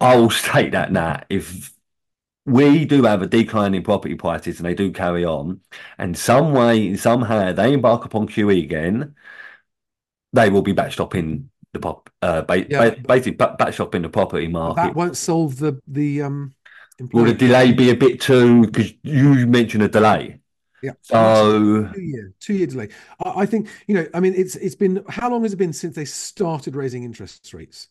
I 0.00 0.16
will 0.16 0.30
state 0.30 0.72
that 0.72 0.92
now. 0.92 1.22
If 1.28 1.72
we 2.44 2.84
do 2.84 3.02
have 3.02 3.22
a 3.22 3.26
decline 3.26 3.74
in 3.74 3.82
property 3.82 4.14
prices 4.14 4.58
and 4.58 4.66
they 4.66 4.74
do 4.74 4.92
carry 4.92 5.24
on, 5.24 5.60
and 5.98 6.16
some 6.16 6.52
way, 6.52 6.96
somehow, 6.96 7.52
they 7.52 7.72
embark 7.72 8.04
upon 8.04 8.28
QE 8.28 8.62
again, 8.62 9.14
they 10.32 10.50
will 10.50 10.62
be 10.62 10.74
backstopping 10.74 11.46
the 11.76 11.80
pop, 11.80 12.10
uh, 12.22 12.42
ba- 12.42 12.70
yeah, 12.70 12.90
basically 12.90 13.36
backstopping 13.36 14.02
the 14.02 14.08
property 14.08 14.48
market. 14.48 14.82
That 14.82 14.94
won't 14.94 15.16
solve 15.16 15.58
the 15.58 15.80
the 15.86 16.22
um. 16.22 16.54
Will 17.12 17.24
the 17.24 17.34
delay 17.34 17.72
be 17.72 17.90
a 17.90 17.94
bit 17.94 18.20
too? 18.20 18.66
Because 18.66 18.92
you 19.02 19.46
mentioned 19.46 19.82
a 19.82 19.88
delay. 19.88 20.40
Yeah. 20.82 20.92
So 21.02 21.90
two 21.92 22.00
year, 22.00 22.32
two 22.40 22.54
year 22.54 22.66
delay. 22.66 22.88
I, 23.22 23.40
I, 23.40 23.46
think 23.46 23.68
you 23.86 23.94
know. 23.94 24.06
I 24.14 24.20
mean, 24.20 24.34
it's 24.34 24.56
it's 24.56 24.74
been 24.74 25.04
how 25.08 25.30
long 25.30 25.42
has 25.42 25.52
it 25.52 25.56
been 25.56 25.72
since 25.72 25.94
they 25.94 26.04
started 26.04 26.76
raising 26.76 27.04
interest 27.04 27.52
rates? 27.52 27.88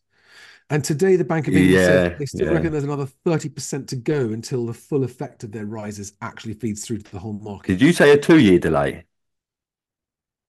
And 0.71 0.83
today, 0.83 1.15
the 1.15 1.23
Bank 1.23 1.47
of 1.47 1.53
England 1.53 1.75
yeah, 1.75 1.85
said 1.85 2.17
they 2.17 2.25
still 2.25 2.47
yeah. 2.47 2.53
reckon 2.53 2.71
there's 2.71 2.83
another 2.83 3.05
thirty 3.05 3.49
percent 3.49 3.87
to 3.89 3.95
go 3.95 4.29
until 4.29 4.65
the 4.65 4.73
full 4.73 5.03
effect 5.03 5.43
of 5.43 5.51
their 5.51 5.65
rises 5.65 6.13
actually 6.21 6.53
feeds 6.53 6.85
through 6.85 6.99
to 6.99 7.11
the 7.11 7.19
whole 7.19 7.33
market. 7.33 7.73
Did 7.73 7.81
you 7.81 7.93
say 7.93 8.11
a 8.11 8.17
two 8.17 8.39
year 8.39 8.57
delay? 8.57 9.05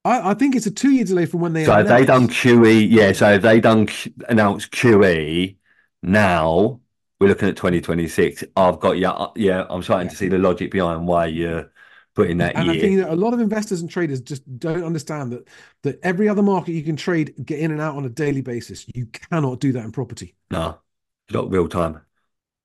I, 0.06 0.30
I, 0.30 0.34
think 0.34 0.54
it's 0.54 0.66
a 0.66 0.70
two 0.70 0.90
year 0.90 1.04
delay 1.04 1.26
from 1.26 1.40
when 1.40 1.52
they. 1.52 1.64
So 1.64 1.72
have 1.72 1.88
they 1.88 2.04
done 2.04 2.28
QE? 2.28 2.88
Yeah. 2.90 3.12
So 3.12 3.38
they 3.38 3.60
done 3.60 3.88
announced 4.28 4.70
QE 4.70 5.56
now? 6.02 6.80
We're 7.18 7.28
looking 7.28 7.48
at 7.48 7.56
2026. 7.56 8.44
I've 8.56 8.78
got 8.78 8.98
yeah, 8.98 9.26
yeah. 9.36 9.66
I'm 9.70 9.82
starting 9.82 10.06
yeah. 10.06 10.10
to 10.10 10.16
see 10.16 10.28
the 10.28 10.38
logic 10.38 10.70
behind 10.70 11.06
why 11.06 11.26
you're 11.26 11.70
putting 12.14 12.38
that 12.38 12.56
and 12.56 12.66
year. 12.66 12.74
I 12.74 12.78
think 12.78 12.96
that 12.98 13.10
a 13.10 13.16
lot 13.16 13.32
of 13.32 13.40
investors 13.40 13.80
and 13.80 13.90
traders 13.90 14.20
just 14.20 14.58
don't 14.58 14.84
understand 14.84 15.32
that 15.32 15.48
that 15.82 15.98
every 16.02 16.28
other 16.28 16.42
market 16.42 16.72
you 16.72 16.82
can 16.82 16.96
trade, 16.96 17.34
get 17.44 17.58
in 17.58 17.70
and 17.70 17.80
out 17.80 17.96
on 17.96 18.04
a 18.04 18.10
daily 18.10 18.42
basis. 18.42 18.86
You 18.94 19.06
cannot 19.06 19.60
do 19.60 19.72
that 19.72 19.84
in 19.84 19.92
property. 19.92 20.34
No, 20.50 20.78
it's 21.26 21.34
not 21.34 21.50
real 21.50 21.68
time. 21.68 22.02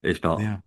It's 0.04 0.22
not. 0.22 0.42
Yeah. 0.42 0.58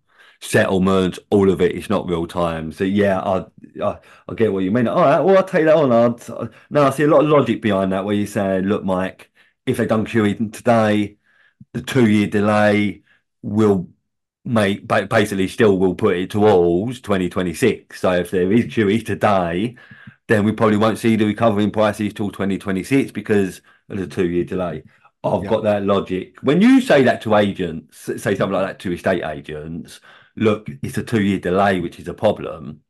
Settlements, 0.45 1.17
all 1.31 1.49
of 1.49 1.59
it, 1.59 1.75
it's 1.75 1.89
not 1.89 2.07
real 2.07 2.27
time. 2.27 2.71
So 2.71 2.83
yeah, 2.83 3.19
I, 3.19 3.45
I, 3.83 3.97
I 4.29 4.33
get 4.35 4.53
what 4.53 4.63
you 4.63 4.71
mean. 4.71 4.87
All 4.87 5.01
right, 5.01 5.19
well 5.19 5.37
I'll 5.37 5.43
take 5.43 5.65
that 5.65 5.75
on. 5.75 5.91
I'd, 5.91 6.51
no, 6.69 6.85
I 6.85 6.89
see 6.91 7.03
a 7.03 7.07
lot 7.07 7.23
of 7.23 7.29
logic 7.29 7.61
behind 7.61 7.91
that 7.93 8.05
where 8.05 8.15
you 8.15 8.27
say, 8.27 8.61
look, 8.61 8.83
Mike, 8.83 9.31
if 9.65 9.77
they 9.77 9.87
done 9.87 10.05
QE 10.05 10.53
today, 10.53 11.17
the 11.73 11.81
two 11.81 12.07
year 12.07 12.27
delay 12.27 13.01
will 13.41 13.89
make 14.45 14.87
basically 14.87 15.47
still 15.47 15.79
will 15.79 15.95
put 15.95 16.15
it 16.15 16.29
to 16.29 16.39
towards 16.39 17.01
2026. 17.01 17.99
So 17.99 18.11
if 18.11 18.29
there 18.31 18.51
is 18.51 18.65
QE 18.65 19.03
today, 19.03 19.75
then 20.27 20.43
we 20.45 20.51
probably 20.51 20.77
won't 20.77 20.99
see 20.99 21.15
the 21.15 21.25
recovery 21.25 21.63
in 21.63 21.71
prices 21.71 22.13
till 22.13 22.29
2026 22.29 23.11
because 23.11 23.61
of 23.89 23.97
the 23.97 24.07
two 24.07 24.29
year 24.29 24.43
delay. 24.43 24.83
I've 25.23 25.43
yeah. 25.43 25.49
got 25.49 25.63
that 25.63 25.83
logic. 25.83 26.37
When 26.41 26.61
you 26.61 26.81
say 26.81 27.03
that 27.03 27.21
to 27.23 27.35
agents, 27.35 27.97
say 27.97 28.35
something 28.35 28.51
like 28.51 28.67
that 28.67 28.79
to 28.79 28.93
estate 28.93 29.23
agents, 29.23 29.99
look, 30.35 30.69
it's 30.81 30.97
a 30.97 31.03
two 31.03 31.21
year 31.21 31.39
delay, 31.39 31.79
which 31.79 31.99
is 31.99 32.07
a 32.07 32.13
problem. 32.13 32.81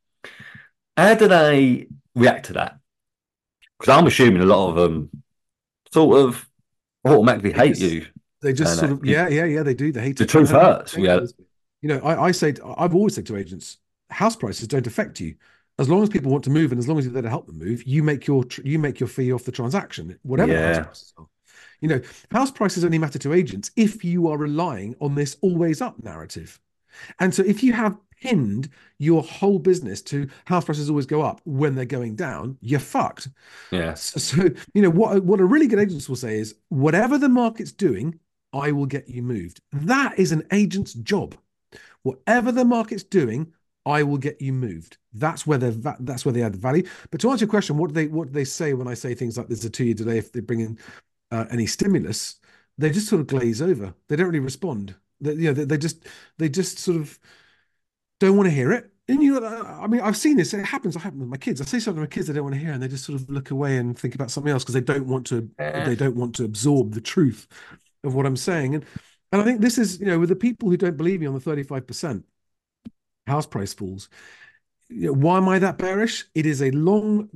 How 0.98 1.16
do 1.16 1.28
they 1.28 1.88
react 2.14 2.48
to 2.48 2.54
that? 2.54 2.80
Because 3.80 3.98
I'm 3.98 4.08
assuming 4.08 4.42
a 4.42 4.46
lot 4.46 4.70
of 4.70 4.76
them 4.76 5.10
sort 5.92 6.20
of 6.20 6.50
automatically 7.06 7.52
hate 7.52 7.78
you. 7.80 8.06
They 8.42 8.54
just 8.54 8.80
sort 8.80 8.92
of, 8.92 9.06
yeah, 9.06 9.28
yeah, 9.28 9.46
yeah, 9.46 9.64
they 9.64 9.74
do. 9.74 9.92
They 9.92 10.02
hate 10.02 10.18
the 10.18 10.26
truth 10.26 10.52
hurts. 10.52 10.96
Yeah. 10.96 11.22
You 11.82 11.90
know, 11.90 12.00
I, 12.00 12.26
I 12.26 12.32
say, 12.32 12.54
I've 12.78 12.96
always 12.96 13.16
said 13.16 13.26
to 13.28 13.38
agents, 13.38 13.78
house 14.10 14.36
prices 14.36 14.68
don't 14.68 14.88
affect 14.88 15.20
you. 15.20 15.36
As 15.78 15.90
long 15.90 16.02
as 16.04 16.10
people 16.10 16.32
want 16.32 16.44
to 16.46 16.50
move, 16.50 16.72
and 16.72 16.80
as 16.80 16.88
long 16.88 16.98
as 16.98 17.06
you're 17.06 17.14
there 17.14 17.22
to 17.24 17.30
help 17.30 17.48
them 17.48 17.58
move, 17.58 17.84
you 17.84 18.02
make 18.02 18.28
your 18.28 18.46
you 18.64 18.80
make 18.80 19.00
your 19.00 19.10
fee 19.10 19.34
off 19.34 19.44
the 19.44 19.52
transaction, 19.52 20.18
whatever 20.22 20.54
yeah. 20.54 20.68
house 20.68 20.86
prices 20.86 21.14
are. 21.18 21.28
You 21.82 21.90
know, 21.90 22.02
house 22.32 22.50
prices 22.50 22.86
only 22.86 22.98
matter 22.98 23.20
to 23.20 23.34
agents 23.34 23.72
if 23.76 24.06
you 24.06 24.30
are 24.30 24.38
relying 24.38 24.96
on 25.02 25.16
this 25.16 25.36
always 25.42 25.82
up 25.82 26.02
narrative. 26.02 26.60
And 27.20 27.34
so 27.34 27.44
if 27.44 27.64
you 27.64 27.74
have 27.74 27.98
pinned 28.22 28.70
your 28.98 29.22
whole 29.22 29.60
business 29.60 30.02
to 30.02 30.28
house 30.46 30.66
prices 30.66 30.90
always 30.90 31.06
go 31.06 31.22
up 31.22 31.42
when 31.46 31.76
they're 31.76 31.86
going 31.86 32.16
down, 32.16 32.58
you're 32.62 32.80
fucked. 32.80 33.30
Yeah. 33.72 33.94
So, 33.94 34.20
so, 34.20 34.50
you 34.74 34.82
know 34.82 34.90
what 34.90 35.24
what 35.24 35.40
a 35.40 35.46
really 35.46 35.68
good 35.68 35.80
agent 35.80 36.08
will 36.08 36.16
say 36.16 36.38
is 36.38 36.56
whatever 36.70 37.18
the 37.18 37.30
market's 37.30 37.72
doing, 37.72 38.20
I 38.54 38.72
will 38.72 38.86
get 38.86 39.10
you 39.10 39.22
moved. 39.22 39.62
That 39.72 40.18
is 40.18 40.32
an 40.32 40.44
agent's 40.52 40.94
job. 40.94 41.36
Whatever 42.04 42.52
the 42.52 42.66
market's 42.66 43.04
doing, 43.04 43.52
I 43.86 44.04
will 44.04 44.18
get 44.18 44.42
you 44.42 44.54
moved. 44.54 44.98
That's 45.14 45.46
where 45.46 45.58
they 45.58 45.72
that's 46.00 46.26
where 46.26 46.34
they 46.34 46.42
add 46.42 46.54
the 46.54 46.60
value. 46.60 46.88
But 47.12 47.22
to 47.22 47.30
answer 47.30 47.46
your 47.46 47.50
question, 47.50 47.78
what 47.78 47.90
do 47.90 47.94
they 47.94 48.08
what 48.08 48.28
do 48.28 48.34
they 48.34 48.46
say 48.46 48.74
when 48.74 48.88
I 48.88 48.94
say 48.94 49.14
things 49.14 49.38
like 49.38 49.48
there's 49.48 49.66
a 49.66 49.70
two 49.70 49.86
year 49.86 49.94
delay 49.94 50.18
if 50.18 50.32
they 50.32 50.40
bring 50.40 50.62
in 50.62 50.80
uh, 51.32 51.46
any 51.52 51.66
stimulus? 51.66 52.38
They 52.78 52.90
just 52.90 53.08
sort 53.08 53.22
of 53.22 53.28
glaze 53.28 53.62
over. 53.62 53.94
They 54.08 54.16
don't 54.16 54.28
really 54.28 54.40
respond. 54.40 54.96
They, 55.22 55.34
you 55.34 55.44
know, 55.46 55.54
they, 55.54 55.66
they 55.66 55.78
just 55.78 56.06
they 56.38 56.50
just 56.50 56.80
sort 56.80 56.98
of 56.98 57.20
don't 58.20 58.38
want 58.38 58.48
to 58.48 58.56
hear 58.56 58.72
it. 58.72 58.92
And 59.08 59.22
you 59.22 59.40
know, 59.40 59.46
I 59.46 59.88
mean, 59.88 60.02
I've 60.02 60.18
seen 60.18 60.38
this. 60.38 60.54
It 60.54 60.66
happens. 60.66 60.96
I 60.98 61.00
happen 61.00 61.20
with 61.20 61.30
my 61.30 61.38
kids. 61.38 61.62
I 61.62 61.66
say 61.66 61.80
something 61.80 62.02
to 62.02 62.08
my 62.08 62.12
kids 62.12 62.28
they 62.28 62.34
don't 62.34 62.44
want 62.44 62.56
to 62.56 62.62
hear, 62.62 62.72
and 62.72 62.82
they 62.82 62.88
just 62.88 63.06
sort 63.06 63.22
of 63.22 63.30
look 63.30 63.52
away 63.52 63.78
and 63.78 63.98
think 63.98 64.16
about 64.16 64.32
something 64.32 64.52
else 64.52 64.64
because 64.64 64.74
they 64.74 64.82
don't 64.82 65.06
want 65.08 65.28
to. 65.28 65.50
They 65.74 65.96
don't 65.96 66.16
want 66.16 66.36
to 66.36 66.46
absorb 66.46 66.94
the 66.94 67.02
truth 67.02 67.48
of 68.04 68.16
what 68.16 68.26
I'm 68.26 68.38
saying. 68.38 68.76
And 68.76 68.86
and 69.32 69.42
I 69.42 69.46
think 69.46 69.62
this 69.62 69.78
is, 69.78 70.00
you 70.00 70.08
know, 70.08 70.20
with 70.20 70.30
the 70.30 70.36
people 70.36 70.70
who 70.70 70.78
don't 70.78 70.98
believe 70.98 71.20
me 71.20 71.28
on 71.28 71.34
the 71.34 71.40
35% 71.40 72.24
house 73.28 73.46
price 73.46 73.74
falls, 73.74 74.10
you 74.90 75.08
know, 75.08 75.14
why 75.14 75.38
am 75.38 75.50
I 75.50 75.60
that 75.60 75.78
bearish? 75.78 76.26
It 76.36 76.46
is 76.46 76.62
a 76.62 76.72
long, 76.72 77.30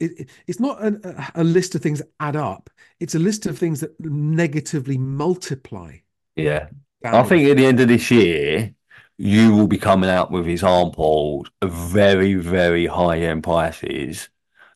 it, 0.00 0.30
it's 0.46 0.60
not 0.60 0.82
a, 0.82 1.32
a 1.36 1.44
list 1.44 1.74
of 1.74 1.82
things 1.82 2.00
that 2.00 2.10
add 2.20 2.36
up. 2.36 2.70
It's 3.00 3.14
a 3.14 3.18
list 3.18 3.46
of 3.46 3.58
things 3.58 3.80
that 3.80 3.98
negatively 4.00 4.98
multiply. 4.98 5.98
Yeah. 6.36 6.68
I 7.14 7.22
think 7.22 7.48
at 7.48 7.56
the 7.56 7.66
end 7.66 7.80
of 7.80 7.88
this 7.88 8.10
year, 8.10 8.74
you 9.18 9.54
will 9.54 9.66
be 9.66 9.78
coming 9.78 10.10
out 10.10 10.30
with 10.30 10.46
examples 10.46 11.48
of 11.62 11.72
very, 11.72 12.34
very 12.34 12.86
high 12.86 13.18
end 13.18 13.42
prices 13.44 14.28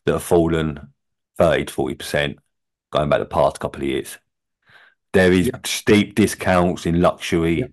that 0.05 0.13
have 0.13 0.23
fallen 0.23 0.93
30 1.37 1.65
to 1.65 1.73
40% 1.73 2.37
going 2.91 3.09
back 3.09 3.19
the 3.19 3.25
past 3.25 3.59
couple 3.59 3.81
of 3.81 3.87
years. 3.87 4.17
There 5.13 5.31
is 5.31 5.47
Yeah. 5.47 5.59
steep 5.65 6.15
discounts 6.15 6.85
in 6.85 7.01
luxury, 7.01 7.59
Yeah. 7.59 7.67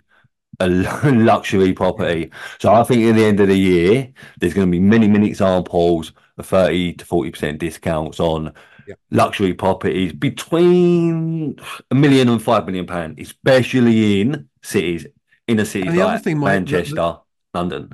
a 0.61 0.69
luxury 1.13 1.73
property. 1.73 2.31
So 2.59 2.73
I 2.73 2.83
think 2.85 3.05
at 3.05 3.15
the 3.15 3.25
end 3.25 3.41
of 3.41 3.49
the 3.49 3.59
year, 3.59 4.09
there's 4.39 4.55
going 4.55 4.67
to 4.69 4.71
be 4.71 4.81
many, 4.81 5.09
many 5.09 5.29
examples 5.29 6.13
of 6.37 6.47
30 6.47 6.95
to 6.95 7.05
40% 7.05 7.59
discounts 7.59 8.21
on 8.21 8.53
Yeah. 8.87 8.95
luxury 9.11 9.55
properties 9.55 10.13
between 10.13 11.57
a 11.91 11.95
million 11.95 12.29
and 12.29 12.43
five 12.43 12.67
million 12.67 12.87
pound, 12.87 13.19
especially 13.21 14.21
in 14.21 14.48
cities, 14.63 15.07
inner 15.47 15.65
cities 15.65 15.93
the 15.93 16.01
other 16.03 16.15
like 16.15 16.23
thing, 16.23 16.39
Mike, 16.39 16.53
that- 16.53 16.61
Manchester, 16.73 17.17
London. 17.55 17.91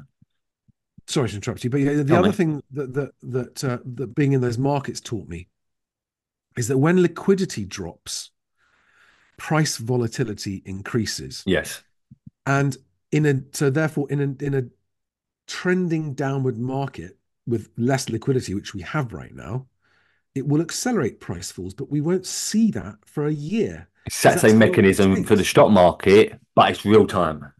sorry 1.06 1.28
to 1.28 1.34
interrupt 1.36 1.64
you, 1.64 1.70
but 1.70 1.80
yeah, 1.80 1.94
the 1.94 2.04
Tell 2.04 2.18
other 2.18 2.28
me. 2.28 2.34
thing 2.34 2.62
that 2.72 2.94
that 2.94 3.10
that 3.22 3.64
uh, 3.64 3.78
that 3.84 4.14
being 4.14 4.32
in 4.32 4.40
those 4.40 4.58
markets 4.58 5.00
taught 5.00 5.28
me 5.28 5.48
is 6.56 6.68
that 6.68 6.78
when 6.78 7.00
liquidity 7.02 7.64
drops, 7.64 8.30
price 9.36 9.76
volatility 9.76 10.62
increases, 10.64 11.42
Yes. 11.46 11.82
and 12.46 12.76
in 13.12 13.26
a 13.26 13.42
so 13.52 13.70
therefore 13.70 14.10
in 14.10 14.20
a 14.20 14.44
in 14.44 14.54
a 14.54 14.62
trending 15.46 16.14
downward 16.14 16.56
market 16.58 17.18
with 17.46 17.68
less 17.76 18.08
liquidity, 18.08 18.54
which 18.54 18.72
we 18.74 18.80
have 18.82 19.12
right 19.12 19.34
now, 19.34 19.66
it 20.34 20.46
will 20.46 20.62
accelerate 20.62 21.20
price 21.20 21.50
falls, 21.52 21.74
but 21.74 21.90
we 21.90 22.00
won't 22.00 22.24
see 22.26 22.70
that 22.70 22.96
for 23.04 23.26
a 23.26 23.32
year. 23.32 23.88
That's 24.22 24.40
same 24.40 24.58
mechanism 24.58 25.24
for 25.24 25.36
the 25.36 25.44
stock 25.44 25.70
market, 25.70 26.38
but 26.54 26.70
it's 26.70 26.84
real 26.84 27.06
time. 27.06 27.52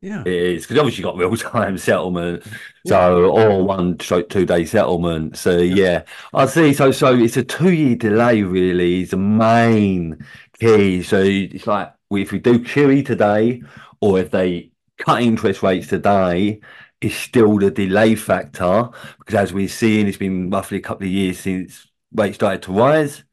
Yeah, 0.00 0.22
It 0.24 0.32
is 0.34 0.62
because 0.64 0.78
obviously 0.78 1.02
you've 1.04 1.12
got 1.12 1.18
real 1.18 1.36
time 1.52 1.78
settlement, 1.78 2.44
so 2.84 3.30
or 3.30 3.62
one 3.64 3.98
stroke 4.00 4.28
two 4.28 4.44
day 4.44 4.64
settlement. 4.64 5.36
So 5.36 5.58
yeah. 5.58 6.04
I 6.34 6.46
see. 6.46 6.72
So 6.74 6.90
so 6.90 7.14
it's 7.16 7.36
a 7.36 7.44
two 7.44 7.72
year 7.72 7.94
delay 7.96 8.42
really 8.42 9.02
is 9.02 9.10
the 9.10 9.16
main 9.16 10.24
key. 10.58 11.02
So 11.02 11.20
it's 11.22 11.66
like 11.66 11.94
if 12.10 12.32
we 12.32 12.40
do 12.40 12.58
QE 12.58 13.02
today, 13.02 13.62
or 14.00 14.18
if 14.18 14.30
they 14.30 14.72
cut 14.98 15.22
interest 15.22 15.62
rates 15.62 15.86
today, 15.86 16.60
it's 17.00 17.14
still 17.14 17.58
the 17.58 17.70
delay 17.70 18.14
factor 18.16 18.90
because 19.18 19.34
as 19.34 19.52
we're 19.52 19.68
seeing, 19.68 20.08
it's 20.08 20.16
been 20.18 20.50
roughly 20.50 20.78
a 20.78 20.80
couple 20.80 21.06
of 21.06 21.12
years 21.12 21.38
since 21.38 21.86
rates 22.12 22.36
started 22.36 22.62
to 22.62 22.72
rise, 22.72 23.24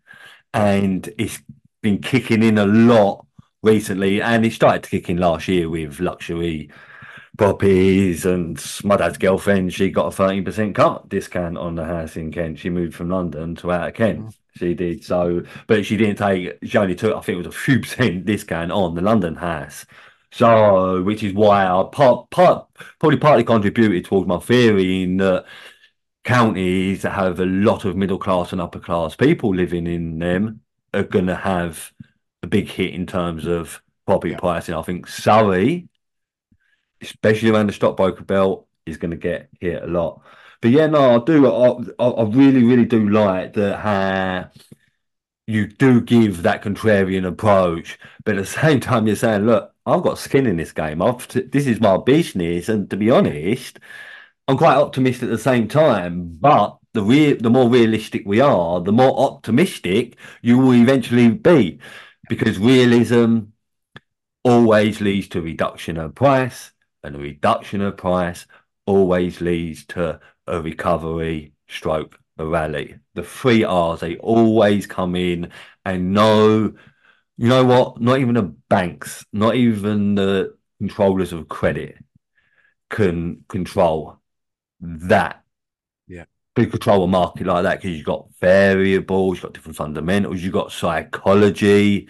and 0.54 1.10
it's 1.18 1.40
been 1.82 2.00
kicking 2.00 2.44
in 2.44 2.58
a 2.58 2.66
lot 2.66 3.26
recently, 3.64 4.22
and 4.22 4.46
it 4.46 4.54
started 4.54 4.84
to 4.84 4.90
kick 4.90 5.10
in 5.10 5.18
last 5.18 5.48
year 5.48 5.70
with 5.70 6.00
luxury 6.00 6.70
properties 7.38 8.26
and 8.26 8.64
my 8.84 8.98
dad's 8.98 9.18
girlfriend. 9.18 9.74
She 9.74 9.90
got 9.90 10.08
a 10.08 10.12
thirteen 10.12 10.44
percent 10.44 10.76
cut 10.76 11.10
discount 11.10 11.58
on 11.58 11.76
the 11.76 11.86
house 11.86 12.16
in 12.18 12.32
Kent. 12.32 12.60
She 12.60 12.70
moved 12.70 12.96
from 12.96 13.10
London 13.10 13.56
to 13.56 13.72
out 13.72 13.90
of 13.90 13.94
Kent. 13.96 14.26
Mm. 14.26 14.34
She 14.58 14.74
did 14.74 15.04
so, 15.04 15.44
but 15.68 15.86
she 15.86 15.98
didn't 15.98 16.18
take. 16.18 16.58
She 16.64 16.78
only 16.78 16.96
took, 16.96 17.16
I 17.16 17.22
think, 17.22 17.36
it 17.36 17.48
was 17.48 17.56
a 17.56 17.58
few 17.58 17.80
percent 17.82 18.26
discount 18.26 18.72
on 18.72 18.96
the 18.96 19.02
London 19.02 19.36
house. 19.36 19.86
So, 20.32 21.02
which 21.04 21.24
is 21.24 21.34
why 21.34 21.66
I 21.66 21.84
part, 21.92 22.30
part 22.30 22.68
probably 23.00 23.18
partly 23.18 23.44
contributed 23.44 24.06
towards 24.06 24.28
my 24.28 24.38
theory 24.38 25.02
in 25.04 25.18
that 25.18 25.46
counties 26.24 27.02
that 27.02 27.12
have 27.12 27.40
a 27.40 27.46
lot 27.46 27.86
of 27.86 27.96
middle 27.96 28.20
class 28.20 28.52
and 28.52 28.62
upper 28.62 28.80
class 28.80 29.16
people 29.16 29.56
living 29.56 29.88
in 29.88 30.20
them 30.20 30.62
are 30.94 31.04
going 31.04 31.28
to 31.28 31.36
have 31.36 31.94
a 32.44 32.48
big 32.48 32.70
hit 32.70 32.94
in 32.94 33.06
terms 33.06 33.46
of 33.46 33.82
property 34.06 34.34
Yeah. 34.34 34.40
pricing. 34.40 34.76
I 34.76 34.82
think 34.84 35.08
Surrey, 35.08 35.88
especially 37.02 37.50
around 37.50 37.68
the 37.68 37.74
stockbroker 37.74 38.24
belt, 38.24 38.68
is 38.86 38.98
going 38.98 39.12
to 39.12 39.18
get 39.18 39.50
hit 39.60 39.84
a 39.84 39.88
lot. 39.88 40.22
But 40.62 40.72
yeah, 40.72 40.88
no, 40.88 41.16
I 41.22 41.24
do. 41.24 41.48
I, 41.48 42.04
I 42.06 42.24
really, 42.24 42.64
really 42.64 42.86
do 42.86 43.10
like 43.10 43.54
that 43.54 43.80
how 43.80 44.50
you 45.48 45.68
do 45.68 46.02
give 46.02 46.44
that 46.44 46.64
contrarian 46.64 47.26
approach, 47.28 47.98
but 48.26 48.36
at 48.38 48.42
the 48.42 48.46
same 48.62 48.80
time, 48.80 49.08
you're 49.08 49.16
saying, 49.16 49.46
look, 49.46 49.74
I've 49.86 50.04
got 50.04 50.18
skin 50.20 50.46
in 50.48 50.58
this 50.58 50.72
game. 50.72 51.02
I've, 51.02 51.28
this 51.30 51.68
is 51.68 51.80
my 51.82 51.98
business, 51.98 52.70
and 52.70 52.90
to 52.92 52.98
be 52.98 53.10
honest, 53.12 53.80
I'm 54.48 54.58
quite 54.58 54.78
optimistic 54.78 55.24
at 55.26 55.30
the 55.32 55.38
same 55.38 55.68
time. 55.68 56.38
But 56.40 56.78
the 56.94 57.04
real, 57.04 57.38
the 57.38 57.50
more 57.50 57.70
realistic 57.70 58.24
we 58.26 58.40
are, 58.42 58.82
the 58.82 58.92
more 58.92 59.20
optimistic 59.20 60.18
you 60.42 60.58
will 60.58 60.74
eventually 60.74 61.30
be, 61.30 61.80
because 62.30 62.58
realism 62.60 63.40
always 64.44 65.02
leads 65.02 65.28
to 65.30 65.42
reduction 65.42 65.98
of 65.98 66.16
price, 66.16 66.72
and 67.04 67.16
a 67.16 67.20
reduction 67.20 67.82
of 67.82 67.98
price 67.98 68.46
always 68.86 69.42
leads 69.42 69.86
to 69.86 70.20
a 70.48 70.62
recovery 70.62 71.54
stroke 71.68 72.20
a 72.40 72.46
rally. 72.46 72.96
The 73.14 73.24
three 73.24 73.64
R's 73.64 74.00
they 74.00 74.18
always 74.18 74.88
come 74.88 75.16
in 75.16 75.52
and 75.86 76.14
know 76.14 76.74
you 77.38 77.48
know 77.48 77.64
what? 77.64 78.02
Not 78.02 78.20
even 78.20 78.34
the 78.34 78.44
banks, 78.44 79.26
not 79.32 79.56
even 79.56 80.16
the 80.16 80.58
controllers 80.78 81.32
of 81.32 81.48
credit 81.48 81.98
can 82.90 83.46
control 83.48 84.20
that. 84.82 85.44
Yeah. 86.66 86.70
Control 86.72 87.04
a 87.04 87.08
market 87.08 87.48
like 87.48 87.64
that 87.64 87.82
because 87.82 87.96
you've 87.96 88.06
got 88.06 88.28
variables, 88.40 89.38
you've 89.38 89.44
got 89.44 89.54
different 89.54 89.78
fundamentals, 89.78 90.42
you've 90.42 90.54
got 90.54 90.72
psychology. 90.72 92.08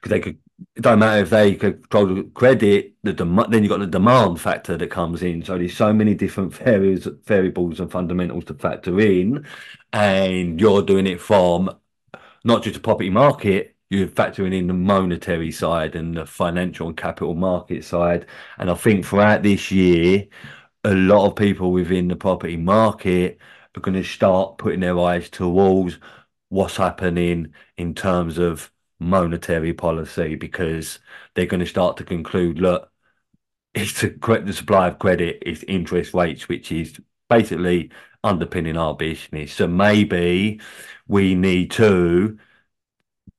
Because 0.00 0.10
they 0.10 0.20
could, 0.20 0.38
it 0.76 0.82
don't 0.82 0.98
matter 0.98 1.22
if 1.22 1.30
they 1.30 1.54
control 1.54 2.06
the 2.06 2.24
credit, 2.34 2.94
the 3.02 3.12
dem- 3.12 3.44
then 3.50 3.62
you've 3.62 3.70
got 3.70 3.80
the 3.80 3.86
demand 3.86 4.40
factor 4.40 4.76
that 4.76 4.90
comes 4.90 5.22
in. 5.22 5.42
So 5.44 5.58
there's 5.58 5.76
so 5.76 5.92
many 5.92 6.14
different 6.14 6.54
variables, 6.54 7.08
variables 7.24 7.80
and 7.80 7.90
fundamentals 7.90 8.44
to 8.46 8.54
factor 8.54 9.00
in, 9.00 9.46
and 9.92 10.60
you're 10.60 10.82
doing 10.82 11.06
it 11.06 11.20
from 11.20 11.70
not 12.44 12.62
just 12.62 12.74
the 12.74 12.80
property 12.80 13.10
market, 13.10 13.76
you're 13.90 14.06
factoring 14.08 14.54
in 14.54 14.66
the 14.66 14.74
monetary 14.74 15.50
side 15.50 15.96
and 15.96 16.16
the 16.16 16.26
financial 16.26 16.88
and 16.88 16.96
capital 16.96 17.34
market 17.34 17.84
side. 17.84 18.26
And 18.58 18.70
I 18.70 18.74
think 18.74 19.04
throughout 19.04 19.42
this 19.42 19.70
year, 19.70 20.26
a 20.84 20.94
lot 20.94 21.26
of 21.28 21.36
people 21.36 21.72
within 21.72 22.08
the 22.08 22.16
property 22.16 22.56
market 22.56 23.38
are 23.76 23.80
going 23.80 23.94
to 23.94 24.04
start 24.04 24.58
putting 24.58 24.80
their 24.80 24.98
eyes 24.98 25.28
towards 25.30 25.98
what's 26.48 26.76
happening 26.76 27.52
in 27.76 27.94
terms 27.94 28.38
of 28.38 28.70
monetary 28.98 29.72
policy 29.72 30.34
because 30.34 30.98
they're 31.34 31.46
going 31.46 31.60
to 31.60 31.66
start 31.66 31.96
to 31.96 32.04
conclude, 32.04 32.58
look, 32.58 32.90
it's 33.74 34.00
the, 34.00 34.52
supply 34.52 34.88
of 34.88 34.98
credit, 34.98 35.42
it's 35.46 35.62
interest 35.64 36.12
rates, 36.14 36.48
which 36.48 36.72
is 36.72 37.00
basically 37.28 37.90
underpinning 38.24 38.76
our 38.76 38.94
business. 38.94 39.52
So 39.52 39.66
maybe 39.66 40.60
we 41.08 41.34
need 41.34 41.70
to 41.72 42.38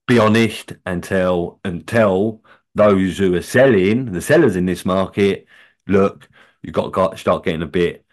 be 0.07 0.19
honest 0.19 0.73
and 0.85 1.03
tell 1.03 1.59
and 1.63 1.85
tell 1.85 2.41
those 2.75 3.17
who 3.17 3.35
are 3.35 3.41
selling, 3.41 4.13
the 4.13 4.21
sellers 4.21 4.55
in 4.55 4.65
this 4.65 4.85
market, 4.85 5.45
look, 5.87 6.29
you've 6.61 6.73
got 6.73 7.11
to 7.11 7.17
start 7.17 7.43
getting 7.43 7.61
a 7.61 7.67
bit 7.67 8.05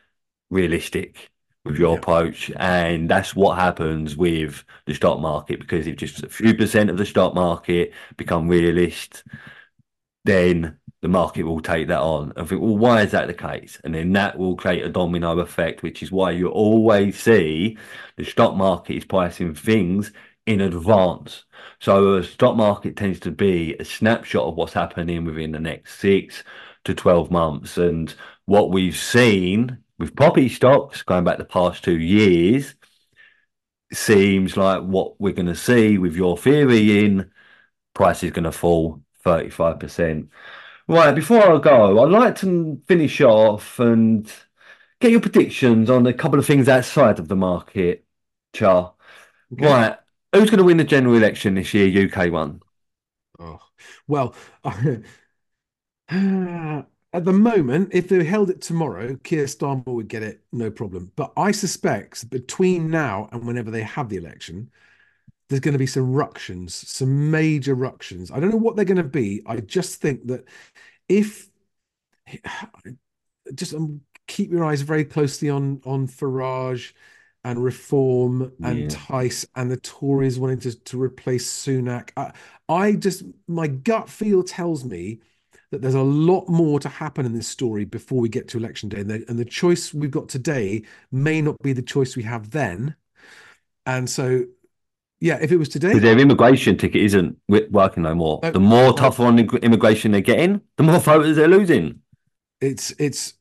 realistic 0.50 1.30
with 1.64 1.76
your 1.78 1.94
Yeah. 1.94 1.98
approach. 1.98 2.50
And 2.56 3.08
that's 3.10 3.34
what 3.36 3.58
happens 3.58 4.16
with 4.16 4.64
the 4.86 4.94
stock 4.94 5.20
market 5.20 5.60
because 5.60 5.86
if 5.86 5.96
just 5.96 6.22
a 6.22 6.28
few 6.28 6.54
percent 6.54 6.90
of 6.90 6.96
the 6.98 7.06
stock 7.06 7.34
market 7.34 7.92
become 8.16 8.48
realist, 8.48 9.24
then 10.24 10.78
the 11.00 11.08
market 11.08 11.44
will 11.44 11.60
take 11.60 11.88
that 11.88 12.00
on 12.00 12.32
and 12.36 12.48
think, 12.48 12.60
well, 12.60 12.76
why 12.76 13.02
is 13.02 13.12
that 13.12 13.28
the 13.28 13.34
case? 13.34 13.80
And 13.84 13.94
then 13.94 14.12
that 14.12 14.36
will 14.36 14.56
create 14.56 14.84
a 14.84 14.88
domino 14.88 15.38
effect, 15.38 15.82
which 15.82 16.02
is 16.02 16.10
why 16.12 16.32
you 16.32 16.48
always 16.48 17.18
see 17.18 17.78
the 18.16 18.24
stock 18.24 18.56
market 18.56 18.96
is 18.96 19.04
pricing 19.04 19.54
things 19.54 20.12
in 20.46 20.60
advance. 20.60 21.44
So 21.80 22.16
a 22.16 22.24
stock 22.24 22.56
market 22.56 22.96
tends 22.96 23.20
to 23.20 23.30
be 23.30 23.76
a 23.78 23.84
snapshot 23.84 24.44
of 24.44 24.56
what's 24.56 24.72
happening 24.72 25.24
within 25.24 25.52
the 25.52 25.60
next 25.60 25.98
six 26.00 26.42
to 26.84 26.94
12 26.94 27.30
months. 27.30 27.78
And 27.78 28.12
what 28.46 28.70
we've 28.70 28.96
seen 28.96 29.78
with 29.98 30.16
property 30.16 30.48
stocks 30.48 31.02
going 31.02 31.24
back 31.24 31.38
the 31.38 31.44
past 31.44 31.84
two 31.84 31.98
years 31.98 32.74
seems 33.92 34.56
like 34.56 34.82
what 34.82 35.20
we're 35.20 35.32
going 35.32 35.46
to 35.46 35.54
see 35.54 35.98
with 35.98 36.14
your 36.14 36.36
theory 36.36 37.04
in 37.04 37.30
price 37.94 38.22
is 38.22 38.32
going 38.32 38.44
to 38.44 38.52
fall 38.52 39.02
35%. 39.24 40.28
Right, 40.86 41.14
before 41.14 41.42
I 41.42 41.60
go, 41.60 42.02
I'd 42.02 42.10
like 42.10 42.36
to 42.36 42.80
finish 42.86 43.20
off 43.20 43.78
and 43.78 44.30
get 45.00 45.10
your 45.10 45.20
predictions 45.20 45.90
on 45.90 46.06
a 46.06 46.12
couple 46.12 46.38
of 46.38 46.46
things 46.46 46.68
outside 46.68 47.18
of 47.18 47.28
the 47.28 47.36
market, 47.36 48.04
Char. 48.54 48.94
Okay. 49.52 49.66
Right, 49.66 49.98
who's 50.32 50.50
going 50.50 50.58
to 50.58 50.64
win 50.64 50.78
the 50.78 50.84
general 50.84 51.16
election 51.16 51.54
this 51.54 51.74
year, 51.74 52.06
UK 52.06 52.32
one? 52.32 52.60
Oh, 53.38 53.60
well, 54.06 54.34
uh, 54.64 54.72
at 57.12 57.24
the 57.24 57.32
moment, 57.32 57.90
if 57.92 58.08
they 58.08 58.22
held 58.24 58.50
it 58.50 58.60
tomorrow, 58.60 59.16
Keir 59.24 59.44
Starmer 59.46 59.86
would 59.86 60.08
get 60.08 60.22
it, 60.22 60.42
no 60.52 60.70
problem. 60.70 61.12
But 61.16 61.32
I 61.36 61.52
suspect 61.52 62.28
between 62.30 62.90
now 62.90 63.28
and 63.32 63.46
whenever 63.46 63.70
they 63.70 63.82
have 63.82 64.08
the 64.10 64.16
election, 64.18 64.70
there's 65.48 65.60
going 65.60 65.74
to 65.74 65.78
be 65.78 65.86
some 65.86 66.12
ructions, 66.12 66.74
some 66.74 67.30
major 67.30 67.74
ructions. 67.74 68.30
I 68.30 68.40
don't 68.40 68.50
know 68.50 68.56
what 68.58 68.76
they're 68.76 68.84
going 68.86 68.98
to 68.98 69.04
be. 69.04 69.42
I 69.46 69.58
just 69.58 70.00
think 70.00 70.26
that 70.28 70.46
if 71.08 71.50
just 73.54 73.74
um, 73.74 74.00
keep 74.26 74.50
your 74.50 74.64
eyes 74.64 74.82
very 74.82 75.04
closely 75.04 75.48
on 75.50 75.80
on 75.84 76.06
Farage 76.06 76.92
and 77.44 77.62
Reform 77.62 78.52
and 78.62 78.90
Yeah. 78.90 78.90
Tice 78.90 79.46
and 79.54 79.70
the 79.70 79.76
Tories 79.78 80.38
wanting 80.38 80.60
to, 80.60 80.74
to 80.84 81.00
replace 81.02 81.50
Sunak. 81.50 82.10
I, 82.16 82.32
I 82.68 82.92
just 82.92 83.22
my 83.46 83.66
gut 83.68 84.08
feel 84.10 84.42
tells 84.42 84.84
me 84.84 85.20
that 85.70 85.82
there's 85.82 85.94
a 85.94 86.02
lot 86.02 86.48
more 86.48 86.80
to 86.80 86.88
happen 86.88 87.26
in 87.26 87.34
this 87.34 87.46
story 87.46 87.84
before 87.84 88.20
we 88.20 88.28
get 88.28 88.48
to 88.48 88.58
election 88.58 88.88
day, 88.88 89.00
and 89.00 89.10
the, 89.10 89.24
and 89.28 89.38
the 89.38 89.44
choice 89.44 89.92
we've 89.92 90.10
got 90.10 90.28
today 90.28 90.82
may 91.12 91.42
not 91.42 91.58
be 91.62 91.72
the 91.72 91.82
choice 91.82 92.16
we 92.16 92.22
have 92.22 92.50
then. 92.50 92.94
And 93.84 94.08
so, 94.08 94.44
yeah, 95.20 95.38
if 95.40 95.52
it 95.52 95.56
was 95.56 95.68
today, 95.68 95.98
their 95.98 96.18
immigration 96.18 96.76
ticket 96.76 97.02
isn't 97.02 97.36
working 97.70 98.02
no 98.02 98.14
more. 98.14 98.40
No, 98.42 98.50
the 98.50 98.60
more 98.60 98.92
tougher 98.92 99.24
on 99.24 99.38
immigration 99.38 100.12
they're 100.12 100.20
getting, 100.20 100.60
the 100.76 100.84
more 100.84 101.00
voters 101.00 101.36
they're 101.36 101.48
losing. 101.48 102.00
it's 102.60 102.92
it's 102.98 103.34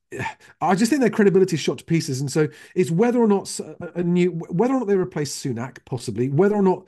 I 0.61 0.75
just 0.75 0.89
think 0.89 1.01
their 1.01 1.09
credibility 1.09 1.55
is 1.55 1.59
shot 1.59 1.79
to 1.79 1.83
pieces, 1.83 2.21
and 2.21 2.31
so 2.31 2.47
it's 2.75 2.91
whether 2.91 3.19
or 3.19 3.27
not 3.27 3.59
a 3.95 4.03
new 4.03 4.31
whether 4.31 4.73
or 4.73 4.79
not 4.79 4.87
they 4.87 4.95
replace 4.95 5.35
Sunak, 5.35 5.79
possibly 5.85 6.29
whether 6.29 6.55
or 6.55 6.61
not 6.61 6.87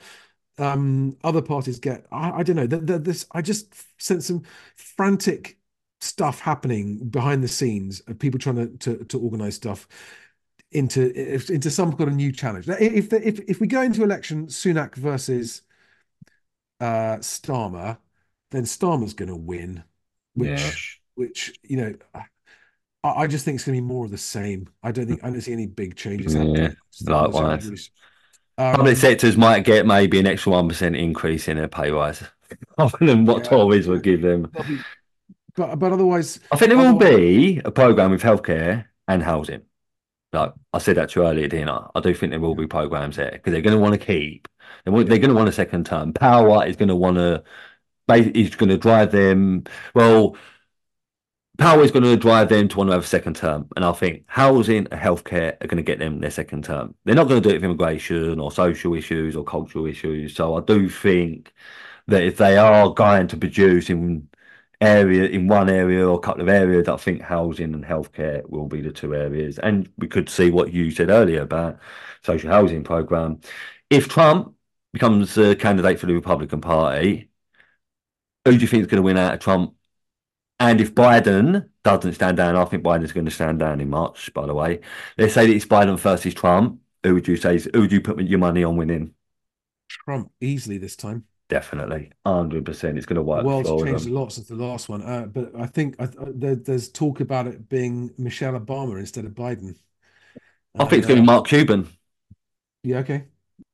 um 0.60 1.16
other 1.24 1.42
parties 1.42 1.78
get 1.80 2.06
I, 2.12 2.30
I 2.32 2.42
don't 2.44 2.56
know 2.56 2.66
th 2.66 2.86
th 2.86 3.02
this 3.02 3.26
I 3.32 3.42
just 3.42 3.74
sense 4.02 4.26
some 4.26 4.42
frantic 4.76 5.58
stuff 6.00 6.40
happening 6.40 7.08
behind 7.10 7.42
the 7.44 7.48
scenes 7.48 8.00
of 8.08 8.18
people 8.18 8.40
trying 8.40 8.56
to 8.56 8.68
to, 8.96 9.04
to 9.06 9.20
organize 9.20 9.56
stuff 9.56 9.88
into 10.72 11.12
into 11.52 11.70
some 11.70 11.92
kind 11.96 12.10
of 12.10 12.16
new 12.16 12.32
challenge. 12.32 12.68
If 12.68 13.10
the, 13.10 13.26
if 13.26 13.40
if 13.48 13.60
we 13.60 13.66
go 13.66 13.82
into 13.82 14.04
election 14.04 14.46
Sunak 14.48 14.94
versus 14.94 15.62
uh 16.80 17.16
Starmer, 17.20 17.98
then 18.50 18.64
Starmer's 18.64 19.14
going 19.14 19.28
to 19.28 19.36
win, 19.36 19.84
which 20.34 21.00
which 21.14 21.58
you 21.62 21.76
know 21.76 21.94
I, 22.14 22.24
I 23.04 23.26
just 23.26 23.44
think 23.44 23.56
it's 23.56 23.64
going 23.64 23.76
to 23.76 23.82
be 23.82 23.86
more 23.86 24.04
of 24.04 24.10
the 24.10 24.18
same. 24.18 24.68
I 24.82 24.92
don't 24.92 25.06
think 25.06 25.24
I 25.24 25.30
don't 25.30 25.40
see 25.40 25.52
any 25.52 25.66
big 25.66 25.96
changes 25.96 26.36
Yeah, 26.36 26.70
likewise. 27.00 27.72
Um, 28.60 28.74
Public 28.76 28.96
sectors 28.96 29.36
might 29.36 29.64
get 29.64 29.86
maybe 29.86 30.18
an 30.20 30.26
extra 30.26 30.52
1% 30.52 30.98
increase 30.98 31.48
in 31.48 31.56
their 31.56 31.68
pay 31.68 31.90
rise 31.90 32.22
other 32.78 32.98
than 33.00 33.24
what 33.24 33.44
Yeah. 33.44 33.50
Tories 33.50 33.88
would 33.88 34.02
give 34.02 34.22
them. 34.22 34.50
But 35.56 35.76
but 35.78 35.92
otherwise, 35.92 36.40
I 36.52 36.56
think 36.56 36.70
there 36.70 36.78
will 36.78 36.98
be 36.98 37.60
a 37.64 37.70
programme 37.70 38.10
with 38.12 38.22
healthcare 38.22 38.86
and 39.08 39.22
housing. 39.22 39.62
Like 40.32 40.52
I 40.72 40.78
said 40.78 40.96
that 40.96 41.10
to 41.10 41.20
you 41.20 41.26
earlier, 41.26 41.48
didn't 41.48 41.70
I? 41.70 41.88
I 41.94 42.00
do 42.00 42.14
think 42.14 42.30
there 42.30 42.40
will 42.40 42.54
be 42.54 42.66
programs 42.66 43.16
there 43.16 43.32
because 43.32 43.52
they're 43.52 43.62
going 43.62 43.76
to 43.76 43.82
want 43.82 43.94
to 43.98 44.06
keep. 44.06 44.46
They 44.84 44.90
want, 44.92 45.08
they're 45.08 45.18
going 45.18 45.30
to 45.30 45.34
want 45.36 45.48
a 45.48 45.52
second 45.52 45.86
term. 45.86 46.12
Power 46.12 46.64
is 46.66 46.76
going 46.76 46.88
to 46.88 46.96
want 46.96 47.16
to. 47.16 47.42
Is 48.08 48.56
going 48.56 48.70
to 48.70 48.76
drive 48.78 49.12
them. 49.12 49.64
Well, 49.94 50.36
power 51.60 51.82
is 51.82 51.90
going 51.90 52.04
to 52.04 52.16
drive 52.16 52.48
them 52.48 52.68
to 52.68 52.76
want 52.78 52.88
to 52.88 52.92
have 52.94 53.04
a 53.04 53.06
second 53.06 53.36
term, 53.36 53.68
and 53.76 53.84
I 53.84 53.92
think 53.92 54.24
housing 54.26 54.88
and 54.90 55.00
healthcare 55.00 55.62
are 55.62 55.66
going 55.66 55.76
to 55.76 55.82
get 55.82 55.98
them 55.98 56.20
their 56.20 56.30
second 56.30 56.64
term. 56.64 56.94
They're 57.04 57.14
not 57.14 57.28
going 57.28 57.42
to 57.42 57.48
do 57.48 57.54
it 57.54 57.58
with 57.58 57.64
immigration 57.64 58.40
or 58.40 58.50
social 58.50 58.94
issues 58.94 59.36
or 59.36 59.44
cultural 59.44 59.86
issues. 59.86 60.34
So 60.34 60.56
I 60.56 60.62
do 60.62 60.88
think 60.88 61.52
that 62.08 62.22
if 62.24 62.38
they 62.38 62.56
are 62.56 62.90
going 62.94 63.28
to 63.28 63.36
produce 63.36 63.90
in 63.90 64.28
area 64.80 65.28
in 65.28 65.48
one 65.48 65.68
area 65.68 66.08
or 66.08 66.16
a 66.16 66.20
couple 66.20 66.42
of 66.42 66.48
areas, 66.48 66.88
I 66.88 66.96
think 66.96 67.22
housing 67.22 67.74
and 67.74 67.84
healthcare 67.84 68.48
will 68.48 68.66
be 68.66 68.80
the 68.80 68.92
two 68.92 69.14
areas. 69.14 69.58
And 69.58 69.90
we 69.98 70.08
could 70.08 70.28
see 70.30 70.50
what 70.50 70.72
you 70.72 70.90
said 70.90 71.10
earlier 71.10 71.42
about 71.42 71.78
social 72.22 72.50
housing 72.50 72.84
program. 72.84 73.40
If 73.90 74.08
Trump 74.08 74.54
becomes 74.92 75.36
a 75.38 75.56
candidate 75.56 76.00
for 76.00 76.06
the 76.06 76.14
Republican 76.14 76.60
Party, 76.60 77.30
who 78.44 78.52
do 78.52 78.58
you 78.58 78.66
think 78.66 78.82
is 78.82 78.86
going 78.86 78.96
to 78.96 79.02
win 79.02 79.18
out 79.18 79.34
of 79.34 79.40
Trump? 79.40 79.74
And 80.60 80.80
if 80.80 80.94
Biden 80.94 81.68
doesn't 81.84 82.14
stand 82.14 82.36
down, 82.36 82.56
I 82.56 82.64
think 82.66 82.84
Biden's 82.84 83.12
going 83.12 83.24
to 83.26 83.30
stand 83.32 83.58
down 83.60 83.80
in 83.80 83.90
March, 83.90 84.32
by 84.34 84.46
the 84.46 84.54
way. 84.54 84.80
Let's 85.18 85.34
say 85.34 85.46
that 85.46 85.54
it's 85.54 85.66
Biden 85.66 85.98
versus 85.98 86.34
Trump. 86.34 86.80
Who 87.04 87.14
would 87.14 87.28
you 87.28 87.36
say? 87.36 87.56
is, 87.56 87.68
Who 87.74 87.80
would 87.82 87.92
you 87.92 88.00
put 88.02 88.20
your 88.22 88.38
money 88.38 88.64
on 88.64 88.76
winning? 88.76 89.14
Trump 89.88 90.32
easily 90.40 90.78
this 90.78 90.96
time. 90.96 91.26
Definitely, 91.48 92.12
hundred 92.24 92.64
percent. 92.64 92.96
It's 92.96 93.06
going 93.06 93.16
to 93.16 93.22
The 93.34 93.40
work. 93.40 93.40
world's 93.40 93.72
changed 93.72 94.06
them. 94.06 94.12
a 94.12 94.20
lot 94.20 94.32
since 94.32 94.46
the 94.48 94.54
last 94.54 94.88
one, 94.88 95.02
uh, 95.02 95.26
but 95.26 95.52
I 95.56 95.66
think 95.66 95.96
I, 96.00 96.04
I- 96.04 96.08
there, 96.34 96.54
there's 96.56 96.88
talk 96.88 97.20
about 97.20 97.46
it 97.48 97.68
being 97.68 98.12
Michelle 98.18 98.58
Obama 98.58 98.98
instead 99.00 99.24
of 99.24 99.32
Biden. 99.32 99.76
I 100.78 100.84
think 100.84 100.98
it's 101.00 101.06
going 101.06 101.18
to 101.18 101.22
be 101.22 101.26
Mark 101.26 101.46
Cuban. 101.46 101.88
Yeah, 102.82 102.98
okay. 102.98 103.28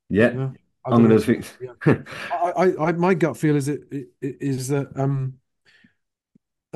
Yeah, 0.08 0.34
Yeah. 0.34 0.52
I'm 0.90 1.04
going 1.06 1.18
to 1.18 1.24
think. 1.24 1.46
Yeah. 1.60 1.74
I, 2.30 2.36
I, 2.36 2.88
I, 2.88 2.92
my 2.92 3.14
gut 3.14 3.36
feel 3.36 3.56
is 3.56 3.68
it, 3.68 3.82
it 3.90 4.08
is 4.40 4.68
that 4.68 4.88
um, 4.98 5.38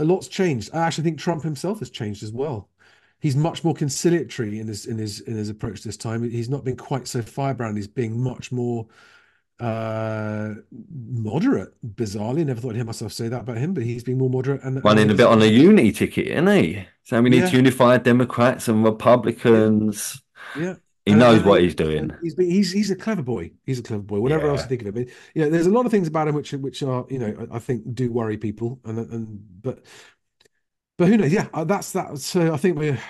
a 0.00 0.04
lot's 0.04 0.28
changed. 0.28 0.70
I 0.74 0.86
actually 0.86 1.04
think 1.04 1.18
Trump 1.18 1.42
himself 1.42 1.78
has 1.80 1.90
changed 1.90 2.22
as 2.22 2.32
well. 2.32 2.68
He's 3.20 3.36
much 3.36 3.62
more 3.64 3.74
conciliatory 3.74 4.58
in 4.58 4.66
his 4.66 4.86
in 4.86 4.96
his 4.98 5.20
in 5.20 5.36
his 5.36 5.50
approach 5.50 5.82
this 5.82 5.96
time. 5.96 6.28
He's 6.28 6.48
not 6.48 6.64
been 6.64 6.76
quite 6.76 7.06
so 7.06 7.20
firebrand. 7.22 7.76
He's 7.76 7.86
being 7.86 8.20
much 8.20 8.50
more 8.50 8.86
uh 9.60 10.54
moderate. 10.90 11.74
Bizarrely, 11.86 12.46
never 12.46 12.60
thought 12.60 12.70
I'd 12.70 12.76
hear 12.76 12.84
myself 12.84 13.12
say 13.12 13.28
that 13.28 13.42
about 13.42 13.58
him, 13.58 13.74
but 13.74 13.82
he's 13.82 14.02
being 14.02 14.16
more 14.18 14.30
moderate 14.30 14.62
and 14.64 14.82
running 14.82 15.10
a 15.10 15.14
bit 15.14 15.26
on 15.26 15.42
a 15.42 15.46
unity 15.46 15.92
ticket, 15.92 16.28
isn't 16.28 16.46
he? 16.46 16.86
So 17.02 17.20
we 17.20 17.28
need 17.28 17.40
Yeah. 17.40 17.50
to 17.50 17.56
unify 17.56 17.98
Democrats 17.98 18.68
and 18.68 18.82
Republicans. 18.82 20.22
Yeah. 20.58 20.76
He 21.06 21.12
And- 21.12 21.20
knows 21.20 21.42
what 21.42 21.62
he's 21.62 21.74
doing. 21.74 22.12
He's 22.22 22.34
he's 22.36 22.72
he's 22.72 22.90
a 22.90 22.96
clever 22.96 23.22
boy. 23.22 23.52
He's 23.64 23.78
a 23.78 23.82
clever 23.82 24.02
boy. 24.02 24.20
Whatever 24.20 24.48
else 24.48 24.62
you 24.62 24.68
think 24.68 24.82
of 24.82 24.88
him, 24.88 24.94
But, 24.94 25.12
you 25.34 25.42
know, 25.42 25.50
there's 25.50 25.66
a 25.66 25.70
lot 25.70 25.86
of 25.86 25.92
things 25.92 26.08
about 26.08 26.28
him 26.28 26.34
which 26.34 26.52
which 26.52 26.82
are 26.82 27.06
you 27.08 27.18
know 27.18 27.48
I, 27.50 27.56
I 27.56 27.58
think 27.58 27.94
do 27.94 28.12
worry 28.12 28.36
people, 28.36 28.80
and 28.84 28.98
and 28.98 29.40
but 29.62 29.84
but 30.98 31.08
who 31.08 31.16
knows? 31.16 31.32
Yeah, 31.32 31.48
uh, 31.54 31.64
that's 31.64 31.92
that. 31.92 32.18
So 32.18 32.52
I 32.52 32.56
think 32.58 32.78
we're 32.78 33.00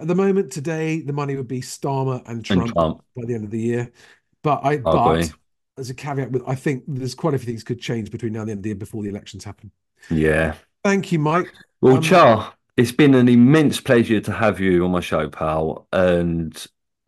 at 0.00 0.06
the 0.06 0.14
moment 0.14 0.52
today 0.52 1.00
the 1.00 1.12
money 1.12 1.34
would 1.36 1.48
be 1.48 1.60
Starmer 1.60 2.20
and 2.26 2.36
And 2.36 2.44
Trump 2.44 2.72
Trump, 2.72 3.04
by 3.16 3.24
the 3.26 3.34
end 3.34 3.44
of 3.44 3.50
the 3.50 3.60
year. 3.60 3.92
But 4.42 4.64
I 4.64 4.76
but 4.78 5.32
as 5.76 5.90
a 5.90 5.94
caveat 5.94 6.30
with 6.30 6.42
I 6.46 6.54
think 6.54 6.84
there's 6.86 7.14
quite 7.16 7.34
a 7.34 7.38
few 7.38 7.46
things 7.46 7.64
could 7.64 7.80
change 7.80 8.10
between 8.12 8.32
now 8.32 8.40
and 8.40 8.48
the 8.48 8.52
end 8.52 8.58
of 8.60 8.62
the 8.62 8.68
year 8.70 8.76
before 8.76 9.02
the 9.02 9.08
elections 9.08 9.42
happen. 9.42 9.72
Yeah. 10.08 10.54
Thank 10.84 11.10
you, 11.10 11.18
Mike. 11.18 11.52
Well, 11.80 11.96
Um, 11.96 12.02
Char, 12.02 12.54
it's 12.76 12.92
been 12.92 13.14
an 13.14 13.28
immense 13.28 13.80
pleasure 13.80 14.20
to 14.20 14.32
have 14.32 14.60
you 14.60 14.84
on 14.84 14.92
my 14.92 15.00
show, 15.00 15.28
pal. 15.28 15.88
And 15.92 16.54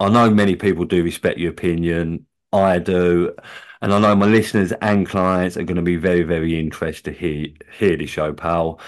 I 0.01 0.09
know 0.10 0.31
many 0.31 0.56
people 0.56 0.85
do 0.85 1.02
respect 1.02 1.39
your 1.39 1.51
opinion. 1.51 2.27
I 2.52 2.78
do. 2.78 3.35
And 3.82 3.93
I 3.93 3.98
know 3.98 4.14
my 4.16 4.27
listeners 4.27 4.73
and 4.81 5.06
clients 5.06 5.56
are 5.56 5.62
going 5.64 5.77
to 5.77 5.82
be 5.82 5.97
very, 5.97 6.23
very 6.23 6.59
interested 6.59 7.12
to 7.12 7.18
hear 7.18 7.48
hear 7.78 7.97
the 7.97 8.06
show, 8.06 8.32
pal. 8.32 8.81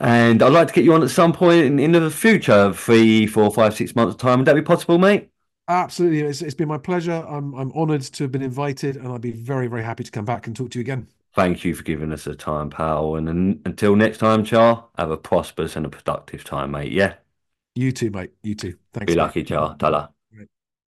And 0.00 0.42
I'd 0.42 0.52
like 0.52 0.68
to 0.68 0.74
get 0.74 0.84
you 0.84 0.94
on 0.94 1.02
at 1.02 1.10
some 1.10 1.32
point 1.32 1.64
in, 1.64 1.78
in 1.78 1.92
the 1.92 2.10
future, 2.10 2.72
three, 2.72 3.26
four, 3.26 3.52
five, 3.52 3.74
six 3.74 3.94
months' 3.94 4.16
time. 4.16 4.40
Would 4.40 4.46
that 4.48 4.54
be 4.54 4.62
possible, 4.62 4.98
mate? 4.98 5.30
Absolutely, 5.68 6.20
it's, 6.20 6.42
it's 6.42 6.54
been 6.54 6.68
my 6.68 6.78
pleasure. 6.78 7.24
I'm 7.28 7.54
I'm 7.54 7.72
honoured 7.72 8.02
to 8.02 8.24
have 8.24 8.32
been 8.32 8.42
invited, 8.42 8.96
and 8.96 9.08
I'd 9.08 9.20
be 9.20 9.30
very 9.32 9.66
very 9.68 9.82
happy 9.84 10.04
to 10.04 10.10
come 10.10 10.24
back 10.24 10.46
and 10.46 10.54
talk 10.56 10.70
to 10.72 10.78
you 10.78 10.82
again. 10.82 11.08
Thank 11.34 11.62
you 11.64 11.74
for 11.74 11.82
giving 11.82 12.10
us 12.12 12.24
the 12.24 12.34
time, 12.34 12.70
pal. 12.70 13.16
And, 13.16 13.28
and 13.28 13.60
until 13.66 13.96
next 13.96 14.18
time, 14.18 14.44
Char, 14.44 14.88
have 14.98 15.10
a 15.10 15.16
prosperous 15.18 15.76
and 15.76 15.84
a 15.86 15.88
productive 15.90 16.44
time, 16.44 16.70
mate. 16.72 16.92
Yeah. 16.92 17.16
You 17.74 17.92
too, 17.92 18.10
mate. 18.10 18.32
You 18.42 18.54
too. 18.54 18.78
Thanks. 18.92 19.12
Be 19.12 19.14
lucky, 19.14 19.44
Char. 19.44 19.76
Ta-la. 19.76 20.08